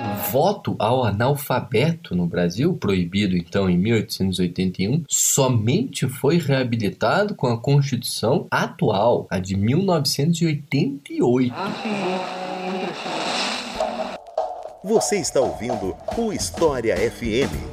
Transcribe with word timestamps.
O 0.00 0.30
voto 0.30 0.74
ao 0.78 1.04
analfabeto 1.04 2.14
no 2.14 2.26
Brasil, 2.26 2.74
proibido 2.74 3.36
então 3.36 3.68
em 3.68 3.76
1881, 3.76 5.04
somente 5.08 6.08
foi 6.08 6.38
reabilitado 6.38 7.34
com 7.34 7.48
a 7.48 7.60
Constituição 7.60 8.46
atual, 8.50 9.26
a 9.30 9.38
de 9.38 9.56
1988. 9.56 11.54
Você 14.84 15.18
está 15.20 15.40
ouvindo 15.40 15.94
o 16.16 16.32
História 16.32 16.96
FM. 16.96 17.71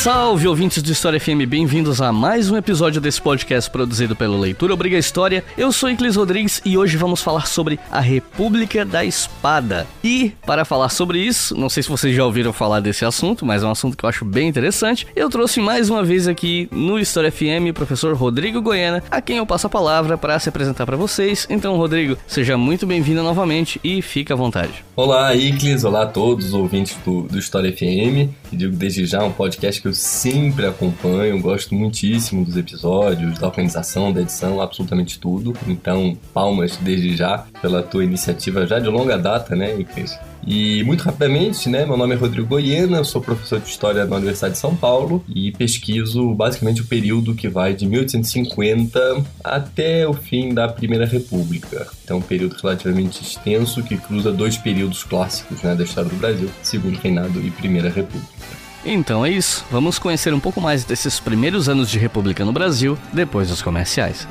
Salve 0.00 0.48
ouvintes 0.48 0.82
do 0.82 0.90
História 0.90 1.20
FM, 1.20 1.44
bem-vindos 1.46 2.00
a 2.00 2.10
mais 2.10 2.50
um 2.50 2.56
episódio 2.56 3.02
desse 3.02 3.20
podcast 3.20 3.70
produzido 3.70 4.16
pelo 4.16 4.40
Leitura 4.40 4.72
Obriga 4.72 4.96
História. 4.96 5.44
Eu 5.58 5.70
sou 5.72 5.90
Iclis 5.90 6.16
Rodrigues 6.16 6.62
e 6.64 6.78
hoje 6.78 6.96
vamos 6.96 7.20
falar 7.20 7.46
sobre 7.46 7.78
a 7.90 8.00
República 8.00 8.82
da 8.82 9.04
Espada. 9.04 9.86
E 10.02 10.32
para 10.46 10.64
falar 10.64 10.88
sobre 10.88 11.18
isso, 11.18 11.54
não 11.54 11.68
sei 11.68 11.82
se 11.82 11.90
vocês 11.90 12.16
já 12.16 12.24
ouviram 12.24 12.50
falar 12.50 12.80
desse 12.80 13.04
assunto, 13.04 13.44
mas 13.44 13.62
é 13.62 13.66
um 13.66 13.72
assunto 13.72 13.94
que 13.94 14.02
eu 14.02 14.08
acho 14.08 14.24
bem 14.24 14.48
interessante. 14.48 15.06
Eu 15.14 15.28
trouxe 15.28 15.60
mais 15.60 15.90
uma 15.90 16.02
vez 16.02 16.26
aqui 16.26 16.66
no 16.72 16.98
História 16.98 17.30
FM 17.30 17.68
o 17.68 17.74
professor 17.74 18.14
Rodrigo 18.16 18.62
Goiana, 18.62 19.04
a 19.10 19.20
quem 19.20 19.36
eu 19.36 19.44
passo 19.44 19.66
a 19.66 19.70
palavra 19.70 20.16
para 20.16 20.38
se 20.38 20.48
apresentar 20.48 20.86
para 20.86 20.96
vocês. 20.96 21.46
Então, 21.50 21.76
Rodrigo, 21.76 22.16
seja 22.26 22.56
muito 22.56 22.86
bem-vindo 22.86 23.22
novamente 23.22 23.78
e 23.84 24.00
fique 24.00 24.32
à 24.32 24.36
vontade. 24.36 24.82
Olá, 24.96 25.34
Iclis, 25.34 25.84
olá 25.84 26.04
a 26.04 26.06
todos 26.06 26.46
os 26.46 26.54
ouvintes 26.54 26.96
do, 27.04 27.24
do 27.24 27.38
História 27.38 27.70
FM. 27.70 28.32
E 28.50 28.56
digo 28.56 28.74
desde 28.74 29.04
já 29.04 29.22
um 29.22 29.30
podcast 29.30 29.78
que 29.78 29.88
eu 29.88 29.89
sempre 29.94 30.66
acompanho, 30.66 31.40
gosto 31.40 31.74
muitíssimo 31.74 32.44
dos 32.44 32.56
episódios, 32.56 33.38
da 33.38 33.46
organização, 33.46 34.12
da 34.12 34.20
edição, 34.20 34.60
absolutamente 34.60 35.18
tudo. 35.18 35.54
Então, 35.66 36.16
palmas 36.32 36.76
desde 36.76 37.16
já 37.16 37.46
pela 37.60 37.82
tua 37.82 38.04
iniciativa 38.04 38.66
já 38.66 38.78
de 38.78 38.88
longa 38.88 39.18
data, 39.18 39.54
né, 39.54 39.78
Iclis? 39.78 40.18
E 40.46 40.82
muito 40.84 41.02
rapidamente, 41.02 41.68
né, 41.68 41.84
meu 41.84 41.96
nome 41.96 42.14
é 42.14 42.18
Rodrigo 42.18 42.48
Goiena, 42.48 42.98
eu 42.98 43.04
sou 43.04 43.20
professor 43.20 43.60
de 43.60 43.68
História 43.68 44.04
na 44.06 44.16
Universidade 44.16 44.54
de 44.54 44.58
São 44.58 44.74
Paulo 44.74 45.22
e 45.28 45.52
pesquiso 45.52 46.34
basicamente 46.34 46.80
o 46.80 46.86
período 46.86 47.34
que 47.34 47.48
vai 47.48 47.74
de 47.74 47.86
1850 47.86 49.22
até 49.44 50.08
o 50.08 50.14
fim 50.14 50.54
da 50.54 50.66
Primeira 50.66 51.04
República. 51.04 51.86
Então, 52.04 52.18
um 52.18 52.22
período 52.22 52.56
relativamente 52.60 53.22
extenso 53.22 53.82
que 53.82 53.96
cruza 53.98 54.32
dois 54.32 54.56
períodos 54.56 55.04
clássicos 55.04 55.62
né, 55.62 55.74
da 55.74 55.84
história 55.84 56.08
do 56.08 56.16
Brasil, 56.16 56.48
Segundo 56.62 56.96
Reinado 56.96 57.40
e 57.40 57.50
Primeira 57.50 57.90
República. 57.90 58.69
Então 58.84 59.24
é 59.24 59.30
isso, 59.30 59.64
vamos 59.70 59.98
conhecer 59.98 60.32
um 60.32 60.40
pouco 60.40 60.60
mais 60.60 60.84
desses 60.84 61.20
primeiros 61.20 61.68
anos 61.68 61.90
de 61.90 61.98
República 61.98 62.44
no 62.44 62.52
Brasil 62.52 62.98
depois 63.12 63.48
dos 63.48 63.60
comerciais. 63.60 64.26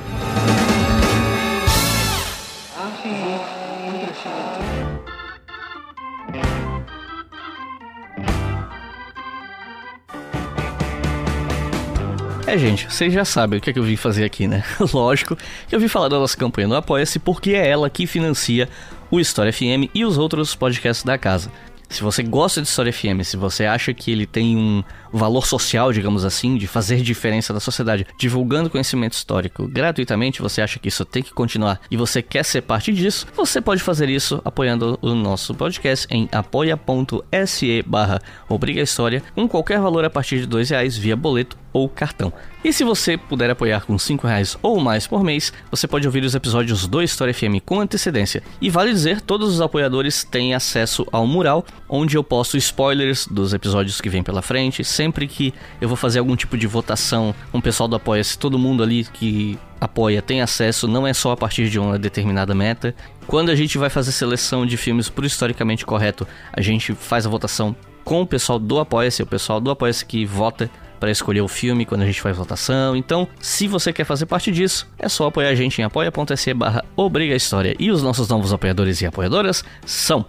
É, 12.49 12.57
gente, 12.57 12.91
vocês 12.91 13.13
já 13.13 13.23
sabem 13.23 13.59
o 13.59 13.61
que, 13.61 13.69
é 13.69 13.73
que 13.73 13.77
eu 13.77 13.83
vim 13.83 13.95
fazer 13.95 14.25
aqui, 14.25 14.47
né? 14.47 14.63
Lógico 14.91 15.35
que 15.67 15.75
eu 15.75 15.79
vim 15.79 15.87
falar 15.87 16.07
da 16.07 16.17
nossa 16.17 16.35
campanha 16.35 16.67
no 16.67 16.75
Apoia-se 16.75 17.19
porque 17.19 17.51
é 17.51 17.69
ela 17.69 17.87
que 17.91 18.07
financia 18.07 18.67
o 19.11 19.19
História 19.19 19.53
FM 19.53 19.93
e 19.93 20.03
os 20.03 20.17
outros 20.17 20.55
podcasts 20.55 21.03
da 21.03 21.15
casa. 21.15 21.51
Se 21.89 22.03
você 22.03 22.21
gosta 22.21 22.61
de 22.61 22.67
História 22.67 22.93
FM, 22.93 23.23
se 23.23 23.35
você 23.35 23.65
acha 23.65 23.93
que 23.93 24.11
ele 24.11 24.27
tem 24.27 24.55
um 24.55 24.83
valor 25.11 25.45
social, 25.45 25.91
digamos 25.91 26.25
assim, 26.25 26.57
de 26.57 26.67
fazer 26.67 27.01
diferença 27.01 27.53
na 27.53 27.59
sociedade, 27.59 28.05
divulgando 28.17 28.69
conhecimento 28.69 29.13
histórico 29.13 29.67
gratuitamente, 29.67 30.41
você 30.41 30.61
acha 30.61 30.79
que 30.79 30.87
isso 30.87 31.05
tem 31.05 31.23
que 31.23 31.33
continuar 31.33 31.79
e 31.89 31.97
você 31.97 32.21
quer 32.21 32.43
ser 32.43 32.61
parte 32.61 32.93
disso, 32.93 33.25
você 33.35 33.61
pode 33.61 33.81
fazer 33.81 34.09
isso 34.09 34.41
apoiando 34.43 34.97
o 35.01 35.13
nosso 35.13 35.53
podcast 35.53 36.07
em 36.09 36.27
apoia.se 36.31 37.83
barra 37.83 38.19
Obriga 38.47 38.81
História, 38.81 39.23
com 39.35 39.47
qualquer 39.47 39.79
valor 39.79 40.05
a 40.05 40.09
partir 40.09 40.39
de 40.39 40.45
dois 40.45 40.69
reais 40.69 40.97
via 40.97 41.15
boleto 41.15 41.57
ou 41.71 41.87
cartão. 41.87 42.33
E 42.63 42.73
se 42.73 42.83
você 42.83 43.17
puder 43.17 43.49
apoiar 43.49 43.85
com 43.85 43.97
5 43.97 44.27
reais 44.27 44.57
ou 44.61 44.79
mais 44.79 45.07
por 45.07 45.23
mês, 45.23 45.53
você 45.71 45.87
pode 45.87 46.05
ouvir 46.05 46.23
os 46.23 46.35
episódios 46.35 46.85
do 46.87 47.01
História 47.01 47.33
FM 47.33 47.63
com 47.65 47.79
antecedência. 47.79 48.43
E 48.59 48.69
vale 48.69 48.91
dizer, 48.91 49.21
todos 49.21 49.53
os 49.53 49.61
apoiadores 49.61 50.25
têm 50.25 50.53
acesso 50.53 51.07
ao 51.11 51.25
mural, 51.25 51.65
onde 51.87 52.17
eu 52.17 52.23
posto 52.23 52.57
spoilers 52.57 53.25
dos 53.27 53.53
episódios 53.53 54.01
que 54.01 54.09
vêm 54.09 54.23
pela 54.23 54.41
frente. 54.41 54.83
Sempre 54.99 55.29
que 55.29 55.53
eu 55.79 55.87
vou 55.87 55.95
fazer 55.95 56.19
algum 56.19 56.35
tipo 56.35 56.57
de 56.57 56.67
votação 56.67 57.33
com 57.53 57.59
o 57.59 57.61
pessoal 57.61 57.87
do 57.87 57.95
Apoia-se, 57.95 58.37
todo 58.37 58.59
mundo 58.59 58.83
ali 58.83 59.05
que 59.05 59.57
apoia 59.79 60.21
tem 60.21 60.41
acesso, 60.41 60.89
não 60.89 61.07
é 61.07 61.13
só 61.13 61.31
a 61.31 61.37
partir 61.37 61.69
de 61.69 61.79
uma 61.79 61.97
determinada 61.97 62.53
meta. 62.53 62.93
Quando 63.25 63.49
a 63.49 63.55
gente 63.55 63.77
vai 63.77 63.89
fazer 63.89 64.11
seleção 64.11 64.65
de 64.65 64.75
filmes 64.75 65.07
por 65.07 65.23
historicamente 65.23 65.85
correto, 65.85 66.27
a 66.51 66.59
gente 66.59 66.93
faz 66.93 67.25
a 67.25 67.29
votação 67.29 67.73
com 68.03 68.21
o 68.21 68.27
pessoal 68.27 68.59
do 68.59 68.77
Apoia-se, 68.77 69.23
o 69.23 69.25
pessoal 69.25 69.61
do 69.61 69.71
Apoia-se 69.71 70.05
que 70.05 70.25
vota 70.25 70.69
para 70.99 71.09
escolher 71.09 71.39
o 71.39 71.47
filme 71.47 71.85
quando 71.85 72.01
a 72.01 72.05
gente 72.05 72.19
faz 72.19 72.35
votação. 72.35 72.93
Então, 72.93 73.25
se 73.39 73.69
você 73.69 73.93
quer 73.93 74.03
fazer 74.03 74.25
parte 74.25 74.51
disso, 74.51 74.85
é 74.99 75.07
só 75.07 75.27
apoiar 75.27 75.47
a 75.47 75.55
gente 75.55 75.79
em 75.79 75.85
apoia.se 75.85 76.53
barra 76.53 76.83
Obriga 76.93 77.37
História. 77.37 77.73
E 77.79 77.89
os 77.89 78.03
nossos 78.03 78.27
novos 78.27 78.51
apoiadores 78.51 78.99
e 79.01 79.05
apoiadoras 79.05 79.63
são... 79.85 80.25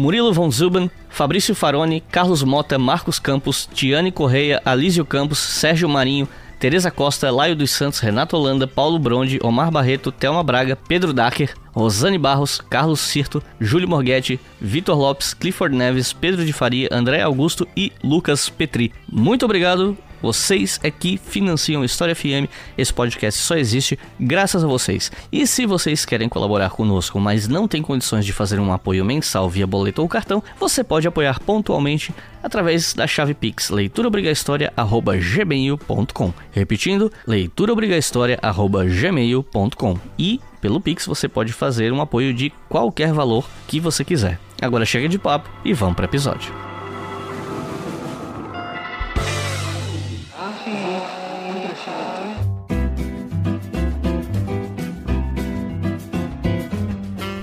Murilo 0.00 0.32
Von 0.32 0.50
Zuben, 0.50 0.90
Fabrício 1.10 1.54
Faroni, 1.54 2.00
Carlos 2.10 2.42
Mota, 2.42 2.78
Marcos 2.78 3.18
Campos, 3.18 3.68
Tiane 3.70 4.10
Correia, 4.10 4.62
Alísio 4.64 5.04
Campos, 5.04 5.38
Sérgio 5.38 5.90
Marinho, 5.90 6.26
Tereza 6.58 6.90
Costa, 6.90 7.30
Laio 7.30 7.54
dos 7.54 7.70
Santos, 7.70 8.00
Renato 8.00 8.34
Holanda, 8.34 8.66
Paulo 8.66 8.98
Bronde, 8.98 9.38
Omar 9.42 9.70
Barreto, 9.70 10.10
Thelma 10.10 10.42
Braga, 10.42 10.74
Pedro 10.74 11.12
Dacker, 11.12 11.54
Rosane 11.74 12.18
Barros, 12.18 12.62
Carlos 12.70 13.00
Cirto, 13.00 13.42
Júlio 13.60 13.86
Morghetti, 13.86 14.40
Vitor 14.58 14.96
Lopes, 14.96 15.34
Clifford 15.34 15.76
Neves, 15.76 16.14
Pedro 16.14 16.46
de 16.46 16.52
Faria, 16.54 16.88
André 16.90 17.20
Augusto 17.20 17.68
e 17.76 17.92
Lucas 18.02 18.48
Petri. 18.48 18.94
Muito 19.06 19.44
obrigado 19.44 19.98
vocês 20.22 20.78
é 20.82 20.90
que 20.90 21.16
financiam 21.16 21.82
História 21.84 22.14
FM. 22.14 22.50
Esse 22.76 22.92
podcast 22.92 23.40
só 23.40 23.56
existe 23.56 23.98
graças 24.18 24.64
a 24.64 24.66
vocês. 24.66 25.12
E 25.32 25.46
se 25.46 25.64
vocês 25.66 26.04
querem 26.04 26.28
colaborar 26.28 26.70
conosco, 26.70 27.20
mas 27.20 27.46
não 27.48 27.68
tem 27.68 27.82
condições 27.82 28.26
de 28.26 28.32
fazer 28.32 28.60
um 28.60 28.72
apoio 28.72 29.04
mensal 29.04 29.48
via 29.48 29.66
boleto 29.66 30.02
ou 30.02 30.08
cartão, 30.08 30.42
você 30.58 30.82
pode 30.84 31.08
apoiar 31.08 31.40
pontualmente 31.40 32.14
através 32.42 32.94
da 32.94 33.06
chave 33.06 33.34
Pix 33.34 33.68
leituraobrigahistoria@gmail.com. 33.70 36.34
Repetindo, 36.52 37.12
leituraobrigahistoria@gmail.com. 37.26 39.98
E 40.18 40.40
pelo 40.60 40.80
Pix 40.80 41.06
você 41.06 41.28
pode 41.28 41.52
fazer 41.52 41.92
um 41.92 42.00
apoio 42.00 42.34
de 42.34 42.52
qualquer 42.68 43.12
valor 43.12 43.48
que 43.66 43.80
você 43.80 44.04
quiser. 44.04 44.38
Agora 44.60 44.84
chega 44.84 45.08
de 45.08 45.18
papo 45.18 45.48
e 45.64 45.72
vamos 45.72 45.96
para 45.96 46.04
o 46.04 46.08
episódio. 46.08 46.69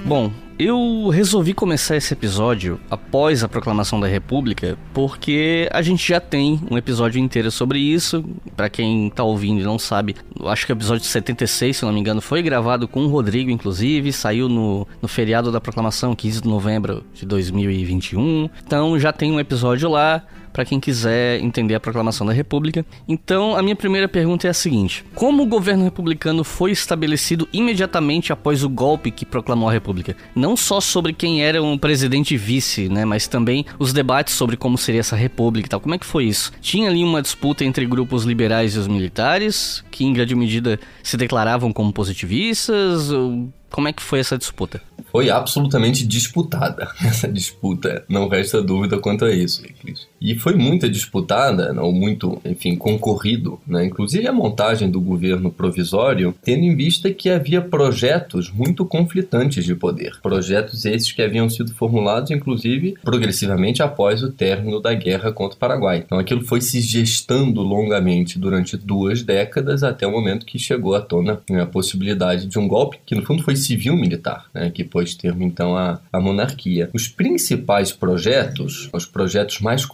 Bom, 0.08 0.32
eu 0.58 1.10
resolvi 1.10 1.54
começar 1.54 1.98
esse 1.98 2.14
episódio 2.14 2.80
após 2.90 3.44
a 3.44 3.50
proclamação 3.50 4.00
da 4.00 4.08
República, 4.08 4.78
porque 4.94 5.68
a 5.70 5.82
gente 5.82 6.08
já 6.08 6.22
tem 6.22 6.62
um 6.72 6.78
episódio 6.78 7.20
inteiro 7.20 7.52
sobre 7.52 7.78
isso. 7.78 8.24
Para 8.56 8.70
quem 8.70 9.10
tá 9.10 9.26
ouvindo 9.26 9.60
e 9.60 9.66
não 9.66 9.78
sabe, 9.78 10.16
acho 10.46 10.66
que 10.66 10.72
o 10.72 10.76
episódio 10.76 11.04
76, 11.04 11.76
se 11.76 11.84
não 11.84 11.92
me 11.92 12.00
engano, 12.00 12.22
foi 12.22 12.42
gravado 12.42 12.88
com 12.88 13.02
o 13.02 13.10
Rodrigo, 13.10 13.52
inclusive, 13.52 14.14
saiu 14.14 14.48
no, 14.48 14.88
no 15.02 15.10
feriado 15.10 15.52
da 15.52 15.60
proclamação, 15.60 16.16
15 16.16 16.42
de 16.42 16.48
novembro 16.48 17.04
de 17.14 17.26
2021. 17.26 18.50
Então 18.66 18.98
já 18.98 19.12
tem 19.12 19.30
um 19.30 19.42
episódio 19.42 19.90
lá 19.90 20.24
para 20.58 20.66
quem 20.66 20.80
quiser 20.80 21.40
entender 21.40 21.76
a 21.76 21.80
proclamação 21.80 22.26
da 22.26 22.34
República. 22.34 22.84
Então, 23.08 23.56
a 23.56 23.62
minha 23.62 23.76
primeira 23.76 24.08
pergunta 24.08 24.48
é 24.48 24.50
a 24.50 24.54
seguinte: 24.56 25.06
como 25.14 25.44
o 25.44 25.46
governo 25.46 25.84
republicano 25.84 26.44
foi 26.44 26.72
estabelecido 26.72 27.48
imediatamente 27.54 28.34
após 28.34 28.64
o 28.64 28.70
golpe 28.70 29.12
que 29.12 29.24
proclamou 29.24 29.70
a 29.70 29.72
República? 29.72 30.18
Não 30.36 30.58
só 30.58 30.82
sobre 30.82 31.14
quem 31.14 31.44
era 31.44 31.62
um 31.62 31.78
presidente 31.78 32.34
e 32.34 32.38
vice, 32.38 32.90
né, 32.90 33.06
mas 33.06 33.28
também 33.28 33.68
os 33.78 33.94
debates 33.94 34.34
sobre 34.34 34.58
como 34.58 34.80
seria 34.80 35.02
essa 35.02 35.16
república 35.16 35.68
e 35.68 35.70
tal. 35.70 35.80
Como 35.80 35.94
é 35.94 36.00
que 36.00 36.06
foi 36.08 36.24
isso? 36.26 36.52
Tinha 36.60 36.90
ali 36.90 37.04
uma 37.04 37.22
disputa 37.22 37.64
entre 37.64 37.86
grupos 37.86 38.24
liberais 38.24 38.74
e 38.74 38.80
os 38.80 38.88
militares, 38.88 39.86
que 39.92 40.06
em 40.06 40.12
grande 40.12 40.34
medida 40.34 40.80
se 41.04 41.18
declaravam 41.18 41.72
como 41.72 41.94
positivistas? 41.94 43.12
Ou 43.12 43.54
como 43.70 43.90
é 43.90 43.94
que 43.94 44.02
foi 44.02 44.18
essa 44.18 44.40
disputa? 44.40 44.82
foi 45.12 45.30
absolutamente 45.30 46.06
disputada. 46.06 46.88
Essa 47.04 47.28
disputa, 47.28 48.06
não 48.08 48.28
resta 48.28 48.62
dúvida 48.62 49.00
quanto 49.00 49.26
a 49.26 49.34
isso, 49.34 49.66
Eclis. 49.66 50.08
E 50.20 50.36
foi 50.36 50.56
muito 50.56 50.90
disputada, 50.90 51.74
ou 51.82 51.92
muito, 51.92 52.42
enfim, 52.44 52.76
concorrido, 52.76 53.60
né? 53.68 53.86
inclusive 53.86 54.28
a 54.28 54.34
montagem 54.34 54.90
do 54.90 55.00
governo 55.00 55.52
provisório, 55.52 56.34
tendo 56.44 56.64
em 56.64 56.76
vista 56.76 57.12
que 57.12 57.30
havia 57.30 57.62
projetos 57.62 58.52
muito 58.52 58.86
conflitantes 58.86 59.64
de 59.64 59.76
poder. 59.76 60.18
Projetos 60.22 60.86
esses 60.86 61.12
que 61.12 61.22
haviam 61.22 61.50
sido 61.50 61.74
formulados, 61.74 62.32
inclusive, 62.32 62.96
progressivamente 63.04 63.84
após 63.84 64.24
o 64.24 64.32
término 64.32 64.80
da 64.80 64.94
guerra 64.94 65.32
contra 65.32 65.56
o 65.56 65.60
Paraguai. 65.60 66.04
Então 66.06 66.18
aquilo 66.20 66.44
foi 66.44 66.62
se 66.62 66.82
gestando 66.82 67.62
longamente 67.62 68.40
durante 68.40 68.78
duas 68.78 69.22
décadas 69.22 69.84
até 69.84 70.08
o 70.08 70.12
momento 70.12 70.46
que 70.46 70.60
chegou 70.60 70.96
à 70.96 71.02
tona 71.02 71.40
né, 71.50 71.62
a 71.62 71.66
possibilidade 71.66 72.48
de 72.48 72.58
um 72.58 72.68
golpe, 72.68 73.00
que 73.06 73.16
no 73.16 73.24
fundo 73.24 73.44
foi 73.44 73.56
civil-militar, 73.56 74.46
né, 74.54 74.70
que 74.70 74.84
pôs 74.84 75.16
termo 75.16 75.44
então 75.44 75.76
à, 75.76 76.00
à 76.12 76.20
monarquia. 76.20 76.90
Os 76.94 77.08
principais 77.08 77.92
projetos, 77.92 78.90
os 78.94 79.06
projetos 79.06 79.60
mais 79.60 79.86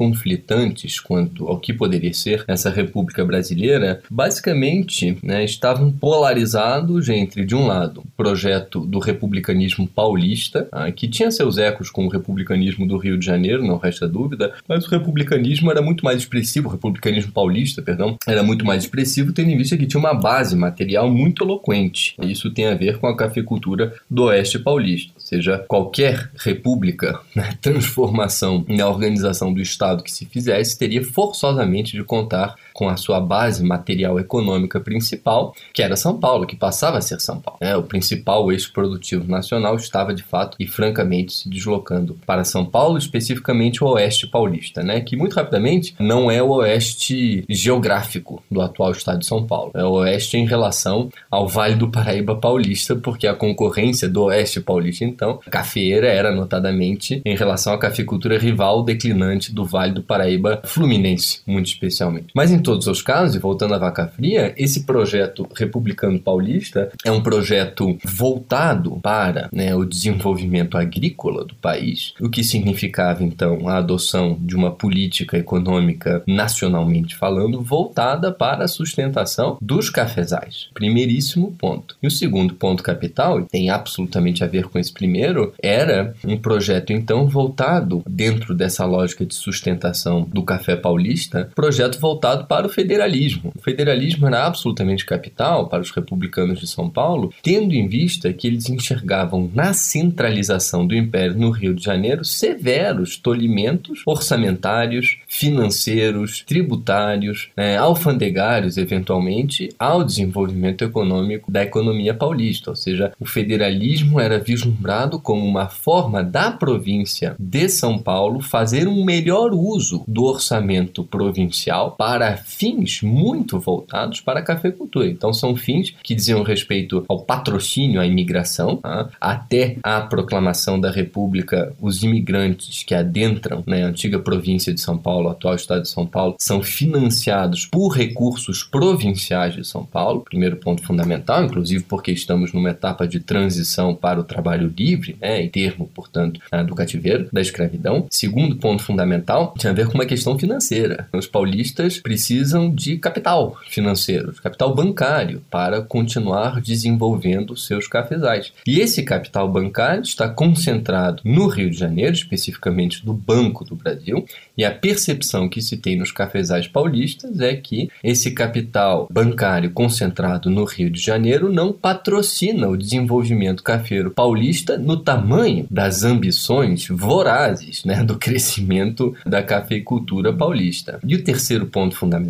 quanto 1.00 1.48
ao 1.48 1.60
que 1.60 1.74
poderia 1.74 2.14
ser 2.14 2.44
essa 2.48 2.70
República 2.70 3.24
Brasileira, 3.26 4.02
basicamente 4.10 5.18
né, 5.24 5.44
estavam 5.44 5.92
polarizados 5.92 7.10
entre, 7.10 7.46
de 7.46 7.56
um 7.56 7.68
lado, 7.68 8.02
o 8.02 8.08
projeto 8.18 8.86
do 8.86 9.00
republicanismo 9.00 9.88
paulista, 9.88 10.68
ah, 10.72 10.92
que 10.92 11.08
tinha 11.08 11.32
seus 11.32 11.58
ecos 11.58 11.90
com 11.90 12.06
o 12.06 12.10
republicanismo 12.10 12.88
do 12.88 12.98
Rio 12.98 13.18
de 13.18 13.26
Janeiro, 13.26 13.66
não 13.66 13.78
resta 13.78 14.08
dúvida, 14.08 14.54
mas 14.68 14.86
o 14.86 14.90
republicanismo 14.90 15.72
era 15.72 15.82
muito 15.82 16.04
mais 16.04 16.20
expressivo, 16.20 16.68
o 16.68 16.72
republicanismo 16.72 17.32
paulista, 17.32 17.82
perdão, 17.82 18.18
era 18.28 18.44
muito 18.44 18.66
mais 18.66 18.84
expressivo, 18.84 19.34
tendo 19.34 19.50
em 19.50 19.58
vista 19.58 19.78
que 19.78 19.86
tinha 19.86 20.00
uma 20.00 20.14
base 20.14 20.56
material 20.56 21.10
muito 21.10 21.44
eloquente. 21.44 22.16
Isso 22.22 22.52
tem 22.52 22.68
a 22.68 22.76
ver 22.76 22.98
com 22.98 23.08
a 23.08 23.16
cafeicultura 23.16 23.94
do 24.10 24.24
Oeste 24.24 24.60
Paulista 24.60 25.14
seja, 25.34 25.66
qualquer 25.68 26.30
república, 26.38 27.20
né, 27.36 27.58
transformação 27.62 28.66
na 28.68 28.88
organização 28.88 29.54
do 29.54 29.62
Estado 29.62 30.03
que 30.04 30.12
se 30.12 30.26
fizesse, 30.26 30.78
teria 30.78 31.04
forçosamente 31.04 31.94
de 31.94 32.04
contar 32.04 32.56
com 32.74 32.90
a 32.90 32.98
sua 32.98 33.20
base 33.20 33.64
material 33.64 34.20
econômica 34.20 34.80
principal, 34.80 35.56
que 35.74 35.82
era 35.82 35.96
São 35.96 36.20
Paulo, 36.20 36.48
que 36.48 36.56
passava 36.56 36.98
a 36.98 37.02
ser 37.02 37.20
São 37.20 37.40
Paulo. 37.40 37.60
Né? 37.62 37.76
O 37.76 37.84
principal 37.84 38.52
eixo 38.52 38.74
produtivo 38.74 39.30
nacional 39.30 39.76
estava, 39.76 40.14
de 40.14 40.24
fato, 40.24 40.58
e 40.60 40.68
francamente, 40.68 41.34
se 41.34 41.50
deslocando 41.50 42.18
para 42.26 42.44
São 42.44 42.66
Paulo, 42.66 42.98
especificamente 42.98 43.84
o 43.84 43.88
oeste 43.88 44.28
paulista, 44.28 44.82
né? 44.82 45.02
que 45.02 45.16
muito 45.16 45.36
rapidamente 45.36 45.96
não 46.00 46.32
é 46.32 46.42
o 46.42 46.50
oeste 46.54 47.46
geográfico 47.48 48.44
do 48.50 48.62
atual 48.62 48.92
estado 48.92 49.20
de 49.20 49.26
São 49.26 49.46
Paulo. 49.46 49.72
É 49.76 49.84
o 49.84 49.92
oeste 49.92 50.38
em 50.38 50.46
relação 50.46 51.10
ao 51.30 51.48
Vale 51.48 51.76
do 51.76 51.90
Paraíba 51.90 52.36
paulista, 52.36 52.96
porque 52.96 53.28
a 53.28 53.36
concorrência 53.36 54.10
do 54.10 54.24
oeste 54.24 54.60
paulista, 54.60 55.06
então, 55.06 55.40
cafeeira 55.50 56.08
era 56.08 56.34
notadamente 56.34 57.22
em 57.26 57.36
relação 57.36 57.74
à 57.74 57.78
cafeicultura 57.78 58.38
rival 58.38 58.84
declinante 58.84 59.54
do 59.54 59.66
Vale 59.66 59.94
do 59.94 60.04
Paraíba 60.04 60.62
fluminense, 60.66 61.42
muito 61.46 61.68
especialmente. 61.68 62.28
Mas 62.34 62.52
todos 62.64 62.88
os 62.88 63.02
casos, 63.02 63.36
e 63.36 63.40
voltando 63.40 63.76
à 63.76 63.78
vaca 63.78 64.08
fria, 64.08 64.54
esse 64.58 64.84
projeto 64.84 65.48
republicano 65.56 66.20
paulista 66.20 66.90
é 67.06 67.12
um 67.12 67.22
projeto 67.22 67.98
voltado 68.04 69.00
para 69.02 69.50
né, 69.52 69.76
o 69.76 69.86
desenvolvimento 69.86 70.78
agrícola 70.78 71.46
do 71.46 71.56
país, 71.56 72.14
o 72.20 72.30
que 72.30 72.44
significava 72.44 73.24
então 73.24 73.68
a 73.68 73.78
adoção 73.78 74.38
de 74.42 74.56
uma 74.56 74.72
política 74.72 75.38
econômica 75.38 76.24
nacionalmente 76.26 77.16
falando 77.16 77.62
voltada 77.62 78.32
para 78.32 78.66
a 78.66 78.68
sustentação 78.68 79.58
dos 79.62 79.90
cafezais. 79.90 80.70
Primeiríssimo 80.74 81.52
ponto. 81.58 81.96
E 82.02 82.08
o 82.08 82.12
segundo 82.12 82.54
ponto 82.56 82.82
capital, 82.82 83.40
e 83.40 83.46
tem 83.46 83.70
absolutamente 83.70 84.44
a 84.44 84.48
ver 84.48 84.66
com 84.66 84.80
esse 84.80 84.92
primeiro, 84.92 85.54
era 85.62 86.16
um 86.26 86.38
projeto 86.38 86.94
então 86.94 87.28
voltado 87.28 88.04
dentro 88.08 88.56
dessa 88.56 88.86
lógica 88.86 89.26
de 89.26 89.36
sustentação 89.36 90.28
do 90.32 90.44
café 90.44 90.76
paulista, 90.76 91.50
projeto 91.56 92.00
voltado 92.00 92.46
para 92.54 92.68
o 92.68 92.70
federalismo. 92.70 93.52
O 93.56 93.60
federalismo 93.64 94.28
era 94.28 94.46
absolutamente 94.46 95.08
capital 95.08 95.68
para 95.68 95.82
os 95.82 95.90
republicanos 95.90 96.60
de 96.60 96.68
São 96.68 96.88
Paulo, 96.88 97.34
tendo 97.42 97.74
em 97.74 97.88
vista 97.88 98.32
que 98.32 98.46
eles 98.46 98.70
enxergavam 98.70 99.50
na 99.56 99.74
centralização 99.74 100.86
do 100.86 100.96
império 100.96 101.36
no 101.36 101.50
Rio 101.50 101.74
de 101.74 101.84
Janeiro 101.84 102.24
severos 102.24 103.18
tolhimentos 103.18 104.04
orçamentários, 104.06 105.18
financeiros, 105.28 106.44
tributários, 106.46 107.50
né, 107.58 107.76
alfandegários, 107.76 108.78
eventualmente, 108.78 109.70
ao 109.80 110.04
desenvolvimento 110.04 110.84
econômico 110.84 111.52
da 111.52 111.64
economia 111.64 112.14
paulista. 112.14 112.70
Ou 112.70 112.76
seja, 112.76 113.14
o 113.20 113.26
federalismo 113.26 114.20
era 114.20 114.38
vislumbrado 114.38 115.20
como 115.20 115.44
uma 115.44 115.70
forma 115.70 116.24
da 116.24 116.52
província 116.52 117.36
de 117.40 117.68
São 117.68 117.98
Paulo 117.98 118.42
fazer 118.42 118.88
um 118.88 119.04
melhor 119.04 119.54
uso 119.54 120.04
do 120.08 120.26
orçamento 120.26 121.04
provincial 121.04 121.96
para 121.98 122.43
fins 122.46 123.02
muito 123.02 123.60
voltados 123.60 124.22
para 124.22 124.40
a 124.40 124.44
cafeicultura. 124.44 125.08
Então, 125.08 125.34
são 125.34 125.56
fins 125.56 125.94
que 126.04 126.16
diziam 126.16 126.44
respeito 126.44 127.04
ao 127.08 127.22
patrocínio 127.22 128.00
à 128.00 128.06
imigração, 128.06 128.78
tá? 128.78 129.10
até 129.20 129.78
a 129.84 130.02
proclamação 130.02 130.80
da 130.80 130.92
República, 130.92 131.74
os 131.82 132.04
imigrantes 132.04 132.84
que 132.84 132.94
adentram 132.94 133.64
né, 133.66 133.84
antiga 133.84 134.20
província 134.20 134.74
de 134.74 134.82
São 134.82 134.98
Paulo, 134.98 135.30
atual 135.30 135.56
estado 135.56 135.84
de 135.84 135.90
São 135.90 136.06
Paulo, 136.06 136.36
são 136.40 136.62
financiados 136.62 137.66
por 137.66 137.90
recursos 137.90 138.64
provinciais 138.64 139.56
de 139.56 139.66
São 139.66 139.86
Paulo, 139.86 140.22
primeiro 140.22 140.58
ponto 140.58 140.84
fundamental, 140.84 141.44
inclusive 141.44 141.84
porque 141.84 142.12
estamos 142.12 142.54
numa 142.54 142.70
etapa 142.70 143.08
de 143.08 143.20
transição 143.20 143.96
para 143.96 144.20
o 144.20 144.24
trabalho 144.24 144.72
livre, 144.76 145.16
né, 145.22 145.42
em 145.42 145.50
termo, 145.50 145.90
portanto, 145.94 146.40
né, 146.52 146.64
do 146.64 146.76
cativeiro, 146.76 147.28
da 147.32 147.42
escravidão. 147.42 148.08
Segundo 148.10 148.56
ponto 148.56 148.84
fundamental 148.84 149.54
tinha 149.58 149.72
a 149.72 149.76
ver 149.76 149.88
com 149.88 149.96
uma 149.96 150.06
questão 150.06 150.38
financeira. 150.38 151.08
Os 151.14 151.28
paulistas 151.28 152.00
precisam 152.00 152.33
de 152.74 152.98
capital 152.98 153.58
financeiro, 153.70 154.32
de 154.32 154.42
capital 154.42 154.74
bancário, 154.74 155.42
para 155.50 155.82
continuar 155.82 156.62
desenvolvendo 156.62 157.56
seus 157.56 157.88
cafezais. 157.88 158.52
E 158.66 158.80
esse 158.80 159.04
capital 159.04 159.50
bancário 159.52 160.02
está 160.02 160.28
concentrado 160.28 161.22
no 161.24 161.48
Rio 161.48 161.70
de 161.70 161.78
Janeiro, 161.78 162.14
especificamente 162.14 163.06
no 163.06 163.14
Banco 163.14 163.64
do 163.64 163.76
Brasil, 163.76 164.26
e 164.58 164.64
a 164.64 164.72
percepção 164.72 165.50
que 165.50 165.62
se 165.62 165.78
tem 165.78 165.98
nos 165.98 166.12
cafezais 166.12 166.68
paulistas 166.68 167.40
é 167.40 167.56
que 167.56 167.90
esse 168.04 168.32
capital 168.32 169.08
bancário 169.12 169.72
concentrado 169.72 170.50
no 170.50 170.64
Rio 170.64 170.90
de 170.90 171.02
Janeiro 171.02 171.52
não 171.52 171.74
patrocina 171.74 172.68
o 172.68 172.78
desenvolvimento 172.78 173.64
cafeiro 173.64 174.12
paulista 174.12 174.78
no 174.78 174.98
tamanho 174.98 175.66
das 175.70 176.04
ambições 176.04 176.88
vorazes 176.88 177.84
né, 177.84 178.04
do 178.04 178.18
crescimento 178.18 179.16
da 179.26 179.42
cafeicultura 179.42 180.32
paulista. 180.32 181.00
E 181.06 181.16
o 181.16 181.24
terceiro 181.24 181.66
ponto 181.66 181.96
fundamental 181.96 182.23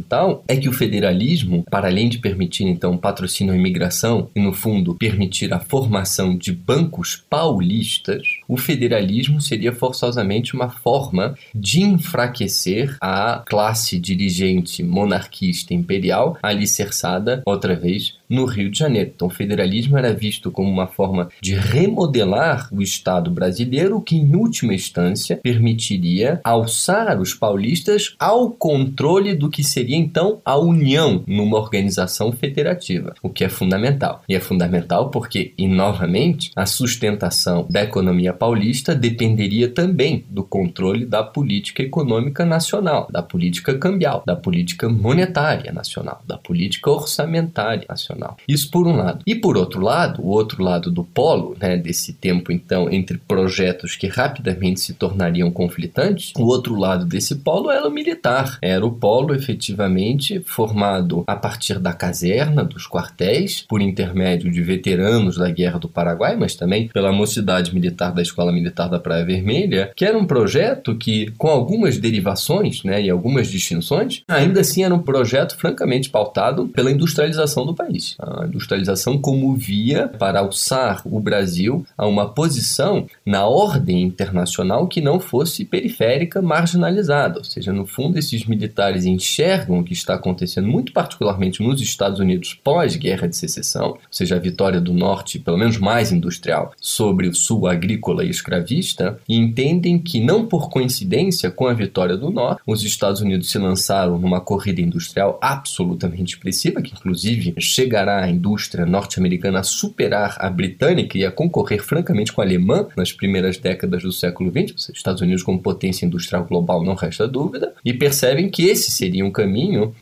é 0.48 0.56
que 0.56 0.70
o 0.70 0.74
federalismo, 0.74 1.64
para 1.70 1.88
além 1.88 2.10
de 2.10 2.18
permitir 2.18 2.64
então 2.64 2.98
patrocínio 2.98 3.54
à 3.54 3.58
imigração 3.58 4.30
e 4.36 4.40
no 4.40 4.54
fundo 4.54 4.96
permitir 4.96 5.54
a 5.54 5.60
formação 5.60 6.38
de 6.38 6.52
bancos 6.52 7.24
paulistas, 7.30 8.28
o 8.48 8.58
federalismo 8.58 9.42
seria 9.42 9.74
forçosamente 9.74 10.56
uma 10.56 10.70
forma 10.70 11.36
de 11.54 11.82
enfraquecer 11.82 12.98
a 13.02 13.44
classe 13.46 14.00
dirigente 14.00 14.84
monarquista 14.84 15.74
imperial 15.74 16.38
alicerçada 16.42 17.42
outra 17.46 17.76
vez 17.76 18.16
no 18.30 18.46
Rio 18.46 18.70
de 18.72 18.80
Janeiro. 18.80 19.12
Então, 19.16 19.28
o 19.28 19.32
federalismo 19.32 19.98
era 19.98 20.14
visto 20.14 20.52
como 20.52 20.70
uma 20.70 20.88
forma 20.88 21.30
de 21.40 21.54
remodelar 21.54 22.68
o 22.72 22.82
Estado 22.82 23.30
brasileiro, 23.30 24.02
que 24.02 24.16
em 24.16 24.36
última 24.36 24.74
instância 24.74 25.38
permitiria 25.38 26.42
alçar 26.44 27.20
os 27.22 27.34
paulistas 27.34 28.16
ao 28.18 28.50
controle 28.50 29.36
do 29.36 29.50
que 29.50 29.64
seria 29.64 29.83
então 29.90 30.42
a 30.46 30.58
união 30.58 31.24
numa 31.28 31.58
organização 31.58 32.32
federativa, 32.32 33.14
o 33.22 33.30
que 33.30 33.44
é 33.44 33.50
fundamental. 33.50 34.24
E 34.28 34.36
é 34.36 34.40
fundamental 34.40 35.10
porque, 35.10 35.54
e 35.58 35.68
novamente, 35.68 36.52
a 36.56 36.66
sustentação 36.66 37.66
da 37.70 37.84
economia 37.84 38.34
paulista 38.34 38.94
dependeria 38.94 39.68
também 39.68 40.24
do 40.30 40.44
controle 40.44 41.06
da 41.06 41.24
política 41.24 41.82
econômica 41.82 42.46
nacional, 42.46 43.08
da 43.12 43.22
política 43.22 43.78
cambial, 43.78 44.24
da 44.26 44.36
política 44.36 44.88
monetária 44.88 45.72
nacional, 45.72 46.22
da 46.28 46.38
política 46.38 46.92
orçamentária 46.92 47.86
nacional. 47.88 48.38
Isso 48.48 48.70
por 48.70 48.88
um 48.88 48.96
lado. 48.96 49.24
E 49.26 49.36
por 49.36 49.58
outro 49.58 49.82
lado, 49.82 50.22
o 50.22 50.28
outro 50.28 50.64
lado 50.64 50.92
do 50.92 51.04
polo, 51.04 51.56
né, 51.60 51.78
desse 51.78 52.14
tempo 52.14 52.52
então 52.52 52.92
entre 52.92 53.18
projetos 53.18 53.96
que 53.96 54.08
rapidamente 54.08 54.80
se 54.80 54.94
tornariam 54.94 55.52
conflitantes, 55.52 56.32
o 56.38 56.46
outro 56.46 56.76
lado 56.76 57.06
desse 57.06 57.36
polo 57.36 57.72
era 57.72 57.88
o 57.88 57.92
militar. 57.92 58.58
Era 58.62 58.86
o 58.86 58.92
polo 58.92 59.34
efetivamente 59.74 60.42
formado 60.46 61.24
a 61.28 61.36
partir 61.36 61.80
da 61.80 61.94
caserna, 61.94 62.64
dos 62.64 62.88
quartéis, 62.88 63.66
por 63.68 63.82
intermédio 63.82 64.52
de 64.52 64.62
veteranos 64.62 65.38
da 65.38 65.50
Guerra 65.50 65.80
do 65.80 65.90
Paraguai, 65.90 66.36
mas 66.38 66.56
também 66.56 66.88
pela 66.88 67.12
mocidade 67.12 67.74
militar 67.74 68.14
da 68.14 68.22
Escola 68.22 68.52
Militar 68.52 68.90
da 68.90 69.00
Praia 69.00 69.26
Vermelha, 69.26 69.92
que 69.96 70.06
era 70.06 70.18
um 70.18 70.26
projeto 70.26 70.96
que, 70.96 71.32
com 71.38 71.48
algumas 71.48 71.98
derivações 71.98 72.84
né, 72.84 73.02
e 73.02 73.10
algumas 73.10 73.48
distinções, 73.48 74.24
ainda 74.28 74.62
assim 74.62 74.84
era 74.84 74.94
um 74.94 75.00
projeto 75.00 75.58
francamente 75.58 76.10
pautado 76.10 76.68
pela 76.68 76.92
industrialização 76.92 77.66
do 77.66 77.74
país 77.74 78.16
a 78.20 78.46
industrialização 78.46 79.18
como 79.18 79.56
via 79.56 80.08
para 80.08 80.40
alçar 80.40 81.02
o 81.06 81.20
Brasil 81.20 81.86
a 81.98 82.06
uma 82.06 82.30
posição 82.30 83.06
na 83.26 83.46
ordem 83.46 84.02
internacional 84.02 84.88
que 84.88 85.02
não 85.02 85.20
fosse 85.20 85.66
periférica, 85.66 86.42
marginalizada. 86.42 87.40
Ou 87.40 87.44
seja, 87.44 87.72
no 87.72 87.86
fundo, 87.86 88.18
esses 88.18 88.46
militares 88.46 89.06
enxergam 89.06 89.63
o 89.72 89.84
que 89.84 89.94
está 89.94 90.16
acontecendo, 90.16 90.68
muito 90.68 90.92
particularmente 90.92 91.62
nos 91.62 91.82
Estados 91.82 92.20
Unidos 92.20 92.60
pós-guerra 92.64 93.28
de 93.28 93.36
secessão, 93.36 93.90
ou 93.90 94.00
seja, 94.12 94.36
a 94.36 94.40
vitória 94.40 94.80
do 94.80 94.94
Norte, 94.94 95.40
pelo 95.40 95.58
menos 95.58 95.78
mais 95.78 96.12
industrial, 96.12 96.74
sobre 96.80 97.28
o 97.28 97.34
Sul 97.34 97.68
agrícola 97.68 98.24
e 98.24 98.30
escravista, 98.30 99.20
e 99.28 99.38
entendem 99.38 100.00
que, 100.00 100.20
não 100.20 100.46
por 100.46 100.70
coincidência 100.70 101.52
com 101.52 101.68
a 101.68 101.74
vitória 101.74 102.18
do 102.18 102.30
Norte, 102.30 102.62
os 102.66 102.84
Estados 102.84 103.22
Unidos 103.22 103.50
se 103.50 103.58
lançaram 103.58 104.18
numa 104.18 104.42
corrida 104.42 104.82
industrial 104.82 105.38
absolutamente 105.42 106.36
expressiva, 106.36 106.82
que 106.82 106.94
inclusive 106.94 107.56
chegará 107.60 108.24
a 108.24 108.30
indústria 108.30 108.86
norte-americana 108.86 109.60
a 109.60 109.64
superar 109.64 110.38
a 110.40 110.50
britânica 110.50 111.18
e 111.18 111.26
a 111.26 111.32
concorrer 111.32 111.84
francamente 111.84 112.32
com 112.32 112.42
a 112.42 112.44
alemã 112.44 112.88
nas 112.96 113.12
primeiras 113.12 113.58
décadas 113.58 114.04
do 114.04 114.12
século 114.12 114.52
XX, 114.52 114.76
os 114.76 114.90
Estados 114.90 115.22
Unidos 115.22 115.44
como 115.44 115.62
potência 115.62 116.06
industrial 116.06 116.46
global 116.46 116.84
não 116.84 116.96
resta 116.96 117.28
dúvida, 117.28 117.74
e 117.84 117.94
percebem 117.94 118.50
que 118.50 118.64
esse 118.64 118.92
seria 118.92 119.26
um 119.26 119.32
caminho 119.32 119.43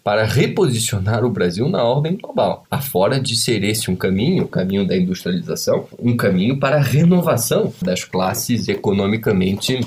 para 0.04 0.26
reposicionar 0.26 1.24
o 1.24 1.30
Brasil 1.30 1.68
na 1.70 1.84
ordem 1.84 2.18
global, 2.18 2.66
afora 2.70 3.20
de 3.20 3.36
ser 3.36 3.64
esse 3.64 3.90
um 3.90 3.96
caminho, 3.96 4.44
o 4.44 4.48
caminho 4.48 4.86
da 4.86 4.96
industrialização, 4.96 5.86
um 6.00 6.16
caminho 6.16 6.58
para 6.58 6.78
a 6.78 6.82
renovação 6.82 7.74
das 7.82 8.04
classes 8.04 8.68
economicamente 8.68 9.80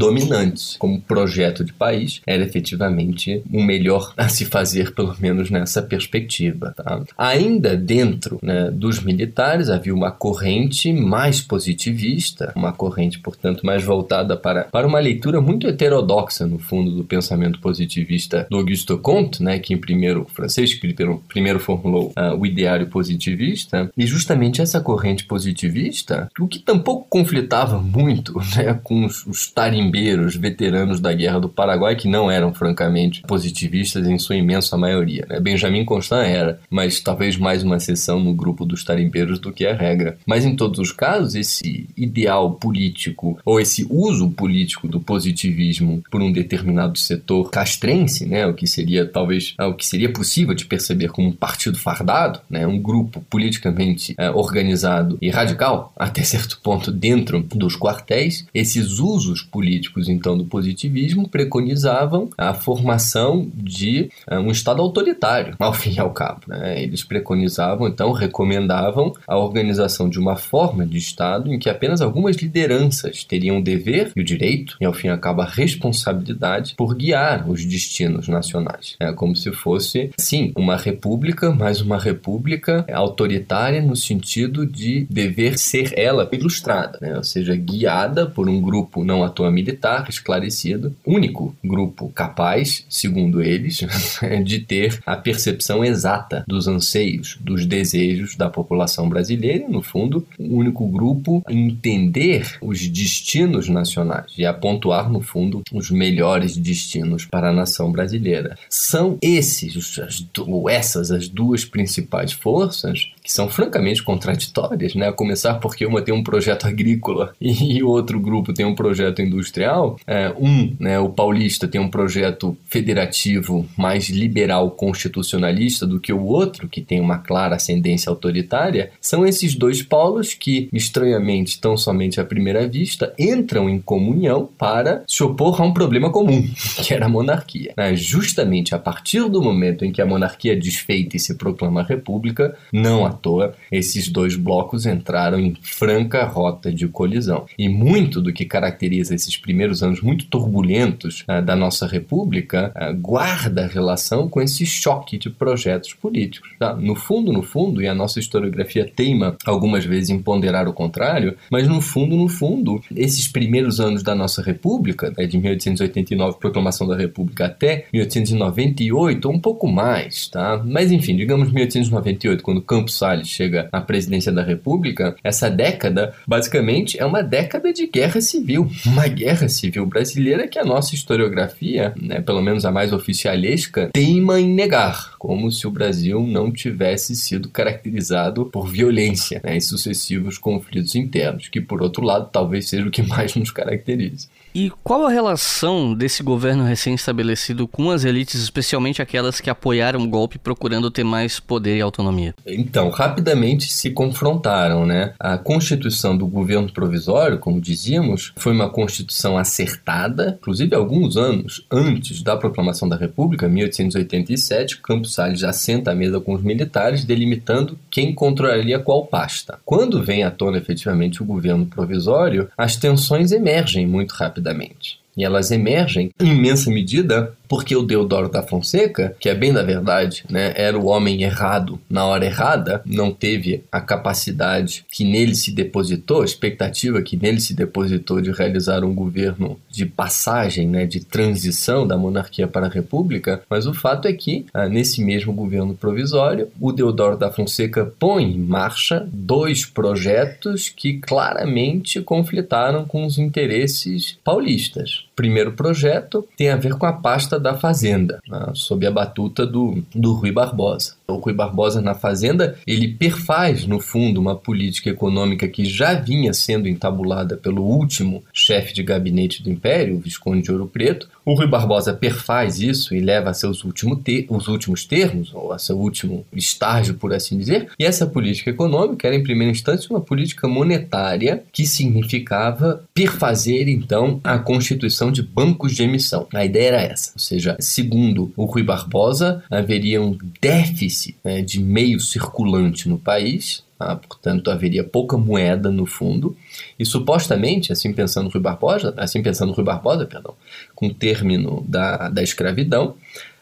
dominantes. 0.00 0.76
Como 0.78 1.00
projeto 1.00 1.62
de 1.62 1.72
país, 1.72 2.22
era 2.26 2.42
efetivamente 2.42 3.42
o 3.52 3.62
melhor 3.62 4.12
a 4.16 4.28
se 4.28 4.46
fazer, 4.46 4.94
pelo 4.94 5.14
menos 5.20 5.50
nessa 5.50 5.82
perspectiva. 5.82 6.72
Tá? 6.74 7.02
Ainda 7.16 7.76
dentro 7.76 8.38
né, 8.42 8.70
dos 8.70 9.00
militares 9.02 9.68
havia 9.68 9.94
uma 9.94 10.10
corrente 10.10 10.92
mais 10.92 11.40
positivista, 11.40 12.52
uma 12.56 12.72
corrente, 12.72 13.18
portanto, 13.18 13.64
mais 13.64 13.84
voltada 13.84 14.36
para, 14.36 14.64
para 14.64 14.86
uma 14.86 14.98
leitura 14.98 15.40
muito 15.40 15.66
heterodoxa, 15.66 16.46
no 16.46 16.58
fundo, 16.58 16.90
do 16.92 17.04
pensamento 17.04 17.60
positivista 17.60 18.46
do 18.50 18.56
Auguste 18.56 18.96
Comte, 18.96 19.42
né, 19.42 19.58
que 19.58 19.74
em 19.74 19.78
primeiro 19.78 20.26
francês, 20.32 20.72
que 20.72 20.80
primeiro, 20.80 21.22
primeiro 21.28 21.60
formulou 21.60 22.12
uh, 22.16 22.34
o 22.38 22.46
ideário 22.46 22.86
positivista, 22.86 23.90
e 23.96 24.06
justamente 24.06 24.62
essa 24.62 24.80
corrente 24.80 25.24
positivista, 25.24 26.28
o 26.38 26.48
que 26.48 26.58
tampouco 26.58 27.06
conflitava 27.08 27.78
muito 27.78 28.34
né, 28.56 28.78
com 28.82 29.04
os, 29.04 29.26
os 29.26 29.50
tarimbeiros 29.90 30.36
veteranos 30.36 31.00
da 31.00 31.12
Guerra 31.12 31.40
do 31.40 31.48
Paraguai, 31.48 31.96
que 31.96 32.08
não 32.08 32.30
eram, 32.30 32.54
francamente, 32.54 33.22
positivistas 33.22 34.06
em 34.06 34.18
sua 34.18 34.36
imensa 34.36 34.76
maioria. 34.76 35.26
Né? 35.28 35.40
Benjamin 35.40 35.84
Constant 35.84 36.26
era, 36.26 36.60
mas 36.70 37.00
talvez 37.00 37.36
mais 37.36 37.62
uma 37.62 37.76
exceção 37.76 38.20
no 38.20 38.32
grupo 38.32 38.64
dos 38.64 38.84
tarimbeiros 38.84 39.38
do 39.38 39.52
que 39.52 39.66
a 39.66 39.74
regra. 39.74 40.16
Mas 40.24 40.44
em 40.44 40.54
todos 40.54 40.78
os 40.78 40.92
casos, 40.92 41.34
esse 41.34 41.88
ideal 41.96 42.52
político 42.52 43.38
ou 43.44 43.60
esse 43.60 43.86
uso 43.90 44.30
político 44.30 44.86
do 44.86 45.00
positivismo 45.00 46.02
por 46.10 46.22
um 46.22 46.32
determinado 46.32 46.98
setor 46.98 47.50
castrense, 47.50 48.26
né, 48.26 48.46
o 48.46 48.54
que 48.54 48.66
seria 48.66 49.06
talvez 49.06 49.54
o 49.58 49.74
que 49.74 49.86
seria 49.86 50.12
possível 50.12 50.54
de 50.54 50.64
perceber 50.64 51.08
como 51.08 51.28
um 51.28 51.32
partido 51.32 51.78
fardado, 51.78 52.40
né, 52.48 52.66
um 52.66 52.78
grupo 52.78 53.24
politicamente 53.28 54.14
é, 54.16 54.30
organizado 54.30 55.18
e 55.20 55.30
radical 55.30 55.92
até 55.96 56.22
certo 56.22 56.60
ponto 56.62 56.92
dentro 56.92 57.40
dos 57.42 57.76
quartéis, 57.76 58.46
esses 58.54 58.98
usos 58.98 59.42
políticos 59.42 59.79
então 60.08 60.36
do 60.36 60.44
positivismo 60.44 61.28
preconizavam 61.28 62.28
a 62.36 62.52
formação 62.52 63.50
de 63.54 64.10
é, 64.28 64.38
um 64.38 64.50
Estado 64.50 64.82
autoritário, 64.82 65.54
ao 65.58 65.72
fim 65.72 65.94
e 65.94 66.00
ao 66.00 66.10
cabo. 66.10 66.40
Né? 66.46 66.82
Eles 66.82 67.02
preconizavam 67.02 67.88
então 67.88 68.12
recomendavam 68.12 69.12
a 69.26 69.36
organização 69.36 70.08
de 70.08 70.18
uma 70.18 70.36
forma 70.36 70.86
de 70.86 70.98
Estado 70.98 71.52
em 71.52 71.58
que 71.58 71.70
apenas 71.70 72.00
algumas 72.00 72.36
lideranças 72.36 73.24
teriam 73.24 73.58
o 73.58 73.62
dever 73.62 74.12
e 74.14 74.20
o 74.20 74.24
direito, 74.24 74.76
e 74.80 74.84
ao 74.84 74.92
fim 74.92 75.08
ao 75.08 75.18
cabo 75.18 75.42
a 75.42 75.46
responsabilidade, 75.46 76.74
por 76.76 76.94
guiar 76.94 77.48
os 77.48 77.64
destinos 77.64 78.28
nacionais. 78.28 78.96
É 79.00 79.12
como 79.12 79.34
se 79.36 79.52
fosse, 79.52 80.10
sim, 80.18 80.52
uma 80.56 80.76
república, 80.76 81.50
mas 81.50 81.80
uma 81.80 81.98
república 81.98 82.84
autoritária 82.92 83.80
no 83.80 83.96
sentido 83.96 84.66
de 84.66 85.06
dever 85.10 85.58
ser 85.58 85.92
ela 85.98 86.28
ilustrada, 86.32 86.98
né? 87.00 87.16
ou 87.16 87.24
seja, 87.24 87.54
guiada 87.54 88.26
por 88.26 88.48
um 88.48 88.60
grupo 88.60 89.04
não 89.04 89.24
toa 89.30 89.50
militar, 89.60 90.06
esclarecido, 90.08 90.94
único 91.04 91.54
grupo 91.62 92.08
capaz, 92.08 92.84
segundo 92.88 93.42
eles, 93.42 93.80
de 94.44 94.60
ter 94.60 95.00
a 95.06 95.16
percepção 95.16 95.84
exata 95.84 96.44
dos 96.48 96.66
anseios, 96.66 97.38
dos 97.40 97.66
desejos 97.66 98.36
da 98.36 98.48
população 98.48 99.08
brasileira 99.08 99.64
e, 99.64 99.68
no 99.68 99.82
fundo, 99.82 100.26
o 100.38 100.56
único 100.56 100.86
grupo 100.86 101.42
entender 101.48 102.58
os 102.60 102.86
destinos 102.88 103.68
nacionais 103.68 104.32
e 104.36 104.44
a 104.44 104.52
pontuar, 104.52 105.10
no 105.10 105.20
fundo, 105.20 105.62
os 105.72 105.90
melhores 105.90 106.56
destinos 106.56 107.26
para 107.26 107.50
a 107.50 107.52
nação 107.52 107.92
brasileira. 107.92 108.56
São 108.68 109.18
esses, 109.20 109.98
ou 110.38 110.68
essas, 110.68 111.10
as 111.10 111.28
duas 111.28 111.64
principais 111.64 112.32
forças 112.32 113.12
que 113.30 113.34
são 113.36 113.48
francamente 113.48 114.02
contraditórias, 114.02 114.96
né? 114.96 115.06
A 115.06 115.12
começar 115.12 115.54
porque 115.54 115.86
uma 115.86 116.02
tem 116.02 116.12
um 116.12 116.24
projeto 116.24 116.66
agrícola 116.66 117.32
e 117.40 117.80
o 117.80 117.88
outro 117.88 118.18
grupo 118.18 118.52
tem 118.52 118.66
um 118.66 118.74
projeto 118.74 119.22
industrial. 119.22 119.96
É, 120.04 120.34
um, 120.36 120.74
né, 120.80 120.98
o 120.98 121.08
paulista 121.08 121.68
tem 121.68 121.80
um 121.80 121.88
projeto 121.88 122.56
federativo 122.64 123.64
mais 123.76 124.08
liberal 124.08 124.72
constitucionalista 124.72 125.86
do 125.86 126.00
que 126.00 126.12
o 126.12 126.24
outro, 126.24 126.66
que 126.66 126.80
tem 126.80 127.00
uma 127.00 127.18
clara 127.18 127.54
ascendência 127.54 128.10
autoritária. 128.10 128.90
São 129.00 129.24
esses 129.24 129.54
dois 129.54 129.80
polos 129.80 130.34
que, 130.34 130.68
estranhamente, 130.72 131.60
tão 131.60 131.76
somente 131.76 132.20
à 132.20 132.24
primeira 132.24 132.66
vista, 132.66 133.14
entram 133.16 133.70
em 133.70 133.78
comunhão 133.78 134.48
para 134.58 135.04
se 135.06 135.22
opor 135.22 135.62
a 135.62 135.64
um 135.64 135.72
problema 135.72 136.10
comum, 136.10 136.42
que 136.82 136.92
era 136.92 137.06
a 137.06 137.08
monarquia. 137.08 137.74
Né? 137.76 137.94
Justamente 137.94 138.74
a 138.74 138.78
partir 138.78 139.28
do 139.28 139.40
momento 139.40 139.84
em 139.84 139.92
que 139.92 140.02
a 140.02 140.06
monarquia 140.06 140.54
é 140.54 140.56
desfeita 140.56 141.16
e 141.16 141.20
se 141.20 141.36
proclama 141.36 141.84
república, 141.84 142.56
não 142.72 143.06
à 143.06 143.19
toa, 143.20 143.54
esses 143.70 144.08
dois 144.08 144.36
blocos 144.36 144.86
entraram 144.86 145.38
em 145.38 145.54
franca 145.60 146.24
rota 146.24 146.72
de 146.72 146.88
colisão. 146.88 147.46
E 147.58 147.68
muito 147.68 148.20
do 148.20 148.32
que 148.32 148.44
caracteriza 148.44 149.14
esses 149.14 149.36
primeiros 149.36 149.82
anos 149.82 150.00
muito 150.00 150.26
turbulentos 150.26 151.24
uh, 151.28 151.42
da 151.42 151.54
nossa 151.54 151.86
república 151.86 152.72
uh, 152.76 152.96
guarda 152.96 153.66
relação 153.66 154.28
com 154.28 154.40
esse 154.40 154.64
choque 154.66 155.18
de 155.18 155.30
projetos 155.30 155.92
políticos. 155.94 156.50
Tá? 156.58 156.74
No 156.74 156.94
fundo, 156.94 157.32
no 157.32 157.42
fundo, 157.42 157.82
e 157.82 157.88
a 157.88 157.94
nossa 157.94 158.18
historiografia 158.18 158.84
teima 158.84 159.36
algumas 159.44 159.84
vezes 159.84 160.10
em 160.10 160.18
ponderar 160.18 160.68
o 160.68 160.72
contrário, 160.72 161.36
mas 161.50 161.68
no 161.68 161.80
fundo, 161.80 162.16
no 162.16 162.28
fundo, 162.28 162.80
esses 162.94 163.28
primeiros 163.28 163.80
anos 163.80 164.02
da 164.02 164.14
nossa 164.14 164.42
república, 164.42 165.12
né, 165.16 165.26
de 165.26 165.38
1889, 165.38 166.38
proclamação 166.38 166.86
da 166.86 166.96
república, 166.96 167.46
até 167.46 167.86
1898, 167.92 169.26
ou 169.26 169.34
um 169.34 169.38
pouco 169.38 169.66
mais, 169.66 170.28
tá? 170.28 170.62
Mas 170.64 170.90
enfim, 170.90 171.16
digamos 171.16 171.52
1898, 171.52 172.42
quando 172.42 172.62
Campos 172.62 172.96
Salles 173.00 173.28
chega 173.28 173.68
à 173.72 173.80
presidência 173.80 174.30
da 174.30 174.42
República, 174.42 175.16
essa 175.24 175.50
década 175.50 176.12
basicamente 176.26 177.00
é 177.00 177.04
uma 177.04 177.22
década 177.22 177.72
de 177.72 177.86
guerra 177.86 178.20
civil, 178.20 178.70
uma 178.84 179.08
guerra 179.08 179.48
civil 179.48 179.86
brasileira 179.86 180.46
que 180.46 180.58
a 180.58 180.64
nossa 180.64 180.94
historiografia, 180.94 181.94
né, 182.00 182.20
pelo 182.20 182.42
menos 182.42 182.66
a 182.66 182.70
mais 182.70 182.92
oficialesca, 182.92 183.88
teima 183.92 184.38
em 184.38 184.52
negar, 184.52 185.12
como 185.20 185.52
se 185.52 185.66
o 185.66 185.70
Brasil 185.70 186.26
não 186.26 186.50
tivesse 186.50 187.14
sido 187.14 187.50
caracterizado 187.50 188.46
por 188.46 188.66
violência 188.66 189.38
né, 189.44 189.58
e 189.58 189.60
sucessivos 189.60 190.38
conflitos 190.38 190.94
internos, 190.94 191.46
que 191.46 191.60
por 191.60 191.82
outro 191.82 192.02
lado 192.02 192.30
talvez 192.32 192.70
seja 192.70 192.88
o 192.88 192.90
que 192.90 193.02
mais 193.02 193.36
nos 193.36 193.50
caracteriza. 193.50 194.28
E 194.54 194.72
qual 194.82 195.06
a 195.06 195.10
relação 195.10 195.94
desse 195.94 196.22
governo 196.22 196.64
recém-estabelecido 196.64 197.68
com 197.68 197.90
as 197.90 198.04
elites, 198.04 198.40
especialmente 198.40 199.00
aquelas 199.00 199.40
que 199.40 199.48
apoiaram 199.48 200.00
o 200.00 200.08
golpe 200.08 200.38
procurando 200.38 200.90
ter 200.90 201.04
mais 201.04 201.38
poder 201.38 201.76
e 201.76 201.80
autonomia? 201.80 202.34
Então, 202.44 202.88
rapidamente 202.90 203.72
se 203.72 203.90
confrontaram, 203.90 204.84
né? 204.84 205.12
A 205.20 205.38
constituição 205.38 206.16
do 206.16 206.26
governo 206.26 206.72
provisório, 206.72 207.38
como 207.38 207.60
dizíamos, 207.60 208.32
foi 208.36 208.52
uma 208.52 208.68
constituição 208.68 209.38
acertada, 209.38 210.36
inclusive 210.40 210.74
alguns 210.74 211.16
anos 211.16 211.64
antes 211.70 212.20
da 212.22 212.36
proclamação 212.36 212.88
da 212.88 212.96
República, 212.96 213.48
1887, 213.48 214.78
Campos 214.78 215.09
Salles 215.12 215.40
já 215.40 215.52
senta 215.52 215.92
à 215.92 215.94
mesa 215.94 216.20
com 216.20 216.34
os 216.34 216.42
militares, 216.42 217.04
delimitando 217.04 217.78
quem 217.90 218.14
controlaria 218.14 218.78
qual 218.78 219.06
pasta. 219.06 219.58
Quando 219.64 220.02
vem 220.02 220.22
à 220.22 220.30
tona 220.30 220.58
efetivamente 220.58 221.22
o 221.22 221.26
governo 221.26 221.66
provisório, 221.66 222.48
as 222.56 222.76
tensões 222.76 223.32
emergem 223.32 223.86
muito 223.86 224.12
rapidamente. 224.12 224.98
E 225.16 225.24
elas 225.24 225.50
emergem, 225.50 226.10
em 226.20 226.28
imensa 226.28 226.70
medida, 226.70 227.34
porque 227.50 227.74
o 227.74 227.82
Deodoro 227.82 228.28
da 228.28 228.44
Fonseca, 228.44 229.16
que 229.18 229.28
é 229.28 229.34
bem 229.34 229.52
da 229.52 229.64
verdade, 229.64 230.22
né, 230.30 230.52
era 230.54 230.78
o 230.78 230.86
homem 230.86 231.24
errado 231.24 231.80
na 231.90 232.06
hora 232.06 232.24
errada, 232.24 232.80
não 232.86 233.10
teve 233.10 233.64
a 233.72 233.80
capacidade 233.80 234.86
que 234.88 235.04
nele 235.04 235.34
se 235.34 235.50
depositou, 235.50 236.22
a 236.22 236.24
expectativa 236.24 237.02
que 237.02 237.16
nele 237.16 237.40
se 237.40 237.52
depositou 237.52 238.20
de 238.20 238.30
realizar 238.30 238.84
um 238.84 238.94
governo 238.94 239.58
de 239.68 239.84
passagem, 239.84 240.68
né, 240.68 240.86
de 240.86 241.00
transição 241.00 241.84
da 241.84 241.98
monarquia 241.98 242.46
para 242.46 242.66
a 242.66 242.70
república, 242.70 243.42
mas 243.50 243.66
o 243.66 243.74
fato 243.74 244.06
é 244.06 244.12
que, 244.12 244.46
ah, 244.54 244.68
nesse 244.68 245.02
mesmo 245.02 245.32
governo 245.32 245.74
provisório, 245.74 246.48
o 246.60 246.70
Deodoro 246.70 247.16
da 247.16 247.32
Fonseca 247.32 247.92
põe 247.98 248.32
em 248.32 248.38
marcha 248.38 249.08
dois 249.12 249.66
projetos 249.66 250.68
que 250.68 250.98
claramente 250.98 252.00
conflitaram 252.00 252.84
com 252.84 253.04
os 253.04 253.18
interesses 253.18 254.16
paulistas. 254.22 255.09
Primeiro 255.20 255.52
projeto 255.52 256.26
tem 256.34 256.48
a 256.48 256.56
ver 256.56 256.76
com 256.76 256.86
a 256.86 256.94
pasta 256.94 257.38
da 257.38 257.54
Fazenda, 257.54 258.22
né, 258.26 258.52
sob 258.54 258.86
a 258.86 258.90
batuta 258.90 259.46
do, 259.46 259.84
do 259.94 260.14
Rui 260.14 260.32
Barbosa. 260.32 260.94
O 261.06 261.16
Rui 261.16 261.34
Barbosa 261.34 261.82
na 261.82 261.94
Fazenda, 261.94 262.56
ele 262.66 262.88
perfaz, 262.88 263.66
no 263.66 263.80
fundo, 263.80 264.18
uma 264.18 264.34
política 264.34 264.88
econômica 264.88 265.46
que 265.46 265.66
já 265.66 265.92
vinha 265.92 266.32
sendo 266.32 266.66
entabulada 266.66 267.36
pelo 267.36 267.62
último 267.62 268.24
chefe 268.32 268.72
de 268.72 268.82
gabinete 268.82 269.42
do 269.42 269.50
Império, 269.50 269.96
o 269.96 270.00
Visconde 270.00 270.42
de 270.42 270.52
Ouro 270.52 270.66
Preto. 270.66 271.06
O 271.22 271.34
Rui 271.34 271.46
Barbosa 271.46 271.92
perfaz 271.92 272.58
isso 272.58 272.94
e 272.94 273.00
leva 273.00 273.28
a 273.28 273.34
seus 273.34 273.62
último 273.62 274.00
os 274.30 274.48
últimos 274.48 274.86
termos, 274.86 275.34
ou 275.34 275.52
a 275.52 275.58
seu 275.58 275.76
último 275.78 276.24
estágio, 276.32 276.94
por 276.94 277.12
assim 277.12 277.36
dizer. 277.36 277.68
E 277.78 277.84
essa 277.84 278.06
política 278.06 278.50
econômica 278.50 279.06
era, 279.06 279.16
em 279.16 279.22
primeira 279.22 279.50
instância, 279.50 279.88
uma 279.90 280.00
política 280.00 280.48
monetária 280.48 281.42
que 281.52 281.66
significava 281.66 282.82
perfazer, 282.94 283.68
então, 283.68 284.20
a 284.24 284.38
constituição 284.38 285.09
de 285.10 285.22
bancos 285.22 285.74
de 285.74 285.82
emissão. 285.82 286.26
A 286.32 286.44
ideia 286.44 286.68
era 286.68 286.82
essa, 286.82 287.12
ou 287.14 287.20
seja, 287.20 287.56
segundo 287.60 288.32
o 288.36 288.44
Rui 288.44 288.62
Barbosa, 288.62 289.42
haveria 289.50 290.00
um 290.00 290.16
déficit 290.40 291.16
né, 291.24 291.42
de 291.42 291.62
meio 291.62 292.00
circulante 292.00 292.88
no 292.88 292.98
país, 292.98 293.62
ah, 293.80 293.96
portanto, 293.96 294.50
haveria 294.50 294.84
pouca 294.84 295.16
moeda 295.16 295.70
no 295.70 295.86
fundo. 295.86 296.36
E 296.78 296.84
supostamente, 296.84 297.72
assim 297.72 297.94
pensando 297.94 298.28
Rui 298.28 298.42
Barbosa, 298.42 298.92
assim 298.98 299.22
pensando 299.22 299.52
Rui 299.52 299.64
Barbosa, 299.64 300.04
perdão, 300.04 300.34
com 300.74 300.88
o 300.88 300.94
término 300.94 301.64
da, 301.66 302.10
da 302.10 302.22
escravidão, 302.22 302.94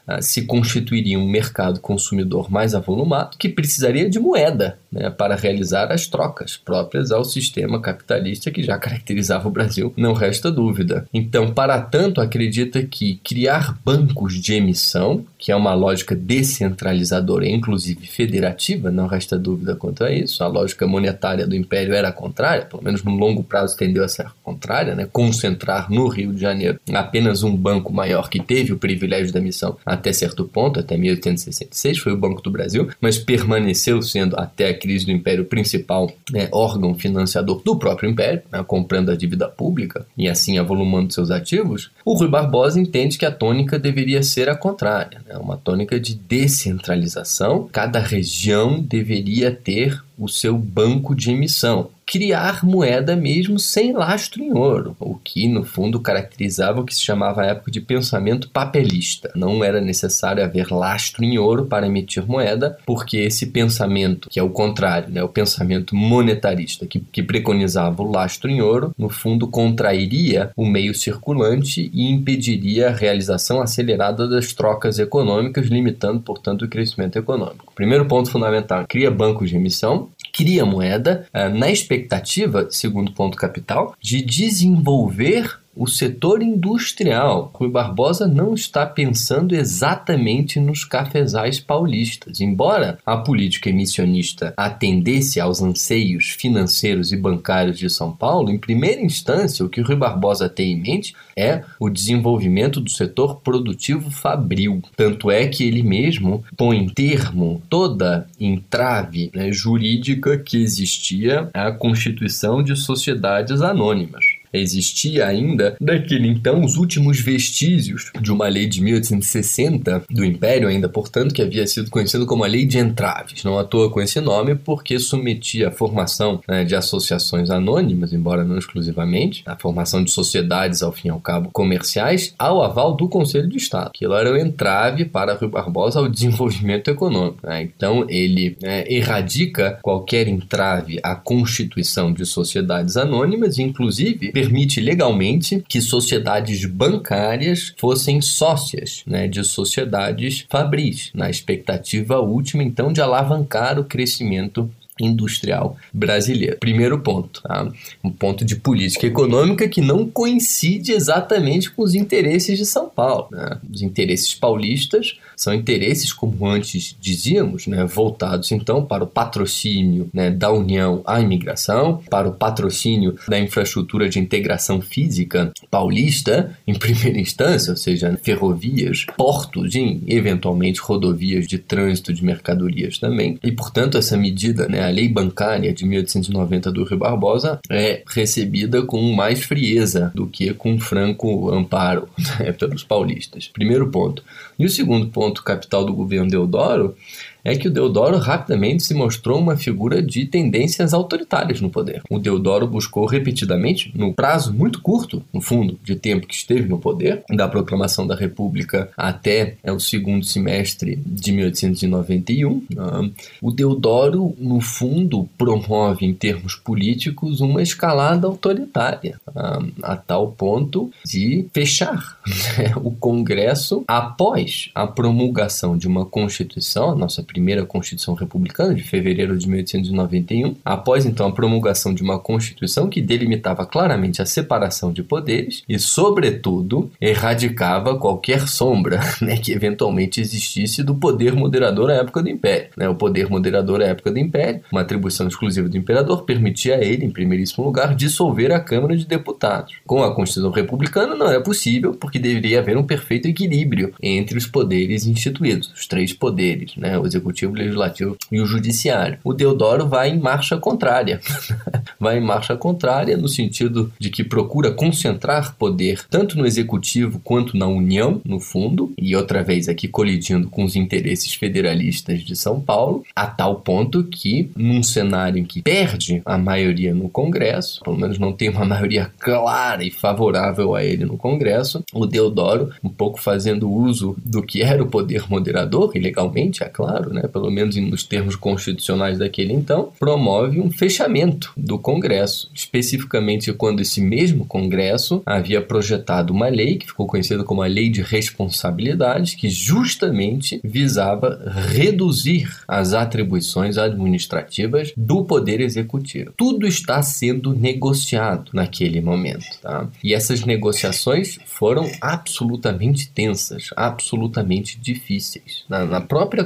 ah, 0.09 0.23
se 0.23 0.43
constituiria 0.47 1.19
um 1.19 1.29
mercado 1.29 1.81
consumidor 1.81 2.51
mais 2.51 2.75
avolumado 2.75 3.37
que 3.37 3.47
precisaria 3.47 4.09
de 4.09 4.19
moeda 4.19 4.79
né, 4.91 5.11
para 5.11 5.37
realizar 5.37 5.93
as 5.93 6.07
trocas 6.07 6.57
próprias 6.57 7.11
ao 7.13 7.25
sistema 7.25 7.79
capitalista 7.79 8.51
que 8.51 8.63
já 8.63 8.79
caracterizava 8.79 9.47
o 9.49 9.51
Brasil, 9.51 9.93
não 9.97 10.15
resta 10.15 10.51
dúvida. 10.51 11.07
Então, 11.13 11.53
para 11.53 11.79
tanto, 11.81 12.23
acredita 12.23 12.83
que 12.83 13.21
criar 13.23 13.79
bancos 13.85 14.41
de 14.41 14.55
emissão, 14.55 15.27
que 15.37 15.53
é 15.53 15.57
uma 15.57 15.75
lógica 15.75 16.17
descentralizadora 16.17 17.47
e 17.47 17.53
inclusive 17.53 18.07
federativa, 18.07 18.91
não 18.91 19.07
resta 19.07 19.39
dúvida 19.39 19.77
quanto 19.77 20.05
a 20.05 20.11
isso. 20.11 20.43
A 20.43 20.47
lógica 20.47 20.87
monetária 20.87 21.47
do 21.47 21.55
Império 21.55 21.93
era 21.93 22.11
contrária, 22.11 22.65
pelo 22.65 22.83
menos 22.83 23.03
no 23.03 23.15
longo 23.15 23.43
prazo 23.43 23.77
tendeu 23.77 24.03
a 24.03 24.09
ser 24.09 24.31
contrária, 24.43 24.95
né? 24.95 25.07
concentrar 25.13 25.91
no 25.91 26.09
Rio 26.09 26.33
de 26.33 26.41
Janeiro 26.41 26.81
apenas 26.95 27.43
um 27.43 27.55
banco 27.55 27.93
maior 27.93 28.31
que 28.31 28.41
teve 28.41 28.73
o 28.73 28.79
privilégio 28.79 29.33
da 29.33 29.39
emissão 29.39 29.77
até 29.99 30.13
certo 30.13 30.45
ponto, 30.45 30.81
até 30.81 30.97
1866, 30.97 31.99
foi 31.99 32.13
o 32.13 32.17
Banco 32.17 32.43
do 32.43 32.51
Brasil, 32.51 32.89
mas 33.01 33.19
permaneceu 33.19 34.01
sendo 34.01 34.37
até 34.39 34.69
a 34.69 34.79
crise 34.79 35.05
do 35.05 35.13
Império 35.13 35.45
principal 35.45 36.11
né, 36.31 36.49
órgão 36.53 36.95
financiador 36.95 37.63
do 37.63 37.77
próprio 37.77 38.11
Império, 38.11 38.43
né, 38.51 38.63
comprando 38.67 39.11
a 39.11 39.17
dívida 39.17 39.49
pública 39.49 40.07
e 40.17 40.29
assim 40.29 40.59
avolumando 40.59 41.13
seus 41.13 41.31
ativos, 41.31 41.91
o 42.05 42.15
Rui 42.15 42.29
Barbosa 42.29 42.81
entende 42.81 43.19
que 43.19 43.27
a 43.27 43.31
tônica 43.31 43.79
deveria 43.79 44.23
ser 44.23 44.49
a 44.49 44.57
contrária, 44.57 45.21
né, 45.27 45.37
uma 45.37 45.57
tônica 45.57 45.99
de 45.99 46.15
descentralização. 46.15 47.69
Cada 47.73 47.99
região 47.99 48.81
deveria 48.81 49.51
ter 49.51 50.03
o 50.19 50.29
seu 50.29 50.57
banco 50.57 51.15
de 51.15 51.31
emissão 51.31 51.91
criar 52.09 52.65
moeda 52.65 53.15
mesmo 53.15 53.59
sem 53.59 53.93
lastro 53.93 54.43
em 54.43 54.51
ouro, 54.51 54.97
o 54.99 55.15
que 55.17 55.47
no 55.47 55.63
fundo 55.63 56.01
caracterizava 56.01 56.81
o 56.81 56.85
que 56.85 56.95
se 56.95 57.03
chamava 57.03 57.43
a 57.43 57.47
época 57.49 57.71
de 57.71 57.83
pensamento 57.83 58.49
papelista. 58.49 59.31
Não 59.37 59.63
era 59.63 59.79
necessário 59.79 60.43
haver 60.43 60.73
lastro 60.73 61.23
em 61.23 61.39
ouro 61.39 61.67
para 61.67 61.87
emitir 61.87 62.27
moeda, 62.27 62.79
porque 62.87 63.19
esse 63.19 63.49
pensamento, 63.49 64.31
que 64.31 64.41
é 64.41 64.43
o 64.43 64.49
contrário, 64.49 65.13
né, 65.13 65.23
o 65.23 65.29
pensamento 65.29 65.95
monetarista, 65.95 66.87
que, 66.87 66.99
que 66.99 67.23
preconizava 67.23 68.03
o 68.03 68.11
lastro 68.11 68.51
em 68.51 68.63
ouro, 68.63 68.95
no 68.97 69.11
fundo 69.11 69.47
contrairia 69.47 70.51
o 70.57 70.65
meio 70.65 70.95
circulante 70.95 71.91
e 71.93 72.11
impediria 72.11 72.89
a 72.89 72.93
realização 72.93 73.61
acelerada 73.61 74.27
das 74.27 74.55
trocas 74.55 74.99
econômicas, 74.99 75.67
limitando, 75.67 76.21
portanto, 76.21 76.65
o 76.65 76.69
crescimento 76.69 77.19
econômico. 77.19 77.71
Primeiro 77.75 78.07
ponto 78.07 78.31
fundamental: 78.31 78.87
cria 78.89 79.11
bancos 79.11 79.51
de 79.51 79.57
emissão, 79.57 80.09
cria 80.33 80.65
moeda 80.65 81.27
uh, 81.35 81.49
na 81.49 81.71
expectativa, 81.71 82.69
segundo 82.71 83.13
ponto 83.13 83.37
capital, 83.37 83.95
de 84.01 84.23
desenvolver 84.23 85.61
o 85.79 85.87
setor 85.87 86.43
industrial. 86.43 87.53
Rui 87.55 87.71
Barbosa 87.71 88.27
não 88.27 88.53
está 88.53 88.85
pensando 88.85 89.55
exatamente 89.55 90.59
nos 90.59 90.85
cafezais 90.85 91.61
paulistas. 91.61 92.41
Embora 92.41 92.99
a 93.07 93.17
política 93.17 93.71
emissionista 93.71 94.53
atendesse 94.57 95.39
aos 95.39 95.63
anseios 95.63 96.31
financeiros 96.31 97.13
e 97.13 97.17
bancários 97.17 97.79
de 97.79 97.89
São 97.89 98.11
Paulo, 98.11 98.51
em 98.51 98.59
primeira 98.59 99.01
instância, 99.01 99.65
o 99.65 99.69
que 99.69 99.81
Rui 99.81 99.95
Barbosa 99.95 100.49
tem 100.49 100.73
em 100.73 100.81
mente 100.81 101.15
é 101.37 101.63
o 101.79 101.89
desenvolvimento 101.89 102.81
do 102.81 102.91
setor 102.91 103.37
produtivo 103.37 104.11
fabril. 104.11 104.83
Tanto 104.97 105.31
é 105.31 105.47
que 105.47 105.63
ele 105.63 105.85
mesmo 105.85 106.45
põe 106.57 106.79
em 106.79 106.89
termo 106.89 107.63
toda 107.71 108.27
entrave 108.41 109.31
né, 109.33 109.53
jurídica 109.53 110.37
que 110.37 110.61
existia 110.61 111.49
à 111.55 111.71
constituição 111.71 112.65
de 112.65 112.75
sociedades 112.75 113.63
anônimas 113.63 114.38
existia 114.53 115.27
ainda, 115.27 115.77
daquele 115.81 116.29
então, 116.29 116.65
os 116.65 116.77
últimos 116.77 117.21
vestígios 117.21 118.11
de 118.21 118.33
uma 118.33 118.49
lei 118.49 118.67
de 118.67 118.83
1860 118.83 120.05
do 120.11 120.25
Império, 120.25 120.69
ainda 120.69 120.89
portanto, 120.89 121.35
que 121.35 121.43
havia 121.43 121.67
sido 121.67 121.91
conhecido 121.91 122.27
como 122.27 122.45
a 122.45 122.47
Lei 122.47 122.65
de 122.65 122.79
Entraves. 122.79 123.45
Não 123.45 123.59
à 123.59 123.65
toa 123.65 123.91
com 123.91 124.01
esse 124.01 124.21
nome, 124.21 124.55
porque 124.55 124.99
submetia 124.99 125.69
a 125.69 125.73
formação 125.73 126.41
né, 126.49 126.65
de 126.65 126.75
associações 126.75 127.51
anônimas, 127.51 128.13
embora 128.13 128.45
não 128.45 128.59
exclusivamente, 128.59 129.43
a 129.47 129.57
formação 129.57 130.03
de 130.03 130.11
sociedades, 130.11 130.83
ao 130.83 130.93
fim 130.93 131.09
e 131.09 131.11
ao 131.11 131.21
cabo, 131.21 131.51
comerciais, 131.53 132.35
ao 132.39 132.63
aval 132.63 132.95
do 132.95 133.09
Conselho 133.09 133.49
de 133.49 133.57
Estado. 133.57 133.89
Aquilo 133.89 134.15
era 134.15 134.33
o 134.33 134.37
entrave 134.37 135.05
para 135.05 135.35
Rui 135.35 135.49
Barbosa 135.49 135.99
ao 135.99 136.09
desenvolvimento 136.09 136.89
econômico. 136.89 137.39
Né? 137.43 137.63
Então, 137.63 138.07
ele 138.09 138.57
né, 138.61 138.85
erradica 138.89 139.79
qualquer 139.83 140.29
entrave 140.29 140.99
à 141.03 141.15
constituição 141.15 142.13
de 142.13 142.25
sociedades 142.27 142.97
anônimas, 142.97 143.59
inclusive 143.59 144.31
permite 144.39 144.81
legalmente 144.81 145.65
que 145.69 145.81
sociedades 145.81 146.65
bancárias 146.65 147.75
fossem 147.77 148.21
sócias 148.21 149.03
né, 149.05 149.27
de 149.27 149.43
sociedades 149.43 150.47
fabris, 150.49 151.11
na 151.13 151.29
expectativa 151.29 152.21
última, 152.21 152.63
então, 152.63 152.93
de 152.93 153.01
alavancar 153.01 153.81
o 153.81 153.85
crescimento 153.85 154.71
industrial 155.01 155.77
brasileira. 155.93 156.57
Primeiro 156.57 157.01
ponto, 157.01 157.43
tá? 157.43 157.69
um 158.03 158.11
ponto 158.11 158.45
de 158.45 158.55
política 158.55 159.07
econômica 159.07 159.69
que 159.69 159.81
não 159.81 160.09
coincide 160.09 160.93
exatamente 160.93 161.71
com 161.71 161.83
os 161.83 161.95
interesses 161.95 162.57
de 162.57 162.65
São 162.65 162.89
Paulo. 162.89 163.29
Né? 163.33 163.59
Os 163.73 163.83
interesses 163.83 164.35
paulistas 164.35 165.19
são 165.39 165.55
interesses, 165.55 166.13
como 166.13 166.47
antes 166.47 166.97
dizíamos, 167.01 167.67
né? 167.67 167.85
voltados 167.85 168.51
então 168.51 168.85
para 168.85 169.05
o 169.05 169.07
patrocínio 169.07 170.11
né, 170.13 170.31
da 170.31 170.51
União 170.51 171.01
à 171.07 171.21
imigração, 171.21 172.03
para 172.11 172.29
o 172.29 172.33
patrocínio 172.33 173.15
da 173.29 173.39
infraestrutura 173.39 174.09
de 174.09 174.19
integração 174.19 174.81
física 174.81 175.53
paulista, 175.71 176.57
em 176.67 176.75
primeira 176.75 177.21
instância, 177.21 177.71
ou 177.71 177.77
seja, 177.77 178.19
ferrovias, 178.23 179.07
portos 179.17 179.75
e 179.75 180.03
eventualmente 180.09 180.81
rodovias 180.81 181.47
de 181.47 181.59
trânsito 181.59 182.13
de 182.13 182.25
mercadorias 182.25 182.99
também. 182.99 183.39
E 183.43 183.53
portanto 183.53 183.97
essa 183.97 184.17
medida, 184.17 184.69
né, 184.69 184.85
a 184.85 184.91
lei 184.91 185.09
bancária 185.09 185.73
de 185.73 185.85
1890 185.87 186.73
do 186.73 186.85
Rio 186.85 186.99
Barbosa 186.99 187.61
é 187.71 188.03
recebida 188.07 188.83
com 188.83 189.01
mais 189.13 189.45
frieza 189.45 190.11
do 190.15 190.27
que 190.27 190.53
com 190.55 190.79
franco 190.81 191.51
amparo 191.51 192.09
né, 192.41 192.53
pelos 192.53 192.83
paulistas. 192.83 193.49
Primeiro 193.53 193.89
ponto. 193.89 194.25
E 194.59 194.67
o 194.67 194.71
segundo 194.71 195.07
ponto 195.07 195.28
capital 195.35 195.85
do 195.85 195.93
governo 195.93 196.31
Deodoro 196.31 196.97
é 197.45 197.57
que 197.57 197.69
o 197.69 197.71
Deodoro 197.71 198.19
rapidamente 198.19 198.83
se 198.83 198.95
mostrou 198.95 199.39
uma 199.39 199.57
figura 199.57 200.03
de 200.03 200.27
tendências 200.27 200.93
autoritárias 200.93 201.61
no 201.61 201.71
poder. 201.71 202.03
O 202.11 202.19
Deodoro 202.19 202.67
buscou 202.67 203.07
repetidamente, 203.07 203.93
no 203.95 204.13
prazo 204.13 204.53
muito 204.53 204.81
curto, 204.81 205.23
no 205.33 205.41
fundo, 205.41 205.79
de 205.83 205.97
tempo 205.97 206.27
que 206.27 206.35
esteve 206.35 206.69
no 206.69 206.79
poder, 206.79 207.23
da 207.31 207.49
proclamação 207.49 208.07
da 208.07 208.15
República 208.15 208.91
até 208.97 209.57
é, 209.63 209.73
o 209.73 209.81
segundo 209.81 210.25
semestre 210.25 210.97
de 210.97 211.33
1891, 211.33 212.63
né? 212.75 213.11
o 213.41 213.51
Deodoro, 213.51 214.35
no 214.39 214.61
fundo, 214.61 215.29
promove 215.37 216.07
em 216.07 216.15
termos 216.15 216.55
políticos 216.55 217.41
uma 217.41 217.63
escalada 217.63 218.27
autoritária, 218.27 219.21
tá? 219.33 219.63
a 219.83 219.97
tal 219.97 220.33
ponto 220.33 220.91
de 221.05 221.47
fechar 221.53 222.19
né, 222.59 222.73
o 222.77 222.91
Congresso 222.91 223.85
após 223.87 224.71
a 224.75 224.87
promulgação 224.87 225.77
de 225.77 225.87
uma 225.87 226.05
Constituição, 226.05 226.91
a 226.91 226.95
nossa 226.95 227.23
primeira 227.29 227.65
Constituição 227.65 228.15
Republicana, 228.15 228.75
de 228.75 228.83
fevereiro 228.83 229.37
de 229.37 229.47
1891, 229.49 230.57
após 230.65 231.05
então 231.05 231.29
a 231.29 231.33
promulgação 231.33 231.95
de 231.95 232.03
uma 232.03 232.19
Constituição 232.19 232.89
que 232.89 233.03
delimitava 233.03 233.67
claramente 233.67 234.23
a 234.23 234.27
separação 234.27 234.93
de 234.93 235.03
poderes 235.03 235.63
e, 235.69 235.79
sobretudo, 235.79 236.91
erradicava 237.01 237.99
qualquer 237.99 238.49
sombra 238.49 239.01
né, 239.21 239.37
que 239.37 239.53
eventualmente 239.53 240.21
existisse 240.21 240.83
do 240.83 240.95
poder 240.95 241.35
moderador 241.35 241.91
à 241.91 241.95
época 241.95 242.23
do 242.23 242.31
Império. 242.31 242.71
Né? 242.77 242.89
O 242.89 242.95
poder 242.95 243.29
moderador 243.29 243.83
à 243.83 243.87
época 243.87 244.11
do 244.11 244.19
Império, 244.19 244.63
uma 244.73 244.81
atribuição 244.81 245.29
exclusiva 245.29 245.69
do 245.69 245.77
imperador, 245.77 246.25
permitia 246.25 246.77
a 246.77 246.85
ele, 246.85 247.05
em 247.05 247.11
primeiríssimo 247.11 247.65
lugar, 247.65 247.95
dissolver 247.95 248.53
a 248.53 248.61
Câmara 248.61 248.97
de 248.97 249.07
Deputados. 249.07 249.75
Com 249.87 250.03
a 250.03 250.15
Constituição 250.15 250.51
Republicana 250.51 251.15
não 251.15 251.29
era 251.29 251.41
possível, 251.43 251.93
porque 251.93 252.19
deveria 252.19 252.61
haver 252.61 252.77
um 252.77 252.85
perfeito 252.85 253.29
equilíbrio 253.29 253.93
entre 254.03 254.39
os 254.39 254.47
poderes 254.47 255.07
instituídos, 255.07 255.71
os 255.75 255.87
três 255.87 256.13
poderes, 256.13 256.75
né? 256.77 256.99
o 256.99 257.07
executivo, 257.19 257.55
legislativo 257.55 258.17
e 258.31 258.41
o 258.41 258.47
judiciário. 258.47 259.19
O 259.23 259.33
Deodoro 259.33 259.87
vai 259.87 260.11
em 260.11 260.19
marcha 260.19 260.57
contrária. 260.57 261.21
vai 261.99 262.19
em 262.19 262.21
marcha 262.21 262.57
contrária 262.57 263.17
no 263.17 263.29
sentido 263.29 263.93
de 263.99 264.11
que 264.11 264.25
procura 264.25 264.71
concentrar 264.71 265.55
poder 265.57 266.05
tanto 266.09 266.39
no 266.39 266.47
executivo 266.47 267.21
quanto 267.23 267.57
na 267.57 267.67
União, 267.67 268.21
no 268.25 268.41
fundo, 268.41 268.93
e 268.97 269.15
outra 269.15 269.43
vez 269.43 269.69
aqui 269.69 269.89
colidindo 269.89 270.49
com 270.49 270.65
os 270.65 270.77
interesses 270.77 271.35
federalistas 271.35 272.23
de 272.23 272.37
São 272.37 272.61
Paulo, 272.61 273.03
a 273.15 273.27
tal 273.27 273.57
ponto 273.57 274.05
que, 274.05 274.51
num 274.57 274.83
cenário 274.83 275.39
em 275.39 275.45
que 275.45 275.63
perde 275.63 276.23
a 276.25 276.39
maioria 276.39 276.95
no 276.95 277.09
Congresso, 277.09 277.81
pelo 277.83 277.99
menos 277.99 278.19
não 278.19 278.33
tem 278.33 278.49
uma 278.49 278.65
maioria 278.65 279.11
clara 279.19 279.85
e 279.85 279.91
favorável 279.91 280.75
a 280.75 280.85
ele 280.85 281.05
no 281.05 281.17
Congresso, 281.17 281.83
o 281.93 282.07
Deodoro, 282.07 282.71
um 282.83 282.89
pouco 282.89 283.21
fazendo 283.21 283.71
uso 283.71 284.17
do 284.25 284.43
que 284.43 284.63
era 284.63 284.83
o 284.83 284.89
poder 284.89 285.29
moderador, 285.29 285.93
ilegalmente, 285.95 286.63
é 286.63 286.69
claro, 286.69 287.08
né, 287.13 287.23
pelo 287.23 287.51
menos 287.51 287.77
nos 287.77 288.03
termos 288.03 288.37
constitucionais 288.37 289.19
daquele 289.19 289.53
então, 289.53 289.93
promove 289.99 290.61
um 290.61 290.71
fechamento 290.71 291.53
do 291.57 291.79
Congresso, 291.79 292.51
especificamente 292.55 293.53
quando 293.53 293.81
esse 293.81 294.01
mesmo 294.01 294.45
Congresso 294.45 295.23
havia 295.25 295.61
projetado 295.61 296.33
uma 296.33 296.49
lei 296.49 296.77
que 296.77 296.87
ficou 296.87 297.07
conhecida 297.07 297.45
como 297.45 297.63
a 297.63 297.67
Lei 297.67 297.89
de 297.89 298.03
Responsabilidade, 298.03 299.37
que 299.37 299.49
justamente 299.49 300.61
visava 300.63 301.53
reduzir 301.69 302.49
as 302.67 302.93
atribuições 302.93 303.79
administrativas 303.79 304.93
do 304.97 305.25
Poder 305.25 305.61
Executivo. 305.61 306.33
Tudo 306.37 306.67
está 306.67 307.03
sendo 307.03 307.55
negociado 307.55 308.51
naquele 308.53 309.01
momento, 309.01 309.47
tá? 309.61 309.89
E 310.03 310.15
essas 310.15 310.45
negociações 310.45 311.39
foram 311.47 311.91
absolutamente 312.01 313.11
tensas, 313.11 313.71
absolutamente 313.77 314.79
difíceis. 314.79 315.65
Na, 315.69 315.85
na 315.85 316.01
própria 316.01 316.45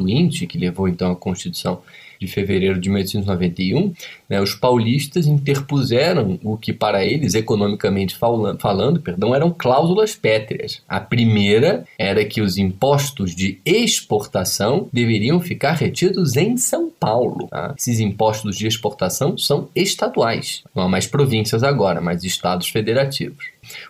Constituinte, 0.00 0.46
que 0.46 0.58
levou 0.58 0.88
então 0.88 1.12
à 1.12 1.16
Constituição 1.16 1.80
de 2.20 2.26
fevereiro 2.26 2.78
de 2.78 2.90
1891, 2.90 3.94
né, 4.28 4.42
os 4.42 4.54
paulistas 4.54 5.26
interpuseram 5.26 6.38
o 6.44 6.54
que 6.54 6.70
para 6.70 7.02
eles, 7.02 7.34
economicamente 7.34 8.14
falando, 8.14 8.60
falando, 8.60 9.00
perdão, 9.00 9.34
eram 9.34 9.50
cláusulas 9.50 10.14
pétreas. 10.14 10.82
A 10.86 11.00
primeira 11.00 11.86
era 11.98 12.22
que 12.26 12.42
os 12.42 12.58
impostos 12.58 13.34
de 13.34 13.58
exportação 13.64 14.86
deveriam 14.92 15.40
ficar 15.40 15.72
retidos 15.72 16.36
em 16.36 16.58
São 16.58 16.90
Paulo. 16.90 17.48
Tá? 17.48 17.74
Esses 17.78 18.00
impostos 18.00 18.54
de 18.56 18.66
exportação 18.66 19.38
são 19.38 19.70
estaduais, 19.74 20.62
não 20.74 20.82
há 20.82 20.88
mais 20.88 21.06
províncias 21.06 21.62
agora, 21.62 22.02
mas 22.02 22.22
estados 22.22 22.68
federativos. 22.68 23.46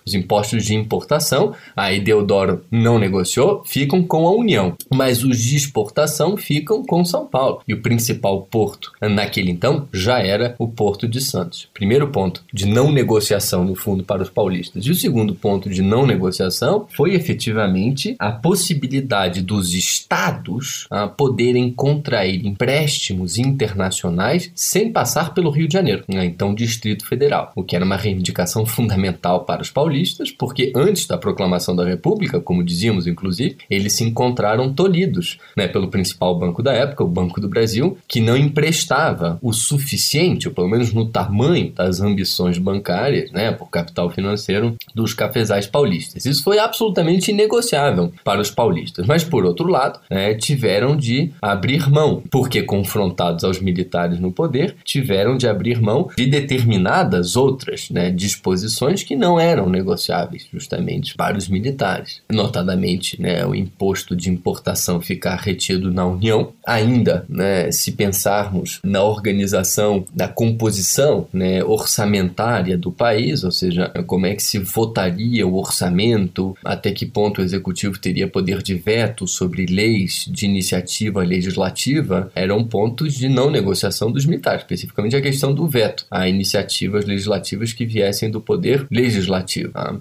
Os 0.06 0.14
impostos 0.14 0.64
de 0.64 0.74
importação, 0.74 1.54
a 1.76 1.90
Deodoro 1.90 2.64
não 2.70 2.98
negociou, 2.98 3.62
ficam 3.64 4.02
com 4.02 4.26
a 4.26 4.32
União, 4.32 4.76
mas 4.92 5.24
os 5.24 5.38
de 5.38 5.56
exportação 5.56 6.36
ficam 6.36 6.84
com 6.84 7.04
São 7.04 7.26
Paulo. 7.26 7.62
E 7.66 7.74
o 7.74 7.82
principal 7.82 8.42
porto 8.42 8.92
naquele 9.00 9.50
então 9.50 9.88
já 9.92 10.18
era 10.20 10.54
o 10.58 10.68
Porto 10.68 11.08
de 11.08 11.20
Santos. 11.20 11.68
Primeiro 11.72 12.08
ponto 12.08 12.42
de 12.52 12.66
não 12.66 12.90
negociação 12.90 13.64
no 13.64 13.74
fundo 13.74 14.04
para 14.04 14.22
os 14.22 14.30
paulistas. 14.30 14.86
E 14.86 14.90
o 14.90 14.94
segundo 14.94 15.34
ponto 15.34 15.68
de 15.68 15.82
não 15.82 16.06
negociação 16.06 16.86
foi 16.94 17.14
efetivamente 17.14 18.16
a 18.18 18.30
possibilidade 18.30 19.42
dos 19.42 19.74
estados 19.74 20.86
a, 20.90 21.04
ah, 21.04 21.08
poderem 21.08 21.70
contrair 21.70 22.44
empréstimos 22.46 23.38
internacionais 23.38 24.50
sem 24.54 24.92
passar 24.92 25.34
pelo 25.34 25.50
Rio 25.50 25.68
de 25.68 25.74
Janeiro, 25.74 26.04
né, 26.08 26.24
então 26.24 26.54
Distrito 26.54 27.06
Federal, 27.06 27.52
o 27.54 27.62
que 27.62 27.76
era 27.76 27.84
uma 27.84 27.96
reivindicação 27.96 28.66
fundamental 28.66 29.44
para 29.44 29.62
os 29.62 29.69
paulistas, 29.70 30.30
porque 30.30 30.72
antes 30.74 31.06
da 31.06 31.16
proclamação 31.16 31.74
da 31.74 31.85
República, 31.85 32.40
como 32.40 32.64
dizíamos 32.64 33.06
inclusive, 33.06 33.56
eles 33.68 33.94
se 33.94 34.04
encontraram 34.04 34.72
tolhidos 34.72 35.38
né, 35.56 35.68
pelo 35.68 35.88
principal 35.88 36.38
banco 36.38 36.62
da 36.62 36.72
época, 36.72 37.04
o 37.04 37.09
Banco 37.09 37.40
do 37.40 37.48
Brasil, 37.48 37.96
que 38.09 38.20
não 38.20 38.37
emprestava 38.37 39.38
o 39.42 39.52
suficiente, 39.52 40.48
ou 40.48 40.54
pelo 40.54 40.68
menos 40.68 40.92
no 40.92 41.06
tamanho 41.06 41.72
das 41.72 42.00
ambições 42.00 42.59
bancárias, 42.59 43.30
né, 43.30 43.52
por 43.52 43.70
capital 43.70 44.11
financeiro, 44.11 44.76
dos 44.94 45.14
cafezais 45.14 45.66
paulistas. 45.66 46.24
Isso 46.26 46.42
foi 46.42 46.59
absolutamente 46.59 47.30
inegociável 47.30 48.12
para 48.24 48.40
os 48.40 48.50
paulistas, 48.50 49.06
mas 49.06 49.24
por 49.24 49.44
outro 49.44 49.68
lado, 49.68 50.00
né, 50.11 50.35
tiveram 50.35 50.96
de 50.96 51.33
abrir 51.40 51.88
mão, 51.90 52.22
porque 52.30 52.62
confrontados 52.62 53.44
aos 53.44 53.61
militares 53.61 54.18
no 54.18 54.33
poder, 54.33 54.76
tiveram 54.85 55.37
de 55.37 55.48
abrir 55.48 55.80
mão 55.80 56.09
de 56.16 56.26
determinadas 56.26 57.37
outras 57.37 57.90
né, 57.90 58.11
disposições 58.11 59.02
que 59.02 59.16
não 59.16 59.38
eram 59.38 59.59
eram 59.60 59.68
negociáveis 59.68 60.46
justamente 60.52 61.14
para 61.14 61.36
os 61.36 61.48
militares. 61.48 62.22
Notadamente, 62.30 63.20
né, 63.20 63.44
o 63.44 63.54
imposto 63.54 64.16
de 64.16 64.30
importação 64.30 65.00
ficar 65.00 65.36
retido 65.36 65.92
na 65.92 66.06
União. 66.06 66.52
Ainda, 66.66 67.24
né, 67.28 67.70
se 67.70 67.92
pensarmos 67.92 68.80
na 68.82 69.02
organização, 69.02 70.04
na 70.14 70.28
composição 70.28 71.26
né, 71.32 71.62
orçamentária 71.62 72.76
do 72.76 72.90
país, 72.90 73.44
ou 73.44 73.50
seja, 73.50 73.88
como 74.06 74.26
é 74.26 74.34
que 74.34 74.42
se 74.42 74.58
votaria 74.58 75.46
o 75.46 75.56
orçamento, 75.56 76.56
até 76.64 76.90
que 76.92 77.06
ponto 77.06 77.40
o 77.40 77.44
executivo 77.44 77.98
teria 77.98 78.28
poder 78.28 78.62
de 78.62 78.74
veto 78.74 79.26
sobre 79.26 79.66
leis 79.66 80.24
de 80.28 80.46
iniciativa 80.46 81.22
legislativa, 81.22 82.30
eram 82.34 82.64
pontos 82.64 83.14
de 83.14 83.28
não 83.28 83.50
negociação 83.50 84.10
dos 84.10 84.24
militares, 84.24 84.62
especificamente 84.62 85.16
a 85.16 85.20
questão 85.20 85.52
do 85.52 85.68
veto 85.68 86.06
a 86.10 86.28
iniciativas 86.28 87.04
legislativas 87.04 87.72
que 87.72 87.84
viessem 87.84 88.30
do 88.30 88.40
poder 88.40 88.86
legislativo 88.90 89.39
legislativo. 89.40 89.72
Tá? 89.72 89.96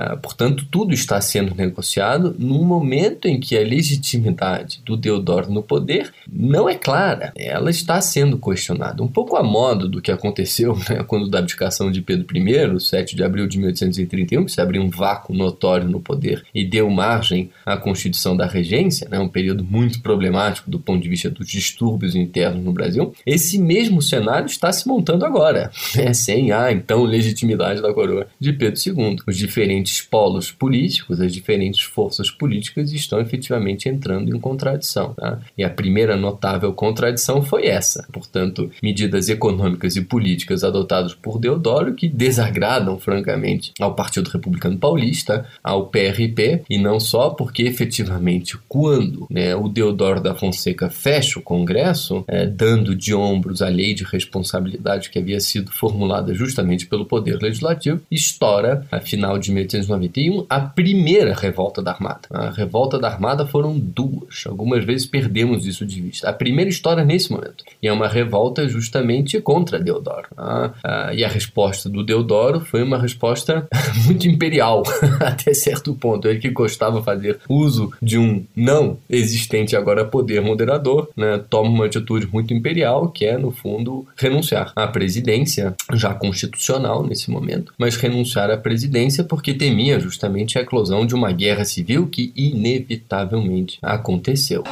Ah, 0.00 0.16
portanto, 0.16 0.64
tudo 0.70 0.94
está 0.94 1.20
sendo 1.20 1.56
negociado 1.56 2.36
num 2.38 2.62
momento 2.62 3.26
em 3.26 3.40
que 3.40 3.58
a 3.58 3.62
legitimidade 3.62 4.80
do 4.84 4.96
Deodoro 4.96 5.50
no 5.50 5.60
poder 5.60 6.12
não 6.30 6.68
é 6.68 6.76
clara, 6.76 7.32
ela 7.34 7.68
está 7.68 8.00
sendo 8.00 8.38
questionada. 8.38 9.02
Um 9.02 9.08
pouco 9.08 9.36
a 9.36 9.42
modo 9.42 9.88
do 9.88 10.00
que 10.00 10.12
aconteceu 10.12 10.78
né, 10.88 11.02
quando 11.04 11.28
da 11.28 11.40
abdicação 11.40 11.90
de 11.90 12.00
Pedro 12.00 12.26
I, 12.36 12.80
7 12.80 13.16
de 13.16 13.24
abril 13.24 13.48
de 13.48 13.58
1831, 13.58 14.44
que 14.44 14.52
se 14.52 14.60
abriu 14.60 14.82
um 14.82 14.88
vácuo 14.88 15.34
notório 15.34 15.88
no 15.88 16.00
poder 16.00 16.44
e 16.54 16.64
deu 16.64 16.88
margem 16.88 17.50
à 17.66 17.76
constituição 17.76 18.36
da 18.36 18.46
regência, 18.46 19.08
né, 19.08 19.18
um 19.18 19.28
período 19.28 19.64
muito 19.64 20.00
problemático 20.00 20.70
do 20.70 20.78
ponto 20.78 21.02
de 21.02 21.08
vista 21.08 21.28
dos 21.28 21.48
distúrbios 21.48 22.14
internos 22.14 22.64
no 22.64 22.72
Brasil. 22.72 23.12
Esse 23.26 23.58
mesmo 23.58 24.00
cenário 24.00 24.46
está 24.46 24.70
se 24.70 24.86
montando 24.86 25.24
agora, 25.24 25.72
né, 25.96 26.14
sem 26.14 26.52
a 26.52 26.70
então 26.70 27.02
legitimidade 27.02 27.82
da 27.82 27.92
coroa 27.92 28.28
de 28.38 28.52
Pedro 28.52 28.80
II. 28.86 29.16
Os 29.26 29.36
diferentes 29.36 29.87
diferentes 29.88 30.02
polos 30.02 30.50
políticos, 30.50 31.20
as 31.20 31.32
diferentes 31.32 31.82
forças 31.82 32.30
políticas 32.30 32.92
estão 32.92 33.20
efetivamente 33.20 33.88
entrando 33.88 34.34
em 34.34 34.38
contradição. 34.38 35.14
Tá? 35.14 35.40
E 35.56 35.64
a 35.64 35.70
primeira 35.70 36.16
notável 36.16 36.72
contradição 36.72 37.42
foi 37.42 37.66
essa. 37.66 38.06
Portanto, 38.12 38.70
medidas 38.82 39.28
econômicas 39.28 39.96
e 39.96 40.02
políticas 40.02 40.62
adotadas 40.62 41.14
por 41.14 41.38
Deodoro 41.38 41.94
que 41.94 42.08
desagradam, 42.08 42.98
francamente, 42.98 43.72
ao 43.80 43.94
Partido 43.94 44.28
Republicano 44.28 44.78
Paulista, 44.78 45.46
ao 45.62 45.86
PRP, 45.86 46.62
e 46.68 46.78
não 46.78 47.00
só 47.00 47.30
porque 47.30 47.62
efetivamente 47.62 48.58
quando 48.68 49.26
né, 49.30 49.54
o 49.54 49.68
Deodoro 49.68 50.20
da 50.20 50.34
Fonseca 50.34 50.90
fecha 50.90 51.38
o 51.38 51.42
Congresso, 51.42 52.24
é, 52.28 52.46
dando 52.46 52.94
de 52.94 53.14
ombros 53.14 53.62
a 53.62 53.68
lei 53.68 53.94
de 53.94 54.04
responsabilidade 54.04 55.10
que 55.10 55.18
havia 55.18 55.40
sido 55.40 55.70
formulada 55.70 56.34
justamente 56.34 56.86
pelo 56.86 57.06
Poder 57.06 57.40
Legislativo, 57.40 58.00
estoura, 58.10 58.86
a 58.90 59.00
final 59.00 59.38
de 59.38 59.52
1891, 59.76 60.46
a 60.48 60.60
primeira 60.60 61.34
revolta 61.34 61.82
da 61.82 61.92
Armada. 61.92 62.20
A 62.30 62.50
revolta 62.50 62.98
da 62.98 63.08
Armada 63.08 63.46
foram 63.46 63.78
duas. 63.78 64.44
Algumas 64.46 64.84
vezes 64.84 65.06
perdemos 65.06 65.66
isso 65.66 65.84
de 65.84 66.00
vista. 66.00 66.28
A 66.28 66.32
primeira 66.32 66.70
história 66.70 67.04
nesse 67.04 67.30
momento. 67.30 67.64
E 67.82 67.88
é 67.88 67.92
uma 67.92 68.08
revolta 68.08 68.68
justamente 68.68 69.40
contra 69.40 69.78
Deodoro. 69.78 70.28
Ah, 70.36 70.70
ah, 70.82 71.14
e 71.14 71.24
a 71.24 71.28
resposta 71.28 71.88
do 71.88 72.04
Deodoro 72.04 72.60
foi 72.60 72.82
uma 72.82 72.98
resposta 72.98 73.68
muito 74.06 74.26
imperial, 74.26 74.82
até 75.20 75.52
certo 75.54 75.94
ponto. 75.94 76.28
Ele 76.28 76.38
que 76.38 76.50
gostava 76.50 76.98
de 76.98 77.04
fazer 77.04 77.38
uso 77.48 77.92
de 78.00 78.18
um 78.18 78.44
não 78.54 78.98
existente 79.08 79.76
agora 79.76 80.04
poder 80.04 80.40
moderador, 80.40 81.08
né, 81.16 81.40
toma 81.50 81.70
uma 81.70 81.86
atitude 81.86 82.28
muito 82.32 82.54
imperial, 82.54 83.08
que 83.08 83.24
é, 83.24 83.36
no 83.36 83.50
fundo, 83.50 84.06
renunciar 84.16 84.72
à 84.74 84.86
presidência, 84.86 85.74
já 85.92 86.14
constitucional 86.14 87.04
nesse 87.04 87.30
momento, 87.30 87.72
mas 87.78 87.96
renunciar 87.96 88.50
à 88.50 88.56
presidência 88.56 89.24
porque 89.24 89.52
temia 89.58 89.98
justamente 89.98 90.58
a 90.58 90.62
eclosão 90.62 91.04
de 91.04 91.14
uma 91.14 91.32
guerra 91.32 91.64
civil 91.64 92.06
que 92.06 92.32
inevitavelmente 92.36 93.78
aconteceu. 93.82 94.62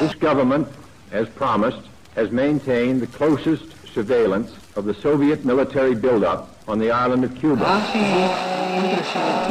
This 0.00 0.14
government, 0.14 0.66
as 1.12 1.28
promised, 1.28 1.82
has 2.16 2.30
maintained 2.30 3.00
the 3.00 3.18
closest 3.18 3.64
surveillance 3.92 4.52
of 4.76 4.86
the 4.86 4.94
Soviet 5.00 5.44
military 5.44 5.94
buildup 5.94 6.48
on 6.68 6.78
the 6.78 6.86
island 6.86 7.24
of 7.26 7.34
Cuba. 7.40 7.66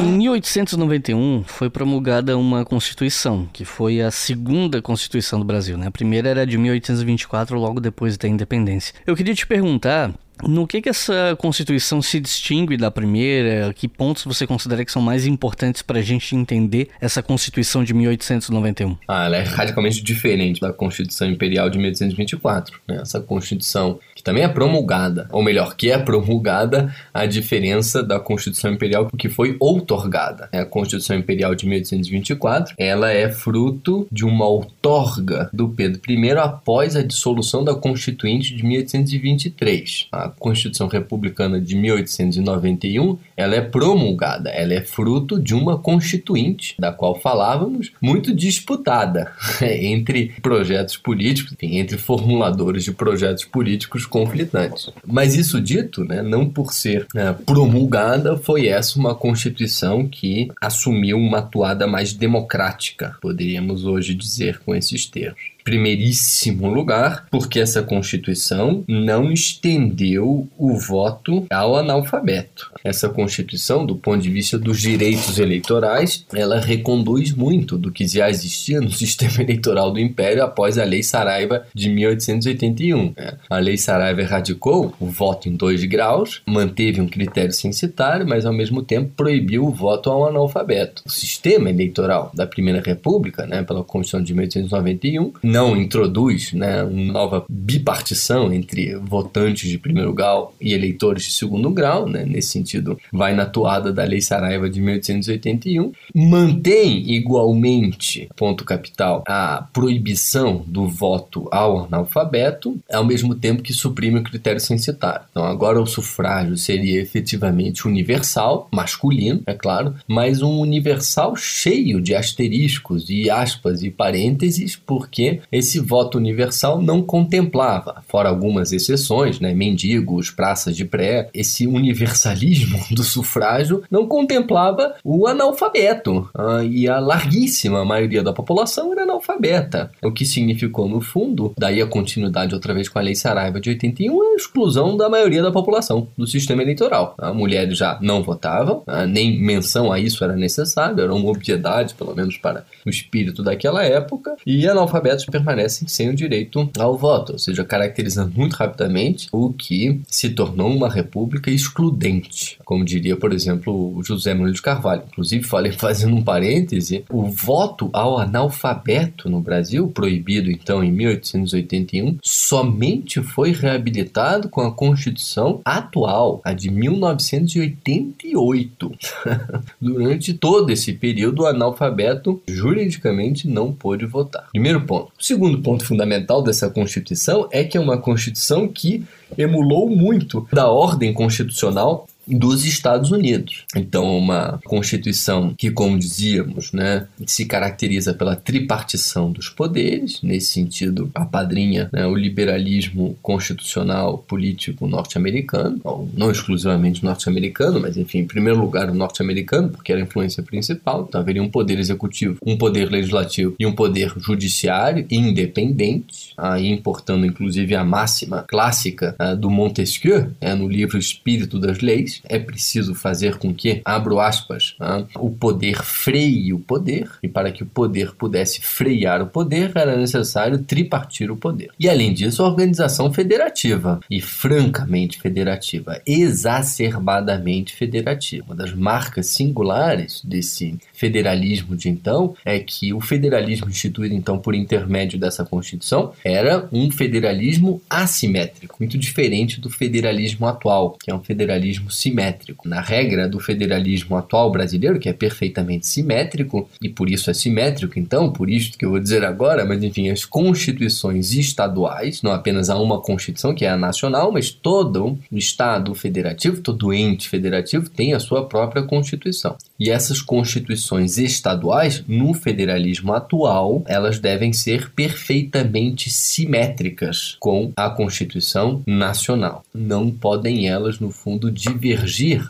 Em 0.00 0.16
1891 0.16 1.44
foi 1.46 1.68
promulgada 1.68 2.38
uma 2.38 2.64
constituição, 2.64 3.48
que 3.52 3.64
foi 3.64 4.00
a 4.00 4.10
segunda 4.10 4.80
constituição 4.80 5.38
do 5.38 5.44
Brasil. 5.44 5.76
Né? 5.76 5.88
A 5.88 5.90
primeira 5.90 6.28
era 6.28 6.46
de 6.46 6.56
1824, 6.56 7.58
logo 7.58 7.80
depois 7.80 8.16
da 8.16 8.28
independência. 8.28 8.94
Eu 9.06 9.14
queria 9.14 9.34
te 9.34 9.46
perguntar 9.46 10.12
no 10.46 10.66
que, 10.66 10.80
que 10.80 10.88
essa 10.88 11.36
Constituição 11.38 12.00
se 12.02 12.20
distingue 12.20 12.76
da 12.76 12.90
primeira? 12.90 13.72
Que 13.72 13.88
pontos 13.88 14.24
você 14.24 14.46
considera 14.46 14.84
que 14.84 14.92
são 14.92 15.02
mais 15.02 15.26
importantes 15.26 15.82
para 15.82 15.98
a 15.98 16.02
gente 16.02 16.34
entender 16.36 16.88
essa 17.00 17.22
Constituição 17.22 17.82
de 17.82 17.94
1891? 17.94 18.96
Ah, 19.06 19.26
ela 19.26 19.36
é 19.36 19.42
radicalmente 19.42 20.02
diferente 20.02 20.60
da 20.60 20.72
Constituição 20.72 21.28
Imperial 21.28 21.70
de 21.70 21.78
1824. 21.78 22.80
Né? 22.86 22.98
Essa 23.00 23.20
Constituição, 23.20 23.98
que 24.18 24.24
também 24.24 24.42
é 24.42 24.48
promulgada, 24.48 25.28
ou 25.30 25.40
melhor, 25.40 25.76
que 25.76 25.92
é 25.92 25.96
promulgada, 25.96 26.92
a 27.14 27.24
diferença 27.24 28.02
da 28.02 28.18
Constituição 28.18 28.72
Imperial 28.72 29.08
que 29.16 29.28
foi 29.28 29.56
outorgada. 29.60 30.48
A 30.52 30.64
Constituição 30.64 31.16
Imperial 31.16 31.54
de 31.54 31.66
1824, 31.66 32.74
ela 32.76 33.12
é 33.12 33.30
fruto 33.30 34.08
de 34.10 34.24
uma 34.24 34.44
outorga 34.44 35.48
do 35.52 35.68
Pedro 35.68 36.00
I 36.08 36.30
após 36.32 36.96
a 36.96 37.02
dissolução 37.04 37.62
da 37.62 37.76
Constituinte 37.76 38.56
de 38.56 38.64
1823. 38.64 40.08
A 40.10 40.28
Constituição 40.30 40.88
Republicana 40.88 41.60
de 41.60 41.76
1891, 41.76 43.18
ela 43.36 43.54
é 43.54 43.60
promulgada, 43.60 44.50
ela 44.50 44.74
é 44.74 44.80
fruto 44.80 45.40
de 45.40 45.54
uma 45.54 45.78
constituinte, 45.78 46.74
da 46.76 46.90
qual 46.90 47.20
falávamos, 47.20 47.92
muito 48.02 48.34
disputada 48.34 49.30
entre 49.62 50.32
projetos 50.42 50.96
políticos, 50.96 51.52
enfim, 51.52 51.76
entre 51.78 51.96
formuladores 51.96 52.82
de 52.82 52.90
projetos 52.90 53.44
políticos 53.44 54.07
conflitantes. 54.08 54.90
Mas 55.06 55.34
isso 55.34 55.60
dito, 55.60 56.04
né, 56.04 56.22
não 56.22 56.48
por 56.48 56.72
ser 56.72 57.06
né, 57.14 57.34
promulgada, 57.46 58.36
foi 58.36 58.66
essa 58.66 58.98
uma 58.98 59.14
Constituição 59.14 60.06
que 60.06 60.50
assumiu 60.60 61.16
uma 61.16 61.38
atuada 61.38 61.86
mais 61.86 62.12
democrática, 62.12 63.16
poderíamos 63.20 63.84
hoje 63.84 64.14
dizer 64.14 64.58
com 64.60 64.74
esses 64.74 65.06
termos 65.06 65.57
primeiríssimo 65.68 66.66
lugar, 66.66 67.26
porque 67.30 67.60
essa 67.60 67.82
Constituição 67.82 68.82
não 68.88 69.30
estendeu 69.30 70.48
o 70.56 70.78
voto 70.78 71.46
ao 71.50 71.76
analfabeto. 71.76 72.72
Essa 72.82 73.10
Constituição, 73.10 73.84
do 73.84 73.94
ponto 73.94 74.22
de 74.22 74.30
vista 74.30 74.58
dos 74.58 74.80
direitos 74.80 75.38
eleitorais, 75.38 76.24
ela 76.34 76.58
reconduz 76.58 77.32
muito 77.32 77.76
do 77.76 77.92
que 77.92 78.08
já 78.08 78.30
existia 78.30 78.80
no 78.80 78.88
sistema 78.90 79.42
eleitoral 79.42 79.92
do 79.92 80.00
Império 80.00 80.42
após 80.42 80.78
a 80.78 80.84
Lei 80.84 81.02
Saraiva 81.02 81.66
de 81.74 81.90
1881. 81.90 83.12
É, 83.14 83.34
a 83.50 83.58
Lei 83.58 83.76
Saraiva 83.76 84.22
erradicou 84.22 84.94
o 84.98 85.04
voto 85.04 85.50
em 85.50 85.52
dois 85.54 85.84
graus, 85.84 86.40
manteve 86.46 86.98
um 87.02 87.06
critério 87.06 87.52
censitário, 87.52 88.26
mas 88.26 88.46
ao 88.46 88.54
mesmo 88.54 88.82
tempo 88.82 89.12
proibiu 89.14 89.66
o 89.66 89.70
voto 89.70 90.08
ao 90.08 90.26
analfabeto. 90.26 91.02
O 91.04 91.10
sistema 91.10 91.68
eleitoral 91.68 92.30
da 92.32 92.46
Primeira 92.46 92.80
República, 92.80 93.46
né, 93.46 93.62
pela 93.62 93.84
Constituição 93.84 94.22
de 94.22 94.32
1891, 94.32 95.34
não 95.42 95.57
introduz 95.76 96.52
né, 96.52 96.82
uma 96.82 97.12
nova 97.12 97.44
bipartição 97.48 98.52
entre 98.52 98.96
votantes 98.96 99.68
de 99.68 99.78
primeiro 99.78 100.12
grau 100.12 100.54
e 100.60 100.72
eleitores 100.72 101.24
de 101.24 101.32
segundo 101.32 101.70
grau, 101.70 102.08
né, 102.08 102.24
nesse 102.24 102.50
sentido, 102.50 102.98
vai 103.12 103.34
na 103.34 103.46
toada 103.46 103.92
da 103.92 104.04
Lei 104.04 104.20
Saraiva 104.20 104.68
de 104.68 104.80
1881, 104.80 105.92
mantém 106.14 107.10
igualmente, 107.10 108.28
ponto 108.36 108.64
capital, 108.64 109.22
a 109.26 109.66
proibição 109.72 110.64
do 110.66 110.86
voto 110.86 111.48
ao 111.50 111.84
analfabeto, 111.84 112.76
ao 112.92 113.04
mesmo 113.04 113.34
tempo 113.34 113.62
que 113.62 113.72
suprime 113.72 114.20
o 114.20 114.24
critério 114.24 114.60
censitário. 114.60 115.24
Então, 115.30 115.44
agora 115.44 115.80
o 115.80 115.86
sufrágio 115.86 116.56
seria 116.56 117.00
efetivamente 117.00 117.86
universal, 117.86 118.68
masculino, 118.72 119.42
é 119.46 119.54
claro, 119.54 119.94
mas 120.06 120.42
um 120.42 120.60
universal 120.60 121.34
cheio 121.36 122.00
de 122.00 122.14
asteriscos 122.14 123.08
e 123.08 123.30
aspas 123.30 123.82
e 123.82 123.90
parênteses, 123.90 124.76
porque 124.76 125.37
esse 125.50 125.78
voto 125.78 126.18
universal 126.18 126.80
não 126.80 127.02
contemplava, 127.02 128.02
fora 128.08 128.28
algumas 128.28 128.72
exceções, 128.72 129.40
né, 129.40 129.54
mendigos, 129.54 130.30
praças 130.30 130.76
de 130.76 130.84
pré, 130.84 131.28
esse 131.32 131.66
universalismo 131.66 132.78
do 132.90 133.02
sufrágio 133.02 133.82
não 133.90 134.06
contemplava 134.06 134.94
o 135.04 135.26
analfabeto, 135.26 136.28
ah, 136.34 136.62
e 136.64 136.88
a 136.88 136.98
larguíssima 136.98 137.84
maioria 137.84 138.22
da 138.22 138.32
população 138.32 138.92
era 138.92 139.02
analfabeta, 139.02 139.90
o 140.02 140.12
que 140.12 140.24
significou, 140.24 140.88
no 140.88 141.00
fundo, 141.00 141.52
daí 141.58 141.80
a 141.80 141.86
continuidade 141.86 142.54
outra 142.54 142.74
vez 142.74 142.88
com 142.88 142.98
a 142.98 143.02
Lei 143.02 143.14
Saraiva 143.14 143.60
de 143.60 143.70
81, 143.70 144.22
a 144.22 144.34
exclusão 144.34 144.96
da 144.96 145.08
maioria 145.08 145.42
da 145.42 145.50
população 145.50 146.08
do 146.16 146.26
sistema 146.26 146.62
eleitoral. 146.62 147.14
A 147.18 147.32
mulheres 147.32 147.76
já 147.76 147.98
não 148.00 148.22
votavam, 148.22 148.82
ah, 148.86 149.06
nem 149.06 149.40
menção 149.40 149.92
a 149.92 149.98
isso 149.98 150.22
era 150.24 150.36
necessário, 150.36 151.00
era 151.00 151.14
uma 151.14 151.30
obviedade, 151.30 151.94
pelo 151.94 152.14
menos 152.14 152.36
para 152.36 152.64
o 152.84 152.90
espírito 152.90 153.42
daquela 153.42 153.84
época, 153.84 154.36
e 154.46 154.66
analfabetos 154.66 155.24
permanecem 155.30 155.88
sem 155.88 156.10
o 156.10 156.14
direito 156.14 156.70
ao 156.78 156.96
voto, 156.96 157.32
ou 157.32 157.38
seja, 157.38 157.64
caracterizando 157.64 158.32
muito 158.36 158.54
rapidamente 158.54 159.28
o 159.32 159.52
que 159.52 160.00
se 160.08 160.30
tornou 160.30 160.74
uma 160.74 160.88
república 160.88 161.50
excludente, 161.50 162.58
como 162.64 162.84
diria, 162.84 163.16
por 163.16 163.32
exemplo, 163.32 164.00
José 164.04 164.34
Manuel 164.34 164.52
de 164.52 164.62
Carvalho. 164.62 165.02
Inclusive, 165.08 165.44
falei 165.44 165.72
fazendo 165.78 166.14
um 166.16 166.22
parêntese, 166.22 167.04
o 167.10 167.24
voto 167.24 167.90
ao 167.92 168.18
analfabeto 168.18 169.28
no 169.28 169.40
Brasil, 169.40 169.88
proibido 169.88 170.48
então 170.50 170.82
em 170.82 170.90
1881, 170.92 172.18
somente 172.22 173.22
foi 173.22 173.52
reabilitado 173.52 174.48
com 174.48 174.62
a 174.62 174.72
Constituição 174.72 175.60
atual, 175.64 176.40
a 176.44 176.52
de 176.52 176.70
1988. 176.70 178.92
Durante 179.80 180.34
todo 180.34 180.70
esse 180.70 180.92
período, 180.92 181.42
o 181.42 181.46
analfabeto 181.46 182.40
juridicamente 182.46 183.48
não 183.48 183.72
pôde 183.72 184.06
votar. 184.06 184.48
Primeiro 184.50 184.82
ponto. 184.82 185.12
O 185.18 185.22
segundo 185.22 185.60
ponto 185.60 185.84
fundamental 185.84 186.42
dessa 186.42 186.70
Constituição 186.70 187.48
é 187.50 187.64
que 187.64 187.76
é 187.76 187.80
uma 187.80 187.98
Constituição 187.98 188.68
que 188.68 189.04
emulou 189.36 189.90
muito 189.90 190.46
da 190.52 190.70
ordem 190.70 191.12
constitucional 191.12 192.06
dos 192.36 192.64
Estados 192.64 193.10
Unidos. 193.10 193.64
Então, 193.74 194.16
uma 194.16 194.58
constituição 194.64 195.54
que, 195.56 195.70
como 195.70 195.98
dizíamos, 195.98 196.72
né, 196.72 197.06
se 197.26 197.44
caracteriza 197.44 198.14
pela 198.14 198.36
tripartição 198.36 199.30
dos 199.30 199.48
poderes, 199.48 200.20
nesse 200.22 200.52
sentido, 200.52 201.10
apadrinha 201.14 201.88
né, 201.92 202.06
o 202.06 202.14
liberalismo 202.14 203.16
constitucional 203.22 204.18
político 204.18 204.86
norte-americano, 204.86 205.80
não 206.14 206.30
exclusivamente 206.30 207.04
norte-americano, 207.04 207.80
mas 207.80 207.96
enfim, 207.96 208.18
em 208.18 208.26
primeiro 208.26 208.60
lugar 208.60 208.90
o 208.90 208.94
norte-americano, 208.94 209.70
porque 209.70 209.92
era 209.92 210.00
a 210.00 210.04
influência 210.04 210.42
principal. 210.42 211.06
Então, 211.08 211.20
haveria 211.20 211.42
um 211.42 211.48
poder 211.48 211.78
executivo, 211.78 212.38
um 212.44 212.56
poder 212.56 212.90
legislativo 212.90 213.54
e 213.58 213.66
um 213.66 213.74
poder 213.74 214.12
judiciário 214.18 215.06
independente, 215.10 216.32
aí 216.36 216.68
importando 216.68 217.26
inclusive 217.26 217.74
a 217.74 217.84
máxima 217.84 218.44
clássica 218.48 219.14
uh, 219.20 219.36
do 219.36 219.50
Montesquieu, 219.50 220.30
né, 220.40 220.54
no 220.54 220.68
livro 220.68 220.98
Espírito 220.98 221.58
das 221.58 221.78
Leis, 221.80 222.17
é 222.24 222.38
preciso 222.38 222.94
fazer 222.94 223.36
com 223.36 223.52
que, 223.54 223.80
abro 223.84 224.20
aspas, 224.20 224.76
o 225.16 225.30
poder 225.30 225.82
freie 225.82 226.52
o 226.52 226.58
poder, 226.58 227.10
e 227.22 227.28
para 227.28 227.50
que 227.50 227.62
o 227.62 227.66
poder 227.66 228.14
pudesse 228.14 228.60
frear 228.60 229.22
o 229.22 229.26
poder, 229.26 229.72
era 229.74 229.96
necessário 229.96 230.58
tripartir 230.58 231.30
o 231.30 231.36
poder. 231.36 231.70
E 231.78 231.88
além 231.88 232.12
disso, 232.12 232.42
a 232.42 232.48
organização 232.48 233.12
federativa, 233.12 234.00
e 234.10 234.20
francamente 234.20 235.20
federativa, 235.20 236.00
exacerbadamente 236.06 237.74
federativa. 237.74 238.46
Uma 238.48 238.56
das 238.56 238.74
marcas 238.74 239.26
singulares 239.28 240.22
desse 240.24 240.78
federalismo 240.92 241.76
de 241.76 241.88
então 241.88 242.34
é 242.44 242.58
que 242.58 242.92
o 242.92 243.00
federalismo 243.00 243.68
instituído 243.68 244.14
então 244.14 244.38
por 244.38 244.54
intermédio 244.54 245.18
dessa 245.18 245.44
Constituição 245.44 246.12
era 246.24 246.68
um 246.72 246.90
federalismo 246.90 247.80
assimétrico, 247.88 248.76
muito 248.80 248.98
diferente 248.98 249.60
do 249.60 249.70
federalismo 249.70 250.46
atual, 250.46 250.96
que 251.02 251.10
é 251.10 251.14
um 251.14 251.22
federalismo 251.22 251.90
simétrico 251.90 252.07
simétrico. 252.08 252.68
Na 252.68 252.80
regra 252.80 253.28
do 253.28 253.38
federalismo 253.38 254.16
atual 254.16 254.50
brasileiro, 254.50 254.98
que 254.98 255.08
é 255.08 255.12
perfeitamente 255.12 255.86
simétrico, 255.86 256.68
e 256.82 256.88
por 256.88 257.10
isso 257.10 257.30
é 257.30 257.34
simétrico, 257.34 257.98
então, 257.98 258.32
por 258.32 258.48
isso 258.48 258.76
que 258.76 258.84
eu 258.84 258.90
vou 258.90 259.00
dizer 259.00 259.24
agora, 259.24 259.64
mas 259.64 259.82
enfim, 259.82 260.08
as 260.08 260.24
constituições 260.24 261.32
estaduais, 261.32 262.22
não 262.22 262.32
apenas 262.32 262.70
há 262.70 262.78
uma 262.78 263.00
constituição 263.00 263.54
que 263.54 263.64
é 263.64 263.70
a 263.70 263.76
nacional, 263.76 264.32
mas 264.32 264.50
todo 264.50 265.18
o 265.30 265.36
Estado 265.36 265.94
federativo, 265.94 266.60
todo 266.60 266.92
ente 266.92 267.28
federativo 267.28 267.90
tem 267.90 268.14
a 268.14 268.20
sua 268.20 268.46
própria 268.46 268.82
constituição. 268.82 269.56
E 269.78 269.90
essas 269.90 270.20
constituições 270.20 271.18
estaduais, 271.18 272.02
no 272.08 272.34
federalismo 272.34 273.12
atual, 273.12 273.82
elas 273.86 274.18
devem 274.18 274.52
ser 274.52 274.90
perfeitamente 274.90 276.10
simétricas 276.10 277.36
com 277.38 277.72
a 277.76 277.90
Constituição 277.90 278.82
Nacional. 278.86 279.64
Não 279.72 280.10
podem 280.10 280.68
elas, 280.68 280.98
no 280.98 281.10
fundo, 281.10 281.50
divergir 281.50 281.97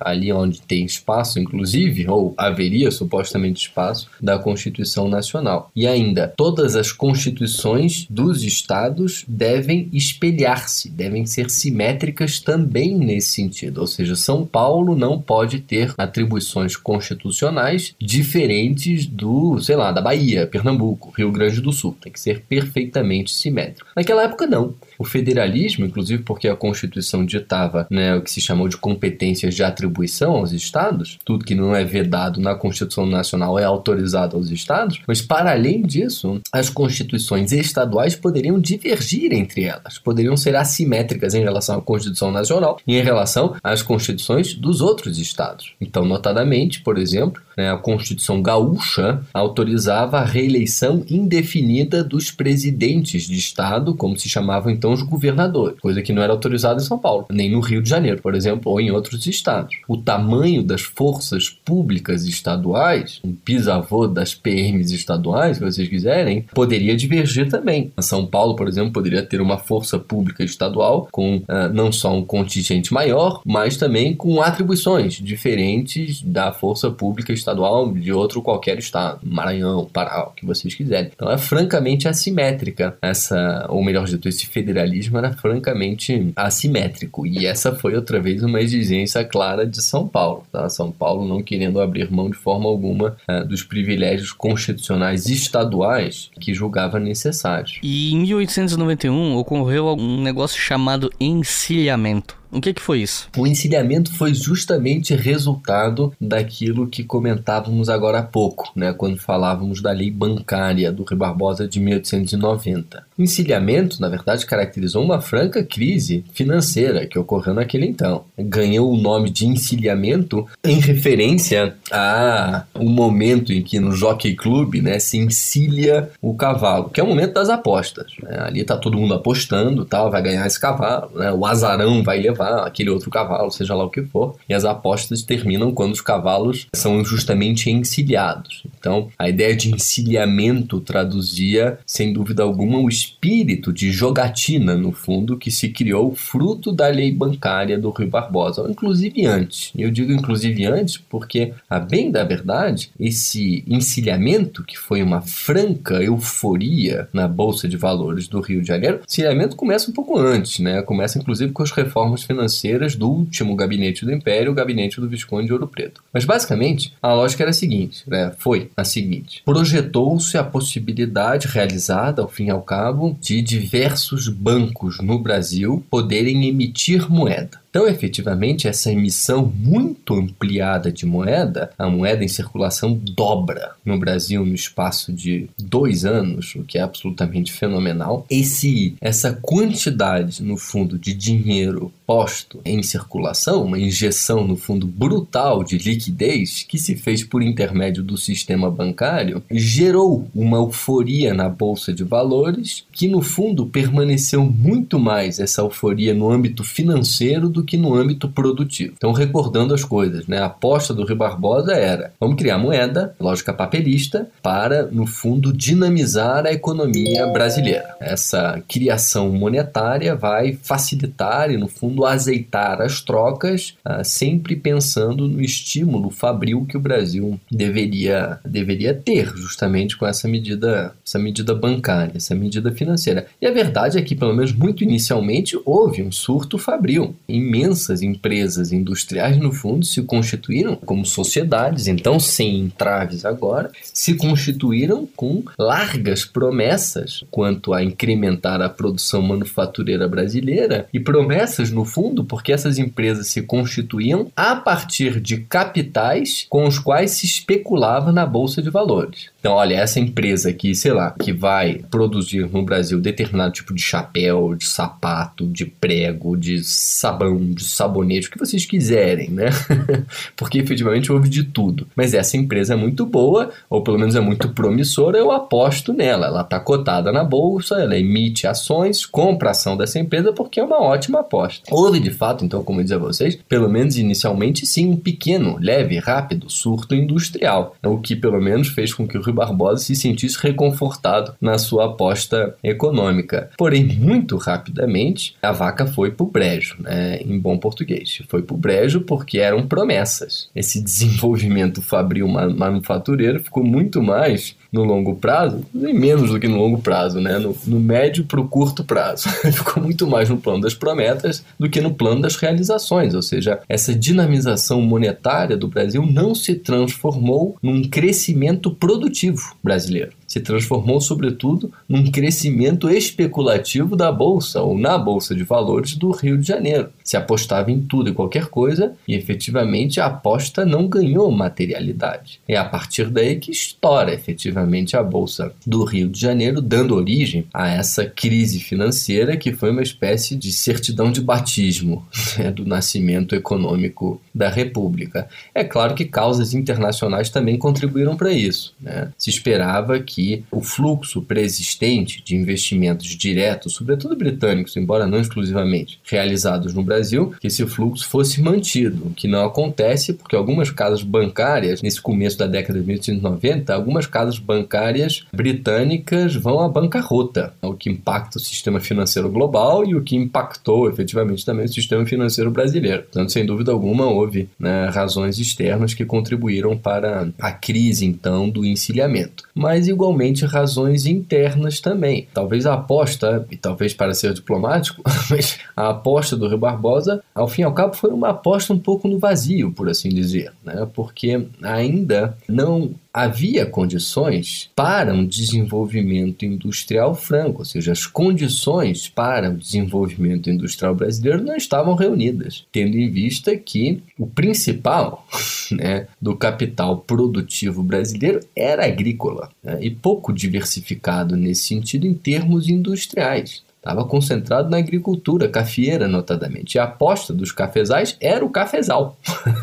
ali 0.00 0.32
onde 0.32 0.61
tem 0.61 0.84
espaço, 0.84 1.38
inclusive, 1.38 2.08
ou 2.08 2.34
haveria 2.37 2.90
supostamente 2.90 3.62
espaço, 3.62 4.08
da 4.20 4.38
Constituição 4.38 5.08
Nacional. 5.08 5.70
E 5.74 5.87
ainda, 5.87 6.32
todas 6.37 6.76
as 6.76 6.92
constituições 6.92 8.06
dos 8.08 8.42
estados 8.42 9.24
devem 9.26 9.88
espelhar-se, 9.92 10.90
devem 10.90 11.26
ser 11.26 11.50
simétricas 11.50 12.40
também 12.40 12.96
nesse 12.96 13.32
sentido. 13.32 13.78
Ou 13.78 13.87
seja, 13.87 14.16
São 14.16 14.46
Paulo 14.46 14.96
não 14.96 15.20
pode 15.20 15.61
ter 15.61 15.94
atribuições 15.96 16.76
constitucionais 16.76 17.94
diferentes 18.00 19.06
do, 19.06 19.58
sei 19.61 19.76
lá, 19.76 19.92
da 19.92 20.00
Bahia, 20.00 20.46
Pernambuco, 20.46 21.12
Rio 21.16 21.30
Grande 21.30 21.61
do 21.61 21.72
Sul. 21.72 21.96
Tem 22.00 22.12
que 22.12 22.20
ser 22.20 22.42
perfeitamente 22.48 23.30
simétrico. 23.30 23.90
Naquela 23.96 24.24
época, 24.24 24.46
não. 24.46 24.74
O 24.98 25.04
federalismo, 25.04 25.87
inclusive 25.87 26.22
porque 26.22 26.48
a 26.48 26.56
Constituição 26.56 27.24
ditava 27.24 27.87
né, 27.90 28.16
o 28.16 28.22
que 28.22 28.30
se 28.30 28.40
chamou 28.40 28.68
de 28.68 28.76
competências 28.76 29.54
de 29.54 29.62
atribuição 29.62 30.32
aos 30.32 30.52
estados, 30.52 31.18
tudo 31.24 31.44
que 31.44 31.54
não 31.54 31.74
é 31.74 31.84
vedado 31.84 32.40
na 32.40 32.54
Constituição 32.54 33.06
Nacional 33.06 33.58
é 33.58 33.64
autorizado 33.64 34.37
aos 34.37 34.50
estados, 34.50 35.00
mas 35.06 35.22
para 35.22 35.52
além 35.52 35.82
disso, 35.82 36.40
as 36.52 36.68
constituições 36.68 37.52
estaduais 37.52 38.16
poderiam 38.16 38.58
divergir 38.58 39.32
entre 39.32 39.64
elas, 39.64 39.98
poderiam 39.98 40.37
ser 40.37 40.56
assimétricas 40.56 41.34
em 41.34 41.42
relação 41.42 41.78
à 41.78 41.82
Constituição 41.82 42.30
Nacional 42.30 42.78
e 42.87 42.96
em 42.96 43.02
relação 43.02 43.54
às 43.62 43.82
constituições 43.82 44.54
dos 44.54 44.80
outros 44.80 45.18
estados. 45.18 45.74
Então, 45.80 46.04
notadamente, 46.04 46.80
por 46.80 46.98
exemplo, 46.98 47.40
né, 47.56 47.70
a 47.70 47.76
Constituição 47.76 48.42
Gaúcha 48.42 49.20
autorizava 49.34 50.18
a 50.18 50.24
reeleição 50.24 51.04
indefinida 51.11 52.02
dos 52.04 52.30
presidentes 52.30 53.26
de 53.26 53.37
estado, 53.37 53.94
como 53.94 54.18
se 54.18 54.28
chamavam 54.28 54.70
então 54.70 54.88
os 54.92 55.03
governadores, 55.03 55.81
coisa 55.81 56.03
que 56.03 56.12
não 56.12 56.22
era 56.22 56.33
autorizada 56.33 56.81
em 56.81 56.85
São 56.85 56.98
Paulo, 56.98 57.27
nem 57.31 57.51
no 57.51 57.61
Rio 57.61 57.83
de 57.83 57.88
Janeiro, 57.88 58.20
por 58.22 58.35
exemplo, 58.35 58.72
ou 58.72 58.81
em 58.81 58.90
outros 58.90 59.27
estados. 59.27 59.77
O 59.87 59.96
tamanho 59.96 60.62
das 60.62 60.83
forças 60.83 61.48
públicas 61.48 62.24
estaduais, 62.24 63.20
um 63.24 63.35
bisavô 63.44 64.07
das 64.07 64.35
PMs 64.35 64.92
estaduais, 64.92 65.57
se 65.57 65.64
vocês 65.64 65.88
quiserem, 65.88 66.42
poderia 66.55 66.96
divergir 66.96 67.48
também. 67.48 67.92
São 68.01 68.27
Paulo, 68.27 68.57
por 68.57 68.68
exemplo, 68.68 68.92
poderia 68.92 69.22
ter 69.22 69.40
uma 69.40 69.59
força 69.59 69.98
pública 69.98 70.44
estadual 70.44 71.09
com 71.11 71.37
uh, 71.37 71.72
não 71.72 71.90
só 71.92 72.14
um 72.14 72.24
contingente 72.24 72.92
maior, 72.92 73.40
mas 73.44 73.77
também 73.77 74.14
com 74.14 74.40
atribuições 74.40 75.14
diferentes 75.14 76.22
da 76.22 76.53
força 76.53 76.90
pública 76.90 77.33
estadual 77.33 77.92
de 77.92 78.12
outro 78.12 78.42
qualquer 78.42 78.79
estado, 78.79 79.20
Maranhão, 79.22 79.88
Pará, 79.92 80.29
o 80.29 80.33
que 80.33 80.46
vocês 80.46 80.74
quiserem. 80.74 81.11
Então 81.14 81.31
é 81.31 81.38
francamente 81.38 82.09
assimétrica 82.09 82.96
essa, 83.03 83.66
ou 83.68 83.83
melhor 83.83 84.07
dito, 84.07 84.29
esse 84.29 84.46
federalismo 84.46 84.77
era 85.18 85.32
francamente 85.32 86.32
assimétrico 86.36 87.26
e 87.26 87.46
essa 87.46 87.74
foi 87.74 87.94
outra 87.94 88.20
vez 88.20 88.42
uma 88.42 88.60
exigência 88.60 89.24
clara 89.24 89.66
de 89.66 89.82
São 89.82 90.06
Paulo. 90.06 90.44
Tá? 90.52 90.68
São 90.68 90.90
Paulo 90.90 91.26
não 91.26 91.42
querendo 91.42 91.80
abrir 91.80 92.10
mão 92.10 92.30
de 92.30 92.36
forma 92.36 92.68
alguma 92.68 93.16
uh, 93.28 93.44
dos 93.46 93.62
privilégios 93.62 94.32
constitucionais 94.32 95.26
estaduais 95.26 96.30
que 96.40 96.54
julgava 96.54 96.98
necessários. 96.98 97.78
E 97.82 98.12
em 98.12 98.18
1891 98.20 99.36
ocorreu 99.36 99.88
um 99.98 100.22
negócio 100.22 100.60
chamado 100.60 101.10
encilhamento. 101.20 102.38
O 102.50 102.61
que, 102.61 102.72
que 102.72 102.80
foi 102.80 103.00
isso? 103.00 103.28
O 103.37 103.46
encilhamento 103.46 104.12
foi 104.14 104.32
justamente 104.32 105.14
resultado 105.14 106.12
daquilo 106.20 106.88
que 106.88 107.04
comentávamos 107.04 107.88
agora 107.88 108.20
há 108.20 108.22
pouco, 108.22 108.72
né, 108.74 108.92
quando 108.92 109.18
falávamos 109.18 109.82
da 109.82 109.92
lei 109.92 110.11
bancária 110.11 110.90
do 110.90 111.04
Rui 111.04 111.16
Barbosa 111.16 111.68
de 111.68 111.78
1890. 111.78 113.04
O 113.18 113.22
encilhamento, 113.22 114.00
na 114.00 114.08
verdade, 114.08 114.46
caracterizou 114.46 115.04
uma 115.04 115.20
franca 115.20 115.62
crise 115.62 116.24
financeira 116.32 117.06
que 117.06 117.18
ocorreu 117.18 117.52
naquele 117.52 117.87
então. 117.87 118.24
Ganhou 118.38 118.90
o 118.92 118.96
nome 118.96 119.28
de 119.28 119.46
encilhamento 119.46 120.46
em 120.64 120.80
referência 120.80 121.74
a 121.90 122.64
um 122.74 122.88
momento 122.88 123.52
em 123.52 123.62
que 123.62 123.78
no 123.78 123.92
Jockey 123.92 124.34
Club 124.34 124.76
né, 124.76 124.98
se 124.98 125.18
encilha 125.18 126.11
o 126.22 126.34
cavalo, 126.34 126.88
que 126.88 127.00
é 127.00 127.04
o 127.04 127.08
momento 127.08 127.34
das 127.34 127.48
apostas. 127.48 128.12
Né? 128.22 128.38
Ali 128.40 128.61
está 128.61 128.76
todo 128.76 128.96
mundo 128.96 129.14
apostando, 129.14 129.84
tal, 129.84 130.11
vai 130.11 130.22
ganhar 130.22 130.46
esse 130.46 130.58
cavalo, 130.58 131.11
né? 131.14 131.32
o 131.32 131.44
azarão 131.44 132.02
vai 132.02 132.18
levar 132.20 132.38
levar 132.38 132.66
aquele 132.66 132.90
outro 132.90 133.11
cavalo, 133.11 133.51
seja 133.51 133.74
lá 133.74 133.85
o 133.85 133.90
que 133.90 134.03
for. 134.03 134.37
E 134.48 134.55
as 134.55 134.64
apostas 134.64 135.22
terminam 135.22 135.72
quando 135.72 135.92
os 135.92 136.01
cavalos 136.01 136.66
são 136.72 137.05
justamente 137.05 137.70
encilhados. 137.70 138.62
Então, 138.79 139.09
a 139.18 139.29
ideia 139.29 139.57
de 139.57 139.74
encilhamento 139.74 140.81
traduzia, 140.81 141.79
sem 141.85 142.12
dúvida 142.12 142.42
alguma, 142.42 142.79
o 142.79 142.88
espírito 142.88 143.72
de 143.72 143.90
jogatina, 143.90 144.77
no 144.77 144.92
fundo, 144.92 145.37
que 145.37 145.51
se 145.51 145.68
criou 145.70 146.14
fruto 146.14 146.70
da 146.70 146.87
lei 146.88 147.12
bancária 147.12 147.79
do 147.79 147.90
Rio 147.90 148.09
Barbosa, 148.09 148.66
inclusive 148.68 149.27
antes. 149.27 149.72
Eu 149.77 149.90
digo 149.90 150.12
inclusive 150.12 150.64
antes 150.64 150.96
porque, 150.96 151.53
a 151.68 151.81
bem 151.81 152.11
da 152.11 152.22
verdade, 152.24 152.90
esse 152.98 153.64
encilhamento, 153.66 154.62
que 154.62 154.79
foi 154.79 155.03
uma 155.03 155.20
franca 155.20 156.03
euforia 156.03 157.09
na 157.12 157.27
Bolsa 157.27 157.68
de 157.68 157.77
Valores 157.77 158.29
do 158.29 158.40
Rio 158.40 158.61
de 158.61 158.68
Janeiro, 158.68 159.01
encilhamento 159.07 159.57
começa 159.57 159.90
um 159.90 159.94
pouco 159.94 160.18
antes, 160.18 160.61
né? 160.61 160.83
Começa 160.83 161.18
inclusive 161.18 161.53
com 161.53 161.62
as 161.62 161.70
reformas 161.70 162.27
financeiras 162.28 162.94
do 162.94 163.10
último 163.10 163.56
gabinete 163.56 164.04
do 164.04 164.12
Império, 164.12 164.52
o 164.52 164.54
gabinete 164.54 165.00
do 165.00 165.08
Visconde 165.08 165.46
de 165.46 165.52
Ouro 165.52 165.66
Preto. 165.66 166.04
Mas 166.12 166.24
basicamente, 166.24 166.92
a 167.02 167.14
lógica 167.14 167.42
era 167.42 167.50
a 167.50 167.54
seguinte, 167.54 168.04
né? 168.06 168.32
foi 168.38 168.70
a 168.76 168.84
seguinte: 168.84 169.42
projetou-se 169.44 170.36
a 170.36 170.44
possibilidade 170.44 171.48
realizada, 171.48 172.22
ao 172.22 172.28
fim 172.28 172.46
e 172.46 172.50
ao 172.50 172.62
cabo, 172.62 173.16
de 173.20 173.40
diversos 173.40 174.28
bancos 174.28 175.00
no 175.00 175.18
Brasil 175.18 175.84
poderem 175.90 176.46
emitir 176.46 177.10
moeda. 177.10 177.58
Então, 177.70 177.87
efetivamente, 177.87 178.66
essa 178.66 178.90
emissão 178.90 179.52
muito 179.54 180.14
ampliada 180.14 180.90
de 180.90 181.04
moeda, 181.04 181.70
a 181.78 181.88
moeda 181.88 182.24
em 182.24 182.28
circulação 182.28 182.94
dobra 182.94 183.72
no 183.85 183.98
Brasil 183.98 184.44
no 184.44 184.54
espaço 184.54 185.12
de 185.12 185.48
dois 185.59 186.04
anos, 186.04 186.54
o 186.54 186.64
que 186.64 186.78
é 186.78 186.81
absolutamente 186.81 187.52
fenomenal. 187.52 188.26
Esse, 188.31 188.94
essa 189.00 189.33
quantidade, 189.33 190.42
no 190.42 190.57
fundo, 190.57 190.98
de 190.98 191.12
dinheiro 191.12 191.92
posto 192.07 192.61
em 192.64 192.83
circulação, 192.83 193.64
uma 193.64 193.78
injeção, 193.78 194.46
no 194.46 194.57
fundo, 194.57 194.87
brutal 194.87 195.62
de 195.62 195.76
liquidez 195.76 196.64
que 196.66 196.78
se 196.78 196.96
fez 196.96 197.22
por 197.22 197.42
intermédio 197.42 198.02
do 198.02 198.16
sistema 198.16 198.70
bancário, 198.70 199.42
gerou 199.50 200.26
uma 200.35 200.57
euforia 200.57 201.35
na 201.35 201.50
bolsa 201.50 201.92
de 201.92 202.02
valores 202.02 202.85
que, 202.90 203.09
no 203.09 203.20
fundo, 203.20 203.66
permaneceu 203.66 204.42
muito 204.42 204.98
mais 204.98 205.38
essa 205.38 205.61
euforia 205.61 206.14
no 206.14 206.31
âmbito 206.31 206.64
financeiro 206.64 207.50
do 207.58 207.64
que 207.64 207.76
no 207.76 207.94
âmbito 207.94 208.28
produtivo. 208.28 208.94
Então, 208.96 209.12
recordando 209.12 209.74
as 209.74 209.84
coisas, 209.84 210.26
né? 210.26 210.38
a 210.38 210.46
aposta 210.46 210.94
do 210.94 211.04
Rio 211.04 211.16
Barbosa 211.16 211.72
era: 211.72 212.12
vamos 212.20 212.36
criar 212.36 212.58
moeda, 212.58 213.14
lógica 213.18 213.52
papelista, 213.52 214.28
para, 214.42 214.84
no 214.86 215.06
fundo, 215.06 215.52
dinamizar 215.52 216.46
a 216.46 216.52
economia 216.52 217.26
brasileira. 217.26 217.96
Essa 218.00 218.62
criação 218.68 219.30
monetária 219.30 220.14
vai 220.14 220.52
facilitar 220.62 221.50
e, 221.50 221.56
no 221.56 221.68
fundo, 221.68 222.04
azeitar 222.04 222.80
as 222.80 223.00
trocas, 223.00 223.74
ah, 223.84 224.04
sempre 224.04 224.54
pensando 224.54 225.26
no 225.26 225.40
estímulo 225.40 226.10
fabril 226.10 226.64
que 226.68 226.76
o 226.76 226.80
Brasil 226.80 227.40
deveria, 227.50 228.38
deveria 228.44 228.94
ter, 228.94 229.32
justamente 229.36 229.96
com 229.96 230.06
essa 230.06 230.28
medida, 230.28 230.94
essa 231.04 231.18
medida 231.18 231.54
bancária, 231.54 232.12
essa 232.14 232.34
medida 232.34 232.70
financeira. 232.70 233.26
E 233.40 233.46
a 233.46 233.50
verdade 233.50 233.98
é 233.98 234.02
que, 234.02 234.14
pelo 234.14 234.34
menos 234.34 234.52
muito 234.52 234.84
inicialmente, 234.84 235.58
houve 235.64 236.02
um 236.02 236.12
surto 236.12 236.58
fabril 236.58 237.16
imensas 237.48 238.02
empresas 238.02 238.72
industriais, 238.72 239.38
no 239.38 239.50
fundo, 239.50 239.84
se 239.84 240.02
constituíram 240.02 240.76
como 240.76 241.06
sociedades, 241.06 241.87
então 241.87 242.20
sem 242.20 242.61
entraves 242.61 243.24
agora, 243.24 243.70
se 243.82 244.14
constituíram 244.14 245.08
com 245.16 245.42
largas 245.58 246.24
promessas 246.24 247.24
quanto 247.30 247.72
a 247.72 247.82
incrementar 247.82 248.61
a 248.61 248.68
produção 248.68 249.22
manufatureira 249.22 250.06
brasileira 250.06 250.87
e 250.92 251.00
promessas, 251.00 251.70
no 251.70 251.84
fundo, 251.84 252.24
porque 252.24 252.52
essas 252.52 252.78
empresas 252.78 253.28
se 253.28 253.42
constituíam 253.42 254.30
a 254.37 254.54
partir 254.54 255.20
de 255.20 255.38
capitais 255.38 256.46
com 256.48 256.66
os 256.66 256.78
quais 256.78 257.12
se 257.12 257.24
especulava 257.24 258.12
na 258.12 258.26
bolsa 258.26 258.61
de 258.61 258.68
valores. 258.68 259.30
Então, 259.40 259.53
olha, 259.53 259.77
essa 259.77 260.01
empresa 260.01 260.51
aqui, 260.51 260.74
sei 260.74 260.92
lá, 260.92 261.12
que 261.12 261.33
vai 261.33 261.81
produzir 261.90 262.51
no 262.51 262.64
Brasil 262.64 263.01
determinado 263.01 263.53
tipo 263.53 263.72
de 263.72 263.81
chapéu, 263.81 264.55
de 264.57 264.66
sapato, 264.66 265.46
de 265.46 265.64
prego, 265.64 266.37
de 266.37 266.64
sabão, 266.64 267.38
de 267.38 267.62
sabonete, 267.64 268.27
o 268.27 268.31
que 268.33 268.38
vocês 268.38 268.64
quiserem, 268.64 269.31
né? 269.31 269.46
Porque 270.37 270.59
efetivamente 270.59 271.12
houve 271.12 271.29
de 271.29 271.44
tudo. 271.44 271.87
Mas 271.94 272.14
essa 272.14 272.37
empresa 272.37 272.74
é 272.74 272.77
muito 272.77 273.07
boa, 273.07 273.51
ou 273.70 273.83
pelo 273.83 273.98
menos 273.98 274.16
é 274.16 274.20
muito 274.20 274.48
promissora, 274.48 275.16
eu 275.16 275.31
aposto 275.31 275.92
nela. 275.92 276.27
Ela 276.27 276.40
está 276.40 276.59
cotada 276.59 277.12
na 277.12 277.22
bolsa, 277.22 277.77
ela 277.77 277.96
emite 277.96 278.44
ações, 278.44 279.07
compra 279.07 279.51
ação 279.51 279.77
dessa 279.77 280.01
empresa 280.01 280.33
porque 280.33 280.59
é 280.59 280.64
uma 280.64 280.83
ótima 280.83 281.20
aposta. 281.20 281.62
Houve 281.70 282.01
de 282.01 282.11
fato, 282.11 282.44
então, 282.44 282.64
como 282.64 282.81
eu 282.81 282.85
dizia 282.85 282.96
a 282.96 283.01
vocês, 283.01 283.38
pelo 283.48 283.68
menos 283.68 283.96
inicialmente 283.96 284.66
sim, 284.66 284.90
um 284.90 284.96
pequeno, 284.96 285.59
leve, 285.61 285.96
rápido 285.98 286.51
surto 286.51 286.92
industrial, 286.92 287.77
o 287.85 287.98
que 287.98 288.16
pelo 288.16 288.40
menos 288.40 288.68
fez 288.68 288.92
com 288.92 289.07
que 289.07 289.16
o 289.16 289.27
Rio 289.28 289.34
Barbosa 289.34 289.84
se 289.84 289.94
sentisse 289.94 290.38
reconfortado 290.40 291.34
na 291.40 291.58
sua 291.58 291.86
aposta 291.86 292.54
econômica. 292.62 293.50
Porém, 293.56 293.84
muito 293.84 294.36
rapidamente, 294.36 295.36
a 295.42 295.52
vaca 295.52 295.86
foi 295.86 296.10
pro 296.10 296.26
brejo, 296.26 296.76
né, 296.80 297.18
em 297.18 297.38
bom 297.38 297.58
português. 297.58 298.22
Foi 298.28 298.42
pro 298.42 298.56
brejo 298.56 299.02
porque 299.02 299.38
eram 299.38 299.66
promessas. 299.66 300.48
Esse 300.54 300.82
desenvolvimento 300.82 301.82
fabril 301.82 302.26
manufatureiro 302.28 303.40
ficou 303.40 303.64
muito 303.64 304.02
mais 304.02 304.56
no 304.72 304.85
longo 304.85 305.14
prazo, 305.14 305.64
nem 305.72 305.94
menos 305.94 306.30
do 306.30 306.38
que 306.38 306.47
no 306.47 306.59
longo 306.59 306.78
prazo, 306.78 307.20
né? 307.20 307.38
no, 307.38 307.57
no 307.66 307.80
médio 307.80 308.24
para 308.24 308.40
o 308.40 308.49
curto 308.49 308.84
prazo. 308.84 309.28
Ficou 309.53 309.82
muito 309.82 310.07
mais 310.07 310.28
no 310.28 310.36
plano 310.36 310.61
das 310.61 310.74
promessas 310.74 311.45
do 311.59 311.70
que 311.70 311.80
no 311.80 311.95
plano 311.95 312.20
das 312.20 312.36
realizações, 312.36 313.14
ou 313.14 313.22
seja, 313.22 313.61
essa 313.68 313.95
dinamização 313.95 314.80
monetária 314.80 315.57
do 315.57 315.68
Brasil 315.68 316.05
não 316.05 316.34
se 316.34 316.55
transformou 316.55 317.57
num 317.62 317.82
crescimento 317.82 318.70
produtivo 318.70 319.57
brasileiro 319.62 320.17
se 320.29 320.41
transformou, 320.41 321.01
sobretudo, 321.01 321.72
num 321.89 322.11
crescimento 322.11 322.91
especulativo 322.91 323.97
da 323.97 324.12
Bolsa 324.12 324.61
ou 324.61 324.79
na 324.79 324.99
Bolsa 324.99 325.35
de 325.35 325.43
Valores 325.43 325.97
do 325.97 326.11
Rio 326.11 326.37
de 326.37 326.47
Janeiro. 326.47 326.91
Se 327.03 327.16
apostava 327.16 327.70
em 327.70 327.81
tudo 327.81 328.11
e 328.11 328.12
qualquer 328.12 328.47
coisa 328.47 328.93
e 329.09 329.14
efetivamente 329.14 329.99
a 329.99 330.07
aposta 330.07 330.66
não 330.66 330.87
ganhou 330.87 331.31
materialidade. 331.31 332.41
É 332.47 332.57
a 332.57 332.64
partir 332.64 333.09
daí 333.09 333.37
que 333.37 333.51
estoura 333.51 334.12
efetivamente 334.12 334.97
a 334.97 335.03
Bolsa 335.03 335.53
do 335.66 335.83
Rio 335.85 336.11
de 336.11 336.20
Janeiro, 336.20 336.61
dando 336.61 336.95
origem 336.95 337.47
a 337.55 337.70
essa 337.70 338.05
crise 338.05 338.61
financeira 338.61 339.37
que 339.37 339.55
foi 339.55 339.70
uma 339.70 339.83
espécie 339.83 340.37
de 340.37 340.53
certidão 340.53 341.11
de 341.11 341.22
batismo 341.22 342.07
né, 342.39 342.51
do 342.51 342.66
nascimento 342.66 343.35
econômico 343.35 344.20
da 344.35 344.51
República. 344.51 345.26
É 345.55 345.64
claro 345.64 345.95
que 345.95 346.05
causas 346.05 346.53
internacionais 346.53 347.31
também 347.31 347.57
contribuíram 347.57 348.14
para 348.14 348.31
isso. 348.31 348.74
Né? 348.79 349.11
Se 349.16 349.31
esperava 349.31 349.99
que 349.99 350.17
que 350.18 350.44
o 350.50 350.60
fluxo 350.60 351.22
preexistente 351.22 352.20
de 352.24 352.34
investimentos 352.34 353.06
diretos, 353.06 353.74
sobretudo 353.74 354.16
britânicos, 354.16 354.76
embora 354.76 355.06
não 355.06 355.20
exclusivamente, 355.20 356.00
realizados 356.02 356.74
no 356.74 356.82
Brasil, 356.82 357.32
que 357.40 357.46
esse 357.46 357.64
fluxo 357.66 358.08
fosse 358.08 358.42
mantido, 358.42 359.06
o 359.06 359.10
que 359.10 359.28
não 359.28 359.44
acontece 359.44 360.12
porque 360.12 360.34
algumas 360.34 360.72
casas 360.72 361.04
bancárias, 361.04 361.82
nesse 361.82 362.02
começo 362.02 362.36
da 362.36 362.48
década 362.48 362.80
de 362.80 362.84
1890, 362.84 363.72
algumas 363.72 364.06
casas 364.08 364.40
bancárias 364.40 365.24
britânicas 365.32 366.34
vão 366.34 366.58
à 366.58 366.68
bancarrota, 366.68 367.54
o 367.62 367.74
que 367.74 367.88
impacta 367.88 368.38
o 368.38 368.40
sistema 368.40 368.80
financeiro 368.80 369.30
global 369.30 369.86
e 369.86 369.94
o 369.94 370.02
que 370.02 370.16
impactou 370.16 370.90
efetivamente 370.90 371.46
também 371.46 371.66
o 371.66 371.72
sistema 371.72 372.04
financeiro 372.04 372.50
brasileiro. 372.50 373.04
Portanto, 373.04 373.30
sem 373.30 373.46
dúvida 373.46 373.70
alguma, 373.70 374.06
houve 374.06 374.48
né, 374.58 374.88
razões 374.88 375.38
externas 375.38 375.94
que 375.94 376.04
contribuíram 376.04 376.76
para 376.76 377.28
a 377.38 377.52
crise, 377.52 378.04
então, 378.04 378.50
do 378.50 378.66
encilhamento. 378.66 379.44
Mas, 379.54 379.86
igual 379.86 380.07
igualmente 380.09 380.44
razões 380.46 381.06
internas 381.06 381.80
também. 381.80 382.26
Talvez 382.32 382.64
a 382.66 382.74
aposta, 382.74 383.46
e 383.50 383.56
talvez 383.56 383.92
para 383.92 384.14
ser 384.14 384.32
diplomático, 384.32 385.02
mas 385.30 385.59
a 385.76 385.90
aposta 385.90 386.36
do 386.36 386.48
Rio 386.48 386.59
Barbosa, 386.59 387.22
ao 387.34 387.48
fim 387.48 387.62
e 387.62 387.64
ao 387.64 387.74
cabo, 387.74 387.94
foi 387.94 388.11
uma 388.11 388.30
aposta 388.30 388.72
um 388.72 388.78
pouco 388.78 389.06
no 389.06 389.18
vazio, 389.18 389.70
por 389.72 389.88
assim 389.88 390.09
dizer, 390.09 390.52
né? 390.64 390.88
porque 390.94 391.46
ainda 391.62 392.36
não 392.48 392.94
havia 393.12 393.66
condições 393.66 394.70
para 394.76 395.12
um 395.12 395.26
desenvolvimento 395.26 396.44
industrial 396.44 397.14
franco, 397.16 397.61
ou 397.61 397.64
seja, 397.64 397.90
as 397.90 398.06
condições 398.06 399.09
para 399.09 399.50
o 399.50 399.56
desenvolvimento 399.56 400.48
industrial 400.48 400.94
brasileiro 400.94 401.42
não 401.42 401.56
estavam 401.56 401.94
reunidas, 401.94 402.64
tendo 402.70 402.96
em 402.96 403.11
vista 403.11 403.56
que 403.56 404.02
o 404.16 404.26
principal 404.26 405.26
né, 405.72 406.06
do 406.20 406.36
capital 406.36 406.98
produtivo 406.98 407.82
brasileiro 407.82 408.40
era 408.54 408.86
agrícola 408.86 409.50
né, 409.62 409.78
e 409.80 409.90
pouco 410.01 410.32
diversificado 410.32 411.36
nesse 411.36 411.62
sentido 411.62 412.07
em 412.07 412.14
termos 412.14 412.68
industriais 412.68 413.62
estava 413.88 414.05
concentrado 414.05 414.68
na 414.68 414.76
agricultura 414.76 415.49
cafeeira, 415.49 416.07
notadamente. 416.07 416.74
E 416.74 416.78
a 416.78 416.84
aposta 416.84 417.32
dos 417.32 417.53
cafezais 417.53 418.16
era 418.20 418.44
o 418.44 418.51
cafezal, 418.51 419.16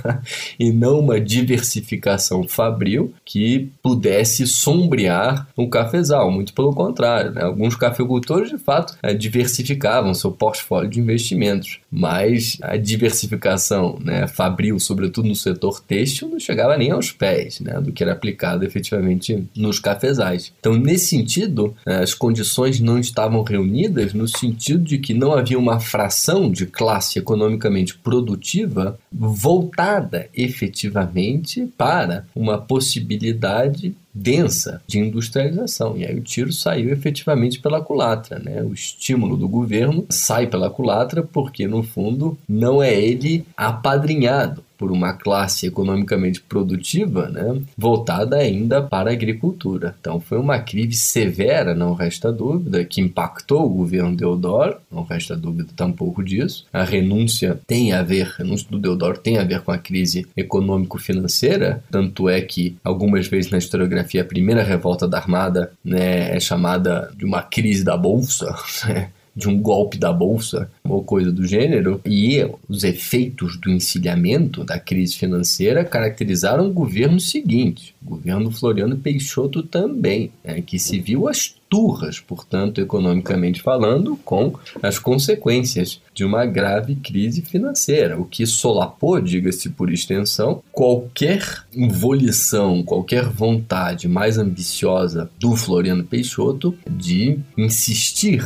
e 0.60 0.72
não 0.72 1.00
uma 1.00 1.20
diversificação 1.20 2.48
fabril 2.48 3.14
que 3.24 3.70
pudesse 3.84 4.48
sombrear 4.48 5.48
um 5.58 5.70
cafezal. 5.70 6.32
Muito 6.32 6.54
pelo 6.54 6.74
contrário, 6.74 7.32
né? 7.32 7.44
alguns 7.44 7.76
cafeicultores 7.76 8.50
de 8.50 8.58
fato 8.58 8.98
eh, 9.04 9.14
diversificavam 9.14 10.14
seu 10.14 10.32
portfólio 10.32 10.90
de 10.90 11.00
investimentos, 11.00 11.80
mas 11.96 12.58
a 12.62 12.76
diversificação 12.76 13.98
né, 14.04 14.28
fabril, 14.28 14.78
sobretudo 14.80 15.30
no 15.30 15.36
setor 15.36 15.82
têxtil, 15.82 16.28
não 16.28 16.40
chegava 16.40 16.78
nem 16.78 16.92
aos 16.92 17.12
pés 17.12 17.62
né, 17.62 17.80
do 17.80 17.94
que 17.94 18.04
era 18.04 18.12
aplicado 18.12 18.66
efetivamente 18.66 19.48
nos 19.56 19.80
cafezais. 19.80 20.52
Então, 20.60 20.76
nesse 20.76 21.08
sentido, 21.08 21.74
eh, 21.86 22.04
as 22.04 22.14
condições 22.14 22.82
não 22.82 23.00
estavam 23.00 23.42
reunidas 23.44 24.14
no 24.14 24.28
sentido 24.28 24.84
de 24.84 24.98
que 24.98 25.14
não 25.14 25.32
havia 25.32 25.58
uma 25.58 25.80
fração 25.80 26.52
de 26.52 26.66
classe 26.66 27.18
economicamente 27.18 27.98
produtiva 27.98 29.00
voltada 29.12 30.28
efetivamente 30.34 31.72
para 31.78 32.26
uma 32.36 32.58
possibilidade 32.58 33.96
densa 34.16 34.82
de 34.88 34.98
industrialização. 34.98 35.98
E 35.98 36.06
aí 36.06 36.18
o 36.18 36.24
tiro 36.24 36.54
saiu 36.54 36.92
efetivamente 36.92 37.60
pela 37.60 37.82
culatra. 37.82 38.40
Né? 38.40 38.64
O 38.64 38.74
estímulo 38.74 39.36
do 39.36 39.50
governo 39.50 40.06
sai 40.10 40.48
pela 40.48 40.70
culatra 40.70 41.22
porque, 41.22 41.68
no 41.68 41.84
fundo, 41.84 42.38
não 42.48 42.82
é 42.82 42.94
ele 42.94 43.46
apadrinhado 43.58 44.65
por 44.78 44.92
uma 44.92 45.14
classe 45.14 45.68
economicamente 45.68 46.42
produtiva, 46.42 47.30
né, 47.30 47.62
voltada 47.78 48.38
ainda 48.38 48.82
para 48.82 49.10
a 49.10 49.14
agricultura. 49.14 49.96
Então 50.00 50.20
foi 50.20 50.38
uma 50.38 50.60
crise 50.60 50.98
severa, 50.98 51.74
não 51.74 51.94
resta 51.94 52.32
dúvida, 52.32 52.84
que 52.86 53.02
impactou 53.02 53.66
o 53.66 53.70
governo 53.70 54.16
Deodoro, 54.16 54.78
não 54.92 55.04
resta 55.04 55.36
dúvida 55.36 55.70
tampouco 55.76 56.24
disso. 56.24 56.66
A 56.72 56.84
renúncia 56.84 57.60
tem 57.68 57.94
a 57.94 58.02
ver, 58.02 58.28
a 58.28 58.44
renúncia 58.44 58.68
do 58.70 58.80
Deodoro 58.80 59.18
tem 59.18 59.38
a 59.38 59.44
ver 59.44 59.62
com 59.62 59.72
a 59.72 59.78
crise 59.78 60.28
econômico-financeira, 60.36 61.84
tanto 61.90 62.30
é 62.30 62.42
que 62.42 62.78
algumas 62.84 63.28
vezes 63.28 63.52
na 63.52 63.58
historiografia 63.58 64.22
a 64.22 64.26
primeira 64.26 64.64
revolta 64.64 65.08
da 65.08 65.18
Armada 65.18 65.72
né, 65.84 66.36
é 66.36 66.40
chamada 66.40 67.12
de 67.16 67.26
uma 67.26 67.42
crise 67.42 67.84
da 67.84 67.98
Bolsa, 67.98 68.56
né? 68.88 69.10
De 69.36 69.50
um 69.50 69.60
golpe 69.60 69.98
da 69.98 70.14
bolsa 70.14 70.70
ou 70.84 71.04
coisa 71.04 71.32
do 71.32 71.46
gênero, 71.46 72.00
e 72.06 72.48
os 72.70 72.84
efeitos 72.84 73.58
do 73.60 73.70
encilhamento 73.70 74.64
da 74.64 74.80
crise 74.80 75.16
financeira 75.16 75.84
caracterizaram 75.84 76.68
o 76.68 76.74
governo 76.74 77.20
seguinte, 77.20 77.95
governo 78.06 78.52
Floriano 78.52 78.96
Peixoto 78.98 79.64
também, 79.64 80.32
né, 80.44 80.62
que 80.62 80.78
se 80.78 81.00
viu 81.00 81.28
as 81.28 81.56
turras, 81.70 82.20
portanto, 82.20 82.80
economicamente 82.80 83.62
falando, 83.62 84.16
com 84.24 84.54
as 84.82 85.00
consequências 85.00 86.00
de 86.14 86.24
uma 86.24 86.46
grave 86.46 86.96
crise 86.96 87.42
financeira, 87.42 88.18
o 88.18 88.24
que 88.24 88.46
solapou, 88.46 89.20
diga-se 89.20 89.70
por 89.70 89.92
extensão, 89.92 90.64
qualquer 90.72 91.66
volição, 91.90 92.82
qualquer 92.82 93.26
vontade 93.26 94.08
mais 94.08 94.38
ambiciosa 94.38 95.30
do 95.38 95.56
Floriano 95.56 96.06
Peixoto 96.06 96.74
de 96.90 97.40
insistir 97.58 98.42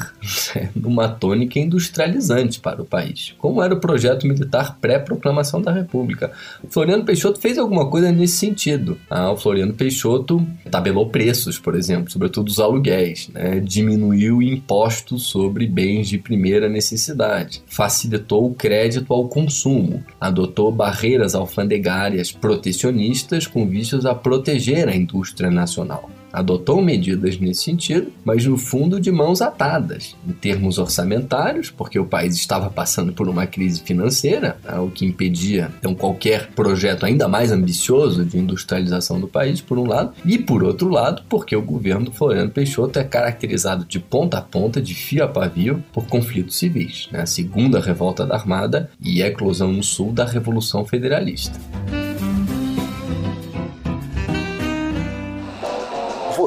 né, 0.56 0.72
numa 0.76 1.08
tônica 1.08 1.60
industrializante 1.60 2.60
para 2.60 2.82
o 2.82 2.86
país, 2.86 3.36
como 3.38 3.62
era 3.62 3.76
o 3.76 3.80
projeto 3.80 4.26
militar 4.26 4.78
pré-proclamação 4.82 5.62
da 5.62 5.72
República. 5.72 6.32
Floriano 6.70 7.06
Peixoto 7.06 7.40
fez 7.40 7.60
alguma 7.60 7.88
coisa 7.88 8.12
nesse 8.12 8.38
sentido. 8.38 8.98
Ah, 9.08 9.32
o 9.32 9.38
Floriano 9.50 9.74
Peixoto 9.74 10.46
tabelou 10.70 11.10
preços, 11.10 11.58
por 11.58 11.74
exemplo, 11.74 12.12
sobretudo 12.12 12.50
os 12.50 12.60
aluguéis 12.60 13.30
né, 13.30 13.60
diminuiu 13.60 14.44
impostos 14.44 15.24
sobre 15.24 15.66
bens 15.66 16.08
de 16.08 16.20
primeira 16.20 16.70
necessidade, 16.70 17.64
facilitou 17.66 18.46
o 18.46 18.54
crédito 18.54 19.12
ao 19.12 19.28
consumo, 19.28 20.04
adotou 20.22 20.72
barreiras 20.72 21.34
alfandegárias 21.34 22.32
protecionistas 22.32 23.48
com 23.48 23.68
vistas 23.68 24.06
a 24.06 24.14
proteger 24.14 24.88
a 24.88 24.96
indústria 24.96 25.50
nacional. 25.50 26.08
Adotou 26.32 26.82
medidas 26.82 27.38
nesse 27.40 27.64
sentido, 27.64 28.12
mas 28.24 28.46
no 28.46 28.58
fundo 28.58 29.00
de 29.00 29.12
mãos 29.12 29.42
atadas, 29.42 30.16
em 30.28 30.32
termos 30.32 30.78
orçamentários, 30.78 31.70
porque 31.70 32.00
o 32.00 32.06
país 32.06 32.36
estava 32.36 32.70
passando 32.70 33.14
por 33.14 33.28
uma 33.28 33.46
crise 33.46 33.82
financeira, 33.82 34.58
né, 34.64 34.80
o 34.80 34.90
que 34.90 35.06
impedia 35.06 35.72
então 35.80 35.96
qualquer 35.96 36.52
projeto 36.52 37.06
ainda 37.06 37.28
mais 37.28 37.52
ambicioso 37.52 38.26
de 38.26 38.38
industrialização 38.38 39.20
do 39.20 39.28
país, 39.28 39.62
por 39.62 39.78
um 39.78 39.86
lado, 39.86 40.14
e 40.26 40.38
por 40.38 40.64
outro 40.64 40.90
lado, 40.90 41.24
porque 41.30 41.56
o 41.56 41.62
governo 41.62 42.06
do 42.06 42.12
Floriano 42.12 42.50
Peixoto 42.50 43.00
é 43.00 43.04
caracterizado 43.04 43.86
de 43.86 44.00
ponta 44.00 44.38
a 44.38 44.42
ponta, 44.42 44.82
de 44.82 44.94
fio 44.94 45.24
a 45.24 45.28
pavio, 45.28 45.84
por 45.92 46.06
conflitos 46.06 46.58
civis, 46.58 47.10
né? 47.12 47.22
a 47.22 47.26
segunda 47.26 47.80
revolta 47.80 48.26
da 48.26 48.36
Armada 48.36 48.90
e 49.02 49.22
a 49.22 49.28
eclosão 49.28 49.72
no 49.72 49.84
sul 49.84 50.12
da 50.12 50.26
Revolução 50.26 50.86
Federalista. 50.86 51.60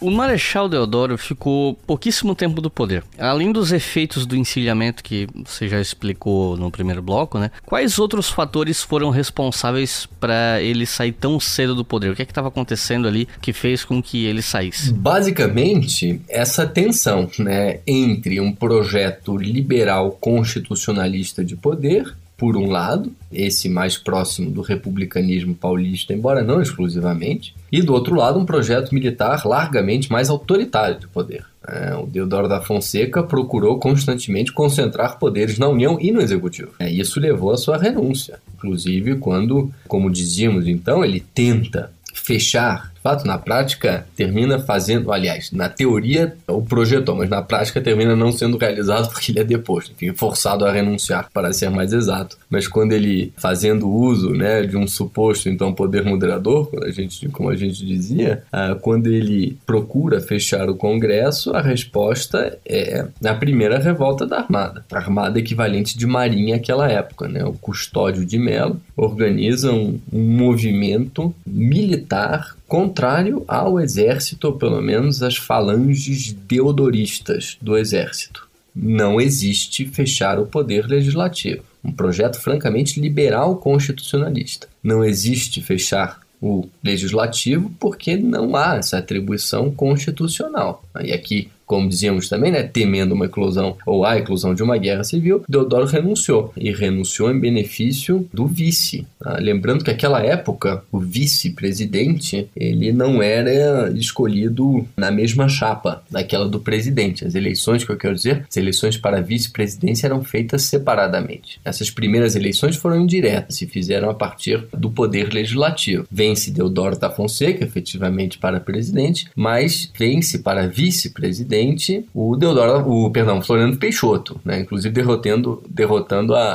O 0.00 0.10
Marechal 0.10 0.68
Deodoro 0.68 1.18
ficou 1.18 1.74
pouquíssimo 1.86 2.34
tempo 2.34 2.60
do 2.60 2.70
poder. 2.70 3.02
Além 3.18 3.50
dos 3.50 3.72
efeitos 3.72 4.26
do 4.26 4.36
encilhamento 4.36 5.02
que 5.02 5.26
você 5.44 5.68
já 5.68 5.80
explicou 5.80 6.56
no 6.56 6.70
primeiro 6.70 7.02
bloco, 7.02 7.38
né? 7.38 7.50
Quais 7.66 7.98
outros 7.98 8.28
fatores 8.28 8.82
foram 8.82 9.10
responsáveis 9.10 10.06
para 10.20 10.62
ele 10.62 10.86
sair 10.86 11.12
tão 11.12 11.40
cedo 11.40 11.74
do 11.74 11.84
poder? 11.84 12.12
O 12.12 12.14
que 12.14 12.22
é 12.22 12.24
estava 12.24 12.48
acontecendo 12.48 13.08
ali 13.08 13.26
que 13.40 13.52
fez 13.52 13.84
com 13.84 14.00
que 14.00 14.24
ele 14.24 14.42
saísse? 14.42 14.92
Basicamente, 14.92 16.20
essa 16.28 16.66
tensão, 16.66 17.28
né, 17.38 17.80
entre 17.86 18.40
um 18.40 18.52
projeto 18.52 19.36
liberal 19.36 20.12
constitucionalista 20.12 21.44
de 21.44 21.56
poder 21.56 22.14
por 22.38 22.56
um 22.56 22.70
lado, 22.70 23.12
esse 23.32 23.68
mais 23.68 23.98
próximo 23.98 24.48
do 24.48 24.62
republicanismo 24.62 25.56
paulista, 25.56 26.14
embora 26.14 26.40
não 26.40 26.62
exclusivamente, 26.62 27.52
e 27.70 27.82
do 27.82 27.92
outro 27.92 28.14
lado, 28.14 28.38
um 28.38 28.46
projeto 28.46 28.94
militar 28.94 29.44
largamente 29.44 30.10
mais 30.10 30.30
autoritário 30.30 31.00
de 31.00 31.08
poder. 31.08 31.44
É, 31.66 31.96
o 31.96 32.06
Deodoro 32.06 32.48
da 32.48 32.60
Fonseca 32.60 33.24
procurou 33.24 33.80
constantemente 33.80 34.52
concentrar 34.52 35.18
poderes 35.18 35.58
na 35.58 35.68
União 35.68 35.98
e 36.00 36.12
no 36.12 36.20
Executivo. 36.20 36.70
É, 36.78 36.88
isso 36.88 37.18
levou 37.18 37.50
à 37.50 37.56
sua 37.56 37.76
renúncia, 37.76 38.38
inclusive 38.54 39.16
quando, 39.16 39.70
como 39.88 40.08
dizíamos 40.08 40.68
então, 40.68 41.04
ele 41.04 41.20
tenta 41.34 41.90
fechar 42.14 42.92
fato, 43.08 43.26
na 43.26 43.38
prática, 43.38 44.06
termina 44.14 44.58
fazendo, 44.58 45.10
aliás, 45.10 45.50
na 45.50 45.68
teoria 45.68 46.36
o 46.46 46.60
projetou, 46.62 47.16
mas 47.16 47.30
na 47.30 47.40
prática 47.40 47.80
termina 47.80 48.14
não 48.14 48.30
sendo 48.30 48.58
realizado 48.58 49.08
porque 49.12 49.32
ele 49.32 49.40
é 49.40 49.44
deposto, 49.44 49.92
enfim, 49.92 50.12
forçado 50.12 50.64
a 50.64 50.72
renunciar, 50.72 51.28
para 51.32 51.52
ser 51.52 51.70
mais 51.70 51.92
exato. 51.92 52.36
Mas 52.50 52.68
quando 52.68 52.92
ele, 52.92 53.32
fazendo 53.36 53.88
uso 53.88 54.30
né, 54.30 54.62
de 54.62 54.76
um 54.76 54.86
suposto, 54.86 55.48
então, 55.48 55.72
poder 55.72 56.04
moderador, 56.04 56.70
a 56.82 56.90
gente, 56.90 57.28
como 57.28 57.48
a 57.48 57.56
gente 57.56 57.84
dizia, 57.84 58.42
ah, 58.52 58.76
quando 58.80 59.06
ele 59.06 59.56
procura 59.64 60.20
fechar 60.20 60.68
o 60.68 60.76
Congresso, 60.76 61.54
a 61.54 61.62
resposta 61.62 62.58
é 62.66 63.06
a 63.24 63.34
primeira 63.34 63.78
revolta 63.78 64.26
da 64.26 64.38
Armada, 64.38 64.84
a 64.92 64.96
Armada 64.96 65.38
equivalente 65.38 65.96
de 65.96 66.06
Marinha 66.06 66.58
naquela 66.58 66.90
época, 66.90 67.28
né? 67.28 67.44
O 67.44 67.52
Custódio 67.52 68.26
de 68.26 68.38
Melo 68.38 68.80
organiza 68.96 69.72
um, 69.72 69.98
um 70.12 70.22
movimento 70.36 71.34
militar 71.46 72.58
contrário 72.68 73.42
ao 73.48 73.80
exército, 73.80 74.46
ou 74.46 74.52
pelo 74.52 74.80
menos 74.80 75.22
às 75.22 75.36
falanges 75.36 76.32
deodoristas 76.32 77.56
do 77.60 77.76
exército. 77.76 78.46
Não 78.76 79.20
existe 79.20 79.86
fechar 79.86 80.38
o 80.38 80.46
poder 80.46 80.86
legislativo. 80.86 81.64
Um 81.82 81.90
projeto 81.90 82.38
francamente 82.38 83.00
liberal 83.00 83.56
constitucionalista. 83.56 84.68
Não 84.82 85.02
existe 85.02 85.62
fechar 85.62 86.20
o 86.40 86.68
legislativo 86.84 87.72
porque 87.80 88.16
não 88.16 88.54
há 88.54 88.76
essa 88.76 88.98
atribuição 88.98 89.70
constitucional. 89.70 90.84
E 91.00 91.12
aqui 91.12 91.50
como 91.68 91.88
dizíamos 91.88 92.28
também, 92.28 92.50
né, 92.50 92.62
temendo 92.62 93.12
uma 93.12 93.26
eclosão 93.26 93.76
ou 93.84 94.04
a 94.04 94.16
eclosão 94.16 94.54
de 94.54 94.62
uma 94.62 94.78
guerra 94.78 95.04
civil, 95.04 95.44
Deodoro 95.46 95.86
renunciou 95.86 96.50
e 96.56 96.72
renunciou 96.72 97.30
em 97.30 97.38
benefício 97.38 98.26
do 98.32 98.46
vice. 98.46 99.06
Tá? 99.20 99.36
Lembrando 99.38 99.84
que 99.84 99.90
naquela 99.90 100.24
época 100.24 100.82
o 100.90 100.98
vice-presidente 100.98 102.48
ele 102.56 102.90
não 102.90 103.22
era 103.22 103.92
escolhido 103.92 104.86
na 104.96 105.10
mesma 105.10 105.46
chapa 105.48 106.02
daquela 106.10 106.48
do 106.48 106.58
presidente. 106.58 107.26
As 107.26 107.34
eleições 107.34 107.84
que 107.84 107.92
eu 107.92 107.98
quero 107.98 108.14
dizer, 108.14 108.46
as 108.48 108.56
eleições 108.56 108.96
para 108.96 109.20
vice-presidência 109.20 110.06
eram 110.06 110.24
feitas 110.24 110.62
separadamente. 110.62 111.60
Essas 111.62 111.90
primeiras 111.90 112.34
eleições 112.34 112.76
foram 112.76 113.02
indiretas, 113.02 113.56
se 113.56 113.66
fizeram 113.66 114.08
a 114.08 114.14
partir 114.14 114.66
do 114.72 114.90
poder 114.90 115.34
legislativo. 115.34 116.06
Vence 116.10 116.50
Deodoro 116.50 116.98
da 116.98 117.10
Fonseca, 117.10 117.62
efetivamente 117.62 118.38
para 118.38 118.58
presidente, 118.58 119.28
mas 119.36 119.90
vence 119.98 120.38
para 120.38 120.66
vice-presidente 120.66 121.57
presidente 121.58 122.04
o 122.14 122.36
Deodoro, 122.36 122.88
o 122.88 123.10
perdão, 123.10 123.42
Floriano 123.42 123.76
Peixoto, 123.76 124.40
né? 124.44 124.60
Inclusive 124.60 124.94
derrotando, 124.94 125.62
derrotando 125.68 126.34
a, 126.34 126.52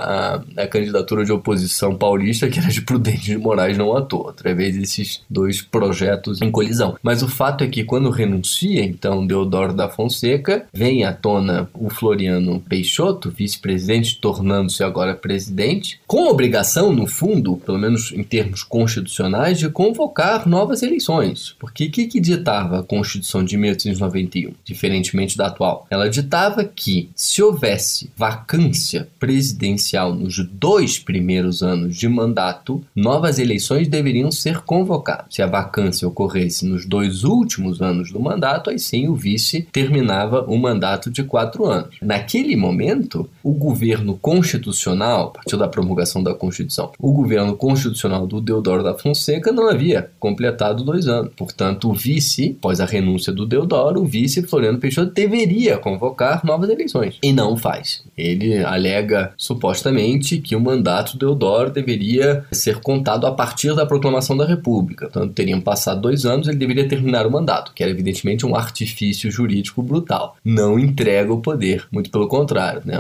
a, 0.56 0.64
a, 0.64 0.68
candidatura 0.68 1.26
de 1.26 1.32
oposição 1.32 1.96
paulista 1.96 2.50
que 2.50 2.60
era 2.60 2.70
de 2.70 2.82
Prudente 2.82 3.24
de 3.24 3.38
Moraes 3.38 3.78
não 3.78 3.96
à 3.96 4.02
toa, 4.02 4.32
através 4.32 4.78
desses 4.78 5.22
dois 5.30 5.62
projetos 5.62 6.42
em 6.42 6.52
colisão. 6.52 6.96
Mas 7.02 7.22
o 7.22 7.28
fato 7.28 7.64
é 7.64 7.68
que 7.68 7.84
quando 7.84 8.10
renuncia 8.10 8.84
então 8.84 9.26
Deodoro 9.26 9.74
da 9.74 9.90
Fonseca, 9.90 10.66
vem 10.74 11.04
à 11.04 11.14
tona 11.14 11.70
o 11.74 11.90
Floriano 11.90 12.60
Peixoto, 12.62 13.30
vice-presidente, 13.30 14.20
tornando-se 14.20 14.84
agora 14.84 15.16
presidente, 15.16 16.00
com 16.08 16.28
obrigação 16.28 16.94
no 16.94 17.08
fundo, 17.08 17.58
pelo 17.58 17.78
menos 17.78 18.12
em 18.12 18.24
termos 18.24 18.64
constitucionais, 18.64 19.60
de 19.60 19.70
convocar 19.70 20.48
novas 20.48 20.82
eleições. 20.84 21.56
Porque 21.60 21.86
o 21.86 21.92
que, 21.92 22.08
que 22.08 22.20
ditava 22.20 22.80
a 22.80 22.84
Constituição 22.84 23.44
de 23.44 23.58
1891? 23.58 24.54
Diferente 24.64 24.93
diferentemente 24.94 25.38
da 25.38 25.48
atual. 25.48 25.88
Ela 25.90 26.10
ditava 26.10 26.64
que 26.64 27.10
se 27.16 27.42
houvesse 27.42 28.12
vacância 28.16 29.08
presidencial 29.20 30.14
nos 30.14 30.38
dois 30.52 31.00
primeiros 31.00 31.64
anos 31.64 31.96
de 31.96 32.08
mandato, 32.08 32.84
novas 32.96 33.40
eleições 33.40 33.88
deveriam 33.88 34.32
ser 34.32 34.62
convocadas. 34.62 35.26
Se 35.30 35.42
a 35.42 35.48
vacância 35.48 36.08
ocorresse 36.08 36.66
nos 36.66 36.86
dois 36.86 37.24
últimos 37.24 37.82
anos 37.82 38.12
do 38.12 38.20
mandato, 38.20 38.70
aí 38.70 38.78
sim 38.78 39.08
o 39.08 39.16
vice 39.16 39.68
terminava 39.72 40.44
o 40.48 40.58
mandato 40.58 41.10
de 41.10 41.24
quatro 41.24 41.66
anos. 41.66 41.96
Naquele 42.02 42.56
momento, 42.56 43.30
o 43.44 43.54
governo 43.54 44.18
constitucional, 44.18 45.28
a 45.28 45.32
partir 45.32 45.58
da 45.58 45.68
promulgação 45.68 46.22
da 46.22 46.34
Constituição, 46.34 46.92
o 47.00 47.12
governo 47.12 47.56
constitucional 47.56 48.28
do 48.28 48.42
Deodoro 48.42 48.84
da 48.84 48.98
Fonseca 48.98 49.52
não 49.52 49.70
havia 49.70 50.10
completado 50.20 50.84
dois 50.84 51.08
anos. 51.08 51.32
Portanto, 51.36 51.90
o 51.90 51.94
vice, 51.94 52.56
após 52.60 52.80
a 52.80 52.86
renúncia 52.86 53.32
do 53.32 53.46
Deodoro, 53.46 54.02
o 54.02 54.06
vice 54.06 54.44
Floriano 54.44 54.80
Peixoto 54.84 55.14
deveria 55.14 55.78
convocar 55.78 56.46
novas 56.46 56.70
eleições 56.70 57.18
e 57.24 57.32
não 57.32 57.56
faz. 57.56 58.04
Ele 58.18 58.62
alega 58.66 59.32
supostamente 59.38 60.40
que 60.40 60.58
o 60.58 60.60
mandato 60.60 61.18
do 61.18 61.26
Eudoro 61.26 61.70
deveria 61.70 62.44
ser 62.52 62.82
contado 62.82 63.26
a 63.26 63.32
partir 63.32 63.74
da 63.74 63.86
proclamação 63.86 64.36
da 64.36 64.46
República. 64.46 65.06
Portanto, 65.06 65.32
teriam 65.32 65.62
passado 65.62 66.02
dois 66.02 66.26
anos, 66.26 66.50
ele 66.50 66.58
deveria 66.58 66.86
terminar 66.86 67.26
o 67.26 67.32
mandato, 67.32 67.72
que 67.74 67.82
era 67.82 67.94
evidentemente 67.94 68.46
um 68.46 68.58
artifício 68.58 69.32
jurídico 69.32 69.82
brutal. 69.82 70.36
Não 70.44 70.78
entrega 70.78 71.32
o 71.32 71.40
poder, 71.40 71.88
muito 71.90 72.10
pelo 72.12 72.28
contrário. 72.28 72.82
Né? 72.84 73.00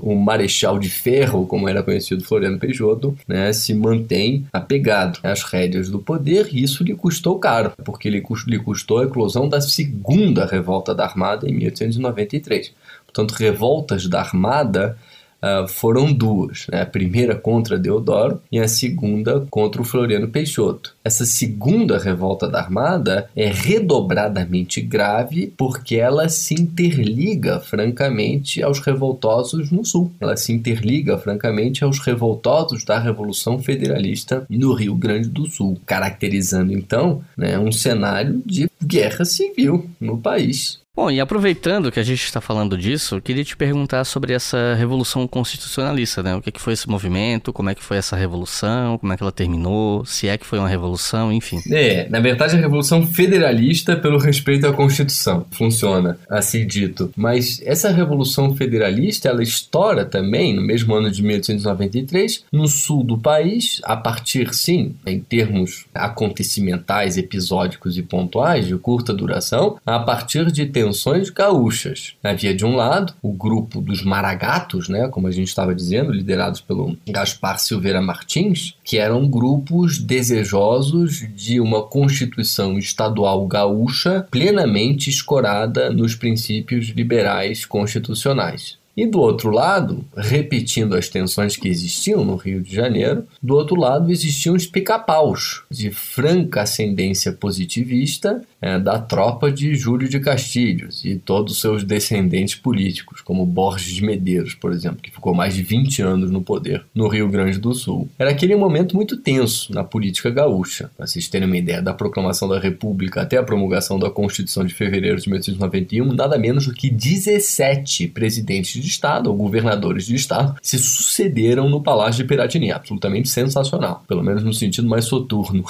O, 0.00 0.16
marechal 0.16 0.80
de 0.80 0.90
ferro, 0.90 1.46
como 1.46 1.68
era 1.68 1.80
conhecido 1.80 2.24
Floriano 2.24 2.58
Peixoto, 2.58 3.16
né, 3.28 3.52
se 3.52 3.72
mantém 3.72 4.46
apegado 4.52 5.20
às 5.22 5.44
rédeas 5.44 5.88
do 5.88 6.00
poder 6.00 6.48
e 6.50 6.64
isso 6.64 6.82
lhe 6.82 6.96
custou 6.96 7.38
caro, 7.38 7.72
porque 7.84 8.10
lhe 8.10 8.20
custou 8.58 8.98
a 8.98 9.04
eclosão 9.04 9.48
da 9.48 9.60
segunda 9.60 10.44
revolta 10.44 10.92
da 10.92 11.04
Armada 11.04 11.19
Armada 11.20 11.48
em 11.48 11.52
1893. 11.52 12.72
Portanto, 13.04 13.32
revoltas 13.32 14.06
da 14.06 14.20
Armada 14.20 14.96
uh, 15.42 15.68
foram 15.68 16.12
duas. 16.12 16.66
Né? 16.70 16.80
A 16.80 16.86
primeira 16.86 17.34
contra 17.34 17.78
Deodoro 17.78 18.40
e 18.50 18.58
a 18.58 18.68
segunda 18.68 19.46
contra 19.50 19.82
o 19.82 19.84
Floriano 19.84 20.28
Peixoto. 20.28 20.94
Essa 21.04 21.26
segunda 21.26 21.98
revolta 21.98 22.48
da 22.48 22.60
Armada 22.60 23.28
é 23.34 23.48
redobradamente 23.48 24.80
grave 24.80 25.52
porque 25.56 25.96
ela 25.96 26.28
se 26.28 26.54
interliga, 26.54 27.60
francamente, 27.60 28.62
aos 28.62 28.80
revoltosos 28.80 29.70
no 29.70 29.84
Sul. 29.84 30.12
Ela 30.20 30.36
se 30.36 30.52
interliga, 30.52 31.18
francamente, 31.18 31.84
aos 31.84 31.98
revoltosos 31.98 32.84
da 32.84 32.98
Revolução 32.98 33.58
Federalista 33.58 34.46
no 34.48 34.72
Rio 34.72 34.94
Grande 34.94 35.28
do 35.28 35.46
Sul, 35.46 35.78
caracterizando 35.84 36.72
então 36.72 37.22
né, 37.36 37.58
um 37.58 37.72
cenário 37.72 38.42
de 38.46 38.70
guerra 38.82 39.24
civil 39.24 39.88
no 40.00 40.18
país. 40.18 40.79
Bom, 40.96 41.08
e 41.08 41.20
aproveitando 41.20 41.90
que 41.92 42.00
a 42.00 42.02
gente 42.02 42.24
está 42.24 42.40
falando 42.40 42.76
disso, 42.76 43.14
eu 43.14 43.22
queria 43.22 43.44
te 43.44 43.56
perguntar 43.56 44.04
sobre 44.04 44.32
essa 44.32 44.74
revolução 44.74 45.26
constitucionalista, 45.26 46.20
né? 46.20 46.34
O 46.34 46.42
que, 46.42 46.50
que 46.50 46.60
foi 46.60 46.72
esse 46.72 46.88
movimento, 46.88 47.52
como 47.52 47.70
é 47.70 47.76
que 47.76 47.82
foi 47.82 47.96
essa 47.96 48.16
revolução, 48.16 48.98
como 48.98 49.12
é 49.12 49.16
que 49.16 49.22
ela 49.22 49.30
terminou, 49.30 50.04
se 50.04 50.26
é 50.26 50.36
que 50.36 50.44
foi 50.44 50.58
uma 50.58 50.68
revolução, 50.68 51.32
enfim. 51.32 51.62
É, 51.70 52.08
na 52.08 52.18
verdade 52.18 52.56
a 52.56 52.58
revolução 52.58 53.06
federalista 53.06 53.96
pelo 53.96 54.18
respeito 54.18 54.66
à 54.66 54.72
Constituição, 54.72 55.46
funciona, 55.52 56.18
assim 56.28 56.66
dito. 56.66 57.12
Mas 57.16 57.62
essa 57.64 57.90
revolução 57.90 58.56
federalista, 58.56 59.28
ela 59.28 59.44
estoura 59.44 60.04
também, 60.04 60.54
no 60.54 60.60
mesmo 60.60 60.92
ano 60.92 61.10
de 61.10 61.22
1893, 61.22 62.44
no 62.52 62.66
sul 62.66 63.04
do 63.04 63.16
país, 63.16 63.80
a 63.84 63.96
partir, 63.96 64.52
sim, 64.52 64.96
em 65.06 65.20
termos 65.20 65.86
acontecimentais, 65.94 67.16
episódicos 67.16 67.96
e 67.96 68.02
pontuais, 68.02 68.66
de 68.66 68.76
curta 68.76 69.14
duração, 69.14 69.78
a 69.86 70.00
partir 70.00 70.50
de 70.50 70.66
tensões 70.80 71.28
gaúchas. 71.28 72.14
Havia 72.24 72.54
de 72.54 72.64
um 72.64 72.74
lado 72.74 73.12
o 73.22 73.32
grupo 73.32 73.82
dos 73.82 74.02
Maragatos, 74.02 74.88
né, 74.88 75.08
como 75.08 75.26
a 75.26 75.30
gente 75.30 75.48
estava 75.48 75.74
dizendo, 75.74 76.10
liderados 76.10 76.62
pelo 76.62 76.96
Gaspar 77.06 77.58
Silveira 77.58 78.00
Martins, 78.00 78.74
que 78.82 78.96
eram 78.96 79.28
grupos 79.28 79.98
desejosos 79.98 81.26
de 81.36 81.60
uma 81.60 81.82
constituição 81.82 82.78
estadual 82.78 83.46
gaúcha 83.46 84.26
plenamente 84.30 85.10
escorada 85.10 85.90
nos 85.90 86.14
princípios 86.14 86.86
liberais 86.86 87.66
constitucionais. 87.66 88.80
E 88.96 89.06
do 89.06 89.20
outro 89.20 89.50
lado, 89.50 90.04
repetindo 90.16 90.96
as 90.96 91.08
tensões 91.08 91.56
que 91.56 91.68
existiam 91.68 92.24
no 92.24 92.36
Rio 92.36 92.60
de 92.60 92.74
Janeiro, 92.74 93.26
do 93.42 93.54
outro 93.54 93.76
lado 93.76 94.10
existiam 94.10 94.54
os 94.54 94.66
pica-paus, 94.66 95.62
de 95.70 95.90
franca 95.90 96.62
ascendência 96.62 97.32
positivista 97.32 98.42
é, 98.60 98.78
da 98.78 98.98
tropa 98.98 99.50
de 99.50 99.74
Júlio 99.74 100.08
de 100.08 100.20
Castilhos 100.20 101.04
e 101.04 101.16
todos 101.16 101.54
os 101.54 101.60
seus 101.60 101.84
descendentes 101.84 102.54
políticos, 102.54 103.20
como 103.20 103.46
Borges 103.46 103.94
de 103.94 104.04
Medeiros, 104.04 104.54
por 104.54 104.72
exemplo, 104.72 105.00
que 105.02 105.10
ficou 105.10 105.34
mais 105.34 105.54
de 105.54 105.62
20 105.62 106.02
anos 106.02 106.30
no 106.30 106.42
poder 106.42 106.84
no 106.94 107.08
Rio 107.08 107.28
Grande 107.28 107.58
do 107.58 107.74
Sul. 107.74 108.08
Era 108.18 108.30
aquele 108.30 108.54
momento 108.56 108.94
muito 108.94 109.16
tenso 109.16 109.72
na 109.72 109.82
política 109.84 110.30
gaúcha. 110.30 110.90
Para 110.96 111.06
vocês 111.06 111.28
terem 111.28 111.46
uma 111.46 111.56
ideia, 111.56 111.80
da 111.80 111.94
proclamação 111.94 112.48
da 112.48 112.58
República 112.58 113.22
até 113.22 113.36
a 113.36 113.42
promulgação 113.42 113.98
da 113.98 114.10
Constituição 114.10 114.64
de 114.64 114.74
fevereiro 114.74 115.20
de 115.20 115.28
1891, 115.28 116.12
nada 116.12 116.38
menos 116.38 116.66
do 116.66 116.74
que 116.74 116.90
17 116.90 118.08
presidentes 118.08 118.80
de 118.80 118.88
Estado 118.88 119.28
ou 119.28 119.36
governadores 119.36 120.06
de 120.06 120.14
Estado 120.14 120.56
se 120.62 120.78
sucederam 120.78 121.68
no 121.68 121.82
Palácio 121.82 122.22
de 122.22 122.28
Piratini. 122.28 122.72
Absolutamente 122.72 123.28
sensacional, 123.28 124.04
pelo 124.06 124.22
menos 124.22 124.42
no 124.42 124.52
sentido 124.52 124.88
mais 124.88 125.04
soturno 125.04 125.64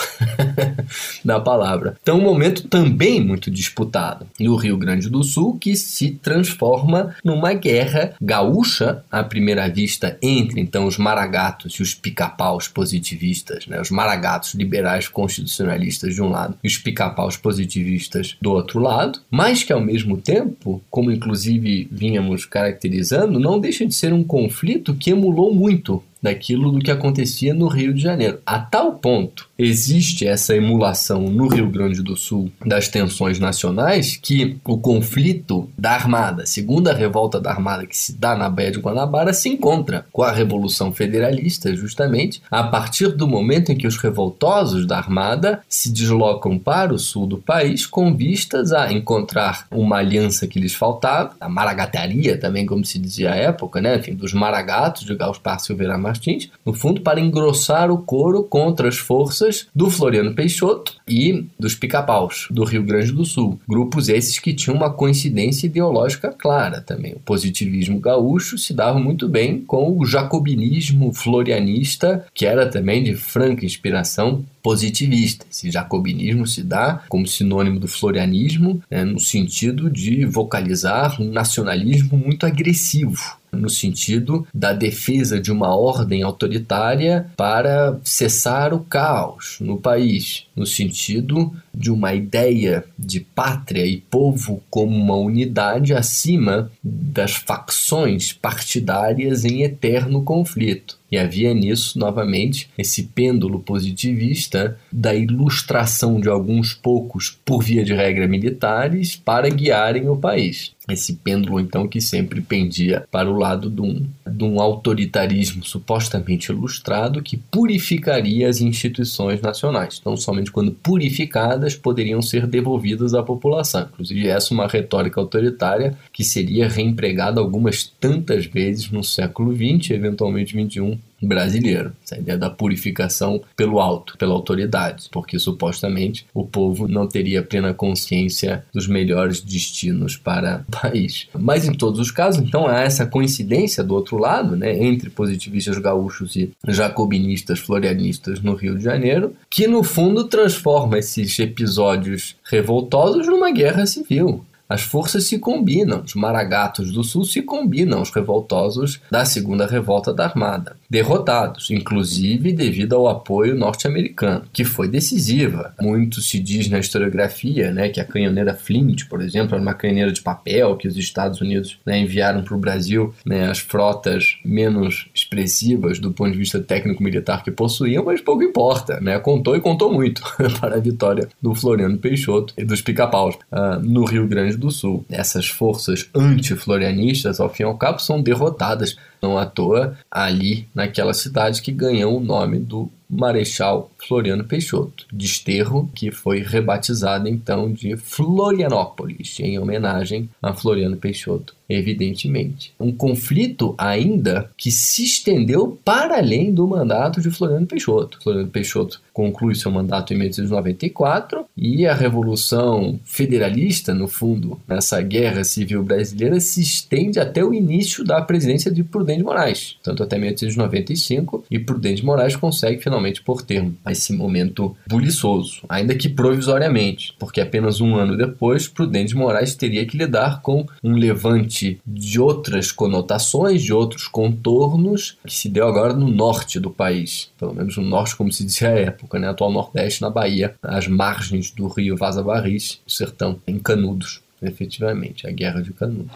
da 1.24 1.40
palavra. 1.40 1.96
Então, 2.02 2.18
um 2.18 2.22
momento 2.22 2.66
também 2.80 3.20
muito 3.20 3.50
disputado 3.50 4.26
no 4.40 4.56
Rio 4.56 4.78
Grande 4.78 5.10
do 5.10 5.22
Sul, 5.22 5.58
que 5.58 5.76
se 5.76 6.12
transforma 6.12 7.14
numa 7.22 7.52
guerra 7.52 8.14
gaúcha, 8.18 9.04
à 9.10 9.22
primeira 9.22 9.68
vista, 9.68 10.16
entre 10.22 10.62
então 10.62 10.86
os 10.86 10.96
maragatos 10.96 11.74
e 11.74 11.82
os 11.82 11.92
pica-paus 11.92 12.68
positivistas, 12.68 13.66
né? 13.66 13.78
os 13.78 13.90
maragatos 13.90 14.54
liberais 14.54 15.08
constitucionalistas 15.08 16.14
de 16.14 16.22
um 16.22 16.30
lado 16.30 16.56
e 16.64 16.68
os 16.68 16.78
pica-paus 16.78 17.36
positivistas 17.36 18.36
do 18.40 18.50
outro 18.50 18.80
lado, 18.80 19.20
mas 19.30 19.62
que 19.62 19.74
ao 19.74 19.80
mesmo 19.80 20.16
tempo, 20.16 20.82
como 20.88 21.12
inclusive 21.12 21.86
vínhamos 21.92 22.46
caracterizando, 22.46 23.38
não 23.38 23.60
deixa 23.60 23.84
de 23.84 23.94
ser 23.94 24.14
um 24.14 24.24
conflito 24.24 24.94
que 24.94 25.10
emulou 25.10 25.54
muito 25.54 26.02
daquilo 26.22 26.70
do 26.70 26.80
que 26.80 26.90
acontecia 26.90 27.54
no 27.54 27.66
Rio 27.66 27.94
de 27.94 28.00
Janeiro. 28.00 28.40
A 28.44 28.58
tal 28.58 28.94
ponto 28.94 29.48
existe 29.60 30.26
essa 30.26 30.56
emulação 30.56 31.22
no 31.22 31.46
Rio 31.46 31.68
Grande 31.68 32.02
do 32.02 32.16
Sul 32.16 32.50
das 32.64 32.88
tensões 32.88 33.38
nacionais 33.38 34.16
que 34.16 34.58
o 34.64 34.78
conflito 34.78 35.68
da 35.76 35.92
Armada, 35.92 36.46
segunda 36.46 36.94
revolta 36.94 37.38
da 37.38 37.50
Armada 37.50 37.86
que 37.86 37.96
se 37.96 38.16
dá 38.16 38.34
na 38.34 38.48
Baía 38.48 38.70
de 38.70 38.78
Guanabara, 38.78 39.34
se 39.34 39.48
encontra 39.48 40.06
com 40.12 40.22
a 40.22 40.32
Revolução 40.32 40.92
Federalista, 40.92 41.74
justamente 41.74 42.42
a 42.50 42.64
partir 42.64 43.08
do 43.08 43.28
momento 43.28 43.70
em 43.70 43.76
que 43.76 43.86
os 43.86 43.98
revoltosos 43.98 44.86
da 44.86 44.96
Armada 44.96 45.60
se 45.68 45.92
deslocam 45.92 46.58
para 46.58 46.94
o 46.94 46.98
sul 46.98 47.26
do 47.26 47.38
país 47.38 47.86
com 47.86 48.14
vistas 48.14 48.72
a 48.72 48.90
encontrar 48.92 49.66
uma 49.70 49.96
aliança 49.96 50.46
que 50.46 50.58
lhes 50.58 50.74
faltava, 50.74 51.34
a 51.40 51.48
maragataria 51.48 52.38
também, 52.38 52.64
como 52.64 52.84
se 52.84 52.98
dizia 52.98 53.32
à 53.32 53.36
época, 53.36 53.80
né? 53.80 53.96
Enfim, 53.96 54.14
dos 54.14 54.32
maragatos 54.32 55.04
de 55.04 55.14
Gaspar 55.14 55.60
Silveira 55.60 55.98
Martins, 55.98 56.50
no 56.64 56.72
fundo 56.72 57.00
para 57.02 57.20
engrossar 57.20 57.90
o 57.90 57.98
coro 57.98 58.42
contra 58.42 58.88
as 58.88 58.96
forças 58.96 59.49
do 59.74 59.90
Floriano 59.90 60.34
Peixoto 60.34 60.94
e 61.06 61.44
dos 61.58 61.74
pica-paus 61.74 62.48
do 62.50 62.64
Rio 62.64 62.82
Grande 62.82 63.12
do 63.12 63.24
Sul. 63.24 63.60
Grupos 63.68 64.08
esses 64.08 64.38
que 64.38 64.54
tinham 64.54 64.76
uma 64.76 64.90
coincidência 64.90 65.66
ideológica 65.66 66.32
clara 66.32 66.80
também. 66.80 67.12
O 67.12 67.20
positivismo 67.20 67.98
gaúcho 67.98 68.58
se 68.58 68.72
dava 68.72 68.98
muito 68.98 69.28
bem 69.28 69.60
com 69.60 69.98
o 69.98 70.04
jacobinismo 70.04 71.12
florianista, 71.12 72.24
que 72.34 72.46
era 72.46 72.68
também 72.68 73.02
de 73.02 73.14
franca 73.14 73.64
inspiração 73.64 74.44
positivista. 74.62 75.46
Esse 75.50 75.70
jacobinismo 75.70 76.46
se 76.46 76.62
dá 76.62 77.02
como 77.08 77.26
sinônimo 77.26 77.80
do 77.80 77.88
florianismo, 77.88 78.82
né, 78.90 79.04
no 79.04 79.18
sentido 79.18 79.90
de 79.90 80.24
vocalizar 80.26 81.20
um 81.20 81.30
nacionalismo 81.30 82.16
muito 82.16 82.44
agressivo 82.46 83.39
no 83.52 83.68
sentido 83.68 84.46
da 84.54 84.72
defesa 84.72 85.40
de 85.40 85.50
uma 85.50 85.74
ordem 85.76 86.22
autoritária 86.22 87.26
para 87.36 87.98
cessar 88.04 88.72
o 88.72 88.80
caos 88.80 89.58
no 89.60 89.78
país, 89.78 90.46
no 90.54 90.66
sentido 90.66 91.52
de 91.72 91.90
uma 91.90 92.14
ideia 92.14 92.84
de 92.98 93.20
pátria 93.20 93.86
e 93.86 93.98
povo 93.98 94.62
como 94.68 94.96
uma 94.96 95.16
unidade 95.16 95.94
acima 95.94 96.70
das 96.82 97.36
facções 97.36 98.32
partidárias 98.32 99.44
em 99.44 99.62
eterno 99.62 100.22
conflito. 100.22 101.00
E 101.10 101.18
havia 101.18 101.52
nisso, 101.52 101.98
novamente, 101.98 102.70
esse 102.78 103.02
pêndulo 103.02 103.58
positivista 103.58 104.78
da 104.92 105.12
ilustração 105.12 106.20
de 106.20 106.28
alguns 106.28 106.72
poucos, 106.72 107.36
por 107.44 107.64
via 107.64 107.82
de 107.82 107.92
regra 107.92 108.28
militares, 108.28 109.16
para 109.16 109.48
guiarem 109.48 110.08
o 110.08 110.16
país. 110.16 110.72
Esse 110.92 111.14
pêndulo, 111.14 111.60
então, 111.60 111.86
que 111.86 112.00
sempre 112.00 112.40
pendia 112.40 113.06
para 113.10 113.30
o 113.30 113.36
lado 113.36 113.70
de 113.70 113.80
um, 113.80 114.06
de 114.26 114.44
um 114.44 114.60
autoritarismo 114.60 115.64
supostamente 115.64 116.50
ilustrado 116.50 117.22
que 117.22 117.36
purificaria 117.36 118.48
as 118.48 118.60
instituições 118.60 119.40
nacionais. 119.40 119.98
Então, 120.00 120.16
somente 120.16 120.50
quando 120.50 120.72
purificadas 120.72 121.74
poderiam 121.76 122.20
ser 122.20 122.46
devolvidas 122.46 123.14
à 123.14 123.22
população. 123.22 123.88
Inclusive, 123.92 124.28
essa 124.28 124.52
é 124.52 124.54
uma 124.54 124.66
retórica 124.66 125.20
autoritária 125.20 125.96
que 126.12 126.24
seria 126.24 126.68
reempregada 126.68 127.40
algumas 127.40 127.84
tantas 127.84 128.46
vezes 128.46 128.90
no 128.90 129.04
século 129.04 129.54
XX, 129.54 129.90
eventualmente 129.90 130.52
XXI, 130.52 130.98
brasileiro. 131.22 131.92
Essa 132.04 132.18
ideia 132.18 132.38
da 132.38 132.50
purificação 132.50 133.42
pelo 133.56 133.80
alto, 133.80 134.16
pela 134.16 134.34
autoridade, 134.34 135.08
porque 135.10 135.38
supostamente 135.38 136.26
o 136.34 136.44
povo 136.44 136.88
não 136.88 137.06
teria 137.06 137.42
plena 137.42 137.74
consciência 137.74 138.64
dos 138.72 138.86
melhores 138.86 139.40
destinos 139.40 140.16
para 140.16 140.64
o 140.68 140.70
país. 140.70 141.28
Mas 141.38 141.66
em 141.66 141.72
todos 141.72 142.00
os 142.00 142.10
casos, 142.10 142.42
então 142.42 142.66
há 142.66 142.80
essa 142.80 143.06
coincidência 143.06 143.82
do 143.82 143.94
outro 143.94 144.18
lado, 144.18 144.56
né, 144.56 144.82
entre 144.82 145.10
positivistas 145.10 145.78
gaúchos 145.78 146.36
e 146.36 146.52
jacobinistas 146.66 147.58
florianistas 147.58 148.40
no 148.40 148.54
Rio 148.54 148.76
de 148.76 148.84
Janeiro, 148.84 149.34
que 149.48 149.66
no 149.66 149.82
fundo 149.82 150.24
transforma 150.24 150.98
esses 150.98 151.38
episódios 151.38 152.36
revoltosos 152.44 153.26
numa 153.26 153.50
guerra 153.50 153.86
civil. 153.86 154.44
As 154.70 154.82
forças 154.82 155.24
se 155.24 155.36
combinam, 155.36 156.02
os 156.06 156.14
maragatos 156.14 156.92
do 156.92 157.02
sul 157.02 157.24
se 157.24 157.42
combinam, 157.42 158.00
os 158.00 158.10
revoltosos 158.10 159.00
da 159.10 159.24
segunda 159.24 159.66
revolta 159.66 160.14
da 160.14 160.26
Armada, 160.26 160.76
derrotados, 160.88 161.72
inclusive 161.72 162.52
devido 162.52 162.94
ao 162.94 163.08
apoio 163.08 163.56
norte-americano, 163.56 164.44
que 164.52 164.64
foi 164.64 164.86
decisiva. 164.86 165.74
Muito 165.80 166.20
se 166.20 166.38
diz 166.38 166.70
na 166.70 166.78
historiografia 166.78 167.72
né, 167.72 167.88
que 167.88 167.98
a 167.98 168.04
canhoneira 168.04 168.54
Flint, 168.54 169.08
por 169.08 169.20
exemplo, 169.20 169.56
era 169.56 169.62
uma 169.62 169.74
canhoneira 169.74 170.12
de 170.12 170.22
papel 170.22 170.76
que 170.76 170.86
os 170.86 170.96
Estados 170.96 171.40
Unidos 171.40 171.76
né, 171.84 171.98
enviaram 171.98 172.44
para 172.44 172.54
o 172.54 172.60
Brasil, 172.60 173.12
né, 173.26 173.50
as 173.50 173.58
frotas 173.58 174.38
menos 174.44 175.08
expressivas 175.12 175.98
do 175.98 176.12
ponto 176.12 176.30
de 176.30 176.38
vista 176.38 176.60
técnico-militar 176.60 177.42
que 177.42 177.50
possuíam, 177.50 178.04
mas 178.04 178.20
pouco 178.20 178.44
importa, 178.44 179.00
né, 179.00 179.18
contou 179.18 179.56
e 179.56 179.60
contou 179.60 179.92
muito 179.92 180.22
para 180.60 180.76
a 180.76 180.80
vitória 180.80 181.28
do 181.42 181.56
Floriano 181.56 181.98
Peixoto 181.98 182.54
e 182.56 182.64
dos 182.64 182.80
pica-paus 182.80 183.34
uh, 183.50 183.80
no 183.82 184.04
Rio 184.04 184.28
Grande 184.28 184.59
do 184.60 184.70
Sul. 184.70 185.04
Essas 185.10 185.48
forças 185.48 186.08
anti-florianistas, 186.14 187.40
ao 187.40 187.52
fim 187.52 187.64
e 187.64 187.66
ao 187.66 187.76
cabo, 187.76 187.98
são 187.98 188.22
derrotadas, 188.22 188.96
não 189.20 189.36
à 189.36 189.46
toa, 189.46 189.96
ali 190.10 190.68
naquela 190.74 191.14
cidade 191.14 191.62
que 191.62 191.72
ganhou 191.72 192.16
o 192.16 192.24
nome 192.24 192.58
do 192.58 192.88
Marechal 193.08 193.90
Floriano 194.06 194.44
Peixoto, 194.44 195.06
desterro 195.12 195.90
que 195.94 196.10
foi 196.10 196.40
rebatizado 196.40 197.28
então 197.28 197.72
de 197.72 197.96
Florianópolis, 197.96 199.38
em 199.40 199.58
homenagem 199.58 200.28
a 200.42 200.52
Floriano 200.52 200.96
Peixoto 200.96 201.54
evidentemente. 201.70 202.72
Um 202.78 202.90
conflito 202.90 203.74
ainda 203.78 204.50
que 204.56 204.70
se 204.70 205.04
estendeu 205.04 205.78
para 205.84 206.18
além 206.18 206.52
do 206.52 206.66
mandato 206.66 207.20
de 207.20 207.30
Floriano 207.30 207.66
Peixoto. 207.66 208.18
Floriano 208.20 208.48
Peixoto 208.48 209.00
conclui 209.12 209.54
seu 209.54 209.70
mandato 209.70 210.12
em 210.12 210.18
1894 210.18 211.44
e 211.56 211.86
a 211.86 211.94
Revolução 211.94 212.98
Federalista, 213.04 213.94
no 213.94 214.08
fundo, 214.08 214.58
nessa 214.66 215.00
guerra 215.00 215.44
civil 215.44 215.82
brasileira, 215.82 216.40
se 216.40 216.60
estende 216.60 217.20
até 217.20 217.44
o 217.44 217.54
início 217.54 218.02
da 218.02 218.20
presidência 218.20 218.70
de 218.70 218.82
Prudente 218.82 219.22
Moraes, 219.22 219.76
tanto 219.82 220.02
até 220.02 220.18
1895, 220.18 221.44
e 221.50 221.58
Prudente 221.58 222.04
Moraes 222.04 222.34
consegue 222.34 222.82
finalmente 222.82 223.22
pôr 223.22 223.42
termo 223.42 223.76
esse 223.90 224.12
momento 224.12 224.76
buliçoso, 224.86 225.62
ainda 225.68 225.94
que 225.94 226.08
provisoriamente, 226.08 227.14
porque 227.18 227.40
apenas 227.40 227.80
um 227.80 227.96
ano 227.96 228.16
depois, 228.16 228.68
Prudente 228.68 229.14
Moraes 229.14 229.54
teria 229.54 229.86
que 229.86 229.96
lidar 229.96 230.42
com 230.42 230.66
um 230.82 230.94
levante 230.94 231.80
de 231.86 232.20
outras 232.20 232.72
conotações, 232.72 233.62
de 233.62 233.72
outros 233.72 234.06
contornos, 234.06 235.18
que 235.26 235.34
se 235.34 235.48
deu 235.48 235.66
agora 235.66 235.92
no 235.92 236.08
norte 236.08 236.58
do 236.58 236.70
país, 236.70 237.30
pelo 237.38 237.54
menos 237.54 237.76
no 237.76 237.84
norte, 237.84 238.16
como 238.16 238.32
se 238.32 238.44
dizia 238.44 238.70
à 238.70 238.78
época, 238.78 239.18
né? 239.18 239.28
atual 239.28 239.52
Nordeste, 239.52 240.02
na 240.02 240.10
Bahia, 240.10 240.54
às 240.62 240.86
margens 240.86 241.50
do 241.50 241.66
rio 241.68 241.96
Vaza 241.96 242.22
Barris, 242.22 242.80
o 242.86 242.90
sertão, 242.90 243.38
em 243.46 243.58
Canudos, 243.58 244.20
efetivamente, 244.42 245.26
a 245.26 245.30
Guerra 245.30 245.60
de 245.60 245.72
Canudos. 245.72 246.12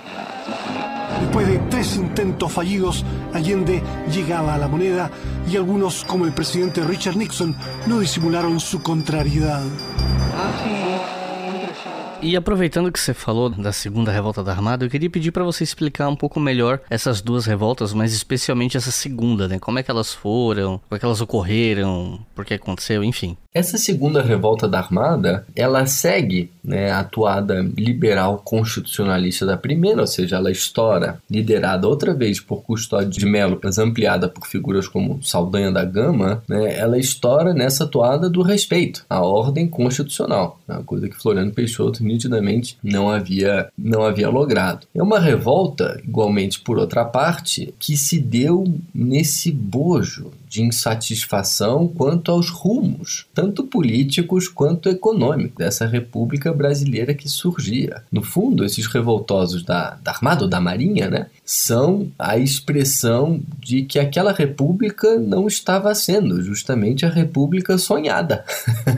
Después 1.21 1.47
de 1.47 1.59
tres 1.71 1.97
intentos 1.97 2.53
fallidos, 2.53 3.05
Allende 3.33 3.83
llegaba 4.13 4.55
a 4.55 4.59
la 4.59 4.69
moneda 4.69 5.11
y 5.51 5.57
algunos, 5.57 6.05
como 6.05 6.25
el 6.25 6.33
presidente 6.33 6.83
Richard 6.83 7.17
Nixon, 7.17 7.55
no 7.87 8.01
disimularon 8.01 8.59
su 8.61 8.83
contrariedad. 8.83 9.63
E 12.23 12.37
aproveitando 12.37 12.91
que 12.91 12.99
você 12.99 13.13
falou 13.13 13.51
da 13.51 13.71
segunda 13.71 14.11
revolta 14.11 14.43
da 14.43 14.51
Armada, 14.51 14.83
eu 14.83 14.89
queria 14.89 15.11
pedir 15.11 15.31
para 15.31 15.45
você 15.45 15.63
explicar 15.63 16.09
um 16.09 16.17
pouco 16.17 16.41
melhor 16.41 16.81
essas 16.89 17.21
duas 17.21 17.45
revoltas, 17.45 17.93
mas 17.93 18.15
especialmente 18.15 18.79
essa 18.79 18.91
segunda, 18.91 19.47
né? 19.47 19.59
Como 19.59 19.79
é 19.79 19.83
que 19.83 19.91
elas 19.91 20.15
foram, 20.15 20.81
como 20.89 20.97
é 20.97 20.99
que 20.99 21.05
elas 21.05 21.21
ocorreram, 21.21 22.25
por 22.35 22.47
que 22.47 22.55
aconteceu, 22.55 23.05
enfim. 23.05 23.37
Essa 23.53 23.77
segunda 23.77 24.23
revolta 24.23 24.67
da 24.67 24.79
Armada, 24.79 25.47
ela 25.55 25.85
segue 25.85 26.51
né, 26.65 26.91
atuada 26.91 27.61
liberal 27.77 28.39
constitucionalista 28.39 29.45
da 29.45 29.57
primeira, 29.57 30.01
ou 30.01 30.07
seja, 30.07 30.37
ela 30.37 30.51
estoura, 30.51 31.19
liderada 31.31 31.87
outra 31.87 32.15
vez 32.15 32.41
por 32.41 32.63
Custódio 32.63 33.11
de 33.11 33.27
Melo, 33.27 33.61
mas 33.63 33.79
ampliada 33.79 34.29
por 34.29 34.47
figuras 34.47 34.89
como 34.89 35.23
Saldanha 35.23 35.71
da 35.71 35.85
Gama, 35.85 36.43
né, 36.49 36.79
ela 36.79 36.99
estoura 36.99 37.53
nessa 37.53 37.85
atuada 37.85 38.31
do 38.31 38.43
respeito 38.43 39.05
à 39.09 39.21
ordem 39.21 39.69
constitucional, 39.69 40.59
uma 40.67 40.83
coisa 40.83 41.09
que 41.09 41.17
Floriano 41.17 41.53
Peixoto 41.53 42.03
nitidamente 42.03 42.79
não 42.83 43.11
havia, 43.11 43.69
não 43.77 44.03
havia 44.03 44.29
logrado. 44.29 44.87
É 44.95 45.03
uma 45.03 45.19
revolta, 45.19 46.01
igualmente 46.05 46.61
por 46.61 46.79
outra 46.79 47.05
parte, 47.05 47.75
que 47.79 47.97
se 47.97 48.19
deu 48.19 48.65
nesse 48.95 49.51
bojo 49.51 50.31
de 50.55 50.63
insatisfação 50.63 51.89
quanto 51.89 52.31
aos 52.31 52.49
rumos, 52.49 53.27
tanto 53.35 53.65
políticos 53.65 54.47
quanto 54.47 54.89
econômicos, 54.89 55.59
dessa 55.59 55.85
República 55.85 56.53
Brasileira 56.53 57.13
que 57.13 57.29
surgia. 57.29 58.05
No 58.11 58.23
fundo, 58.23 58.65
esses 58.65 58.87
revoltosos 58.87 59.65
da, 59.65 59.99
da 60.01 60.13
Armada 60.13 60.45
ou 60.45 60.49
da 60.49 60.61
Marinha, 60.61 61.11
né, 61.11 61.27
são 61.45 62.07
a 62.17 62.39
expressão 62.39 63.41
de 63.59 63.83
que 63.83 63.99
aquela 63.99 64.33
república 64.33 65.19
não 65.19 65.49
estava 65.49 65.93
sendo 65.93 66.41
justamente 66.41 67.05
a 67.05 67.11
república 67.11 67.77
sonhada 67.77 68.45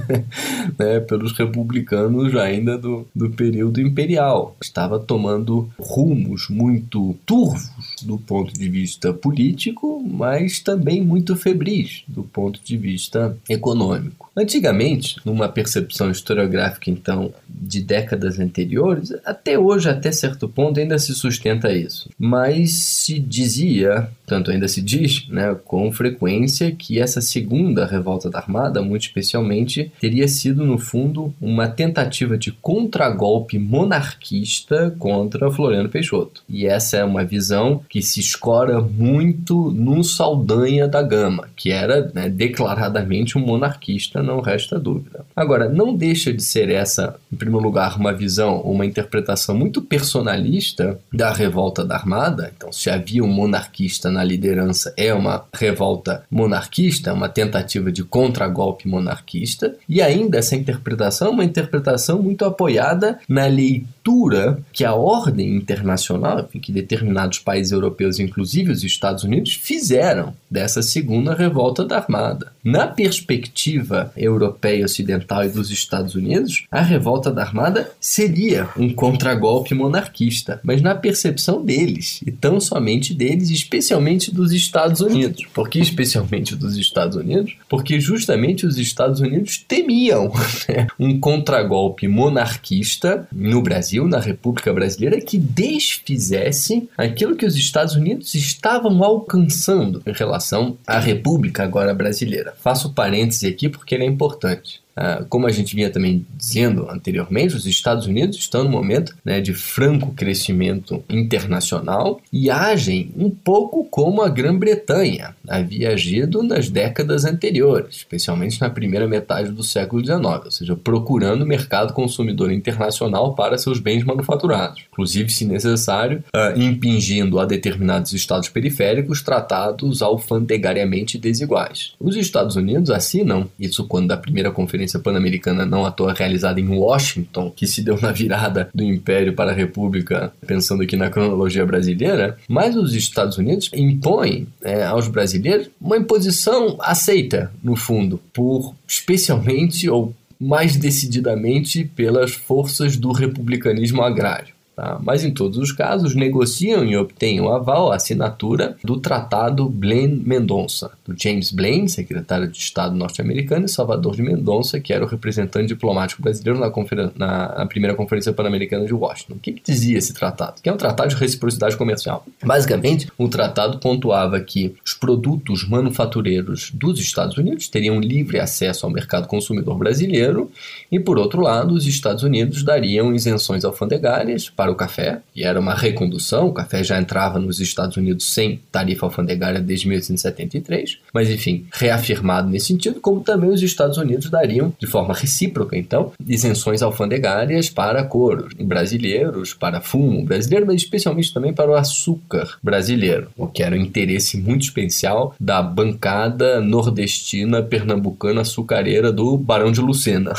né, 0.79 1.01
pelos 1.01 1.33
republicanos 1.33 2.37
ainda 2.37 2.77
do, 2.77 3.07
do 3.15 3.31
período 3.31 3.81
imperial. 3.81 4.55
Estava 4.61 4.99
tomando 4.99 5.71
rumos 5.79 6.51
muito 6.51 7.17
turvos 7.25 7.71
do 8.03 8.19
ponto 8.19 8.53
de 8.53 8.69
vista 8.69 9.11
político, 9.15 10.05
mas 10.07 10.61
também 10.61 11.03
muito 11.03 11.35
febris 11.47 12.03
do 12.09 12.25
ponto 12.25 12.61
de 12.65 12.77
vista 12.77 13.39
econômico. 13.49 14.26
Antigamente, 14.37 15.17
numa 15.25 15.49
percepção 15.49 16.11
historiográfica 16.11 16.91
então 16.91 17.33
de 17.49 17.81
décadas 17.83 18.39
anteriores, 18.39 19.13
até 19.25 19.59
hoje, 19.59 19.89
até 19.89 20.13
certo 20.13 20.47
ponto, 20.47 20.79
ainda 20.79 20.99
se 20.99 21.15
sustenta 21.15 21.73
isso. 21.73 22.11
Mas 22.19 22.73
se 22.73 23.19
dizia, 23.19 24.11
tanto 24.27 24.51
ainda 24.51 24.69
se 24.69 24.83
diz, 24.83 25.27
né, 25.29 25.57
com 25.65 25.91
frequência, 25.91 26.71
que 26.71 27.01
essa 27.01 27.23
segunda 27.23 27.87
revolta 27.87 28.29
da 28.29 28.39
Armada, 28.39 28.83
muito 28.83 29.07
especialmente, 29.07 29.91
teria 29.99 30.29
sido, 30.29 30.67
no 30.67 30.77
fundo, 30.77 31.33
uma 31.41 31.67
tentativa 31.69 32.37
de 32.37 32.53
contragolpe 32.53 33.59
monarquista 33.59 34.95
contra 34.99 35.51
Floriano 35.51 35.89
Peixoto. 35.89 36.43
E 36.47 36.67
essa 36.67 36.99
é 36.99 37.05
uma 37.05 37.25
visão 37.25 37.83
que 37.89 38.03
se 38.03 38.21
escora 38.21 38.83
muito 38.83 39.71
no 39.71 40.05
Saldanha 40.05 40.87
da 40.87 41.01
Gama, 41.01 41.49
que 41.57 41.71
era 41.71 42.11
né, 42.13 42.29
declaradamente 42.29 43.39
um 43.39 43.41
monarquista, 43.41 44.26
não 44.27 44.41
resta 44.41 44.79
dúvida. 44.79 45.25
Agora, 45.35 45.69
não 45.69 45.95
deixa 45.95 46.33
de 46.33 46.43
ser 46.43 46.69
essa, 46.71 47.17
em 47.33 47.37
primeiro 47.37 47.65
lugar, 47.65 47.97
uma 47.99 48.13
visão, 48.13 48.61
uma 48.61 48.85
interpretação 48.85 49.57
muito 49.57 49.81
personalista 49.81 50.99
da 51.13 51.33
revolta 51.33 51.85
da 51.85 51.95
Armada. 51.95 52.53
Então, 52.57 52.73
se 52.73 52.91
havia 52.91 53.23
um 53.23 53.29
monarquista 53.29 54.11
na 54.11 54.25
liderança, 54.25 54.93
é 54.97 55.15
uma 55.15 55.45
revolta 55.55 56.25
monarquista, 56.31 57.13
uma 57.13 57.29
tentativa 57.29 57.93
de 57.93 58.03
contragolpe 58.03 58.89
monarquista. 58.89 59.75
E 59.89 60.03
ainda 60.03 60.39
essa 60.39 60.57
interpretação 60.57 61.29
é 61.29 61.31
uma 61.31 61.45
interpretação 61.45 62.23
muito 62.23 62.45
apoiada 62.45 63.19
na 63.29 63.47
leitura 63.47 64.59
que 64.73 64.85
a 64.85 64.95
ordem 64.95 65.57
internacional, 65.57 66.41
enfim, 66.41 66.59
que 66.59 66.73
determinados 66.73 67.39
países 67.39 67.73
europeus, 67.73 68.19
inclusive 68.19 68.73
os 68.73 68.83
Estados 68.83 69.25
Unidos, 69.25 69.55
fizeram 69.55 70.35
dessa 70.51 70.83
segunda 70.83 71.35
revolta 71.35 71.85
da 71.85 71.97
Armada. 71.97 72.53
Na 72.65 72.87
perspectiva 72.87 74.13
europeia 74.17 74.85
ocidental 74.85 75.45
e 75.45 75.49
dos 75.49 75.71
Estados 75.71 76.15
Unidos, 76.15 76.65
a 76.71 76.81
revolta 76.81 77.31
da 77.31 77.43
Armada 77.43 77.91
seria 78.01 78.69
um 78.77 78.93
contragolpe 78.93 79.75
monarquista, 79.75 80.61
mas 80.63 80.83
na 80.83 80.95
percepção 80.95 81.65
deles, 81.65 82.21
e 82.27 82.31
tão 82.31 82.61
somente 82.61 83.15
deles, 83.15 83.51
especialmente 83.51 84.33
dos 84.33 84.53
Estados 84.53 85.01
Unidos. 85.01 85.47
Por 85.53 85.69
que 85.69 85.79
especialmente 85.79 86.55
dos 86.55 86.77
Estados 86.77 87.17
Unidos? 87.17 87.55
Porque 87.69 88.01
justamente 88.01 88.67
os 88.67 88.79
Estados 88.79 89.21
Unidos 89.21 89.65
temiam 89.67 90.33
né, 90.69 90.87
um 90.99 91.19
contragolpe 91.19 92.09
monarquista 92.09 93.27
no 93.33 93.63
Brasil, 93.63 94.07
na 94.07 94.21
República 94.21 94.73
Brasileira, 94.73 95.21
que 95.21 95.39
desfizesse 95.39 96.89
aquilo 96.97 97.37
que 97.37 97.47
os 97.47 97.57
Estados 97.57 97.95
Unidos 97.95 98.35
estavam 98.35 99.03
alcançando 99.03 100.03
em 100.07 100.13
relação 100.13 100.77
à 100.87 100.99
República 100.99 101.63
agora 101.63 101.95
brasileira. 101.95 102.55
Faço 102.63 102.93
parêntese 102.93 103.47
aqui 103.47 103.69
porque 103.69 103.95
ele 103.95 104.05
é 104.05 104.06
importante. 104.07 104.86
Ah, 104.97 105.25
como 105.29 105.47
a 105.47 105.53
gente 105.53 105.77
vinha 105.77 105.91
também 105.91 106.27
dizendo 106.37 106.89
anteriormente, 106.89 107.55
os 107.55 107.67
Estados 107.67 108.07
Unidos 108.07 108.39
estão 108.39 108.65
no 108.65 108.71
momento 108.71 109.15
né, 109.23 109.43
de 109.43 109.53
franco 109.53 110.13
crescimento 110.13 111.05
internacional 111.11 112.19
e 112.33 112.51
agem 112.51 113.13
um 113.15 113.29
pouco 113.29 113.85
como 113.85 114.23
a 114.23 114.29
Grã-Bretanha 114.29 115.37
havia 115.47 115.91
agido 115.91 116.43
nas 116.43 116.71
décadas 116.71 117.27
anteriores, 117.27 117.97
especialmente 117.97 118.61
na 118.61 118.71
primeira 118.71 119.07
metade 119.07 119.51
do 119.51 119.63
século 119.63 120.03
XIX, 120.03 120.45
ou 120.45 120.51
seja, 120.51 120.77
procurando 120.77 121.45
mercado 121.45 121.93
consumidor 121.93 122.51
internacional 122.51 123.35
para 123.35 123.59
seus 123.59 123.79
bens 123.79 124.03
manufaturados, 124.03 124.83
inclusive, 124.91 125.31
se 125.31 125.45
necessário, 125.45 126.25
uh, 126.35 126.59
impingindo 126.59 127.39
a 127.39 127.45
determinados 127.45 128.13
estados 128.15 128.49
periféricos 128.49 129.21
tratados 129.23 130.01
alfandegariamente 130.01 131.19
desiguais. 131.19 131.93
Os 132.01 132.17
Estados 132.17 132.57
Unidos 132.57 132.91
assinam, 132.91 133.49
isso 133.59 133.87
quando 133.87 134.09
da 134.09 134.17
primeira 134.17 134.51
conferência 134.51 134.86
Conferência 134.87 135.01
Pan-Americana 135.01 135.67
não 135.67 135.85
à 135.85 135.91
toa 135.91 136.15
realizada 136.15 136.61
em 136.61 136.69
Washington, 136.69 137.51
que 137.51 137.67
se 137.67 137.83
deu 137.83 138.01
na 138.01 138.13
virada 138.13 138.69
do 138.73 138.85
Império 138.85 139.35
para 139.35 139.51
a 139.51 139.55
República, 139.55 140.33
pensando 140.47 140.83
aqui 140.83 140.97
na 140.97 141.11
cronologia 141.11 141.67
brasileira, 141.67 142.37
mas 142.49 142.77
os 142.77 142.95
Estados 142.95 143.37
Unidos 143.37 143.69
impõem 143.75 144.47
é, 144.63 144.85
aos 144.85 145.09
brasileiros 145.09 145.69
uma 145.81 145.97
imposição 145.97 146.77
aceita, 146.81 147.51
no 147.63 147.75
fundo, 147.75 148.21
por 148.33 148.75
especialmente 148.87 149.89
ou 149.91 150.15
mais 150.39 150.77
decididamente 150.77 151.85
pelas 151.85 152.33
forças 152.33 152.97
do 152.97 153.11
republicanismo 153.11 154.03
agrário. 154.03 154.56
Tá? 154.77 155.01
Mas 155.03 155.25
em 155.25 155.33
todos 155.33 155.57
os 155.57 155.73
casos, 155.73 156.15
negociam 156.15 156.85
e 156.85 156.95
obtêm 156.99 157.41
o 157.41 157.49
aval, 157.49 157.91
a 157.91 157.97
assinatura 157.97 158.77
do 158.85 159.01
Tratado 159.01 159.67
Blaine-Mendonça, 159.71 160.91
do 161.03 161.15
James 161.19 161.51
Blaine, 161.51 161.89
secretário 161.89 162.47
de 162.47 162.59
Estado 162.59 162.95
norte-americano, 162.95 163.65
e 163.65 163.71
Salvador 163.71 164.15
de 164.15 164.23
Mendonça, 164.23 164.79
que 164.79 164.93
era 164.93 165.03
o 165.03 165.09
representante 165.09 165.69
diplomático 165.69 166.21
brasileiro 166.21 166.61
na, 166.61 166.71
na, 167.17 167.55
na 167.61 167.67
primeira 167.67 167.97
Conferência 167.97 168.35
Pan-Americana 168.35 168.85
de 168.85 168.93
Washington. 168.93 169.37
O 169.37 169.39
que, 169.39 169.53
que 169.53 169.63
dizia 169.65 169.97
esse 169.97 170.13
tratado? 170.13 170.61
Que 170.61 170.69
é 170.69 170.73
um 170.73 170.77
tratado 170.77 171.09
de 171.09 171.17
reciprocidade 171.17 171.75
comercial. 171.75 172.27
Basicamente, 172.45 173.11
o 173.17 173.29
tratado 173.29 173.79
pontuava 173.79 174.39
que 174.41 174.75
os 174.85 174.93
produtos 174.93 175.67
manufatureiros 175.67 176.71
dos 176.75 177.01
Estados 177.01 177.39
Unidos 177.39 177.67
teriam 177.69 177.99
livre 177.99 178.39
acesso 178.39 178.85
ao 178.85 178.93
mercado 178.93 179.27
consumidor 179.27 179.79
brasileiro 179.79 180.51
e, 180.93 181.01
por 181.01 181.19
outro 181.19 181.41
lado, 181.41 181.73
os 181.73 181.87
Estados 181.87 182.23
Unidos 182.23 182.63
dariam 182.63 183.15
isenções 183.15 183.65
alfandegárias 183.65 184.51
para 184.51 184.66
o 184.71 184.77
café, 184.77 185.21
e 185.35 185.45
era 185.45 185.59
uma 185.59 185.75
recondução, 185.75 186.49
o 186.49 186.53
café 186.53 186.83
já 186.83 186.99
entrava 186.99 187.39
nos 187.39 187.61
Estados 187.61 187.97
Unidos 187.97 188.33
sem 188.33 188.61
tarifa 188.71 189.07
alfandegária 189.07 189.61
desde 189.61 189.89
1873, 189.89 190.99
mas 191.13 191.31
enfim, 191.31 191.67
reafirmado 191.73 192.49
nesse 192.49 192.67
sentido, 192.67 193.01
como 193.01 193.21
também 193.21 193.51
os 193.51 193.63
Estados 193.63 193.99
Unidos 193.99 194.31
dariam, 194.31 194.73
de 194.79 194.87
forma 194.87 195.15
recíproca, 195.15 195.77
então, 195.77 196.13
isenções 196.27 196.83
alfandegárias 196.83 197.69
para 197.69 198.05
couros 198.05 198.53
brasileiros, 198.55 199.55
para 199.55 199.81
fumo 199.81 200.25
brasileiro, 200.25 200.67
mas 200.67 200.83
especialmente 200.83 201.33
também 201.33 201.53
para 201.53 201.71
o 201.71 201.75
açúcar 201.75 202.59
brasileiro, 202.63 203.29
o 203.37 203.47
que 203.47 203.63
era 203.63 203.75
um 203.75 203.81
interesse 203.81 204.39
muito 204.39 204.63
especial 204.63 205.35
da 205.39 205.63
bancada 205.63 206.61
nordestina 206.61 207.63
pernambucana 207.63 208.41
açucareira 208.41 209.13
do 209.13 209.37
Barão 209.37 209.71
de 209.71 209.81
Lucena. 209.81 210.33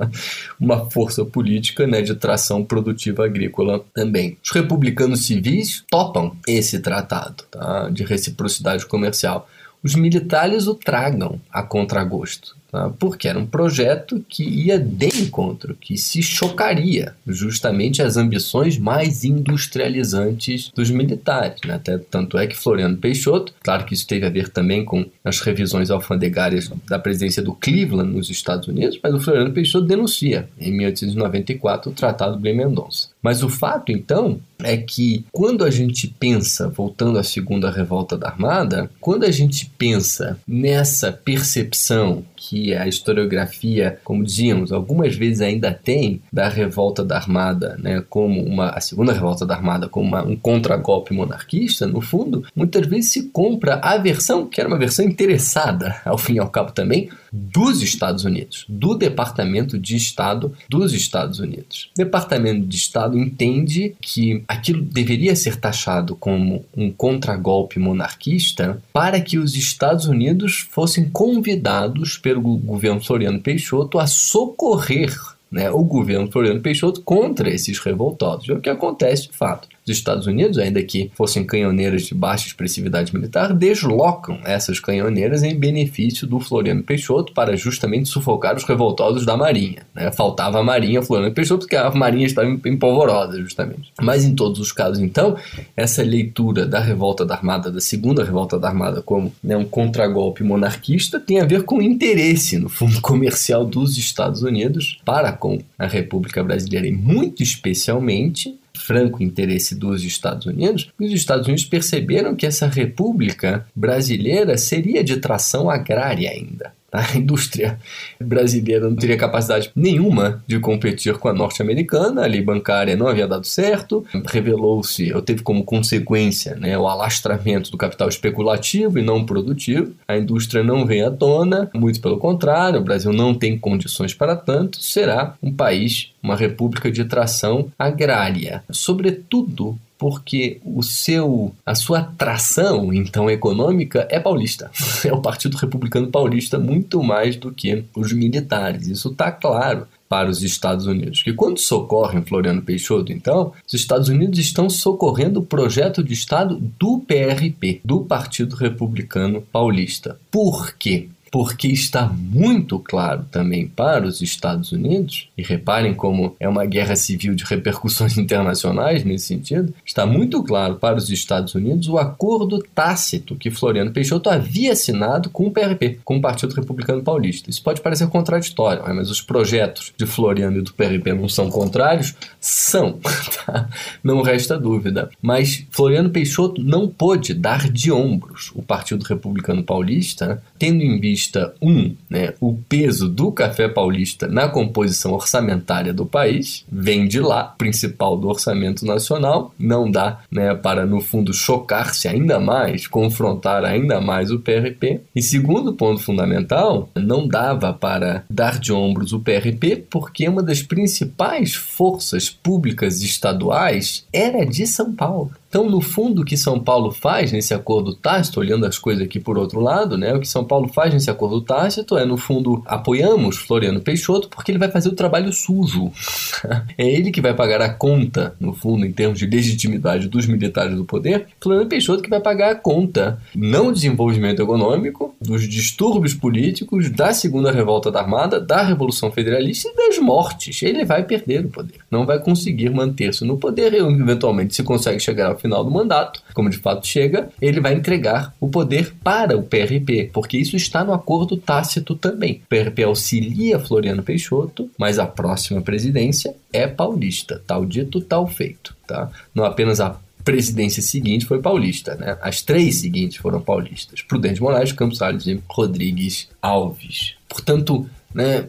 Uma 0.58 0.90
força 0.90 1.24
política 1.24 1.86
né, 1.86 2.02
de 2.02 2.14
tração 2.14 2.64
produtiva 2.64 3.24
agrícola 3.24 3.61
também. 3.94 4.36
Os 4.42 4.50
republicanos 4.50 5.26
civis 5.26 5.84
topam 5.90 6.36
esse 6.46 6.80
tratado 6.80 7.44
tá, 7.50 7.88
de 7.90 8.04
reciprocidade 8.04 8.86
comercial. 8.86 9.48
Os 9.82 9.94
militares 9.94 10.66
o 10.66 10.74
tragam 10.74 11.40
a 11.50 11.62
contragosto 11.62 12.56
tá? 12.72 12.90
porque 12.98 13.28
era 13.28 13.38
um 13.38 13.46
projeto 13.46 14.24
que 14.28 14.42
ia 14.42 14.78
de 14.78 15.08
encontro, 15.22 15.76
que 15.78 15.96
se 15.98 16.22
chocaria 16.22 17.14
justamente 17.26 18.02
as 18.02 18.16
ambições 18.16 18.78
mais 18.78 19.22
industrializantes 19.22 20.70
dos 20.74 20.90
militares. 20.90 21.60
Né? 21.64 21.74
Até, 21.74 21.98
tanto 21.98 22.38
é 22.38 22.46
que 22.46 22.56
Floriano 22.56 22.96
Peixoto, 22.96 23.52
claro 23.62 23.84
que 23.84 23.94
isso 23.94 24.06
teve 24.06 24.24
a 24.24 24.30
ver 24.30 24.48
também 24.48 24.84
com 24.84 25.04
as 25.22 25.40
revisões 25.40 25.90
alfandegárias 25.90 26.70
da 26.88 26.98
presidência 26.98 27.42
do 27.42 27.52
Cleveland 27.52 28.12
nos 28.12 28.30
Estados 28.30 28.66
Unidos, 28.66 28.98
mas 29.02 29.14
o 29.14 29.20
Floriano 29.20 29.52
Peixoto 29.52 29.86
denuncia, 29.86 30.48
em 30.58 30.72
1894, 30.72 31.90
o 31.90 31.94
Tratado 31.94 32.38
Blaine-Mendonça. 32.38 33.11
Mas 33.22 33.42
o 33.42 33.48
fato, 33.48 33.92
então, 33.92 34.40
é 34.62 34.76
que 34.76 35.24
quando 35.30 35.64
a 35.64 35.70
gente 35.70 36.08
pensa, 36.08 36.68
voltando 36.68 37.18
à 37.18 37.22
segunda 37.22 37.70
revolta 37.70 38.16
da 38.16 38.28
Armada, 38.28 38.90
quando 39.00 39.24
a 39.24 39.30
gente 39.30 39.70
pensa 39.78 40.38
nessa 40.46 41.12
percepção 41.12 42.24
que 42.36 42.74
a 42.74 42.86
historiografia, 42.86 44.00
como 44.02 44.24
dizíamos, 44.24 44.72
algumas 44.72 45.14
vezes 45.14 45.40
ainda 45.40 45.72
tem 45.72 46.20
da 46.32 46.48
revolta 46.48 47.04
da 47.04 47.16
Armada, 47.16 47.76
né, 47.78 48.02
como 48.10 48.42
uma 48.42 48.70
a 48.70 48.80
segunda 48.80 49.12
revolta 49.12 49.46
da 49.46 49.54
Armada 49.54 49.88
como 49.88 50.08
uma, 50.08 50.24
um 50.24 50.36
contragolpe 50.36 51.14
monarquista, 51.14 51.86
no 51.86 52.00
fundo, 52.00 52.44
muitas 52.54 52.86
vezes 52.86 53.12
se 53.12 53.24
compra 53.28 53.80
a 53.82 53.96
versão 53.98 54.46
que 54.46 54.60
era 54.60 54.68
uma 54.68 54.78
versão 54.78 55.04
interessada, 55.04 56.00
ao 56.04 56.18
fim 56.18 56.34
e 56.34 56.38
ao 56.38 56.50
cabo 56.50 56.72
também, 56.72 57.08
dos 57.32 57.82
Estados 57.82 58.24
Unidos, 58.24 58.66
do 58.68 58.94
Departamento 58.94 59.78
de 59.78 59.96
Estado 59.96 60.52
dos 60.68 60.92
Estados 60.92 61.38
Unidos. 61.38 61.90
O 61.94 61.96
Departamento 61.96 62.66
de 62.66 62.76
Estado 62.76 63.18
entende 63.18 63.94
que 64.00 64.44
aquilo 64.46 64.82
deveria 64.82 65.34
ser 65.34 65.56
taxado 65.56 66.14
como 66.14 66.64
um 66.76 66.90
contragolpe 66.90 67.78
monarquista 67.78 68.82
para 68.92 69.20
que 69.20 69.38
os 69.38 69.56
Estados 69.56 70.06
Unidos 70.06 70.66
fossem 70.70 71.08
convidados 71.08 72.18
pelo 72.18 72.42
governo 72.58 73.00
Floriano 73.00 73.40
Peixoto 73.40 73.98
a 73.98 74.06
socorrer 74.06 75.16
né, 75.52 75.70
o 75.70 75.84
governo 75.84 76.30
Floriano 76.32 76.60
Peixoto 76.60 77.02
contra 77.02 77.50
esses 77.50 77.78
revoltosos. 77.78 78.48
É 78.48 78.54
o 78.54 78.60
que 78.60 78.70
acontece 78.70 79.28
de 79.28 79.36
fato 79.36 79.68
dos 79.84 79.96
Estados 79.96 80.26
Unidos, 80.26 80.58
ainda 80.58 80.82
que 80.82 81.10
fossem 81.14 81.44
canhoneiras 81.44 82.02
de 82.02 82.14
baixa 82.14 82.46
expressividade 82.46 83.14
militar, 83.14 83.52
deslocam 83.52 84.38
essas 84.44 84.78
canhoneiras 84.78 85.42
em 85.42 85.58
benefício 85.58 86.26
do 86.26 86.38
Floriano 86.38 86.82
Peixoto 86.82 87.32
para 87.32 87.56
justamente 87.56 88.08
sufocar 88.08 88.56
os 88.56 88.64
revoltosos 88.64 89.26
da 89.26 89.36
Marinha. 89.36 89.82
Né? 89.94 90.10
Faltava 90.12 90.60
a 90.60 90.62
Marinha 90.62 91.02
Floriano 91.02 91.34
Peixoto, 91.34 91.60
porque 91.60 91.76
a 91.76 91.90
Marinha 91.90 92.26
estava 92.26 92.48
empolvorosa, 92.48 93.40
justamente. 93.40 93.92
Mas 94.00 94.24
em 94.24 94.34
todos 94.34 94.60
os 94.60 94.72
casos, 94.72 95.00
então, 95.00 95.36
essa 95.76 96.02
leitura 96.02 96.66
da 96.66 96.80
revolta 96.80 97.24
da 97.24 97.34
Armada, 97.34 97.70
da 97.70 97.80
segunda 97.80 98.24
revolta 98.24 98.58
da 98.58 98.68
Armada, 98.68 99.02
como 99.02 99.32
né, 99.42 99.56
um 99.56 99.64
contragolpe 99.64 100.44
monarquista, 100.44 101.18
tem 101.18 101.40
a 101.40 101.44
ver 101.44 101.64
com 101.64 101.78
o 101.78 101.82
interesse, 101.82 102.58
no 102.58 102.68
fundo 102.68 103.00
comercial 103.02 103.64
dos 103.64 103.98
Estados 103.98 104.42
Unidos 104.42 105.00
para 105.04 105.32
com 105.32 105.58
a 105.78 105.86
República 105.86 106.42
Brasileira 106.42 106.86
e 106.86 106.92
muito 106.92 107.42
especialmente 107.42 108.56
franco 108.82 109.22
interesse 109.22 109.74
dos 109.74 110.04
Estados 110.04 110.46
Unidos, 110.46 110.90
os 110.98 111.10
Estados 111.12 111.46
Unidos 111.46 111.64
perceberam 111.64 112.34
que 112.34 112.46
essa 112.46 112.66
república 112.66 113.66
brasileira 113.74 114.58
seria 114.58 115.02
de 115.02 115.16
tração 115.16 115.70
agrária 115.70 116.30
ainda. 116.30 116.72
A 116.92 117.16
indústria 117.16 117.78
brasileira 118.20 118.88
não 118.88 118.96
teria 118.96 119.16
capacidade 119.16 119.70
nenhuma 119.74 120.44
de 120.46 120.58
competir 120.58 121.16
com 121.16 121.26
a 121.26 121.32
norte-americana, 121.32 122.22
a 122.22 122.26
lei 122.26 122.42
bancária 122.42 122.94
não 122.94 123.08
havia 123.08 123.26
dado 123.26 123.46
certo, 123.46 124.04
revelou-se, 124.26 125.10
ou 125.12 125.22
teve 125.22 125.42
como 125.42 125.64
consequência, 125.64 126.54
né, 126.54 126.76
o 126.76 126.86
alastramento 126.86 127.70
do 127.70 127.78
capital 127.78 128.10
especulativo 128.10 128.98
e 128.98 129.02
não 129.02 129.24
produtivo. 129.24 129.94
A 130.06 130.18
indústria 130.18 130.62
não 130.62 130.84
vem 130.84 131.02
à 131.02 131.10
tona, 131.10 131.70
muito 131.74 131.98
pelo 132.00 132.18
contrário, 132.18 132.78
o 132.78 132.84
Brasil 132.84 133.12
não 133.12 133.34
tem 133.34 133.58
condições 133.58 134.12
para 134.12 134.36
tanto, 134.36 134.82
será 134.82 135.34
um 135.42 135.52
país, 135.52 136.10
uma 136.22 136.36
república 136.36 136.90
de 136.90 137.06
tração 137.06 137.72
agrária, 137.78 138.62
sobretudo 138.70 139.78
porque 140.02 140.60
o 140.64 140.82
seu 140.82 141.54
a 141.64 141.76
sua 141.76 142.00
atração 142.00 142.92
então 142.92 143.30
econômica 143.30 144.04
é 144.10 144.18
paulista. 144.18 144.68
É 145.04 145.12
o 145.12 145.20
Partido 145.20 145.56
Republicano 145.56 146.08
Paulista 146.08 146.58
muito 146.58 147.02
mais 147.02 147.36
do 147.36 147.52
que 147.52 147.84
os 147.94 148.12
militares. 148.12 148.86
Isso 148.86 149.08
está 149.08 149.30
claro 149.30 149.86
para 150.08 150.28
os 150.28 150.42
Estados 150.42 150.86
Unidos. 150.86 151.22
Que 151.22 151.32
quando 151.32 151.58
socorrem 151.58 152.22
Floriano 152.22 152.62
Peixoto, 152.62 153.12
então, 153.12 153.52
os 153.66 153.74
Estados 153.74 154.08
Unidos 154.08 154.38
estão 154.38 154.70
socorrendo 154.70 155.40
o 155.40 155.46
projeto 155.46 156.02
de 156.02 156.12
Estado 156.12 156.56
do 156.78 156.98
PRP, 156.98 157.80
do 157.84 158.00
Partido 158.00 158.54
Republicano 158.54 159.40
Paulista. 159.40 160.18
Por 160.30 160.74
quê? 160.74 161.08
Porque 161.32 161.68
está 161.68 162.06
muito 162.06 162.78
claro 162.78 163.24
também 163.30 163.66
para 163.66 164.06
os 164.06 164.20
Estados 164.20 164.70
Unidos, 164.70 165.30
e 165.36 165.42
reparem 165.42 165.94
como 165.94 166.36
é 166.38 166.46
uma 166.46 166.66
guerra 166.66 166.94
civil 166.94 167.34
de 167.34 167.42
repercussões 167.44 168.18
internacionais 168.18 169.02
nesse 169.02 169.28
sentido, 169.28 169.72
está 169.82 170.04
muito 170.04 170.42
claro 170.44 170.74
para 170.74 170.96
os 170.96 171.08
Estados 171.08 171.54
Unidos 171.54 171.88
o 171.88 171.96
acordo 171.96 172.62
tácito 172.74 173.34
que 173.34 173.50
Floriano 173.50 173.92
Peixoto 173.92 174.28
havia 174.28 174.72
assinado 174.72 175.30
com 175.30 175.46
o 175.46 175.50
PRP, 175.50 176.00
com 176.04 176.18
o 176.18 176.20
Partido 176.20 176.54
Republicano 176.54 177.02
Paulista. 177.02 177.48
Isso 177.48 177.62
pode 177.62 177.80
parecer 177.80 178.06
contraditório, 178.08 178.82
mas 178.94 179.10
os 179.10 179.22
projetos 179.22 179.90
de 179.96 180.04
Floriano 180.04 180.58
e 180.58 180.62
do 180.62 180.74
PRP 180.74 181.14
não 181.14 181.30
são 181.30 181.48
contrários? 181.48 182.14
São, 182.38 183.00
tá? 183.46 183.70
não 184.04 184.20
resta 184.20 184.58
dúvida. 184.58 185.08
Mas 185.22 185.64
Floriano 185.70 186.10
Peixoto 186.10 186.62
não 186.62 186.86
pôde 186.86 187.32
dar 187.32 187.70
de 187.70 187.90
ombros 187.90 188.52
o 188.54 188.60
Partido 188.60 189.02
Republicano 189.02 189.62
Paulista, 189.62 190.42
tendo 190.58 190.82
em 190.82 191.00
vista 191.00 191.21
Paulista 191.22 191.54
1, 191.62 191.96
né, 192.10 192.34
o 192.40 192.54
peso 192.54 193.08
do 193.08 193.30
café 193.30 193.68
paulista 193.68 194.26
na 194.26 194.48
composição 194.48 195.12
orçamentária 195.12 195.92
do 195.92 196.04
país, 196.04 196.64
vem 196.70 197.06
de 197.06 197.20
lá, 197.20 197.44
principal 197.44 198.16
do 198.16 198.28
orçamento 198.28 198.84
nacional, 198.84 199.54
não 199.58 199.90
dá 199.90 200.20
né, 200.30 200.54
para, 200.54 200.84
no 200.84 201.00
fundo, 201.00 201.32
chocar-se 201.32 202.08
ainda 202.08 202.40
mais, 202.40 202.86
confrontar 202.86 203.64
ainda 203.64 204.00
mais 204.00 204.30
o 204.30 204.40
PRP. 204.40 205.00
E 205.14 205.22
segundo 205.22 205.74
ponto 205.74 206.00
fundamental, 206.00 206.88
não 206.94 207.28
dava 207.28 207.72
para 207.72 208.24
dar 208.28 208.58
de 208.58 208.72
ombros 208.72 209.12
o 209.12 209.20
PRP 209.20 209.84
porque 209.88 210.28
uma 210.28 210.42
das 210.42 210.62
principais 210.62 211.54
forças 211.54 212.28
públicas 212.30 213.00
estaduais 213.02 214.06
era 214.12 214.44
de 214.44 214.66
São 214.66 214.92
Paulo. 214.92 215.30
Então, 215.52 215.68
no 215.68 215.82
fundo, 215.82 216.22
o 216.22 216.24
que 216.24 216.34
São 216.34 216.58
Paulo 216.58 216.90
faz 216.90 217.30
nesse 217.30 217.52
acordo 217.52 217.94
tácito, 217.94 218.40
olhando 218.40 218.64
as 218.64 218.78
coisas 218.78 219.04
aqui 219.04 219.20
por 219.20 219.36
outro 219.36 219.60
lado, 219.60 219.98
né, 219.98 220.14
o 220.14 220.18
que 220.18 220.26
São 220.26 220.46
Paulo 220.46 220.66
faz 220.66 220.94
nesse 220.94 221.10
acordo 221.10 221.42
tácito 221.42 221.98
é, 221.98 222.06
no 222.06 222.16
fundo, 222.16 222.62
apoiamos 222.64 223.36
Floriano 223.36 223.78
Peixoto 223.78 224.30
porque 224.30 224.50
ele 224.50 224.58
vai 224.58 224.70
fazer 224.70 224.88
o 224.88 224.94
trabalho 224.94 225.30
sujo. 225.30 225.92
é 226.78 226.88
ele 226.88 227.10
que 227.10 227.20
vai 227.20 227.34
pagar 227.34 227.60
a 227.60 227.68
conta, 227.68 228.34
no 228.40 228.54
fundo, 228.54 228.86
em 228.86 228.92
termos 228.92 229.18
de 229.18 229.26
legitimidade 229.26 230.08
dos 230.08 230.24
militares 230.24 230.74
do 230.74 230.86
poder. 230.86 231.26
Floriano 231.38 231.68
Peixoto 231.68 232.02
que 232.02 232.08
vai 232.08 232.20
pagar 232.20 232.52
a 232.52 232.54
conta, 232.54 233.20
não 233.34 233.66
do 233.66 233.74
desenvolvimento 233.74 234.40
econômico, 234.40 235.14
dos 235.20 235.46
distúrbios 235.46 236.14
políticos, 236.14 236.90
da 236.90 237.12
segunda 237.12 237.52
revolta 237.52 237.90
da 237.90 238.00
Armada, 238.00 238.40
da 238.40 238.62
Revolução 238.62 239.12
Federalista 239.12 239.68
e 239.68 239.76
das 239.76 239.98
mortes. 239.98 240.62
Ele 240.62 240.82
vai 240.82 241.02
perder 241.02 241.44
o 241.44 241.50
poder. 241.50 241.80
Não 241.90 242.06
vai 242.06 242.18
conseguir 242.18 242.70
manter-se 242.70 243.22
no 243.22 243.36
poder 243.36 243.74
eventualmente, 243.74 244.54
se 244.54 244.62
consegue 244.62 244.98
chegar 244.98 245.28
ao 245.28 245.41
final 245.42 245.64
do 245.64 245.70
mandato, 245.70 246.22
como 246.32 246.48
de 246.48 246.56
fato 246.56 246.86
chega, 246.86 247.28
ele 247.40 247.60
vai 247.60 247.74
entregar 247.74 248.34
o 248.40 248.48
poder 248.48 248.94
para 249.02 249.36
o 249.36 249.42
PRP, 249.42 250.10
porque 250.12 250.38
isso 250.38 250.56
está 250.56 250.82
no 250.84 250.94
acordo 250.94 251.36
tácito 251.36 251.94
também. 251.94 252.40
O 252.44 252.48
PRP 252.48 252.84
auxilia 252.84 253.58
Floriano 253.58 254.02
Peixoto, 254.02 254.70
mas 254.78 254.98
a 254.98 255.06
próxima 255.06 255.60
presidência 255.60 256.34
é 256.52 256.66
paulista. 256.66 257.42
Tal 257.46 257.66
dito, 257.66 258.00
tal 258.00 258.26
feito. 258.26 258.74
Tá? 258.86 259.10
Não 259.34 259.44
apenas 259.44 259.80
a 259.80 259.98
presidência 260.24 260.82
seguinte 260.82 261.26
foi 261.26 261.40
paulista, 261.40 261.94
né? 261.96 262.16
As 262.22 262.42
três 262.42 262.80
seguintes 262.80 263.16
foram 263.16 263.40
paulistas: 263.40 264.02
Prudente 264.02 264.40
Moraes, 264.40 264.72
Campos 264.72 264.98
Salles 264.98 265.26
e 265.26 265.42
Rodrigues 265.48 266.28
Alves. 266.40 267.14
Portanto, 267.28 267.88
né, 268.14 268.46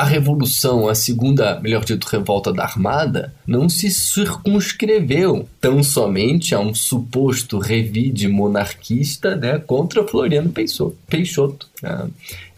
a 0.00 0.04
revolução, 0.04 0.88
a 0.88 0.94
segunda, 0.94 1.60
melhor 1.60 1.84
dito, 1.84 2.06
revolta 2.06 2.50
da 2.50 2.62
Armada, 2.62 3.34
não 3.46 3.68
se 3.68 3.90
circunscreveu 3.90 5.46
tão 5.60 5.82
somente 5.82 6.54
a 6.54 6.58
um 6.58 6.72
suposto 6.72 7.58
revide 7.58 8.26
monarquista 8.26 9.36
né, 9.36 9.58
contra 9.58 10.08
Floriano 10.08 10.50
Peixoto. 10.50 11.68
Né? 11.82 12.08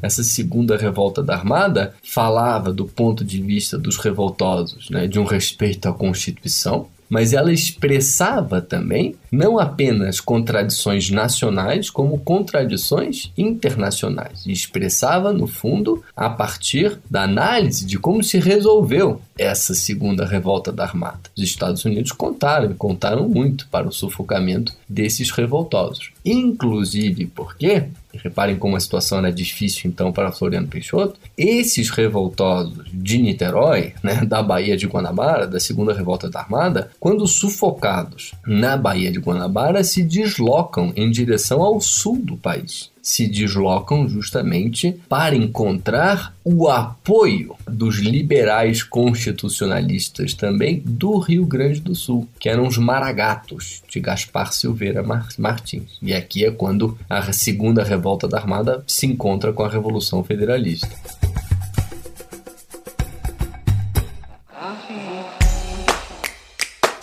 Essa 0.00 0.22
segunda 0.22 0.76
revolta 0.76 1.20
da 1.20 1.34
Armada 1.34 1.96
falava, 2.00 2.72
do 2.72 2.84
ponto 2.84 3.24
de 3.24 3.42
vista 3.42 3.76
dos 3.76 3.96
revoltosos, 3.96 4.88
né, 4.88 5.08
de 5.08 5.18
um 5.18 5.24
respeito 5.24 5.88
à 5.88 5.92
Constituição, 5.92 6.86
mas 7.12 7.34
ela 7.34 7.52
expressava 7.52 8.62
também 8.62 9.14
não 9.30 9.58
apenas 9.58 10.18
contradições 10.18 11.10
nacionais, 11.10 11.90
como 11.90 12.18
contradições 12.18 13.30
internacionais. 13.36 14.46
E 14.46 14.52
expressava, 14.52 15.30
no 15.30 15.46
fundo, 15.46 16.02
a 16.16 16.30
partir 16.30 16.98
da 17.10 17.24
análise 17.24 17.84
de 17.84 17.98
como 17.98 18.22
se 18.22 18.38
resolveu 18.38 19.20
essa 19.36 19.74
segunda 19.74 20.24
revolta 20.24 20.72
da 20.72 20.84
Armada. 20.84 21.20
Os 21.36 21.44
Estados 21.44 21.84
Unidos 21.84 22.12
contaram, 22.12 22.72
contaram 22.72 23.28
muito 23.28 23.68
para 23.68 23.86
o 23.86 23.92
sufocamento 23.92 24.72
desses 24.88 25.30
revoltosos. 25.30 26.12
Inclusive 26.24 27.26
porque 27.26 27.88
reparem 28.18 28.56
como 28.56 28.76
a 28.76 28.80
situação 28.80 29.18
era 29.18 29.32
difícil 29.32 29.90
então 29.90 30.12
para 30.12 30.32
Floriano 30.32 30.68
Peixoto, 30.68 31.18
esses 31.36 31.90
revoltosos 31.90 32.84
de 32.92 33.18
Niterói, 33.18 33.94
né, 34.02 34.24
da 34.24 34.42
Baía 34.42 34.76
de 34.76 34.86
Guanabara, 34.86 35.46
da 35.46 35.60
segunda 35.60 35.92
revolta 35.92 36.28
da 36.28 36.40
Armada, 36.40 36.90
quando 37.00 37.26
sufocados 37.26 38.32
na 38.46 38.76
Baía 38.76 39.10
de 39.10 39.18
Guanabara, 39.18 39.82
se 39.82 40.02
deslocam 40.02 40.92
em 40.94 41.10
direção 41.10 41.62
ao 41.62 41.80
sul 41.80 42.18
do 42.22 42.36
país 42.36 42.91
se 43.02 43.26
deslocam 43.26 44.08
justamente 44.08 44.92
para 45.08 45.34
encontrar 45.34 46.34
o 46.44 46.68
apoio 46.68 47.56
dos 47.68 47.96
liberais 47.98 48.82
constitucionalistas 48.82 50.34
também 50.34 50.82
do 50.84 51.18
Rio 51.18 51.44
Grande 51.44 51.80
do 51.80 51.94
Sul, 51.94 52.28
que 52.38 52.48
eram 52.48 52.66
os 52.66 52.78
maragatos 52.78 53.82
de 53.88 54.00
Gaspar 54.00 54.52
Silveira 54.52 55.02
Martins. 55.38 55.98
E 56.00 56.14
aqui 56.14 56.44
é 56.44 56.50
quando 56.50 56.96
a 57.10 57.32
segunda 57.32 57.82
revolta 57.82 58.28
da 58.28 58.38
Armada 58.38 58.84
se 58.86 59.06
encontra 59.06 59.52
com 59.52 59.64
a 59.64 59.68
Revolução 59.68 60.22
Federalista. 60.22 60.88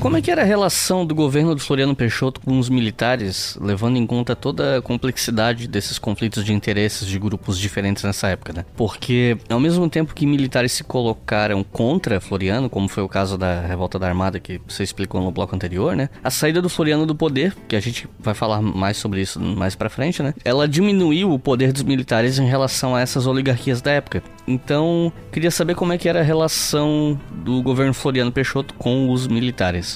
Como 0.00 0.16
é 0.16 0.22
que 0.22 0.30
era 0.30 0.40
a 0.40 0.46
relação 0.46 1.04
do 1.04 1.14
governo 1.14 1.54
do 1.54 1.60
Floriano 1.60 1.94
Peixoto 1.94 2.40
com 2.40 2.58
os 2.58 2.70
militares, 2.70 3.58
levando 3.60 3.98
em 3.98 4.06
conta 4.06 4.34
toda 4.34 4.78
a 4.78 4.82
complexidade 4.82 5.68
desses 5.68 5.98
conflitos 5.98 6.42
de 6.42 6.54
interesses 6.54 7.06
de 7.06 7.18
grupos 7.18 7.58
diferentes 7.58 8.02
nessa 8.02 8.28
época, 8.28 8.50
né? 8.54 8.64
Porque 8.78 9.36
ao 9.50 9.60
mesmo 9.60 9.90
tempo 9.90 10.14
que 10.14 10.24
militares 10.24 10.72
se 10.72 10.82
colocaram 10.82 11.62
contra 11.62 12.18
Floriano, 12.18 12.70
como 12.70 12.88
foi 12.88 13.02
o 13.02 13.08
caso 13.10 13.36
da 13.36 13.60
revolta 13.60 13.98
da 13.98 14.08
Armada 14.08 14.40
que 14.40 14.58
você 14.66 14.82
explicou 14.82 15.20
no 15.22 15.30
bloco 15.30 15.54
anterior, 15.54 15.94
né? 15.94 16.08
A 16.24 16.30
saída 16.30 16.62
do 16.62 16.70
Floriano 16.70 17.04
do 17.04 17.14
poder, 17.14 17.54
que 17.68 17.76
a 17.76 17.80
gente 17.80 18.08
vai 18.18 18.32
falar 18.32 18.62
mais 18.62 18.96
sobre 18.96 19.20
isso 19.20 19.38
mais 19.38 19.74
para 19.74 19.90
frente, 19.90 20.22
né? 20.22 20.32
Ela 20.42 20.66
diminuiu 20.66 21.30
o 21.30 21.38
poder 21.38 21.74
dos 21.74 21.82
militares 21.82 22.38
em 22.38 22.46
relação 22.46 22.96
a 22.96 23.02
essas 23.02 23.26
oligarquias 23.26 23.82
da 23.82 23.90
época. 23.90 24.22
Então, 24.48 25.12
queria 25.30 25.50
saber 25.50 25.74
como 25.74 25.92
é 25.92 25.98
que 25.98 26.08
era 26.08 26.20
a 26.20 26.24
relação 26.24 27.20
do 27.30 27.62
governo 27.62 27.92
Floriano 27.92 28.32
Peixoto 28.32 28.72
com 28.74 29.10
os 29.10 29.28
militares 29.28 29.89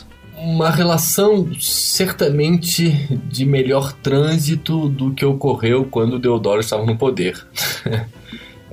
uma 0.45 0.71
relação 0.71 1.49
certamente 1.59 2.91
de 3.27 3.47
melhor 3.47 3.93
trânsito 3.93 4.89
do 4.89 5.13
que 5.13 5.25
ocorreu 5.25 5.87
quando 5.91 6.19
Deodoro 6.19 6.61
estava 6.61 6.85
no 6.85 6.97
poder. 6.97 7.45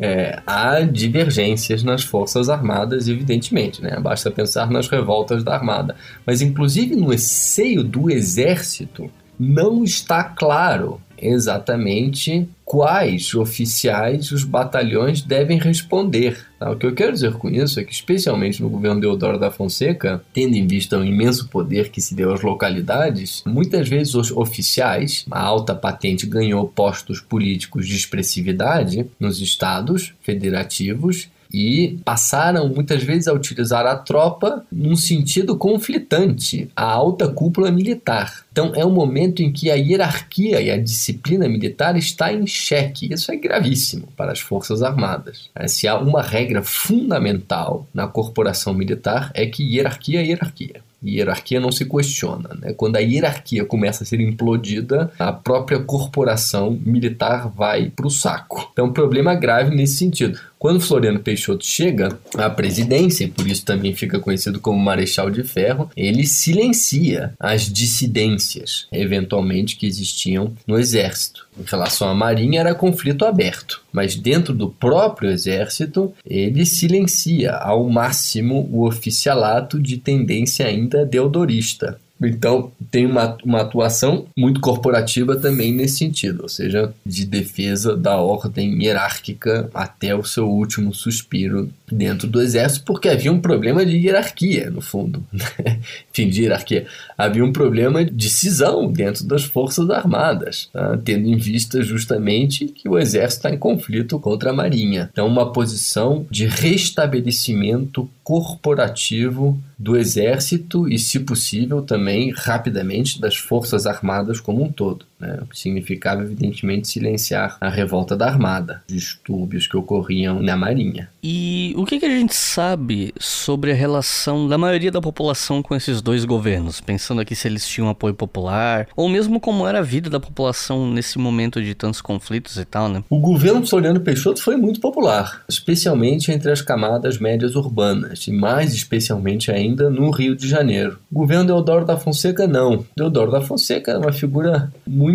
É, 0.03 0.41
há 0.47 0.80
divergências 0.80 1.84
nas 1.84 2.01
Forças 2.01 2.49
Armadas, 2.49 3.07
evidentemente, 3.07 3.84
né? 3.84 3.99
basta 3.99 4.32
pensar 4.32 4.67
nas 4.72 4.88
revoltas 4.89 5.43
da 5.43 5.53
Armada. 5.53 5.95
Mas, 6.26 6.41
inclusive, 6.41 6.95
no 6.95 7.15
seio 7.19 7.84
do 7.84 8.09
Exército, 8.09 9.11
não 9.39 9.84
está 9.84 10.24
claro 10.24 10.99
exatamente 11.22 12.47
quais 12.65 13.36
oficiais 13.36 14.32
os 14.32 14.43
batalhões 14.43 15.22
devem 15.22 15.59
responder. 15.59 16.45
Tá? 16.57 16.72
O 16.72 16.78
que 16.78 16.86
eu 16.86 16.93
quero 16.93 17.11
dizer 17.11 17.34
com 17.34 17.49
isso 17.49 17.80
é 17.80 17.84
que, 17.84 17.93
especialmente 17.93 18.61
no 18.61 18.69
governo 18.69 19.01
Deodoro 19.01 19.38
da 19.38 19.51
Fonseca, 19.51 20.24
tendo 20.34 20.55
em 20.55 20.65
vista 20.65 20.97
o 20.97 21.05
imenso 21.05 21.47
poder 21.49 21.89
que 21.89 21.99
se 21.99 22.15
deu 22.15 22.34
às 22.34 22.41
localidades, 22.41 23.43
muitas 23.45 23.89
vezes 23.89 24.15
os 24.15 24.32
oficiais, 24.32 25.26
a 25.30 25.41
alta 25.41 25.76
patente 25.76 26.26
ganhou 26.26 26.67
postos 26.67 27.19
políticos 27.19 27.88
de 27.88 27.95
expressividade 27.95 29.05
nos 29.19 29.41
estados 29.41 30.13
federativos 30.22 31.30
e 31.54 31.99
passaram 32.04 32.70
muitas 32.70 33.04
vezes 33.04 33.28
a 33.28 33.34
utilizar 33.34 33.86
a 33.86 33.95
tropa 33.95 34.66
num 34.72 34.95
sentido 34.95 35.58
conflitante, 35.58 36.70
a 36.76 36.86
alta 36.86 37.28
cúpula 37.28 37.72
militar. 37.72 38.45
Então 38.52 38.74
é 38.76 38.86
um 38.86 38.91
momento 38.91 39.41
em 39.41 39.52
que 39.52 39.70
a 39.72 39.76
hierarquia 39.76 40.62
e 40.62 40.70
a 40.70 40.78
disciplina 40.78 41.47
militar 41.47 41.95
está 41.97 42.34
em 42.34 42.45
xeque. 42.45 43.14
Isso 43.14 43.32
é 43.32 43.36
gravíssimo 43.36 44.08
para 44.16 44.32
as 44.32 44.39
Forças 44.39 44.82
Armadas. 44.82 45.49
É, 45.56 45.68
se 45.68 45.88
há 45.88 45.97
uma 45.97 46.22
regra 46.22 46.62
fundamental 46.62 47.88
na 47.93 48.08
corporação 48.08 48.74
militar 48.74 49.32
é 49.34 49.45
que 49.45 49.64
hierarquia 49.64 50.22
é 50.22 50.26
hierarquia 50.26 50.82
hierarquia 51.04 51.60
não 51.60 51.72
se 51.72 51.86
questiona. 51.86 52.49
Né? 52.60 52.74
Quando 52.74 52.97
a 52.97 52.99
hierarquia 52.99 53.66
começa 53.66 54.04
a 54.04 54.06
ser 54.08 54.20
implodida, 54.20 55.12
a 55.18 55.32
própria 55.32 55.80
corporação 55.80 56.80
militar 56.86 57.49
vai 57.49 57.89
para 57.89 58.08
o 58.08 58.12
saco. 58.12 58.70
Então, 58.72 58.93
problema 58.93 59.34
grave 59.34 59.76
nesse 59.76 59.95
sentido. 59.95 60.39
Quando 60.62 60.80
Floriano 60.80 61.20
Peixoto 61.20 61.66
chega 61.66 62.20
à 62.38 62.47
presidência, 62.47 63.24
e 63.24 63.28
por 63.28 63.47
isso 63.47 63.66
também 63.66 63.95
fica 63.95 64.20
conhecido 64.20 64.59
como 64.59 64.78
Marechal 64.78 65.32
de 65.32 65.43
Ferro, 65.43 65.89
ele 65.97 66.24
silencia 66.24 67.34
as 67.39 67.64
dissidências, 67.64 68.86
eventualmente, 68.91 69.76
que 69.76 69.88
existiam 69.88 70.53
no 70.68 70.78
exército. 70.78 71.47
Em 71.59 71.64
relação 71.66 72.07
à 72.07 72.14
Marinha, 72.14 72.59
era 72.59 72.76
conflito 72.76 73.26
aberto, 73.26 73.82
mas 73.91 74.16
dentro 74.16 74.53
do 74.53 74.70
próprio 74.70 75.32
exército, 75.32 76.14
ele 76.24 76.64
silencia 76.64 77.53
ao 77.53 77.89
máximo 77.89 78.70
o 78.72 78.86
oficialato 78.86 79.82
de 79.82 79.97
tendência 79.97 80.68
ainda 80.68 81.03
deodorista. 81.03 81.99
Então, 82.22 82.72
tem 82.89 83.05
uma, 83.05 83.38
uma 83.43 83.61
atuação 83.61 84.28
muito 84.38 84.61
corporativa 84.61 85.36
também 85.36 85.74
nesse 85.74 85.97
sentido, 85.97 86.43
ou 86.43 86.49
seja, 86.49 86.93
de 87.05 87.26
defesa 87.26 87.95
da 87.95 88.17
ordem 88.17 88.84
hierárquica 88.84 89.69
até 89.74 90.15
o 90.15 90.24
seu 90.24 90.47
último 90.47 90.93
suspiro 90.93 91.69
dentro 91.96 92.28
do 92.28 92.42
exército, 92.42 92.86
porque 92.86 93.10
havia 93.10 93.32
um 93.32 93.39
problema 93.39 93.86
de 93.86 93.98
hierarquia, 93.98 94.70
no 94.70 94.82
fundo. 94.82 95.24
Enfim, 96.12 96.30
de 96.30 96.44
hierarquia. 96.44 96.86
Havia 97.18 97.44
um 97.44 97.52
problema 97.52 98.04
de 98.04 98.30
cisão 98.30 98.92
dentro 98.92 99.26
das 99.26 99.44
Forças 99.44 99.89
Armadas, 99.89 100.70
tá? 100.72 100.98
tendo 101.04 101.28
em 101.28 101.38
vista 101.38 101.82
justamente 101.82 102.68
que 102.68 102.88
o 102.88 102.98
exército 102.98 103.48
está 103.48 103.56
em 103.56 103.58
conflito 103.58 104.20
contra 104.20 104.52
a 104.52 104.54
Marinha. 104.54 105.10
Então, 105.12 105.28
uma 105.28 105.52
posição 105.52 106.26
de 106.30 106.46
restabelecimento 106.46 108.10
corporativo 108.24 109.60
do 109.78 109.98
exército 109.98 110.88
e, 110.88 110.98
se 110.98 111.20
possível, 111.20 111.82
também 111.82 112.32
rapidamente 112.32 113.20
das 113.20 113.36
forças 113.36 113.86
armadas 113.86 114.39
como 114.39 114.64
um 114.64 114.72
todo. 114.72 115.06
Né? 115.22 115.39
O 115.41 115.45
que 115.45 115.57
significava, 115.57 116.22
evidentemente, 116.22 116.88
silenciar 116.88 117.57
a 117.61 117.69
revolta 117.69 118.15
da 118.15 118.28
armada, 118.28 118.84
distúrbios 118.88 119.67
que 119.67 119.78
ocorriam 119.78 120.41
na 120.41 120.57
marinha. 120.57 121.09
E 121.24 121.74
o 121.78 121.86
que, 121.86 121.99
que 121.99 122.05
a 122.05 122.09
gente 122.09 122.36
sabe 122.36 123.13
sobre 123.19 123.72
a 123.72 123.76
relação 123.76 124.47
da 124.47 124.57
maioria 124.57 124.91
da 124.91 125.01
população 125.01 125.63
com 125.63 125.76
esses 125.76 126.01
dois 126.01 126.26
governos? 126.26 126.82
Pensando 126.82 127.22
aqui 127.22 127.36
se 127.36 127.47
eles 127.47 127.67
tinham 127.67 127.89
apoio 127.89 128.13
popular, 128.13 128.88
ou 128.95 129.07
mesmo 129.07 129.39
como 129.39 129.67
era 129.67 129.80
a 129.80 129.84
vida 129.84 130.09
da 130.09 130.19
população 130.19 130.91
nesse 130.91 131.17
momento 131.17 131.61
de 131.61 131.74
tantos 131.76 132.01
conflitos 132.01 132.57
e 132.57 132.65
tal, 132.65 132.89
né? 132.89 133.03
O 133.09 133.19
governo 133.19 133.65
Floriano 133.65 134.01
Peixoto 134.01 134.41
foi 134.41 134.57
muito 134.57 134.80
popular, 134.80 135.43
especialmente 135.47 136.32
entre 136.32 136.51
as 136.51 136.61
camadas 136.61 137.17
médias 137.17 137.55
urbanas, 137.55 138.28
e 138.28 138.32
mais 138.32 138.74
especialmente 138.74 139.51
ainda 139.51 139.61
ainda 139.61 139.89
no 139.89 140.09
Rio 140.11 140.36
de 140.36 140.47
Janeiro. 140.47 140.99
O 141.11 141.15
governo 141.15 141.45
Deodoro 141.45 141.86
da 141.86 141.97
Fonseca 141.97 142.47
não. 142.47 142.86
Deodoro 142.95 143.32
da 143.32 143.41
Fonseca 143.41 143.91
é 143.91 143.97
uma 143.97 144.11
figura 144.11 144.72
muito 144.86 145.11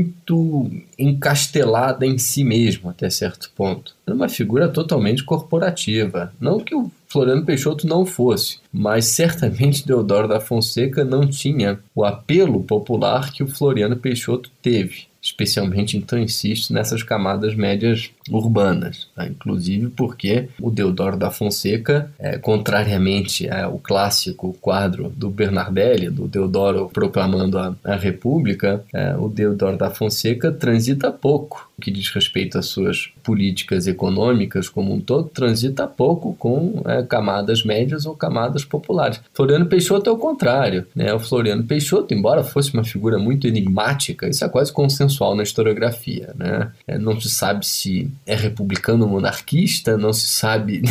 encastelada 0.99 2.07
em 2.07 2.19
si 2.19 2.45
mesmo, 2.45 2.91
até 2.91 3.09
certo 3.11 3.51
ponto. 3.55 3.95
É 4.07 4.13
uma 4.13 4.29
figura 4.29 4.69
totalmente 4.69 5.25
corporativa. 5.25 6.33
Não 6.41 6.59
que 6.61 6.75
o 6.75 6.91
Floriano 7.09 7.45
Peixoto 7.45 7.87
não 7.87 8.05
fosse, 8.05 8.59
mas 8.73 9.07
certamente 9.15 9.87
Deodoro 9.87 10.29
da 10.29 10.41
Fonseca 10.41 11.05
não 11.05 11.27
tinha 11.27 11.79
o 11.95 12.05
apelo 12.05 12.63
popular 12.63 13.33
que 13.33 13.43
o 13.43 13.49
Floriano 13.49 13.97
Peixoto 13.97 14.51
teve 14.63 15.07
especialmente 15.27 15.97
então 15.97 16.19
insisto 16.19 16.73
nessas 16.73 17.03
camadas 17.03 17.55
médias 17.57 18.11
urbanas, 18.31 19.09
tá? 19.15 19.27
inclusive 19.27 19.89
porque 19.89 20.49
o 20.61 20.71
Deodoro 20.71 21.17
da 21.17 21.31
Fonseca, 21.31 22.11
é, 22.19 22.39
contrariamente 22.39 23.49
ao 23.49 23.79
clássico 23.79 24.57
quadro 24.61 25.13
do 25.17 25.31
Bernardelli, 25.31 26.11
do 26.11 26.27
Deodoro 26.27 26.91
proclamando 26.93 27.59
a, 27.59 27.75
a 27.85 27.97
República, 27.97 28.85
é, 28.93 29.17
o 29.17 29.29
Deodoro 29.29 29.77
da 29.77 29.91
Fonseca 29.91 30.51
transita 30.53 31.11
pouco 31.11 31.67
que 31.81 31.91
diz 31.91 32.09
respeito 32.09 32.59
às 32.59 32.67
suas 32.67 33.11
políticas 33.23 33.87
econômicas 33.87 34.69
como 34.69 34.95
um 34.95 35.01
todo, 35.01 35.29
transita 35.29 35.87
pouco 35.87 36.35
com 36.35 36.83
é, 36.87 37.03
camadas 37.03 37.65
médias 37.65 38.07
ou 38.07 38.15
camadas 38.15 38.65
populares. 38.65 39.21
Floriano 39.35 39.67
Peixoto 39.67 40.09
é 40.09 40.13
o 40.13 40.17
contrário. 40.17 40.87
Né? 40.95 41.13
O 41.13 41.21
Floriano 41.21 41.65
Peixoto, 41.65 42.15
embora 42.15 42.43
fosse 42.43 42.73
uma 42.73 42.85
figura 42.85 43.19
muito 43.19 43.47
enigmática, 43.47 44.29
isso 44.29 44.45
é 44.45 44.49
quase 44.49 44.73
consensual 44.73 45.35
na 45.35 45.43
historiografia. 45.43 46.33
Né? 46.35 46.71
É, 46.87 46.99
não 46.99 47.21
se 47.21 47.29
sabe 47.29 47.67
se 47.67 48.11
é 48.27 48.35
republicano 48.35 49.05
ou 49.05 49.11
monarquista, 49.11 49.97
não 49.97 50.13
se 50.13 50.27
sabe 50.29 50.83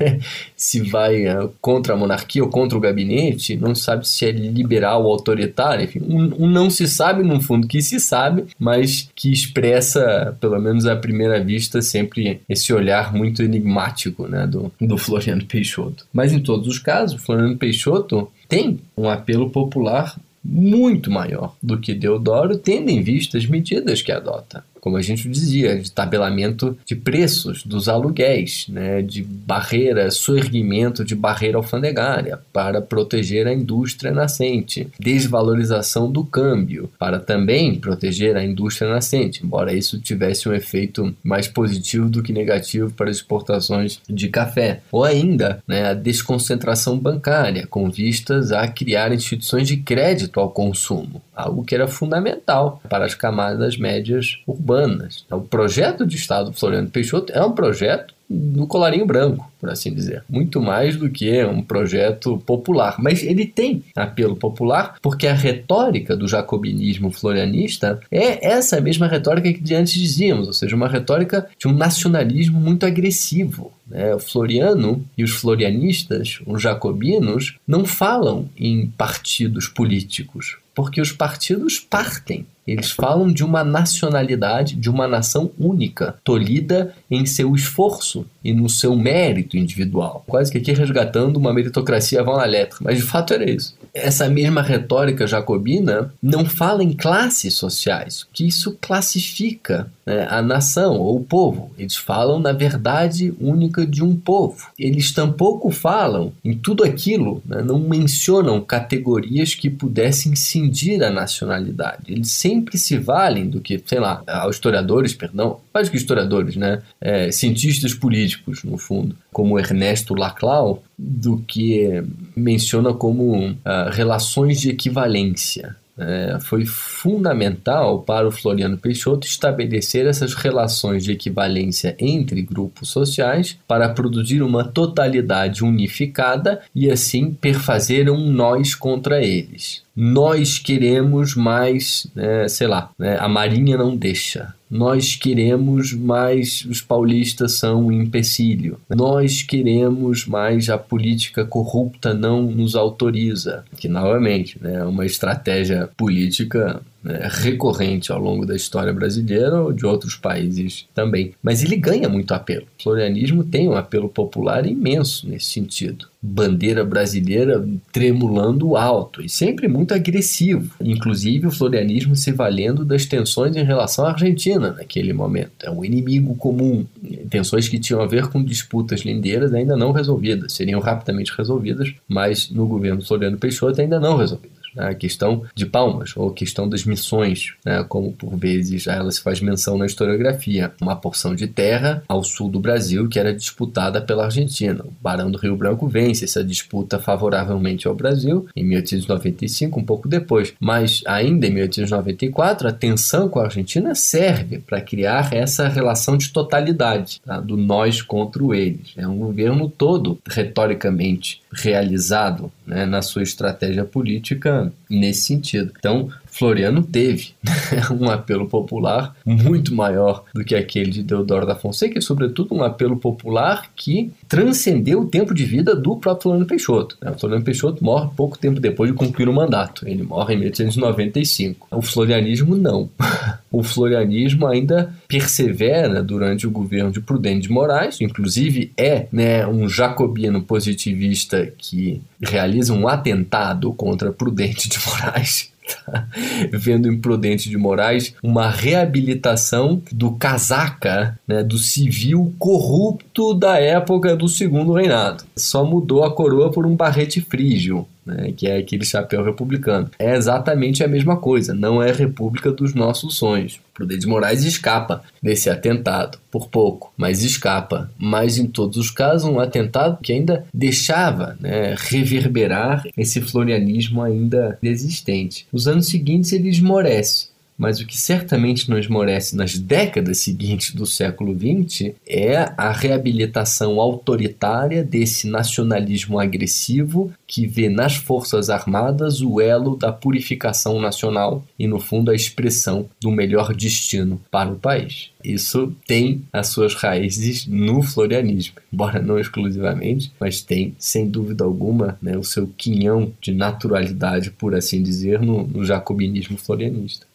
se 0.56 0.80
vai 0.82 1.26
é, 1.26 1.48
contra 1.60 1.94
a 1.94 1.96
monarquia 1.96 2.42
ou 2.42 2.50
contra 2.50 2.76
o 2.76 2.80
gabinete, 2.80 3.56
não 3.56 3.74
se 3.74 3.82
sabe 3.82 4.08
se 4.08 4.24
é 4.24 4.30
liberal 4.30 5.04
ou 5.04 5.12
autoritário, 5.12 5.84
enfim, 5.84 6.00
um, 6.02 6.44
um 6.44 6.50
não 6.50 6.70
se 6.70 6.86
sabe, 6.88 7.22
no 7.22 7.40
fundo, 7.40 7.66
que 7.66 7.82
se 7.82 7.98
sabe, 8.00 8.46
mas 8.58 9.08
que 9.14 9.32
expressa 9.32 10.36
pelo 10.40 10.58
menos 10.60 10.86
à 10.86 10.96
primeira 10.96 11.42
vista, 11.42 11.82
sempre 11.82 12.40
esse 12.48 12.72
olhar 12.72 13.12
muito 13.12 13.42
enigmático 13.42 14.28
né, 14.28 14.46
do, 14.46 14.72
do 14.80 14.98
Floriano 14.98 15.44
Peixoto. 15.44 16.06
Mas 16.12 16.32
em 16.32 16.40
todos 16.40 16.66
os 16.68 16.78
casos, 16.78 17.22
Floriano 17.22 17.56
Peixoto 17.56 18.30
tem 18.48 18.80
um 18.96 19.08
apelo 19.08 19.50
popular 19.50 20.18
muito 20.44 21.10
maior 21.10 21.56
do 21.60 21.78
que 21.78 21.92
Deodoro, 21.92 22.56
tendo 22.56 22.90
em 22.90 23.02
vista 23.02 23.36
as 23.36 23.46
medidas 23.46 24.00
que 24.00 24.12
adota 24.12 24.64
como 24.86 24.98
a 24.98 25.02
gente 25.02 25.28
dizia, 25.28 25.76
de 25.80 25.90
tabelamento 25.90 26.78
de 26.86 26.94
preços 26.94 27.64
dos 27.64 27.88
aluguéis, 27.88 28.66
né, 28.68 29.02
de 29.02 29.20
barreira, 29.20 30.12
surgimento 30.12 31.04
de 31.04 31.16
barreira 31.16 31.56
alfandegária 31.56 32.38
para 32.52 32.80
proteger 32.80 33.48
a 33.48 33.52
indústria 33.52 34.12
nascente, 34.12 34.86
desvalorização 35.00 36.08
do 36.08 36.22
câmbio 36.22 36.88
para 37.00 37.18
também 37.18 37.80
proteger 37.80 38.36
a 38.36 38.44
indústria 38.44 38.88
nascente, 38.88 39.44
embora 39.44 39.74
isso 39.74 40.00
tivesse 40.00 40.48
um 40.48 40.54
efeito 40.54 41.12
mais 41.20 41.48
positivo 41.48 42.08
do 42.08 42.22
que 42.22 42.32
negativo 42.32 42.92
para 42.92 43.10
as 43.10 43.16
exportações 43.16 44.00
de 44.08 44.28
café, 44.28 44.82
ou 44.92 45.02
ainda 45.02 45.60
né, 45.66 45.88
a 45.88 45.94
desconcentração 45.94 46.96
bancária 46.96 47.66
com 47.66 47.90
vistas 47.90 48.52
a 48.52 48.68
criar 48.68 49.12
instituições 49.12 49.66
de 49.66 49.78
crédito 49.78 50.38
ao 50.38 50.48
consumo, 50.48 51.20
algo 51.36 51.64
que 51.64 51.74
era 51.74 51.86
fundamental 51.86 52.80
para 52.88 53.04
as 53.04 53.14
camadas 53.14 53.76
médias 53.76 54.38
urbanas. 54.46 55.22
Então, 55.26 55.38
o 55.38 55.42
projeto 55.42 56.06
de 56.06 56.16
Estado 56.16 56.50
do 56.50 56.56
Floriano 56.56 56.88
Peixoto 56.88 57.32
é 57.32 57.44
um 57.44 57.52
projeto 57.52 58.16
no 58.28 58.66
colarinho 58.66 59.06
branco, 59.06 59.50
por 59.60 59.70
assim 59.70 59.94
dizer. 59.94 60.24
Muito 60.28 60.60
mais 60.60 60.96
do 60.96 61.08
que 61.08 61.44
um 61.44 61.62
projeto 61.62 62.38
popular. 62.38 62.96
Mas 62.98 63.22
ele 63.22 63.46
tem 63.46 63.84
apelo 63.94 64.36
popular 64.36 64.96
porque 65.00 65.26
a 65.26 65.34
retórica 65.34 66.16
do 66.16 66.26
jacobinismo 66.26 67.10
florianista 67.10 68.00
é 68.10 68.44
essa 68.46 68.80
mesma 68.80 69.06
retórica 69.06 69.52
que 69.52 69.74
antes 69.74 69.94
dizíamos, 69.94 70.48
ou 70.48 70.52
seja, 70.52 70.74
uma 70.74 70.88
retórica 70.88 71.48
de 71.58 71.68
um 71.68 71.72
nacionalismo 71.72 72.60
muito 72.60 72.84
agressivo. 72.84 73.72
Né? 73.86 74.14
O 74.14 74.18
Floriano 74.18 75.04
e 75.16 75.22
os 75.22 75.32
florianistas, 75.32 76.40
os 76.46 76.60
jacobinos, 76.60 77.56
não 77.66 77.84
falam 77.84 78.48
em 78.56 78.88
partidos 78.88 79.68
políticos, 79.68 80.56
porque 80.76 81.00
os 81.00 81.10
partidos 81.10 81.80
partem 81.80 82.46
eles 82.66 82.90
falam 82.90 83.28
de 83.32 83.44
uma 83.44 83.62
nacionalidade, 83.62 84.74
de 84.74 84.90
uma 84.90 85.06
nação 85.06 85.50
única, 85.58 86.16
tolhida 86.24 86.94
em 87.10 87.24
seu 87.24 87.54
esforço 87.54 88.26
e 88.42 88.52
no 88.52 88.68
seu 88.68 88.96
mérito 88.96 89.56
individual. 89.56 90.24
Quase 90.26 90.50
que 90.50 90.58
aqui 90.58 90.72
resgatando 90.72 91.36
uma 91.36 91.52
meritocracia 91.52 92.20
avant 92.20 92.36
la 92.36 92.44
lettre, 92.44 92.78
mas 92.82 92.96
de 92.96 93.02
fato 93.02 93.32
era 93.32 93.48
isso. 93.48 93.76
Essa 93.94 94.28
mesma 94.28 94.62
retórica 94.62 95.26
jacobina 95.26 96.12
não 96.22 96.44
fala 96.44 96.82
em 96.82 96.92
classes 96.92 97.54
sociais, 97.54 98.26
que 98.32 98.46
isso 98.46 98.76
classifica 98.80 99.90
né, 100.04 100.26
a 100.30 100.42
nação 100.42 100.98
ou 100.98 101.16
o 101.16 101.24
povo. 101.24 101.70
Eles 101.78 101.96
falam 101.96 102.38
na 102.38 102.52
verdade 102.52 103.34
única 103.40 103.86
de 103.86 104.04
um 104.04 104.14
povo. 104.14 104.68
Eles 104.78 105.12
tampouco 105.12 105.70
falam 105.70 106.32
em 106.44 106.54
tudo 106.54 106.84
aquilo, 106.84 107.42
né, 107.46 107.62
não 107.62 107.78
mencionam 107.78 108.60
categorias 108.60 109.54
que 109.54 109.70
pudessem 109.70 110.36
cindir 110.36 111.02
a 111.02 111.10
nacionalidade. 111.10 112.12
Eles 112.12 112.32
sempre 112.32 112.55
sempre 112.56 112.78
se 112.78 112.96
valem 112.96 113.48
do 113.48 113.60
que, 113.60 113.80
sei 113.84 114.00
lá, 114.00 114.22
historiadores, 114.50 115.14
perdão, 115.14 115.60
mais 115.72 115.88
que 115.88 115.96
historiadores, 115.96 116.56
né? 116.56 116.82
É, 117.00 117.30
cientistas 117.30 117.94
políticos, 117.94 118.64
no 118.64 118.78
fundo, 118.78 119.14
como 119.32 119.58
Ernesto 119.58 120.14
Laclau, 120.14 120.82
do 120.98 121.38
que 121.46 122.02
menciona 122.34 122.94
como 122.94 123.50
uh, 123.50 123.56
relações 123.90 124.60
de 124.60 124.70
equivalência. 124.70 125.76
É, 125.98 126.36
foi 126.40 126.66
fundamental 126.66 128.02
para 128.02 128.28
o 128.28 128.30
Floriano 128.30 128.76
Peixoto 128.76 129.26
estabelecer 129.26 130.06
essas 130.06 130.34
relações 130.34 131.02
de 131.02 131.12
equivalência 131.12 131.96
entre 131.98 132.42
grupos 132.42 132.90
sociais 132.90 133.56
para 133.66 133.88
produzir 133.88 134.42
uma 134.42 134.62
totalidade 134.62 135.64
unificada 135.64 136.60
e 136.74 136.90
assim 136.90 137.30
perfazer 137.32 138.10
um 138.10 138.30
nós 138.30 138.74
contra 138.74 139.24
eles 139.24 139.85
nós 139.96 140.58
queremos 140.58 141.34
mais, 141.34 142.06
né, 142.14 142.46
sei 142.48 142.66
lá, 142.66 142.90
né, 142.98 143.16
a 143.18 143.26
Marinha 143.26 143.78
não 143.78 143.96
deixa. 143.96 144.54
Nós 144.70 145.14
queremos 145.14 145.92
mais 145.92 146.66
os 146.68 146.82
paulistas 146.82 147.58
são 147.58 147.86
um 147.86 147.92
empecilho. 147.92 148.78
Nós 148.90 149.40
queremos 149.40 150.26
mais 150.26 150.68
a 150.68 150.76
política 150.76 151.46
corrupta 151.46 152.12
não 152.12 152.42
nos 152.42 152.74
autoriza. 152.74 153.64
Que 153.78 153.88
novamente, 153.88 154.58
né, 154.60 154.74
é 154.74 154.84
uma 154.84 155.06
estratégia 155.06 155.88
política 155.96 156.82
né, 157.06 157.28
recorrente 157.30 158.10
ao 158.10 158.20
longo 158.20 158.44
da 158.44 158.56
história 158.56 158.92
brasileira 158.92 159.62
ou 159.62 159.72
de 159.72 159.86
outros 159.86 160.16
países 160.16 160.86
também. 160.92 161.32
Mas 161.40 161.62
ele 161.62 161.76
ganha 161.76 162.08
muito 162.08 162.34
apelo. 162.34 162.66
O 162.78 162.82
florianismo 162.82 163.44
tem 163.44 163.68
um 163.68 163.76
apelo 163.76 164.08
popular 164.08 164.66
imenso 164.66 165.28
nesse 165.28 165.46
sentido. 165.46 166.08
Bandeira 166.20 166.84
brasileira 166.84 167.64
tremulando 167.92 168.76
alto 168.76 169.22
e 169.22 169.28
sempre 169.28 169.68
muito 169.68 169.94
agressivo. 169.94 170.74
Inclusive 170.80 171.46
o 171.46 171.52
florianismo 171.52 172.16
se 172.16 172.32
valendo 172.32 172.84
das 172.84 173.06
tensões 173.06 173.54
em 173.54 173.62
relação 173.62 174.04
à 174.04 174.10
Argentina 174.10 174.72
naquele 174.72 175.12
momento. 175.12 175.52
É 175.62 175.70
um 175.70 175.84
inimigo 175.84 176.34
comum. 176.34 176.84
Tensões 177.30 177.68
que 177.68 177.78
tinham 177.78 178.02
a 178.02 178.06
ver 178.06 178.26
com 178.26 178.42
disputas 178.42 179.02
lindeiras 179.02 179.54
ainda 179.54 179.76
não 179.76 179.92
resolvidas. 179.92 180.54
Seriam 180.54 180.80
rapidamente 180.80 181.32
resolvidas, 181.36 181.94
mas 182.08 182.50
no 182.50 182.66
governo 182.66 183.06
Floriano 183.06 183.38
Peixoto 183.38 183.80
ainda 183.80 184.00
não 184.00 184.16
resolvidas. 184.16 184.65
Né? 184.76 184.88
a 184.90 184.94
questão 184.94 185.42
de 185.54 185.66
Palmas, 185.66 186.12
ou 186.16 186.28
a 186.28 186.34
questão 186.34 186.68
das 186.68 186.84
missões, 186.84 187.54
né? 187.64 187.84
como 187.88 188.12
por 188.12 188.36
vezes 188.36 188.86
ela 188.86 189.10
se 189.10 189.20
faz 189.20 189.40
menção 189.40 189.76
na 189.78 189.86
historiografia. 189.86 190.72
Uma 190.80 190.94
porção 190.94 191.34
de 191.34 191.46
terra 191.46 192.02
ao 192.06 192.22
sul 192.22 192.48
do 192.48 192.60
Brasil 192.60 193.08
que 193.08 193.18
era 193.18 193.34
disputada 193.34 194.00
pela 194.00 194.24
Argentina. 194.24 194.84
O 194.84 194.92
Barão 195.00 195.30
do 195.30 195.38
Rio 195.38 195.56
Branco 195.56 195.88
vence 195.88 196.24
essa 196.24 196.44
disputa 196.44 196.98
favoravelmente 196.98 197.88
ao 197.88 197.94
Brasil 197.94 198.46
em 198.54 198.64
1895, 198.64 199.80
um 199.80 199.84
pouco 199.84 200.08
depois. 200.08 200.54
Mas 200.60 201.02
ainda 201.06 201.46
em 201.46 201.50
1894, 201.50 202.68
a 202.68 202.72
tensão 202.72 203.28
com 203.28 203.40
a 203.40 203.44
Argentina 203.44 203.94
serve 203.94 204.58
para 204.58 204.80
criar 204.80 205.32
essa 205.32 205.68
relação 205.68 206.16
de 206.16 206.28
totalidade, 206.28 207.20
tá? 207.24 207.40
do 207.40 207.56
nós 207.56 208.02
contra 208.02 208.42
o 208.42 208.54
eles. 208.54 208.92
É 208.96 209.06
um 209.06 209.18
governo 209.18 209.68
todo 209.68 210.18
retoricamente 210.28 211.40
realizado 211.52 212.52
né, 212.66 212.84
na 212.84 213.00
sua 213.02 213.22
estratégia 213.22 213.84
política 213.84 214.65
nesse 214.88 215.22
sentido. 215.22 215.72
Então, 215.78 216.10
Floriano 216.36 216.82
teve 216.82 217.30
um 217.98 218.10
apelo 218.10 218.46
popular 218.46 219.16
muito 219.24 219.74
maior 219.74 220.24
do 220.34 220.44
que 220.44 220.54
aquele 220.54 220.90
de 220.90 221.02
Deodoro 221.02 221.46
da 221.46 221.56
Fonseca 221.56 221.98
e, 221.98 222.02
sobretudo, 222.02 222.54
um 222.54 222.62
apelo 222.62 222.98
popular 222.98 223.70
que 223.74 224.12
transcendeu 224.28 225.00
o 225.00 225.08
tempo 225.08 225.32
de 225.32 225.46
vida 225.46 225.74
do 225.74 225.96
próprio 225.96 226.24
Floriano 226.24 226.46
Peixoto. 226.46 226.98
Né? 227.00 227.10
O 227.10 227.18
Floriano 227.18 227.42
Peixoto 227.42 227.82
morre 227.82 228.10
pouco 228.14 228.38
tempo 228.38 228.60
depois 228.60 228.90
de 228.90 228.96
concluir 228.96 229.28
o 229.30 229.32
mandato. 229.32 229.88
Ele 229.88 230.02
morre 230.02 230.34
em 230.34 230.40
1895. 230.40 231.68
O 231.70 231.80
florianismo 231.80 232.54
não. 232.54 232.90
O 233.50 233.62
florianismo 233.62 234.46
ainda 234.46 234.92
persevera 235.08 236.02
durante 236.02 236.46
o 236.46 236.50
governo 236.50 236.90
de 236.90 237.00
Prudente 237.00 237.46
de 237.46 237.50
Moraes, 237.50 237.98
inclusive 238.02 238.70
é 238.76 239.06
né, 239.10 239.46
um 239.46 239.66
jacobino 239.66 240.42
positivista 240.42 241.50
que 241.56 242.02
realiza 242.20 242.74
um 242.74 242.86
atentado 242.86 243.72
contra 243.72 244.12
Prudente 244.12 244.68
de 244.68 244.78
Moraes 244.84 245.55
Vendo 246.52 246.88
imprudente 246.88 247.48
de 247.48 247.56
Moraes 247.56 248.14
uma 248.22 248.50
reabilitação 248.50 249.82
do 249.92 250.12
casaca, 250.12 251.18
né, 251.26 251.42
do 251.42 251.58
civil 251.58 252.34
corrupto 252.38 253.34
da 253.34 253.58
época 253.58 254.16
do 254.16 254.28
segundo 254.28 254.72
reinado. 254.72 255.24
Só 255.36 255.64
mudou 255.64 256.04
a 256.04 256.14
coroa 256.14 256.50
por 256.50 256.66
um 256.66 256.76
barrete 256.76 257.20
frígio 257.20 257.86
né, 258.06 258.32
que 258.36 258.46
é 258.46 258.58
aquele 258.58 258.84
chapéu 258.84 259.24
republicano. 259.24 259.90
É 259.98 260.14
exatamente 260.14 260.84
a 260.84 260.88
mesma 260.88 261.16
coisa, 261.16 261.52
não 261.52 261.82
é 261.82 261.90
a 261.90 261.94
república 261.94 262.52
dos 262.52 262.74
nossos 262.74 263.16
sonhos. 263.16 263.60
Prudente 263.74 264.02
de 264.02 264.06
Moraes 264.06 264.42
escapa 264.44 265.02
desse 265.22 265.50
atentado, 265.50 266.18
por 266.30 266.48
pouco, 266.48 266.92
mas 266.96 267.22
escapa. 267.22 267.90
Mas 267.98 268.38
em 268.38 268.46
todos 268.46 268.78
os 268.78 268.90
casos, 268.90 269.28
um 269.28 269.38
atentado 269.38 269.98
que 270.02 270.12
ainda 270.12 270.46
deixava 270.54 271.36
né, 271.38 271.74
reverberar 271.76 272.84
esse 272.96 273.20
florianismo 273.20 274.02
ainda 274.02 274.58
existente. 274.62 275.46
Nos 275.52 275.68
anos 275.68 275.88
seguintes 275.88 276.32
ele 276.32 276.48
esmorece 276.48 277.35
mas 277.56 277.80
o 277.80 277.86
que 277.86 277.96
certamente 277.96 278.68
nos 278.68 278.80
esmorece 278.80 279.34
nas 279.34 279.58
décadas 279.58 280.18
seguintes 280.18 280.74
do 280.74 280.86
século 280.86 281.34
XX 281.34 281.92
é 282.06 282.52
a 282.56 282.70
reabilitação 282.70 283.80
autoritária 283.80 284.84
desse 284.84 285.26
nacionalismo 285.26 286.18
agressivo 286.18 287.12
que 287.26 287.46
vê 287.46 287.68
nas 287.68 287.96
Forças 287.96 288.50
Armadas 288.50 289.20
o 289.20 289.40
elo 289.40 289.76
da 289.76 289.92
purificação 289.92 290.80
nacional 290.80 291.44
e, 291.58 291.66
no 291.66 291.80
fundo, 291.80 292.10
a 292.10 292.14
expressão 292.14 292.88
do 293.00 293.10
melhor 293.10 293.54
destino 293.54 294.20
para 294.30 294.52
o 294.52 294.56
país. 294.56 295.10
Isso 295.24 295.74
tem 295.86 296.22
as 296.32 296.48
suas 296.48 296.74
raízes 296.74 297.46
no 297.46 297.82
florianismo, 297.82 298.54
embora 298.72 299.02
não 299.02 299.18
exclusivamente, 299.18 300.12
mas 300.20 300.40
tem, 300.40 300.76
sem 300.78 301.08
dúvida 301.08 301.42
alguma, 301.42 301.98
né, 302.00 302.16
o 302.16 302.22
seu 302.22 302.46
quinhão 302.56 303.12
de 303.20 303.32
naturalidade, 303.32 304.30
por 304.30 304.54
assim 304.54 304.80
dizer, 304.80 305.20
no, 305.20 305.44
no 305.44 305.64
jacobinismo 305.64 306.38
florianista. 306.38 307.06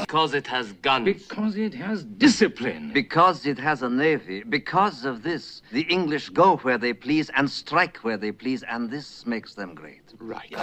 Because 0.00 0.34
it 0.34 0.46
has 0.46 0.72
guns. 0.82 1.04
Because 1.04 1.56
it 1.56 1.74
has 1.74 2.04
discipline. 2.04 2.90
Because 2.92 3.44
it 3.44 3.58
has 3.60 3.82
a 3.82 3.88
navy. 3.88 4.44
Because 4.44 5.04
of 5.04 5.22
this, 5.22 5.62
the 5.72 5.82
English 5.90 6.30
go 6.30 6.56
where 6.58 6.78
they 6.78 6.94
please 6.94 7.30
and 7.34 7.48
strike 7.50 7.98
where 8.02 8.16
they 8.16 8.32
please, 8.32 8.64
and 8.70 8.88
this 8.88 9.24
makes 9.26 9.54
them 9.54 9.74
great. 9.74 10.02
Right. 10.18 10.54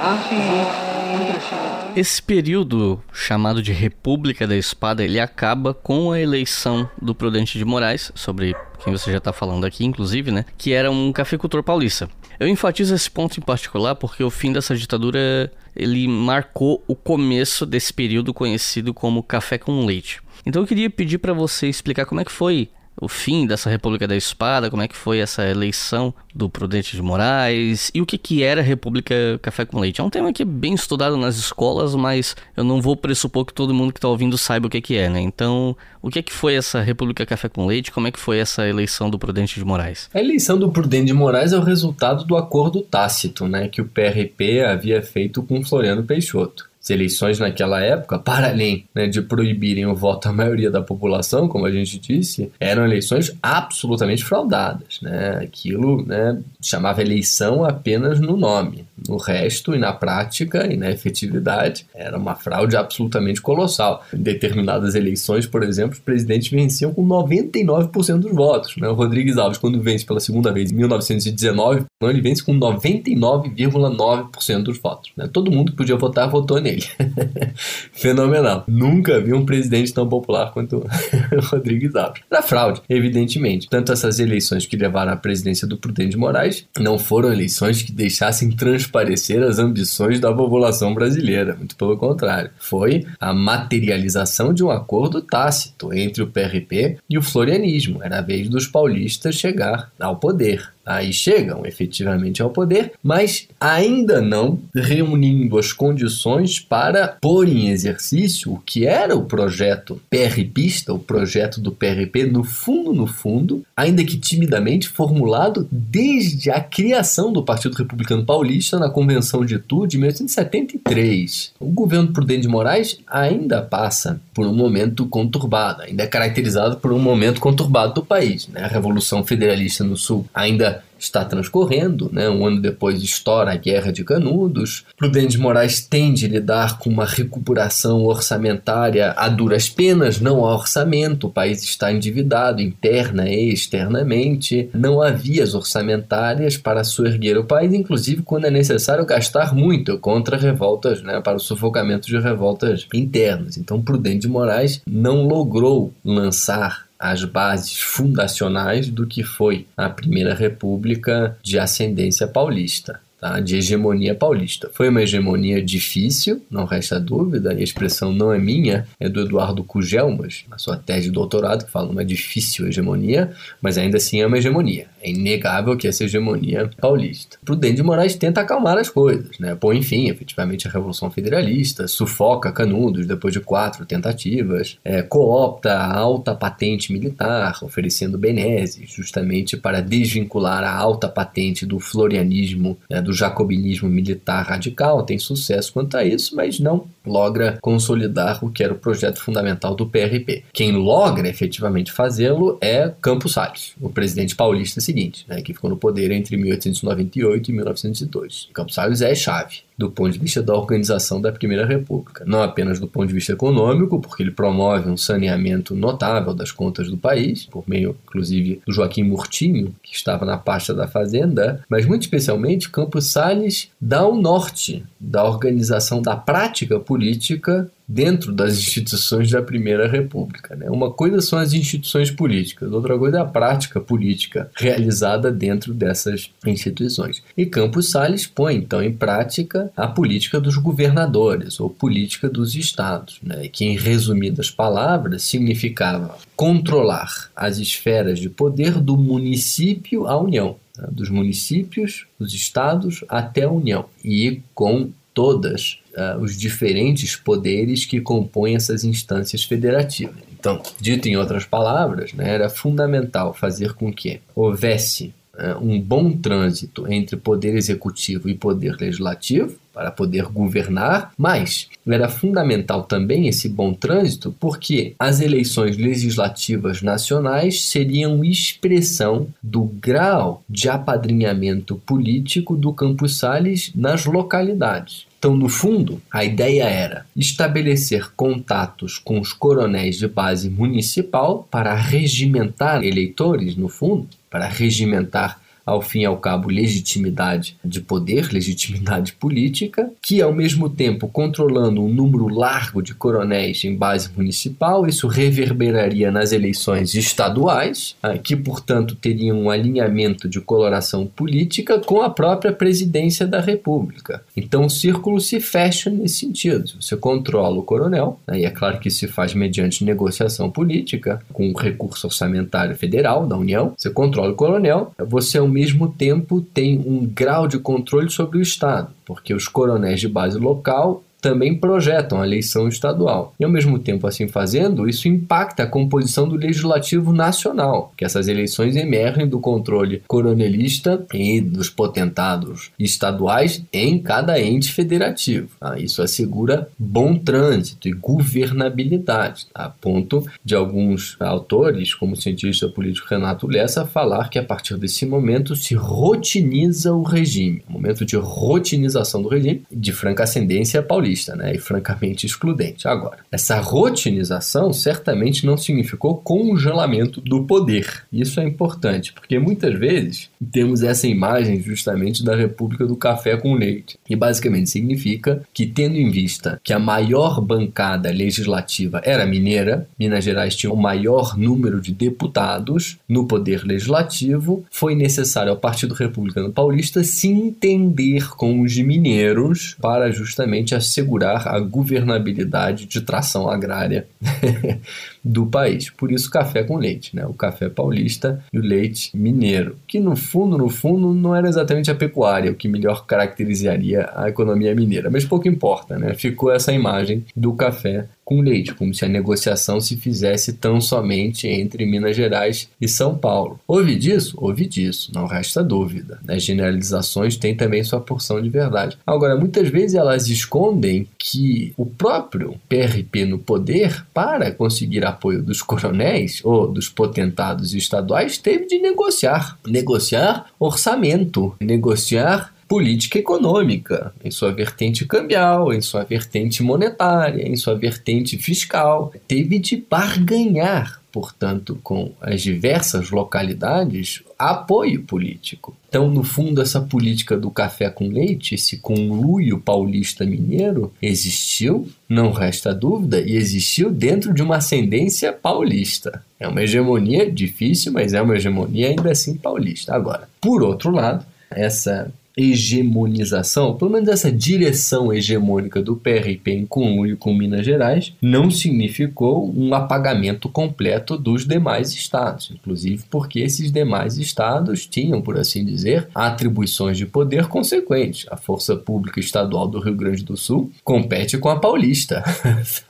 Esse 1.96 2.22
período 2.22 3.04
chamado 3.12 3.62
de 3.62 3.72
República 3.72 4.48
da 4.48 4.56
Espada, 4.56 5.04
ele 5.04 5.20
acaba 5.20 5.74
com 5.74 6.12
a 6.12 6.20
eleição 6.20 6.90
do 7.02 7.14
Prudente 7.14 7.58
de 7.58 7.66
Moraes, 7.66 8.12
sobre 8.16 8.56
quem 8.84 8.92
você 8.92 9.12
já 9.12 9.20
está 9.20 9.32
falando 9.32 9.66
aqui, 9.66 9.86
inclusive, 9.86 10.32
né? 10.32 10.46
Que 10.58 10.74
era 10.74 10.90
um 10.90 11.12
cafeicultor 11.12 11.62
paulista. 11.62 12.10
Eu 12.40 12.48
enfatizo 12.48 12.96
esse 12.96 13.12
ponto 13.12 13.40
em 13.40 13.44
particular 13.44 13.96
porque 13.96 14.24
o 14.24 14.32
fim 14.32 14.52
dessa 14.52 14.76
ditadura 14.76 15.52
ele 15.76 16.08
marcou 16.08 16.84
o 16.88 16.96
começo 16.96 17.66
desse 17.66 17.94
período 17.94 18.34
conhecido 18.34 18.94
como 18.94 19.24
café 19.24 19.58
com 19.58 19.86
leite. 19.86 20.22
Então 20.46 20.62
eu 20.62 20.68
queria 20.68 20.90
pedir 20.90 21.18
para 21.18 21.34
você 21.34 21.68
explicar 21.68 22.06
como 22.06 22.22
é 22.22 22.26
que 22.26 22.32
foi 22.32 22.70
o 23.00 23.08
fim 23.08 23.46
dessa 23.46 23.70
República 23.70 24.08
da 24.08 24.16
Espada, 24.16 24.70
como 24.70 24.82
é 24.82 24.88
que 24.88 24.96
foi 24.96 25.20
essa 25.20 25.48
eleição 25.48 26.14
do 26.34 26.50
Prudente 26.50 26.96
de 26.96 27.02
Moraes 27.02 27.92
e 27.94 28.02
o 28.02 28.06
que, 28.06 28.18
que 28.18 28.44
era 28.44 28.62
República 28.62 29.40
Café 29.42 29.66
com 29.66 29.80
Leite. 29.80 30.02
É 30.02 30.04
um 30.04 30.10
tema 30.10 30.34
que 30.34 30.42
é 30.42 30.46
bem 30.46 30.74
estudado 30.74 31.18
nas 31.18 31.38
escolas, 31.38 31.96
mas 31.96 32.36
eu 32.56 32.64
não 32.64 32.82
vou 32.82 32.96
pressupor 32.96 33.46
que 33.46 33.54
todo 33.54 33.74
mundo 33.74 33.94
que 33.94 34.00
está 34.00 34.08
ouvindo 34.08 34.38
saiba 34.38 34.68
o 34.68 34.70
que, 34.70 34.82
que 34.82 34.96
é, 34.96 35.10
né? 35.10 35.20
Então, 35.22 35.76
o 36.02 36.10
que, 36.10 36.22
que 36.22 36.34
foi 36.34 36.56
essa 36.56 36.82
República 36.82 37.26
Café 37.26 37.50
com 37.50 37.66
Leite? 37.66 37.92
Como 37.92 38.08
é 38.08 38.12
que 38.12 38.20
foi 38.20 38.40
essa 38.40 38.68
eleição 38.68 39.10
do 39.10 39.20
Prudente 39.20 39.60
de 39.60 39.66
Moraes? 39.66 40.10
A 40.14 40.20
eleição 40.20 40.58
do 40.58 40.72
Prudente 40.72 41.08
de 41.08 41.14
Moraes 41.14 41.54
é 41.54 41.58
o 41.58 41.64
resultado 41.64 42.26
do 42.26 42.36
acordo 42.36 42.82
tácito, 42.82 43.48
né, 43.48 43.68
que 43.68 43.82
o 43.82 43.86
PRP 43.86 44.62
havia 44.62 45.02
feito 45.02 45.44
com 45.44 45.64
Floriano 45.64 46.04
Peixoto. 46.04 46.73
Eleições 46.90 47.40
naquela 47.40 47.82
época, 47.82 48.20
para 48.20 48.50
além 48.50 48.86
né, 48.94 49.08
de 49.08 49.22
proibirem 49.22 49.86
o 49.86 49.96
voto 49.96 50.30
à 50.30 50.34
maioria 50.34 50.70
da 50.70 50.82
população, 50.82 51.48
como 51.48 51.66
a 51.66 51.72
gente 51.72 52.00
disse, 52.00 52.52
eram 52.60 52.84
eleições 52.84 53.36
absolutamente 53.42 54.24
fraudadas. 54.24 55.00
Né? 55.02 55.40
Aquilo 55.44 56.06
né, 56.06 56.40
chamava 56.62 57.02
eleição 57.02 57.64
apenas 57.64 58.20
no 58.20 58.36
nome. 58.36 58.86
No 59.08 59.18
resto, 59.18 59.76
e 59.76 59.78
na 59.78 59.92
prática, 59.92 60.72
e 60.72 60.78
na 60.78 60.90
efetividade, 60.90 61.86
era 61.94 62.18
uma 62.18 62.36
fraude 62.36 62.76
absolutamente 62.76 63.42
colossal. 63.42 64.04
Em 64.14 64.22
determinadas 64.22 64.96
eleições, 64.96 65.46
por 65.46 65.64
exemplo, 65.64 65.94
os 65.94 66.00
presidentes 66.00 66.50
venciam 66.50 66.94
com 66.94 67.06
99% 67.06 68.20
dos 68.20 68.32
votos. 68.32 68.78
Né? 68.78 68.88
O 68.88 68.94
Rodrigues 68.94 69.38
Alves, 69.38 69.58
quando 69.58 69.82
vence 69.82 70.06
pela 70.06 70.20
segunda 70.20 70.52
vez 70.52 70.72
em 70.72 70.76
1919, 70.76 71.86
ele 72.02 72.22
vence 72.22 72.44
com 72.44 72.54
99,9% 72.54 74.64
dos 74.64 74.78
votos. 74.78 75.12
Né? 75.16 75.30
Todo 75.32 75.52
mundo 75.52 75.72
que 75.72 75.78
podia 75.78 75.96
votar 75.96 76.30
votou 76.30 76.60
nele. 76.60 76.73
Fenomenal. 77.94 78.64
Nunca 78.68 79.20
vi 79.20 79.34
um 79.34 79.46
presidente 79.46 79.94
tão 79.94 80.08
popular 80.08 80.52
quanto 80.52 80.86
Rodrigues 81.52 81.96
Alves. 81.96 82.22
Era 82.30 82.42
fraude, 82.42 82.82
evidentemente. 82.90 83.68
Tanto 83.70 83.92
essas 83.92 84.20
eleições 84.20 84.66
que 84.66 84.78
levaram 84.78 85.14
à 85.14 85.16
presidência 85.16 85.68
do 85.68 85.78
Prudente 85.78 86.12
de 86.12 86.18
Moraes 86.18 86.68
não 86.80 86.98
foram 86.98 87.32
eleições 87.32 87.82
que 87.82 87.92
deixassem 87.92 88.52
transparecer 88.52 89.42
as 89.44 89.60
ambições 89.60 90.20
da 90.20 90.34
população 90.34 90.94
brasileira. 90.94 91.56
Muito 91.56 91.76
pelo 91.76 91.98
contrário. 91.98 92.52
Foi 92.58 93.06
a 93.20 93.34
materialização 93.34 94.54
de 94.54 94.64
um 94.64 94.70
acordo 94.70 95.22
tácito 95.22 95.94
entre 95.94 96.24
o 96.24 96.28
PRP 96.28 96.98
e 97.10 97.18
o 97.18 97.22
florianismo. 97.22 98.02
Era 98.04 98.20
a 98.20 98.22
vez 98.22 98.50
dos 98.50 98.68
paulistas 98.68 99.36
chegar 99.36 99.92
ao 100.00 100.18
poder 100.18 100.73
aí 100.86 101.14
chegam 101.14 101.66
efetivamente 101.66 102.42
ao 102.42 102.50
poder, 102.50 102.94
mas 103.02 103.48
ainda 103.60 104.22
não 104.22 104.60
reunindo 104.74 105.58
as 105.58 105.72
condições 105.72 106.60
para 106.60 107.08
pôr 107.22 107.48
em 107.48 107.70
exercício 107.70 108.54
o 108.54 108.60
que 108.60 108.86
era 108.86 109.16
o 109.16 109.26
projeto 109.26 110.02
PRPista, 110.10 110.94
o 110.94 111.00
projeto 111.00 111.62
do 111.62 111.72
PRP, 111.72 112.26
no 112.26 112.44
fundo, 112.44 112.94
no 112.94 113.08
fundo, 113.08 113.64
ainda 113.76 114.04
que 114.04 114.18
timidamente 114.18 114.90
formulado 114.90 115.68
desde 115.72 116.52
a 116.52 116.60
criação 116.60 117.32
do 117.32 117.44
Partido 117.44 117.76
Republicano 117.76 118.26
Paulista 118.26 118.78
na 118.78 118.90
Convenção 118.90 119.46
de 119.46 119.56
Itu 119.56 119.88
de 119.88 119.98
1873. 119.98 121.54
O 121.60 121.68
governo 121.68 122.12
Prudente 122.12 122.42
de 122.42 122.48
Moraes 122.48 123.00
ainda 123.08 123.62
passa 123.62 124.20
por 124.34 124.46
um 124.46 124.54
momento 124.54 125.06
conturbado, 125.08 125.84
ainda 125.84 126.04
é 126.04 126.08
caracterizado 126.08 126.78
por 126.78 126.92
um 126.92 127.00
momento 127.00 127.40
conturbado 127.40 127.94
do 127.94 128.06
país. 128.06 128.48
Né? 128.48 128.64
A 128.64 128.68
Revolução 128.68 129.24
Federalista 129.24 129.84
no 129.84 129.96
Sul 129.96 130.26
ainda 130.34 130.73
está 131.04 131.26
transcorrendo, 131.26 132.10
né? 132.12 132.30
um 132.30 132.46
ano 132.46 132.62
depois 132.62 133.02
estoura 133.02 133.52
a 133.52 133.58
Guerra 133.58 133.92
de 133.92 134.04
Canudos. 134.04 134.86
Prudente 134.98 135.34
de 135.34 135.38
Moraes 135.38 135.82
tende 135.82 136.26
a 136.26 136.30
lidar 136.30 136.80
com 136.80 136.90
uma 136.90 137.06
recuperação 137.06 138.04
orçamentária 138.04 139.12
a 139.12 139.28
duras 139.28 139.70
penas, 139.70 140.22
não 140.22 140.46
há 140.46 140.54
orçamento, 140.54 141.28
o 141.28 141.30
país 141.30 141.62
está 141.64 141.92
endividado 141.92 142.62
interna 142.62 143.28
e 143.30 143.54
externamente, 143.54 144.70
não 144.74 145.02
há 145.02 145.10
vias 145.10 145.54
orçamentárias 145.54 146.58
para 146.58 146.84
soerguer 146.84 147.38
o 147.38 147.46
país, 147.46 147.74
inclusive 147.74 148.22
quando 148.22 148.46
é 148.46 148.52
necessário 148.52 149.06
gastar 149.06 149.54
muito 149.54 149.98
contra 150.00 150.38
revoltas, 150.38 151.02
né? 151.02 151.20
para 151.22 151.38
o 151.38 151.42
sufocamento 151.42 152.08
de 152.08 152.18
revoltas 152.18 152.88
internas. 152.94 153.58
Então 153.58 153.82
Prudente 153.82 154.20
de 154.20 154.28
Moraes 154.28 154.82
não 154.88 155.28
logrou 155.28 155.94
lançar 156.04 156.83
as 157.04 157.26
bases 157.26 157.82
fundacionais 157.82 158.90
do 158.90 159.06
que 159.06 159.24
foi 159.24 159.68
a 159.76 159.90
Primeira 159.90 160.34
República 160.34 161.38
de 161.44 161.60
ascendência 161.60 162.26
paulista. 162.26 163.02
Tá? 163.24 163.40
de 163.40 163.56
hegemonia 163.56 164.14
paulista. 164.14 164.70
Foi 164.74 164.90
uma 164.90 165.02
hegemonia 165.02 165.64
difícil, 165.64 166.42
não 166.52 166.66
resta 166.66 167.00
dúvida, 167.00 167.54
e 167.54 167.62
a 167.62 167.64
expressão 167.64 168.12
não 168.12 168.34
é 168.34 168.38
minha, 168.38 168.86
é 169.00 169.08
do 169.08 169.22
Eduardo 169.22 169.64
Cugelmas, 169.64 170.44
na 170.50 170.58
sua 170.58 170.76
tese 170.76 171.04
de 171.04 171.12
doutorado, 171.12 171.64
que 171.66 171.72
fala 171.72 171.90
uma 171.90 172.04
difícil 172.04 172.68
hegemonia, 172.68 173.32
mas 173.62 173.78
ainda 173.78 173.96
assim 173.96 174.20
é 174.20 174.28
uma 174.28 174.38
hegemonia. 174.38 174.88
É 175.02 175.10
inegável 175.10 175.78
que 175.78 175.88
essa 175.88 176.04
hegemonia 176.04 176.70
paulista. 176.80 177.38
Prudente 177.46 177.78
de 177.78 177.84
Moraes 177.84 178.16
tenta 178.16 178.42
acalmar 178.42 178.78
as 178.78 178.90
coisas, 178.90 179.40
né? 179.40 179.56
põe 179.56 179.78
enfim, 179.78 180.10
efetivamente, 180.10 180.68
a 180.68 180.72
Revolução 180.72 181.10
Federalista, 181.10 181.88
sufoca 181.88 182.52
Canudos 182.52 183.08
depois 183.08 183.34
de 183.34 183.40
quatro 183.40 183.86
tentativas, 183.86 184.78
é, 184.84 185.02
coopta 185.02 185.74
a 185.74 185.98
alta 185.98 186.36
patente 186.36 186.92
militar, 186.92 187.58
oferecendo 187.62 188.18
benesses, 188.18 188.90
justamente 188.92 189.56
para 189.56 189.82
desvincular 189.82 190.64
a 190.64 190.76
alta 190.76 191.08
patente 191.08 191.66
do 191.66 191.80
florianismo, 191.80 192.78
né, 192.90 193.02
do 193.02 193.13
jacobinismo 193.14 193.90
militar 193.90 194.46
radical, 194.46 195.04
tem 195.04 195.18
sucesso 195.18 195.74
quanto 195.74 195.96
a 195.98 196.04
isso, 196.04 196.36
mas 196.36 196.60
não 196.60 196.88
logra 197.06 197.58
consolidar 197.62 198.44
o 198.44 198.50
que 198.50 198.64
era 198.64 198.74
o 198.74 198.78
projeto 198.78 199.20
fundamental 199.20 199.76
do 199.76 199.86
PRP. 199.86 200.44
Quem 200.54 200.72
logra 200.72 201.28
efetivamente 201.28 201.92
fazê-lo 201.92 202.58
é 202.62 202.92
Campos 203.02 203.34
Salles, 203.34 203.74
o 203.82 203.90
presidente 203.90 204.36
paulista 204.36 204.80
seguinte, 204.80 205.26
né, 205.28 205.42
que 205.42 205.54
ficou 205.54 205.70
no 205.70 205.78
poder 205.78 206.12
entre 206.12 206.38
1898 206.38 207.50
e 207.50 207.54
1902. 207.54 208.50
Campos 208.54 208.76
Salles 208.76 209.02
é 209.02 209.14
chave 209.14 209.64
do 209.78 209.90
ponto 209.90 210.12
de 210.12 210.20
vista 210.20 210.42
da 210.42 210.56
organização 210.56 211.22
da 211.22 211.32
Primeira 211.32 211.66
República. 211.66 212.24
Não 212.26 212.42
apenas 212.42 212.80
do 212.80 212.88
ponto 212.88 213.08
de 213.08 213.14
vista 213.14 213.34
econômico, 213.34 214.00
porque 214.00 214.24
ele 214.24 214.32
promove 214.32 214.90
um 214.90 214.98
saneamento 214.98 215.76
notável 215.76 216.34
das 216.34 216.52
contas 216.52 216.90
do 216.90 216.98
país, 216.98 217.46
por 217.46 217.64
meio, 217.68 217.96
inclusive, 218.04 218.62
do 218.66 218.74
Joaquim 218.74 219.04
Murtinho, 219.04 219.74
que 219.82 219.96
estava 219.96 220.26
na 220.26 220.38
pasta 220.38 220.74
da 220.74 220.88
Fazenda, 220.88 221.64
mas 221.70 221.86
muito 221.86 222.04
especialmente 222.04 222.70
Campos 222.70 223.12
Salles 223.12 223.70
dá 223.80 224.06
o 224.06 224.20
norte 224.20 224.84
da 225.00 225.24
organização 225.24 226.02
da 226.02 226.16
prática 226.16 226.80
política 226.80 227.70
dentro 227.94 228.34
das 228.34 228.58
instituições 228.58 229.30
da 229.30 229.42
Primeira 229.42 229.88
República. 229.88 230.56
Né? 230.56 230.68
Uma 230.68 230.92
coisa 230.92 231.22
são 231.22 231.38
as 231.38 231.54
instituições 231.54 232.10
políticas, 232.10 232.72
outra 232.72 232.98
coisa 232.98 233.18
é 233.18 233.22
a 233.22 233.26
prática 233.26 233.80
política 233.80 234.50
realizada 234.56 235.32
dentro 235.32 235.74
dessas 235.74 236.32
instituições. 236.46 237.22
E 237.38 237.46
Campos 237.46 237.92
Salles 237.92 238.26
põe, 238.26 238.56
então, 238.56 238.82
em 238.82 238.92
prática 238.92 239.72
a 239.78 239.88
política 239.88 240.42
dos 240.42 240.58
governadores 240.58 241.60
ou 241.60 241.70
política 241.70 242.28
dos 242.28 242.56
estados, 242.56 243.20
né? 243.22 243.48
que, 243.48 243.64
em 243.64 243.78
resumidas 243.78 244.50
palavras, 244.50 245.22
significava 245.22 246.18
controlar 246.36 247.30
as 247.36 247.60
esferas 247.60 248.18
de 248.18 248.30
poder 248.30 248.80
do 248.80 248.98
município 248.98 250.08
à 250.08 250.20
União. 250.20 250.56
Né? 250.76 250.88
Dos 250.92 251.10
municípios, 251.10 252.08
dos 252.20 252.34
estados 252.34 253.04
até 253.08 253.44
a 253.44 253.52
União. 253.52 253.86
E 254.04 254.42
com 254.56 254.90
todas 255.14 255.83
uh, 255.96 256.20
os 256.20 256.38
diferentes 256.38 257.16
poderes 257.16 257.86
que 257.86 258.02
compõem 258.02 258.56
essas 258.56 258.84
instâncias 258.84 259.44
federativas. 259.44 260.16
Então, 260.32 260.62
dito 260.80 261.08
em 261.08 261.16
outras 261.16 261.46
palavras, 261.46 262.14
né, 262.14 262.30
era 262.30 262.50
fundamental 262.50 263.34
fazer 263.34 263.74
com 263.74 263.92
que 263.94 264.20
houvesse 264.36 265.14
uh, 265.36 265.58
um 265.62 265.80
bom 265.80 266.12
trânsito 266.12 266.92
entre 266.92 267.16
poder 267.18 267.56
executivo 267.56 268.30
e 268.30 268.36
poder 268.36 268.76
legislativo 268.80 269.56
para 269.74 269.92
poder 269.92 270.26
governar, 270.26 271.12
mas 271.18 271.68
era 271.88 272.08
fundamental 272.08 272.84
também 272.84 273.28
esse 273.28 273.50
bom 273.50 273.74
trânsito 273.74 274.34
porque 274.40 274.94
as 275.00 275.20
eleições 275.20 275.78
legislativas 275.78 276.82
nacionais 276.84 277.64
seriam 277.64 278.24
expressão 278.24 279.28
do 279.42 279.64
grau 279.64 280.44
de 280.48 280.70
apadrinhamento 280.70 281.76
político 281.78 282.56
do 282.56 282.72
Campos 282.72 283.18
Salles 283.18 283.72
nas 283.76 284.06
localidades. 284.06 285.08
Então, 285.24 285.38
no 285.38 285.48
fundo, 285.48 286.02
a 286.12 286.26
ideia 286.26 286.66
era 286.66 287.06
estabelecer 287.16 288.12
contatos 288.14 288.98
com 288.98 289.22
os 289.22 289.32
coronéis 289.32 289.98
de 289.98 290.06
base 290.06 290.50
municipal 290.50 291.48
para 291.50 291.74
regimentar 291.74 292.84
eleitores, 292.84 293.56
no 293.56 293.70
fundo, 293.70 294.06
para 294.34 294.50
regimentar 294.50 295.38
ao 295.66 295.82
fim 295.82 296.02
e 296.02 296.06
ao 296.06 296.18
cabo, 296.18 296.50
legitimidade 296.50 297.58
de 297.64 297.82
poder, 297.82 298.32
legitimidade 298.32 299.14
política, 299.20 299.90
que 300.02 300.22
ao 300.22 300.34
mesmo 300.34 300.70
tempo 300.70 301.08
controlando 301.08 301.82
um 301.82 301.94
número 301.94 302.28
largo 302.28 302.82
de 302.82 302.94
coronéis 302.94 303.64
em 303.64 303.76
base 303.76 304.10
municipal, 304.16 304.88
isso 304.88 305.08
reverberaria 305.08 306.12
nas 306.12 306.32
eleições 306.32 306.94
estaduais, 306.94 307.96
ah, 308.04 308.18
que 308.18 308.36
portanto 308.36 308.96
teriam 308.96 309.44
um 309.44 309.50
alinhamento 309.50 310.28
de 310.28 310.42
coloração 310.42 311.06
política 311.06 311.80
com 311.80 312.02
a 312.02 312.10
própria 312.10 312.52
presidência 312.52 313.26
da 313.26 313.40
República. 313.40 314.24
Então 314.36 314.66
o 314.66 314.70
círculo 314.70 315.20
se 315.20 315.40
fecha 315.40 315.90
nesse 315.90 316.20
sentido. 316.20 316.72
Você 316.82 316.96
controla 316.98 317.58
o 317.58 317.64
coronel, 317.64 318.20
né, 318.28 318.42
e 318.42 318.46
é 318.46 318.50
claro 318.50 318.80
que 318.80 318.90
se 318.90 319.08
faz 319.08 319.34
mediante 319.34 319.84
negociação 319.84 320.50
política, 320.50 321.22
com 321.32 321.50
o 321.50 321.58
recurso 321.58 322.08
orçamentário 322.08 322.76
federal 322.76 323.26
da 323.26 323.38
União, 323.38 323.74
você 323.78 323.90
controla 323.90 324.32
o 324.32 324.36
coronel, 324.36 324.94
você 325.00 325.38
é 325.38 325.42
um 325.42 325.53
mesmo 325.54 325.88
tempo 325.88 326.42
tem 326.42 326.80
um 326.80 327.06
grau 327.06 327.48
de 327.48 327.60
controle 327.60 328.10
sobre 328.10 328.40
o 328.40 328.42
Estado, 328.42 328.90
porque 329.06 329.34
os 329.34 329.48
coronéis 329.48 330.00
de 330.00 330.08
base 330.08 330.40
local 330.40 331.04
também 331.24 331.56
projetam 331.56 332.22
a 332.22 332.28
eleição 332.28 332.68
estadual. 332.68 333.34
E 333.40 333.46
ao 333.46 333.50
mesmo 333.50 333.80
tempo 333.80 334.06
assim 334.06 334.28
fazendo, 334.28 334.90
isso 334.90 335.08
impacta 335.08 335.64
a 335.64 335.68
composição 335.68 336.28
do 336.28 336.36
legislativo 336.36 337.14
nacional, 337.14 337.94
que 337.96 338.04
essas 338.04 338.28
eleições 338.28 338.76
emergem 338.76 339.26
do 339.26 339.40
controle 339.40 340.04
coronelista 340.06 341.06
e 341.14 341.40
dos 341.40 341.70
potentados 341.70 342.72
estaduais 342.78 343.64
em 343.72 343.98
cada 344.00 344.38
ente 344.38 344.74
federativo. 344.74 345.48
Tá? 345.62 345.80
Isso 345.80 346.02
assegura 346.02 346.68
bom 346.78 347.16
trânsito 347.16 347.88
e 347.88 347.94
governabilidade, 347.94 349.48
a 349.56 349.70
ponto 349.70 350.26
de 350.44 350.56
alguns 350.56 351.16
autores, 351.22 351.94
como 351.94 352.14
o 352.14 352.22
cientista 352.22 352.68
político 352.68 353.08
Renato 353.10 353.48
Lessa, 353.48 353.86
falar 353.86 354.30
que 354.30 354.38
a 354.38 354.44
partir 354.44 354.76
desse 354.76 355.06
momento 355.06 355.56
se 355.56 355.74
rotiniza 355.74 356.92
o 356.92 357.02
regime, 357.02 357.64
momento 357.70 358.04
de 358.04 358.18
rotinização 358.18 359.22
do 359.22 359.30
regime 359.30 359.64
de 359.72 359.94
franca 359.94 360.24
ascendência 360.24 360.84
paulista 360.84 361.13
né, 361.36 361.56
e 361.56 361.60
francamente 361.60 362.26
excludente. 362.26 362.88
Agora, 362.88 363.20
essa 363.32 363.60
rotinização 363.60 364.74
certamente 364.74 365.46
não 365.46 365.58
significou 365.58 366.18
congelamento 366.18 367.22
do 367.22 367.44
poder. 367.44 368.04
Isso 368.12 368.40
é 368.40 368.44
importante, 368.44 369.14
porque 369.14 369.40
muitas 369.40 369.78
vezes 369.78 370.30
temos 370.52 370.84
essa 370.84 371.08
imagem 371.08 371.62
justamente 371.62 372.24
da 372.24 372.36
República 372.36 372.86
do 372.86 372.96
Café 372.96 373.38
com 373.38 373.56
Leite, 373.56 373.98
e 374.10 374.16
basicamente 374.16 374.70
significa 374.70 375.44
que, 375.54 375.66
tendo 375.66 375.98
em 375.98 376.10
vista 376.10 376.60
que 376.64 376.74
a 376.74 376.80
maior 376.80 377.42
bancada 377.42 378.12
legislativa 378.12 379.02
era 379.04 379.26
mineira, 379.26 379.88
Minas 379.98 380.24
Gerais 380.24 380.56
tinha 380.56 380.72
o 380.72 380.78
maior 380.78 381.38
número 381.38 381.80
de 381.80 381.92
deputados 381.92 382.98
no 383.08 383.28
poder 383.28 383.64
legislativo, 383.64 384.66
foi 384.70 384.96
necessário 384.96 385.52
ao 385.52 385.58
Partido 385.58 385.94
Republicano 385.94 386.52
Paulista 386.52 387.04
se 387.04 387.28
entender 387.28 388.30
com 388.36 388.62
os 388.62 388.78
mineiros 388.78 389.76
para 389.82 390.12
justamente 390.12 390.76
assegurar 390.76 391.03
assegurar 391.04 391.48
a 391.48 391.60
governabilidade 391.60 392.86
de 392.86 393.02
tração 393.02 393.50
agrária 393.50 394.08
do 395.24 395.46
país. 395.46 395.90
Por 395.90 396.12
isso, 396.12 396.30
café 396.30 396.64
com 396.64 396.78
leite, 396.78 397.16
né? 397.16 397.26
o 397.26 397.34
café 397.34 397.70
paulista 397.70 398.44
e 398.52 398.60
o 398.60 398.62
leite 398.62 399.16
mineiro, 399.16 399.78
que 399.88 400.00
no 400.00 400.16
fundo, 400.16 400.58
no 400.58 400.70
fundo, 400.70 401.14
não 401.14 401.36
era 401.36 401.48
exatamente 401.48 401.90
a 401.90 401.96
pecuária 401.96 402.52
o 402.52 402.56
que 402.56 402.68
melhor 402.68 403.06
caracterizaria 403.06 404.10
a 404.16 404.30
economia 404.30 404.76
mineira, 404.76 405.10
mas 405.10 405.26
pouco 405.26 405.48
importa, 405.48 405.98
né? 405.98 406.14
ficou 406.14 406.52
essa 406.52 406.72
imagem 406.72 407.26
do 407.36 407.54
café 407.54 408.08
com 408.24 408.42
leite, 408.42 408.74
como 408.74 408.94
se 408.94 409.04
a 409.06 409.10
negociação 409.10 409.80
se 409.80 409.98
fizesse 409.98 410.54
tão 410.54 410.80
somente 410.80 411.48
entre 411.48 411.86
Minas 411.86 412.16
Gerais 412.16 412.70
e 412.80 412.88
São 412.88 413.18
Paulo. 413.18 413.60
Houve 413.68 413.96
disso? 413.96 414.38
Houve 414.38 414.66
disso, 414.66 415.12
não 415.14 415.26
resta 415.26 415.64
dúvida. 415.64 416.20
As 416.28 416.44
generalizações 416.44 417.36
têm 417.36 417.56
também 417.56 417.84
sua 417.84 418.00
porção 418.00 418.42
de 418.42 418.50
verdade. 418.50 418.98
Agora, 419.06 419.36
muitas 419.36 419.68
vezes 419.70 419.96
elas 419.96 420.30
escondem 420.30 421.08
que 421.18 421.74
o 421.78 421.86
próprio 421.86 422.56
PRP 422.70 423.26
no 423.26 423.40
poder, 423.40 424.06
para 424.14 424.52
conseguir 424.52 425.06
apoio 425.14 425.42
dos 425.42 425.62
coronéis 425.62 426.42
ou 426.44 426.68
dos 426.68 426.90
potentados 426.90 427.74
estaduais, 427.74 428.38
teve 428.38 428.66
de 428.66 428.80
negociar. 428.80 429.58
Negociar 429.66 430.48
orçamento, 430.60 431.56
negociar 431.60 432.54
política 432.68 433.20
econômica, 433.20 434.14
em 434.24 434.32
sua 434.32 434.52
vertente 434.52 435.06
cambial, 435.06 435.72
em 435.72 435.82
sua 435.82 436.04
vertente 436.04 436.64
monetária, 436.64 437.48
em 437.48 437.56
sua 437.56 437.76
vertente 437.76 438.38
fiscal. 438.38 439.14
Teve 439.28 439.60
de 439.60 439.78
barganhar, 439.78 441.03
portanto, 441.14 441.80
com 441.84 442.12
as 442.20 442.42
diversas 442.42 443.12
localidades, 443.12 444.24
apoio 444.38 445.04
político. 445.04 445.78
Então, 445.88 446.10
no 446.10 446.24
fundo, 446.24 446.60
essa 446.60 446.82
política 446.82 447.38
do 447.38 447.52
café 447.52 447.88
com 447.88 448.08
leite, 448.08 448.56
esse 448.56 448.78
conluio 448.78 449.60
paulista 449.60 450.26
mineiro, 450.26 450.92
existiu, 451.00 451.88
não 452.10 452.32
resta 452.32 452.74
dúvida, 452.74 453.22
e 453.22 453.36
existiu 453.36 453.92
dentro 453.92 454.34
de 454.34 454.42
uma 454.42 454.56
ascendência 454.56 455.32
paulista. 455.32 456.26
É 456.40 456.48
uma 456.48 456.64
hegemonia 456.64 457.32
difícil, 457.32 457.92
mas 457.94 458.14
é 458.14 458.22
uma 458.22 458.36
hegemonia 458.36 458.88
ainda 458.88 459.12
assim 459.12 459.38
paulista. 459.38 459.94
Agora, 459.94 460.28
por 460.42 460.64
outro 460.64 460.90
lado, 460.90 461.24
essa 461.52 462.12
hegemonização, 462.36 463.76
pelo 463.76 463.92
menos 463.92 464.10
essa 464.10 464.32
direção 464.32 465.14
hegemônica 465.14 465.82
do 465.82 465.96
PRP 465.96 466.52
em 466.52 466.66
conluio 466.66 467.18
com 467.18 467.34
Minas 467.34 467.66
Gerais, 467.66 468.14
não 468.22 468.50
significou 468.50 469.54
um 469.56 469.74
apagamento 469.74 470.50
completo 470.50 471.18
dos 471.18 471.48
demais 471.48 471.94
estados, 471.94 472.52
inclusive 472.52 473.04
porque 473.10 473.40
esses 473.40 473.72
demais 473.72 474.18
estados 474.18 474.88
tinham, 474.88 475.22
por 475.22 475.38
assim 475.38 475.64
dizer, 475.64 476.08
atribuições 476.14 476.98
de 476.98 477.06
poder 477.06 477.48
consequentes. 477.48 478.26
A 478.30 478.38
Força 478.38 478.76
Pública 478.76 479.20
Estadual 479.20 479.68
do 479.68 479.80
Rio 479.80 479.96
Grande 479.96 480.24
do 480.24 480.36
Sul 480.36 480.72
compete 480.84 481.38
com 481.38 481.50
a 481.50 481.60
Paulista, 481.60 482.24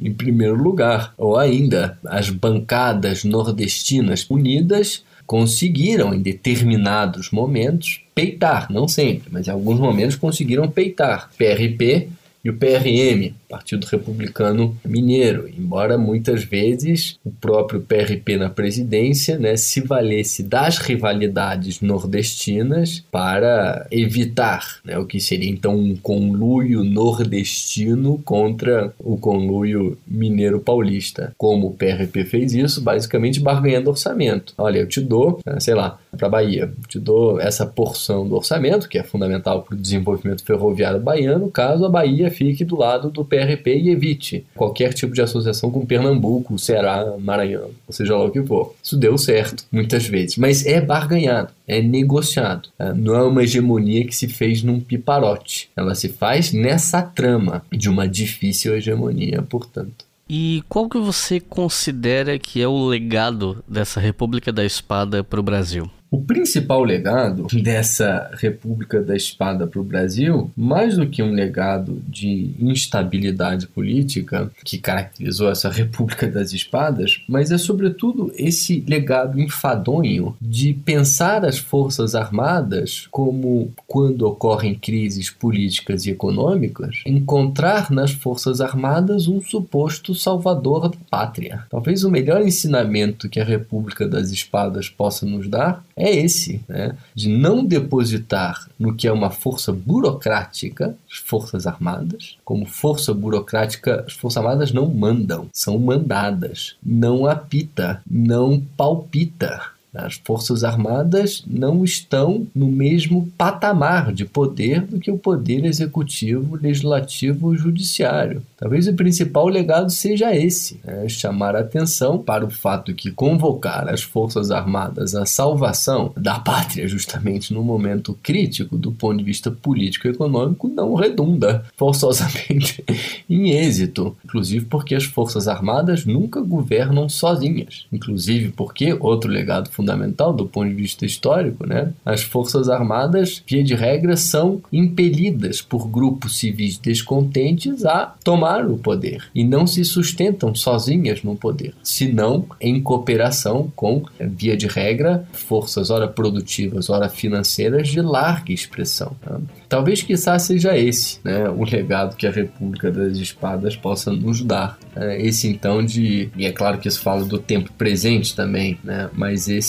em 0.02 0.12
primeiro 0.14 0.56
lugar, 0.56 1.14
ou 1.18 1.38
ainda 1.38 1.98
as 2.06 2.30
bancadas 2.30 3.24
nordestinas 3.24 4.26
unidas 4.30 5.04
conseguiram, 5.26 6.14
em 6.14 6.22
determinados 6.22 7.32
momentos, 7.32 8.02
peitar, 8.18 8.66
não 8.72 8.88
sempre, 8.88 9.30
mas 9.32 9.48
em 9.48 9.52
alguns 9.52 9.80
momentos 9.80 10.16
conseguiram 10.16 10.68
peitar 10.68 11.30
PRP 11.38 12.10
e 12.44 12.50
o 12.50 12.58
PRM, 12.58 13.36
Partido 13.48 13.86
Republicano 13.86 14.78
Mineiro, 14.86 15.50
embora 15.58 15.98
muitas 15.98 16.44
vezes 16.44 17.18
o 17.24 17.32
próprio 17.32 17.82
PRP 17.82 18.38
na 18.38 18.50
presidência 18.50 19.38
né, 19.40 19.56
se 19.56 19.82
valesse 19.82 20.44
das 20.44 20.78
rivalidades 20.78 21.80
nordestinas 21.82 23.04
para 23.12 23.88
evitar 23.90 24.80
né, 24.84 24.98
o 24.98 25.06
que 25.06 25.20
seria 25.20 25.50
então 25.50 25.76
um 25.78 25.96
conluio 25.96 26.84
nordestino 26.84 28.22
contra 28.26 28.94
o 29.00 29.18
conluio 29.18 29.98
mineiro-paulista. 30.06 31.34
Como 31.38 31.68
o 31.68 31.74
PRP 31.74 32.26
fez 32.26 32.54
isso, 32.54 32.82
basicamente 32.82 33.40
barganhando 33.40 33.90
orçamento. 33.90 34.54
Olha, 34.58 34.80
eu 34.80 34.88
te 34.88 35.00
dou, 35.00 35.40
né, 35.46 35.60
sei 35.60 35.74
lá, 35.74 35.98
para 36.18 36.28
a 36.28 36.32
Bahia, 36.32 36.72
te 36.88 37.00
dou 37.00 37.40
essa 37.40 37.66
porção 37.66 38.28
do 38.28 38.36
orçamento, 38.36 38.90
que 38.90 38.98
é 38.98 39.04
fundamental 39.04 39.62
para 39.62 39.76
o 39.76 39.78
desenvolvimento 39.78 40.44
ferroviário 40.44 41.00
baiano, 41.00 41.50
caso 41.50 41.86
a 41.86 41.90
Bahia 41.90 42.30
fique 42.30 42.66
do 42.66 42.76
lado 42.76 43.10
do 43.10 43.24
PRP 43.24 43.37
e 43.46 43.90
evite 43.90 44.46
qualquer 44.56 44.94
tipo 44.94 45.14
de 45.14 45.22
associação 45.22 45.72
com 45.72 45.86
Pernambuco, 45.86 46.58
Ceará, 46.58 47.16
Maranhão, 47.20 47.72
ou 47.88 47.94
seja 47.94 48.16
lá 48.16 48.26
o 48.26 48.32
que 48.32 48.44
for. 48.44 48.76
Isso 48.82 48.98
deu 48.98 49.18
certo, 49.18 49.66
muitas 49.72 50.06
vezes, 50.06 50.38
mas 50.38 50.66
é 50.66 50.82
barganhado, 50.82 51.52
é 51.68 51.82
negociado. 51.82 52.70
É, 52.80 52.94
não 52.94 53.16
é 53.16 53.24
uma 53.24 53.44
hegemonia 53.44 54.06
que 54.06 54.16
se 54.16 54.28
fez 54.28 54.64
num 54.64 54.80
piparote. 54.80 55.70
Ela 55.76 55.96
se 55.96 56.10
faz 56.10 56.52
nessa 56.52 57.02
trama 57.02 57.64
de 57.72 57.90
uma 57.90 58.08
difícil 58.08 58.76
hegemonia, 58.76 59.42
portanto. 59.42 60.06
E 60.30 60.62
qual 60.68 60.90
que 60.90 60.98
você 60.98 61.40
considera 61.40 62.38
que 62.38 62.62
é 62.62 62.68
o 62.68 62.86
legado 62.86 63.64
dessa 63.68 64.00
República 64.00 64.52
da 64.52 64.66
Espada 64.66 65.24
para 65.24 65.40
o 65.40 65.44
Brasil? 65.44 65.90
O 66.10 66.22
principal 66.22 66.84
legado 66.84 67.48
dessa 67.62 68.32
República 68.34 69.02
da 69.02 69.16
Espada 69.16 69.68
para 69.68 69.82
o 69.82 69.84
Brasil, 69.84 70.50
mais 70.56 70.96
do 70.96 71.08
que 71.08 71.22
um 71.22 71.34
legado 71.34 72.02
de 72.08 72.52
instabilidade 72.60 73.68
política 73.68 74.50
que 74.64 74.78
caracterizou 74.78 75.50
essa 75.50 75.70
República 75.70 76.28
das 76.28 76.54
Espadas, 76.54 77.22
mas 77.28 77.52
é 77.52 77.58
sobretudo 77.58 78.32
esse 78.36 78.84
legado 78.88 79.40
enfadonho 79.40 80.36
de 80.42 80.74
pensar 80.74 81.44
as 81.44 81.58
Forças 81.58 82.16
Armadas 82.16 83.08
como, 83.12 83.72
quando 83.86 84.22
ocorrem 84.22 84.76
crises 84.76 85.30
políticas 85.30 86.06
e 86.06 86.12
econômicas, 86.12 87.02
encontrar 87.06 87.92
nas 87.92 88.12
Forças 88.12 88.62
Armadas 88.62 89.28
um 89.28 89.42
suposto 89.42 90.16
salvador 90.16 90.90
da 90.90 90.98
pátria. 91.10 91.66
Talvez 91.70 92.04
o 92.06 92.10
melhor 92.10 92.42
ensinamento 92.42 93.28
que 93.28 93.42
a 93.42 93.46
República 93.46 94.08
das 94.08 94.32
Espadas 94.32 94.88
possa 94.90 95.26
nos 95.26 95.50
dar 95.50 95.84
é 95.98 96.16
esse, 96.16 96.62
né? 96.70 96.96
de 97.16 97.28
não 97.28 97.66
depositar 97.66 98.70
no 98.80 98.96
que 98.96 99.08
é 99.08 99.12
uma 99.12 99.32
força 99.32 99.74
burocrática, 99.74 100.96
as 101.12 101.18
Forças 101.18 101.66
Armadas. 101.66 102.38
Como 102.46 102.68
força 102.68 103.14
burocrática, 103.14 104.06
as 104.06 104.14
Forças 104.14 104.38
Armadas 104.38 104.72
não 104.72 104.88
mandam, 104.88 105.50
são 105.52 105.80
mandadas. 105.80 106.76
Não 106.86 107.26
apita, 107.26 108.02
não 108.10 108.62
palpita. 108.78 109.77
As 109.98 110.16
Forças 110.24 110.64
Armadas 110.64 111.44
não 111.48 111.84
estão 111.84 112.48
no 112.54 112.68
mesmo 112.68 113.28
patamar 113.38 114.14
de 114.14 114.26
poder 114.26 114.82
do 114.82 115.00
que 115.00 115.12
o 115.12 115.18
poder 115.18 115.66
executivo, 115.66 116.56
legislativo 116.56 117.48
ou 117.48 117.56
judiciário. 117.56 118.44
Talvez 118.58 118.88
o 118.88 118.94
principal 118.94 119.48
legado 119.48 119.90
seja 119.90 120.36
esse: 120.36 120.80
né? 120.84 121.08
chamar 121.10 121.56
a 121.56 121.60
atenção 121.60 122.18
para 122.18 122.46
o 122.46 122.50
fato 122.50 122.94
que 122.94 123.12
convocar 123.12 123.90
as 123.90 124.02
Forças 124.02 124.52
Armadas 124.52 125.16
à 125.16 125.26
salvação 125.26 126.12
da 126.16 126.40
pátria, 126.40 126.88
justamente 126.88 127.54
no 127.54 127.64
momento 127.64 128.18
crítico 128.22 128.78
do 128.78 128.92
ponto 128.92 129.18
de 129.18 129.24
vista 129.24 129.52
político 129.52 130.08
e 130.08 130.12
econômico, 130.12 130.68
não 130.68 130.94
redunda 130.94 131.66
forçosamente 131.76 132.84
em 133.30 133.50
êxito. 133.52 134.16
Inclusive 134.24 134.66
porque 134.66 134.96
as 134.96 135.06
Forças 135.06 135.48
Armadas 135.48 136.06
nunca 136.06 136.42
governam 136.42 137.10
sozinhas. 137.10 137.86
Inclusive 137.92 138.50
porque, 138.50 138.96
outro 139.00 139.30
legado 139.30 139.70
fundamental 139.70 139.87
do 140.36 140.46
ponto 140.46 140.70
de 140.70 140.76
vista 140.76 141.06
histórico, 141.06 141.68
né? 141.68 141.94
as 142.06 142.24
Forças 142.24 142.70
Armadas, 142.70 143.44
via 143.48 143.64
de 143.64 143.76
regra, 143.76 144.18
são 144.18 144.62
impelidas 144.72 145.62
por 145.62 145.88
grupos 145.88 146.38
civis 146.38 146.78
descontentes 146.78 147.86
a 147.86 148.16
tomar 148.24 148.66
o 148.66 148.78
poder 148.78 149.30
e 149.34 149.44
não 149.44 149.68
se 149.68 149.84
sustentam 149.84 150.54
sozinhas 150.56 151.24
no 151.24 151.36
poder, 151.36 151.74
senão 151.84 152.46
em 152.60 152.82
cooperação 152.82 153.72
com, 153.76 154.04
via 154.20 154.58
de 154.58 154.68
regra, 154.68 155.26
forças 155.32 155.90
ora 155.90 156.08
produtivas, 156.08 156.90
ora 156.90 157.10
financeiras 157.10 157.88
de 157.88 158.02
larga 158.02 158.52
expressão. 158.52 159.16
Tá? 159.22 159.40
Talvez, 159.70 160.02
quizá, 160.02 160.38
seja 160.40 160.78
esse 160.78 161.20
né, 161.24 161.50
o 161.50 161.64
legado 161.64 162.16
que 162.16 162.26
a 162.26 162.32
República 162.32 162.92
das 162.92 163.18
Espadas 163.18 163.76
possa 163.76 164.12
nos 164.12 164.42
dar. 164.42 164.78
É, 164.96 165.22
esse, 165.22 165.48
então, 165.48 165.84
de. 165.86 166.30
E 166.38 166.46
é 166.46 166.52
claro 166.52 166.78
que 166.78 166.88
isso 166.88 167.02
fala 167.02 167.26
do 167.26 167.38
tempo 167.38 167.72
presente 167.78 168.36
também, 168.36 168.78
né, 168.84 169.10
mas 169.14 169.48
esse 169.48 169.67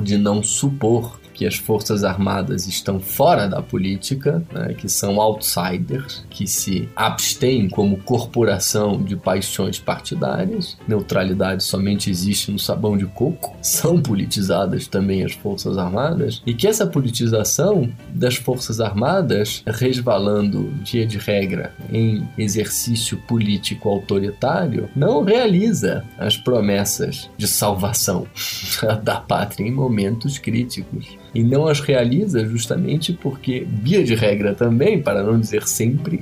de 0.00 0.18
não 0.18 0.42
supor 0.42 1.18
que 1.38 1.46
as 1.46 1.54
Forças 1.54 2.02
Armadas 2.02 2.66
estão 2.66 2.98
fora 2.98 3.46
da 3.46 3.62
política, 3.62 4.42
né, 4.52 4.74
que 4.74 4.88
são 4.88 5.20
outsiders, 5.20 6.26
que 6.28 6.48
se 6.48 6.88
abstêm 6.96 7.68
como 7.68 7.98
corporação 7.98 9.00
de 9.00 9.14
paixões 9.14 9.78
partidárias. 9.78 10.76
Neutralidade 10.88 11.62
somente 11.62 12.10
existe 12.10 12.50
no 12.50 12.58
sabão 12.58 12.98
de 12.98 13.06
coco. 13.06 13.56
São 13.62 14.02
politizadas 14.02 14.88
também 14.88 15.24
as 15.24 15.32
Forças 15.32 15.78
Armadas 15.78 16.42
e 16.44 16.52
que 16.52 16.66
essa 16.66 16.88
politização 16.88 17.88
das 18.12 18.34
Forças 18.34 18.80
Armadas, 18.80 19.62
resvalando, 19.64 20.72
via 20.84 21.06
de 21.06 21.18
regra, 21.18 21.72
em 21.92 22.28
exercício 22.36 23.16
político 23.28 23.88
autoritário, 23.88 24.90
não 24.96 25.22
realiza 25.22 26.04
as 26.18 26.36
promessas 26.36 27.30
de 27.36 27.46
salvação 27.46 28.26
da 29.04 29.20
pátria 29.20 29.64
em 29.64 29.70
momentos 29.70 30.36
críticos 30.36 31.16
e 31.34 31.42
não 31.42 31.66
as 31.66 31.80
realiza 31.80 32.44
justamente 32.46 33.12
porque, 33.12 33.66
via 33.68 34.02
de 34.02 34.14
regra 34.14 34.54
também, 34.54 35.00
para 35.00 35.22
não 35.22 35.38
dizer 35.38 35.66
sempre, 35.66 36.20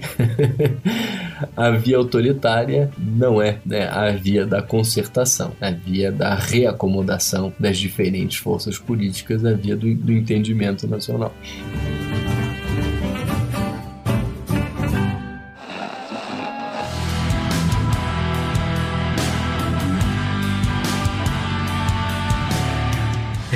a 1.57 1.71
via 1.71 1.97
autoritária 1.97 2.91
não 2.99 3.41
é 3.41 3.59
né, 3.65 3.89
a 3.89 4.11
via 4.11 4.47
da 4.47 4.63
concertação, 4.63 5.53
a 5.61 5.71
via 5.71 6.11
da 6.11 6.35
reacomodação 6.35 7.53
das 7.59 7.79
diferentes 7.79 8.39
forças 8.39 8.79
políticas, 8.79 9.45
a 9.45 9.53
via 9.53 9.77
do, 9.77 9.95
do 9.95 10.13
entendimento 10.13 10.87
nacional. 10.87 11.35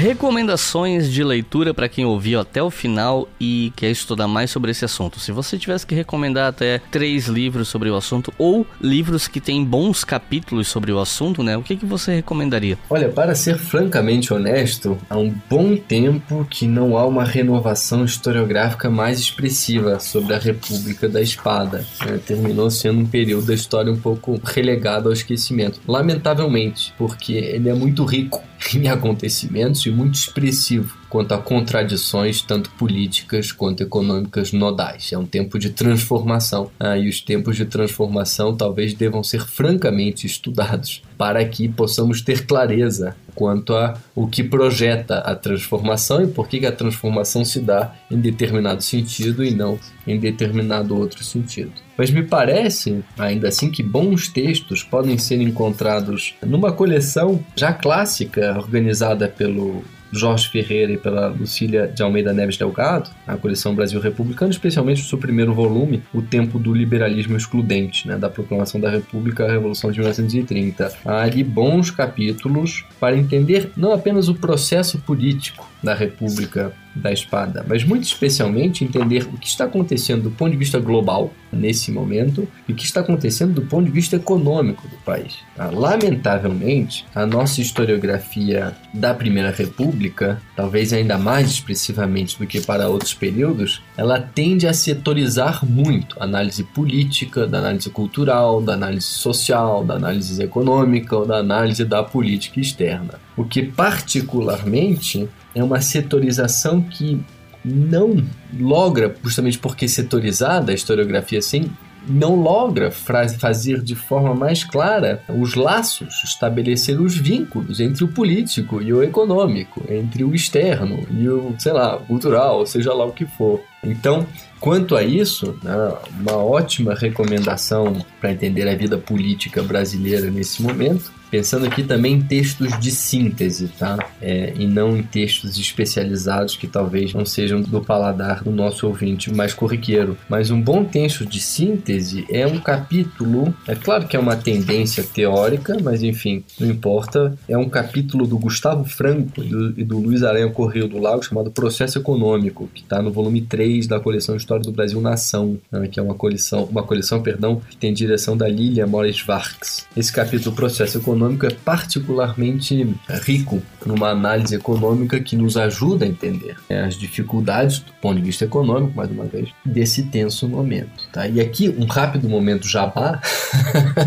Recomendações 0.01 1.13
de 1.13 1.23
leitura 1.23 1.75
para 1.75 1.87
quem 1.87 2.07
ouviu 2.07 2.41
até 2.41 2.63
o 2.63 2.71
final 2.71 3.29
e 3.39 3.71
quer 3.77 3.91
estudar 3.91 4.27
mais 4.27 4.51
sobre 4.51 4.71
esse 4.71 4.83
assunto. 4.83 5.21
Se 5.21 5.31
você 5.31 5.59
tivesse 5.59 5.87
que 5.87 5.95
recomendar 5.95 6.49
até 6.49 6.81
três 6.91 7.27
livros 7.27 7.69
sobre 7.69 7.91
o 7.91 7.95
assunto 7.95 8.33
ou 8.39 8.67
livros 8.81 9.29
que 9.29 9.43
têm 9.43 9.63
bons 9.63 10.03
capítulos 10.03 10.69
sobre 10.69 10.91
o 10.91 10.99
assunto, 10.99 11.43
né? 11.43 11.55
O 11.55 11.63
que, 11.63 11.77
que 11.77 11.85
você 11.85 12.15
recomendaria? 12.15 12.79
Olha, 12.89 13.11
para 13.11 13.35
ser 13.35 13.59
francamente 13.59 14.33
honesto, 14.33 14.97
há 15.11 15.19
um 15.19 15.35
bom 15.51 15.77
tempo 15.77 16.47
que 16.49 16.67
não 16.67 16.97
há 16.97 17.07
uma 17.07 17.23
renovação 17.23 18.03
historiográfica 18.03 18.89
mais 18.89 19.19
expressiva 19.19 20.01
sobre 20.01 20.33
a 20.33 20.39
República 20.39 21.11
da 21.11 21.21
Espada. 21.21 21.85
Né? 22.07 22.19
Terminou 22.25 22.71
sendo 22.71 23.01
um 23.01 23.07
período 23.07 23.49
da 23.49 23.55
história 23.55 23.93
um 23.93 24.01
pouco 24.01 24.41
relegado 24.43 25.09
ao 25.09 25.13
esquecimento. 25.13 25.79
Lamentavelmente, 25.87 26.95
porque 26.97 27.35
ele 27.35 27.69
é 27.69 27.75
muito 27.75 28.03
rico 28.07 28.43
em 28.75 28.89
acontecimentos 28.89 29.90
muito 29.91 30.15
expressivo 30.17 31.00
quanto 31.11 31.35
a 31.35 31.39
contradições 31.39 32.41
tanto 32.41 32.71
políticas 32.71 33.51
quanto 33.51 33.83
econômicas 33.83 34.53
nodais. 34.53 35.13
É 35.13 35.19
um 35.19 35.27
tempo 35.27 35.59
de 35.59 35.71
transformação 35.71 36.71
ah, 36.79 36.97
e 36.97 37.09
os 37.09 37.21
tempos 37.21 37.57
de 37.57 37.65
transformação 37.65 38.57
talvez 38.57 38.95
devam 38.95 39.23
ser 39.23 39.45
francamente 39.45 40.27
estudados 40.27 41.03
para 41.19 41.45
que 41.45 41.69
possamos 41.69 42.23
ter 42.23 42.47
clareza 42.47 43.17
quanto 43.35 43.75
a 43.75 43.99
o 44.15 44.27
que 44.27 44.43
projeta 44.43 45.19
a 45.19 45.35
transformação 45.35 46.23
e 46.23 46.29
por 46.29 46.49
que 46.49 46.65
a 46.65 46.73
transformação 46.73 47.45
se 47.45 47.61
dá 47.61 47.95
em 48.11 48.19
determinado 48.19 48.83
sentido 48.83 49.45
e 49.45 49.51
não 49.51 49.79
em 50.07 50.19
determinado 50.19 50.97
outro 50.97 51.23
sentido. 51.25 51.73
Mas 51.97 52.11
me 52.11 52.23
parece, 52.23 53.05
ainda 53.19 53.49
assim, 53.49 53.71
que 53.71 53.83
bons 53.83 54.29
textos 54.29 54.83
podem 54.83 55.19
ser 55.19 55.41
encontrados 55.41 56.35
numa 56.43 56.73
coleção 56.73 57.45
já 57.55 57.73
clássica 57.73 58.57
organizada 58.57 59.29
pelo 59.29 59.85
Jorge 60.13 60.49
Ferreira 60.49 60.93
e 60.93 60.97
pela 60.97 61.29
Lucília 61.29 61.87
de 61.87 62.03
Almeida 62.03 62.33
Neves 62.33 62.57
Delgado, 62.57 63.11
a 63.27 63.37
coleção 63.37 63.75
Brasil 63.75 64.01
Republicano, 64.01 64.51
especialmente 64.51 65.03
o 65.03 65.05
seu 65.05 65.19
primeiro 65.19 65.55
volume, 65.55 66.03
O 66.13 66.23
Tempo 66.23 66.59
do 66.59 66.75
Liberalismo 66.75 67.37
Excludente, 67.37 68.07
né, 68.07 68.17
da 68.17 68.29
Proclamação 68.29 68.81
da 68.81 68.91
República 68.91 69.45
à 69.45 69.51
Revolução 69.51 69.91
de 69.91 69.99
1930. 69.99 70.93
Há 71.05 71.23
ali 71.23 71.43
bons 71.43 71.91
capítulos 71.91 72.85
para 72.99 73.17
entender 73.17 73.71
não 73.77 73.93
apenas 73.93 74.29
o 74.29 74.35
processo 74.35 74.99
político 74.99 75.69
da 75.83 75.95
República 75.95 76.73
da 76.95 77.13
Espada, 77.13 77.65
mas 77.67 77.85
muito 77.85 78.05
especialmente 78.05 78.85
entender 78.85 79.23
o 79.33 79.39
que 79.39 79.47
está 79.47 79.65
acontecendo 79.65 80.25
do 80.25 80.31
ponto 80.31 80.51
de 80.51 80.57
vista 80.57 80.79
global 80.79 81.33
nesse 81.53 81.91
momento 81.91 82.49
e 82.69 82.73
o 82.73 82.75
que 82.75 82.85
está 82.85 83.01
acontecendo 83.01 83.55
do 83.55 83.63
ponto 83.63 83.85
de 83.85 83.91
vista 83.91 84.17
econômico 84.17 84.87
do 84.89 84.97
país. 84.99 85.37
Tá? 85.55 85.71
Lamentavelmente, 85.71 87.07
a 87.15 87.25
nossa 87.25 87.61
historiografia 87.61 88.75
da 88.93 89.15
Primeira 89.15 89.51
República, 89.51 90.41
talvez 90.57 90.93
ainda 90.93 91.17
mais 91.17 91.51
expressivamente 91.51 92.39
do 92.39 92.47
que 92.47 92.61
para 92.61 92.89
outros 92.89 93.15
períodos, 93.15 93.83
ela 93.97 94.21
tende 94.21 94.67
a 94.67 94.73
setorizar 94.73 95.65
muito 95.65 96.17
a 96.21 96.25
análise 96.25 96.65
política, 96.65 97.47
da 97.47 97.59
análise 97.59 97.91
cultural, 97.91 98.61
da 98.61 98.75
análise 98.75 99.07
social, 99.07 99.85
da 99.85 99.95
análise 99.95 100.43
econômica 100.43 101.17
ou 101.17 101.27
da 101.27 101.39
análise 101.39 101.85
da 101.85 102.03
política 102.03 102.61
externa. 102.61 103.15
O 103.37 103.45
que 103.45 103.63
particularmente 103.63 105.29
é 105.55 105.63
uma 105.63 105.81
setorização 105.81 106.81
que 106.81 107.21
não 107.65 108.23
logra, 108.59 109.15
justamente 109.23 109.59
porque 109.59 109.87
setorizada 109.87 110.73
a 110.73 110.75
historiografia 110.75 111.39
assim, 111.39 111.71
não 112.09 112.35
logra 112.35 112.91
fazer 112.91 113.83
de 113.83 113.95
forma 113.95 114.35
mais 114.35 114.65
clara 114.65 115.23
os 115.29 115.55
laços, 115.55 116.23
estabelecer 116.25 116.99
os 116.99 117.17
vínculos 117.17 117.79
entre 117.79 118.05
o 118.05 118.09
político 118.09 118.81
e 118.81 118.93
o 118.93 119.03
econômico, 119.03 119.85
entre 119.89 120.25
o 120.25 120.35
externo 120.35 121.07
e 121.11 121.29
o, 121.29 121.55
sei 121.59 121.73
lá, 121.73 121.99
cultural, 121.99 122.65
seja 122.67 122.95
lá 122.95 123.05
o 123.05 123.13
que 123.13 123.27
for. 123.27 123.61
Então, 123.85 124.27
quanto 124.59 124.97
a 124.97 125.03
isso, 125.03 125.59
né, 125.63 125.75
uma 126.19 126.37
ótima 126.37 126.95
recomendação 126.95 128.05
para 128.19 128.33
entender 128.33 128.67
a 128.69 128.75
vida 128.75 128.97
política 128.97 129.63
brasileira 129.63 130.31
nesse 130.31 130.63
momento 130.63 131.20
Pensando 131.31 131.65
aqui 131.65 131.85
também 131.85 132.15
em 132.15 132.23
textos 132.23 132.77
de 132.81 132.91
síntese, 132.91 133.69
tá? 133.79 133.97
É, 134.21 134.53
e 134.57 134.67
não 134.67 134.97
em 134.97 135.03
textos 135.03 135.57
especializados 135.57 136.57
que 136.57 136.67
talvez 136.67 137.15
não 137.15 137.25
sejam 137.25 137.63
do 137.63 137.81
paladar 137.81 138.43
do 138.43 138.51
nosso 138.51 138.87
ouvinte 138.87 139.33
mais 139.33 139.55
corriqueiro. 139.55 140.19
Mas 140.29 140.51
um 140.51 140.61
bom 140.61 140.85
texto 140.85 141.25
de 141.25 141.41
síntese 141.41 142.27
é 142.29 142.47
um 142.47 142.59
capítulo, 142.59 143.55
é 143.69 143.77
claro 143.77 144.09
que 144.09 144.17
é 144.17 144.19
uma 144.19 144.35
tendência 144.35 145.05
teórica, 145.05 145.77
mas 145.83 146.03
enfim, 146.03 146.43
não 146.59 146.69
importa. 146.69 147.39
É 147.49 147.57
um 147.57 147.69
capítulo 147.69 148.27
do 148.27 148.37
Gustavo 148.37 148.85
Franco 148.85 149.41
e 149.43 149.49
do, 149.49 149.81
e 149.81 149.85
do 149.85 149.99
Luiz 149.99 150.25
Aranha 150.25 150.51
Correio 150.51 150.89
do 150.89 150.99
Lago 150.99 151.23
chamado 151.23 151.51
Processo 151.53 151.99
Econômico, 151.99 152.69
que 152.75 152.83
está 152.83 153.01
no 153.01 153.13
volume 153.13 153.43
3 153.43 153.87
da 153.87 154.01
coleção 154.01 154.35
História 154.35 154.65
do 154.65 154.73
Brasil 154.73 155.01
Nação, 155.01 155.59
né? 155.71 155.87
que 155.87 156.01
é 156.01 156.03
uma 156.03 156.15
coleção, 156.15 156.65
uma 156.65 156.83
coleção, 156.83 157.23
perdão, 157.23 157.61
que 157.71 157.77
tem 157.77 157.95
direção 157.95 158.37
da 158.37 158.49
Lilia 158.49 158.87
Morris 158.87 159.23
Varks. 159.23 159.87
Esse 159.97 160.13
capítulo 160.13 160.57
Processo 160.57 160.99
Econômico 160.99 161.20
econômico 161.21 161.47
é 161.47 161.51
particularmente 161.51 162.97
rico 163.23 163.63
numa 163.85 164.09
análise 164.09 164.55
econômica 164.55 165.21
que 165.21 165.37
nos 165.37 165.57
ajuda 165.57 166.05
a 166.05 166.09
entender 166.09 166.57
né, 166.69 166.85
as 166.85 166.95
dificuldades 166.95 167.81
do 167.81 167.93
ponto 168.01 168.17
de 168.17 168.23
vista 168.23 168.45
econômico, 168.45 168.97
mais 168.97 169.11
uma 169.11 169.25
vez, 169.25 169.51
desse 169.65 170.05
tenso 170.05 170.49
momento. 170.49 171.07
Tá? 171.13 171.29
E 171.29 171.41
aqui 171.41 171.69
um 171.69 171.85
rápido 171.85 172.29
momento 172.29 172.67
jabá, 172.67 173.21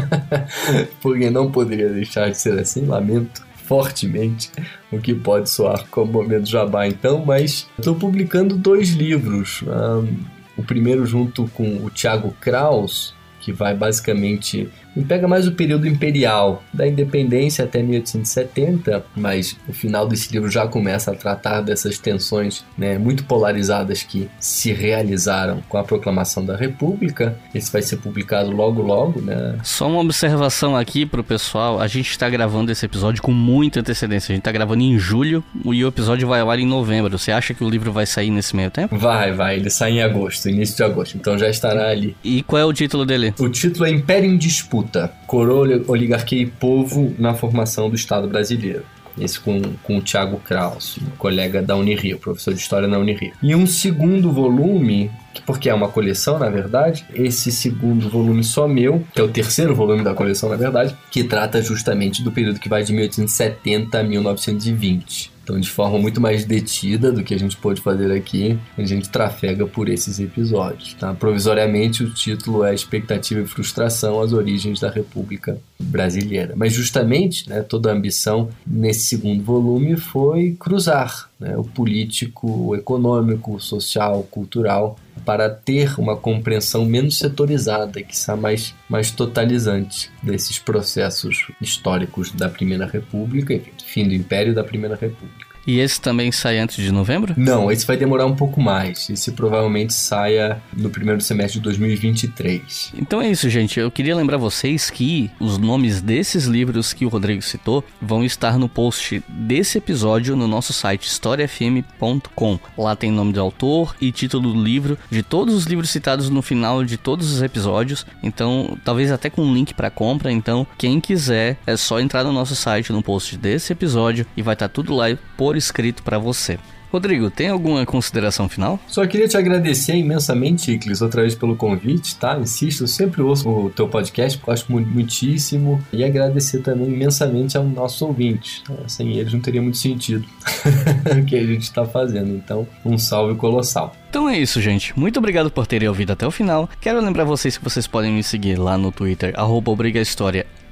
porque 1.01 1.29
não 1.29 1.51
poderia 1.51 1.89
deixar 1.89 2.29
de 2.29 2.37
ser 2.37 2.57
assim, 2.59 2.85
lamento 2.85 3.43
fortemente 3.65 4.51
o 4.91 4.99
que 4.99 5.13
pode 5.13 5.49
soar 5.49 5.85
como 5.89 6.11
momento 6.11 6.49
jabá 6.49 6.87
então, 6.87 7.23
mas 7.25 7.67
estou 7.77 7.95
publicando 7.95 8.57
dois 8.57 8.89
livros. 8.89 9.63
Um, 9.63 10.33
o 10.55 10.63
primeiro 10.63 11.05
junto 11.05 11.47
com 11.47 11.83
o 11.83 11.89
Tiago 11.89 12.35
Kraus, 12.39 13.15
que 13.39 13.51
vai 13.51 13.75
basicamente 13.75 14.69
pega 15.01 15.27
mais 15.27 15.47
o 15.47 15.53
período 15.53 15.87
imperial, 15.87 16.63
da 16.71 16.87
independência 16.87 17.65
até 17.65 17.81
1870, 17.81 19.03
mas 19.15 19.57
o 19.67 19.73
final 19.73 20.07
desse 20.07 20.31
livro 20.31 20.49
já 20.49 20.67
começa 20.67 21.11
a 21.11 21.15
tratar 21.15 21.61
dessas 21.61 21.97
tensões 21.97 22.63
né, 22.77 22.97
muito 22.97 23.23
polarizadas 23.23 24.03
que 24.03 24.29
se 24.39 24.71
realizaram 24.71 25.63
com 25.67 25.77
a 25.77 25.83
proclamação 25.83 26.45
da 26.45 26.55
República. 26.55 27.37
Esse 27.53 27.71
vai 27.71 27.81
ser 27.81 27.97
publicado 27.97 28.51
logo, 28.51 28.81
logo, 28.81 29.21
né? 29.21 29.57
Só 29.63 29.87
uma 29.87 30.01
observação 30.01 30.75
aqui 30.75 31.05
pro 31.05 31.23
pessoal: 31.23 31.79
a 31.79 31.87
gente 31.87 32.11
está 32.11 32.29
gravando 32.29 32.71
esse 32.71 32.85
episódio 32.85 33.21
com 33.21 33.31
muita 33.31 33.79
antecedência. 33.79 34.31
A 34.31 34.35
gente 34.35 34.41
está 34.41 34.51
gravando 34.51 34.83
em 34.83 34.97
julho 34.99 35.43
e 35.65 35.83
o 35.83 35.87
episódio 35.87 36.27
vai 36.27 36.41
ao 36.41 36.51
ar 36.51 36.59
em 36.59 36.67
novembro. 36.67 37.17
Você 37.17 37.31
acha 37.31 37.53
que 37.53 37.63
o 37.63 37.69
livro 37.69 37.91
vai 37.91 38.05
sair 38.05 38.29
nesse 38.29 38.55
meio 38.55 38.69
tempo? 38.69 38.95
Vai, 38.97 39.31
vai. 39.31 39.55
Ele 39.55 39.69
sai 39.69 39.93
em 39.93 40.01
agosto, 40.01 40.49
início 40.49 40.75
de 40.75 40.83
agosto. 40.83 41.17
Então 41.17 41.37
já 41.37 41.49
estará 41.49 41.89
ali. 41.89 42.15
E 42.23 42.43
qual 42.43 42.61
é 42.61 42.65
o 42.65 42.73
título 42.73 43.05
dele? 43.05 43.33
O 43.39 43.49
título 43.49 43.85
é 43.85 43.89
Império 43.89 44.29
em 44.29 44.37
Disputa 44.37 44.82
coroa, 45.27 45.81
oligarquia 45.87 46.41
e 46.41 46.45
povo 46.45 47.13
na 47.17 47.33
formação 47.33 47.89
do 47.89 47.95
Estado 47.95 48.27
brasileiro. 48.27 48.83
Esse 49.19 49.39
com, 49.39 49.61
com 49.83 49.97
o 49.97 50.01
Tiago 50.01 50.37
Kraus, 50.39 50.97
um 50.97 51.15
colega 51.17 51.61
da 51.61 51.75
Unirio, 51.75 52.17
professor 52.17 52.53
de 52.53 52.59
História 52.59 52.87
na 52.87 52.97
Unirio. 52.97 53.31
E 53.43 53.53
um 53.53 53.67
segundo 53.67 54.31
volume, 54.31 55.11
porque 55.45 55.69
é 55.69 55.73
uma 55.73 55.87
coleção, 55.87 56.39
na 56.39 56.49
verdade, 56.49 57.05
esse 57.13 57.51
segundo 57.51 58.09
volume 58.09 58.43
só 58.43 58.67
meu, 58.67 59.05
que 59.13 59.21
é 59.21 59.23
o 59.23 59.27
terceiro 59.27 59.75
volume 59.75 60.03
da 60.03 60.15
coleção, 60.15 60.49
na 60.49 60.55
verdade, 60.55 60.95
que 61.11 61.23
trata 61.23 61.61
justamente 61.61 62.23
do 62.23 62.31
período 62.31 62.59
que 62.59 62.69
vai 62.69 62.83
de 62.83 62.91
1870 62.91 63.99
a 63.99 64.03
1920. 64.03 65.32
Então, 65.43 65.59
de 65.59 65.69
forma 65.69 65.99
muito 65.99 66.21
mais 66.21 66.45
detida 66.45 67.11
do 67.11 67.23
que 67.23 67.33
a 67.33 67.39
gente 67.39 67.57
pôde 67.57 67.81
fazer 67.81 68.11
aqui, 68.11 68.57
a 68.77 68.83
gente 68.83 69.09
trafega 69.09 69.67
por 69.67 69.89
esses 69.89 70.19
episódios. 70.19 70.93
Tá? 70.93 71.13
Provisoriamente, 71.13 72.03
o 72.03 72.09
título 72.09 72.63
é 72.63 72.73
Expectativa 72.73 73.41
e 73.41 73.45
Frustração: 73.45 74.21
As 74.21 74.31
Origens 74.31 74.79
da 74.79 74.89
República 74.89 75.57
Brasileira. 75.79 76.53
Mas, 76.55 76.73
justamente, 76.73 77.49
né, 77.49 77.61
toda 77.61 77.91
a 77.91 77.93
ambição 77.93 78.49
nesse 78.65 79.05
segundo 79.05 79.43
volume 79.43 79.97
foi 79.97 80.55
cruzar 80.57 81.29
né, 81.43 81.57
o 81.57 81.63
político, 81.63 82.69
o 82.69 82.75
econômico, 82.75 83.55
o 83.55 83.59
social, 83.59 84.21
o 84.21 84.23
cultural, 84.23 84.97
para 85.25 85.49
ter 85.49 85.99
uma 85.99 86.15
compreensão 86.15 86.85
menos 86.85 87.17
setorizada, 87.17 88.01
que 88.01 88.13
está 88.13 88.35
mais, 88.35 88.73
mais 88.89 89.11
totalizante 89.11 90.09
desses 90.21 90.57
processos 90.57 91.51
históricos 91.61 92.31
da 92.31 92.47
Primeira 92.47 92.85
República, 92.85 93.53
enfim, 93.53 93.71
fim 93.83 94.07
do 94.07 94.13
Império 94.13 94.55
da 94.55 94.63
Primeira 94.63 94.95
República. 94.95 95.52
E 95.65 95.79
esse 95.79 95.99
também 95.99 96.31
sai 96.31 96.59
antes 96.59 96.83
de 96.83 96.91
novembro? 96.91 97.33
Não, 97.37 97.71
esse 97.71 97.85
vai 97.85 97.95
demorar 97.97 98.25
um 98.25 98.35
pouco 98.35 98.61
mais. 98.61 99.09
Esse 99.09 99.31
provavelmente 99.31 99.93
saia 99.93 100.61
no 100.75 100.89
primeiro 100.89 101.21
semestre 101.21 101.59
de 101.59 101.63
2023. 101.63 102.93
Então 102.97 103.21
é 103.21 103.29
isso, 103.29 103.49
gente. 103.49 103.79
Eu 103.79 103.89
queria 103.89 104.15
lembrar 104.15 104.37
vocês 104.37 104.89
que 104.89 105.31
os 105.39 105.57
nomes 105.57 106.01
desses 106.01 106.45
livros 106.45 106.93
que 106.93 107.05
o 107.05 107.09
Rodrigo 107.09 107.41
citou 107.41 107.83
vão 108.01 108.23
estar 108.25 108.57
no 108.57 108.67
post 108.67 109.23
desse 109.27 109.77
episódio 109.77 110.35
no 110.35 110.47
nosso 110.47 110.73
site 110.73 111.07
historiafm.com. 111.07 112.59
Lá 112.77 112.95
tem 112.95 113.11
nome 113.11 113.33
do 113.33 113.41
autor 113.41 113.95
e 114.01 114.11
título 114.11 114.53
do 114.53 114.61
livro, 114.61 114.97
de 115.09 115.23
todos 115.23 115.55
os 115.55 115.65
livros 115.65 115.89
citados 115.89 116.29
no 116.29 116.41
final 116.41 116.83
de 116.83 116.97
todos 116.97 117.31
os 117.31 117.41
episódios. 117.41 118.05
Então, 118.21 118.77
talvez 118.83 119.11
até 119.11 119.29
com 119.29 119.41
um 119.41 119.53
link 119.53 119.73
para 119.73 119.89
compra. 119.89 120.31
Então, 120.31 120.67
quem 120.77 120.99
quiser 120.99 121.57
é 121.65 121.77
só 121.77 121.99
entrar 121.99 122.23
no 122.23 122.33
nosso 122.33 122.55
site 122.55 122.91
no 122.91 123.01
post 123.01 123.37
desse 123.37 123.71
episódio 123.71 124.25
e 124.35 124.41
vai 124.41 124.53
estar 124.53 124.67
tá 124.67 124.73
tudo 124.73 124.93
lá 124.93 125.05
por 125.37 125.52
por 125.53 125.57
escrito 125.57 126.01
para 126.01 126.17
você. 126.17 126.57
Rodrigo, 126.91 127.29
tem 127.29 127.47
alguma 127.47 127.85
consideração 127.85 128.49
final? 128.49 128.79
Só 128.87 129.05
queria 129.05 129.27
te 129.27 129.35
agradecer 129.37 129.95
imensamente, 129.95 130.71
Iclis, 130.71 131.01
outra 131.01 131.21
vez 131.21 131.33
pelo 131.33 131.55
convite, 131.55 132.15
tá? 132.15 132.37
Insisto, 132.39 132.83
eu 132.83 132.87
sempre 132.87 133.21
ouço 133.21 133.49
o 133.49 133.69
teu 133.69 133.87
podcast, 133.87 134.39
gosto 134.43 134.71
muitíssimo, 134.71 135.83
e 135.91 136.03
agradecer 136.03 136.59
também 136.59 136.87
imensamente 136.87 137.57
aos 137.57 137.71
nossos 137.71 138.01
ouvintes. 138.01 138.61
Tá? 138.63 138.73
Sem 138.87 139.17
eles 139.17 139.33
não 139.33 139.39
teria 139.39 139.61
muito 139.61 139.77
sentido 139.77 140.25
o 141.19 141.25
que 141.25 141.35
a 141.35 141.43
gente 141.43 141.63
está 141.63 141.83
fazendo. 141.85 142.31
Então, 142.35 142.67
um 142.85 142.97
salve 142.97 143.35
colossal. 143.35 143.95
Então 144.09 144.29
é 144.29 144.37
isso, 144.37 144.61
gente. 144.61 144.97
Muito 144.97 145.17
obrigado 145.17 145.49
por 145.49 145.65
terem 145.65 145.87
ouvido 145.87 146.13
até 146.13 146.25
o 146.27 146.31
final. 146.31 146.69
Quero 146.79 146.99
lembrar 146.99 147.25
vocês 147.25 147.57
que 147.57 147.63
vocês 147.63 147.87
podem 147.87 148.11
me 148.11 148.23
seguir 148.23 148.57
lá 148.57 148.77
no 148.77 148.91
Twitter, 148.91 149.33
arroba 149.35 149.71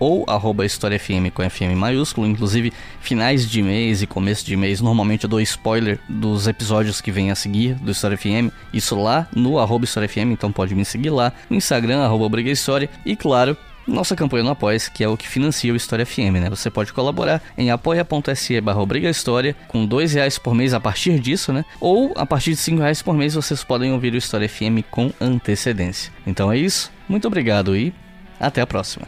ou 0.01 0.25
arroba 0.27 0.65
História 0.65 0.97
FM 0.97 1.29
com 1.31 1.47
FM 1.47 1.77
maiúsculo. 1.77 2.25
Inclusive, 2.25 2.73
finais 2.99 3.47
de 3.47 3.61
mês 3.61 4.01
e 4.01 4.07
começo 4.07 4.43
de 4.43 4.57
mês, 4.57 4.81
normalmente 4.81 5.25
eu 5.25 5.29
dou 5.29 5.39
spoiler 5.39 5.99
dos 6.09 6.47
episódios 6.47 6.99
que 6.99 7.11
vêm 7.11 7.29
a 7.29 7.35
seguir 7.35 7.75
do 7.75 7.91
História 7.91 8.17
FM. 8.17 8.51
Isso 8.73 8.99
lá 8.99 9.27
no 9.31 9.59
arroba 9.59 9.85
História 9.85 10.09
FM, 10.09 10.31
então 10.31 10.51
pode 10.51 10.73
me 10.73 10.83
seguir 10.83 11.11
lá. 11.11 11.31
No 11.47 11.55
Instagram, 11.55 11.99
arroba 11.99 12.27
Briga 12.27 12.49
História. 12.49 12.89
E 13.05 13.15
claro, 13.15 13.55
nossa 13.87 14.15
campanha 14.15 14.43
no 14.43 14.49
apoia 14.49 14.79
que 14.91 15.03
é 15.03 15.07
o 15.07 15.15
que 15.15 15.27
financia 15.27 15.71
o 15.71 15.75
História 15.75 16.03
FM, 16.03 16.39
né? 16.41 16.49
Você 16.49 16.71
pode 16.71 16.91
colaborar 16.91 17.39
em 17.55 17.69
apoia.se 17.69 18.59
barra 18.59 18.81
História, 19.07 19.55
com 19.67 19.85
dois 19.85 20.13
reais 20.13 20.39
por 20.39 20.55
mês 20.55 20.73
a 20.73 20.79
partir 20.79 21.19
disso, 21.19 21.53
né? 21.53 21.63
Ou 21.79 22.11
a 22.15 22.25
partir 22.25 22.51
de 22.51 22.57
cinco 22.57 22.81
reais 22.81 23.03
por 23.03 23.13
mês 23.15 23.35
vocês 23.35 23.63
podem 23.63 23.91
ouvir 23.91 24.15
o 24.15 24.17
História 24.17 24.49
FM 24.49 24.81
com 24.89 25.13
antecedência. 25.21 26.11
Então 26.25 26.51
é 26.51 26.57
isso, 26.57 26.91
muito 27.07 27.27
obrigado 27.27 27.75
e 27.75 27.93
até 28.39 28.61
a 28.61 28.67
próxima. 28.67 29.07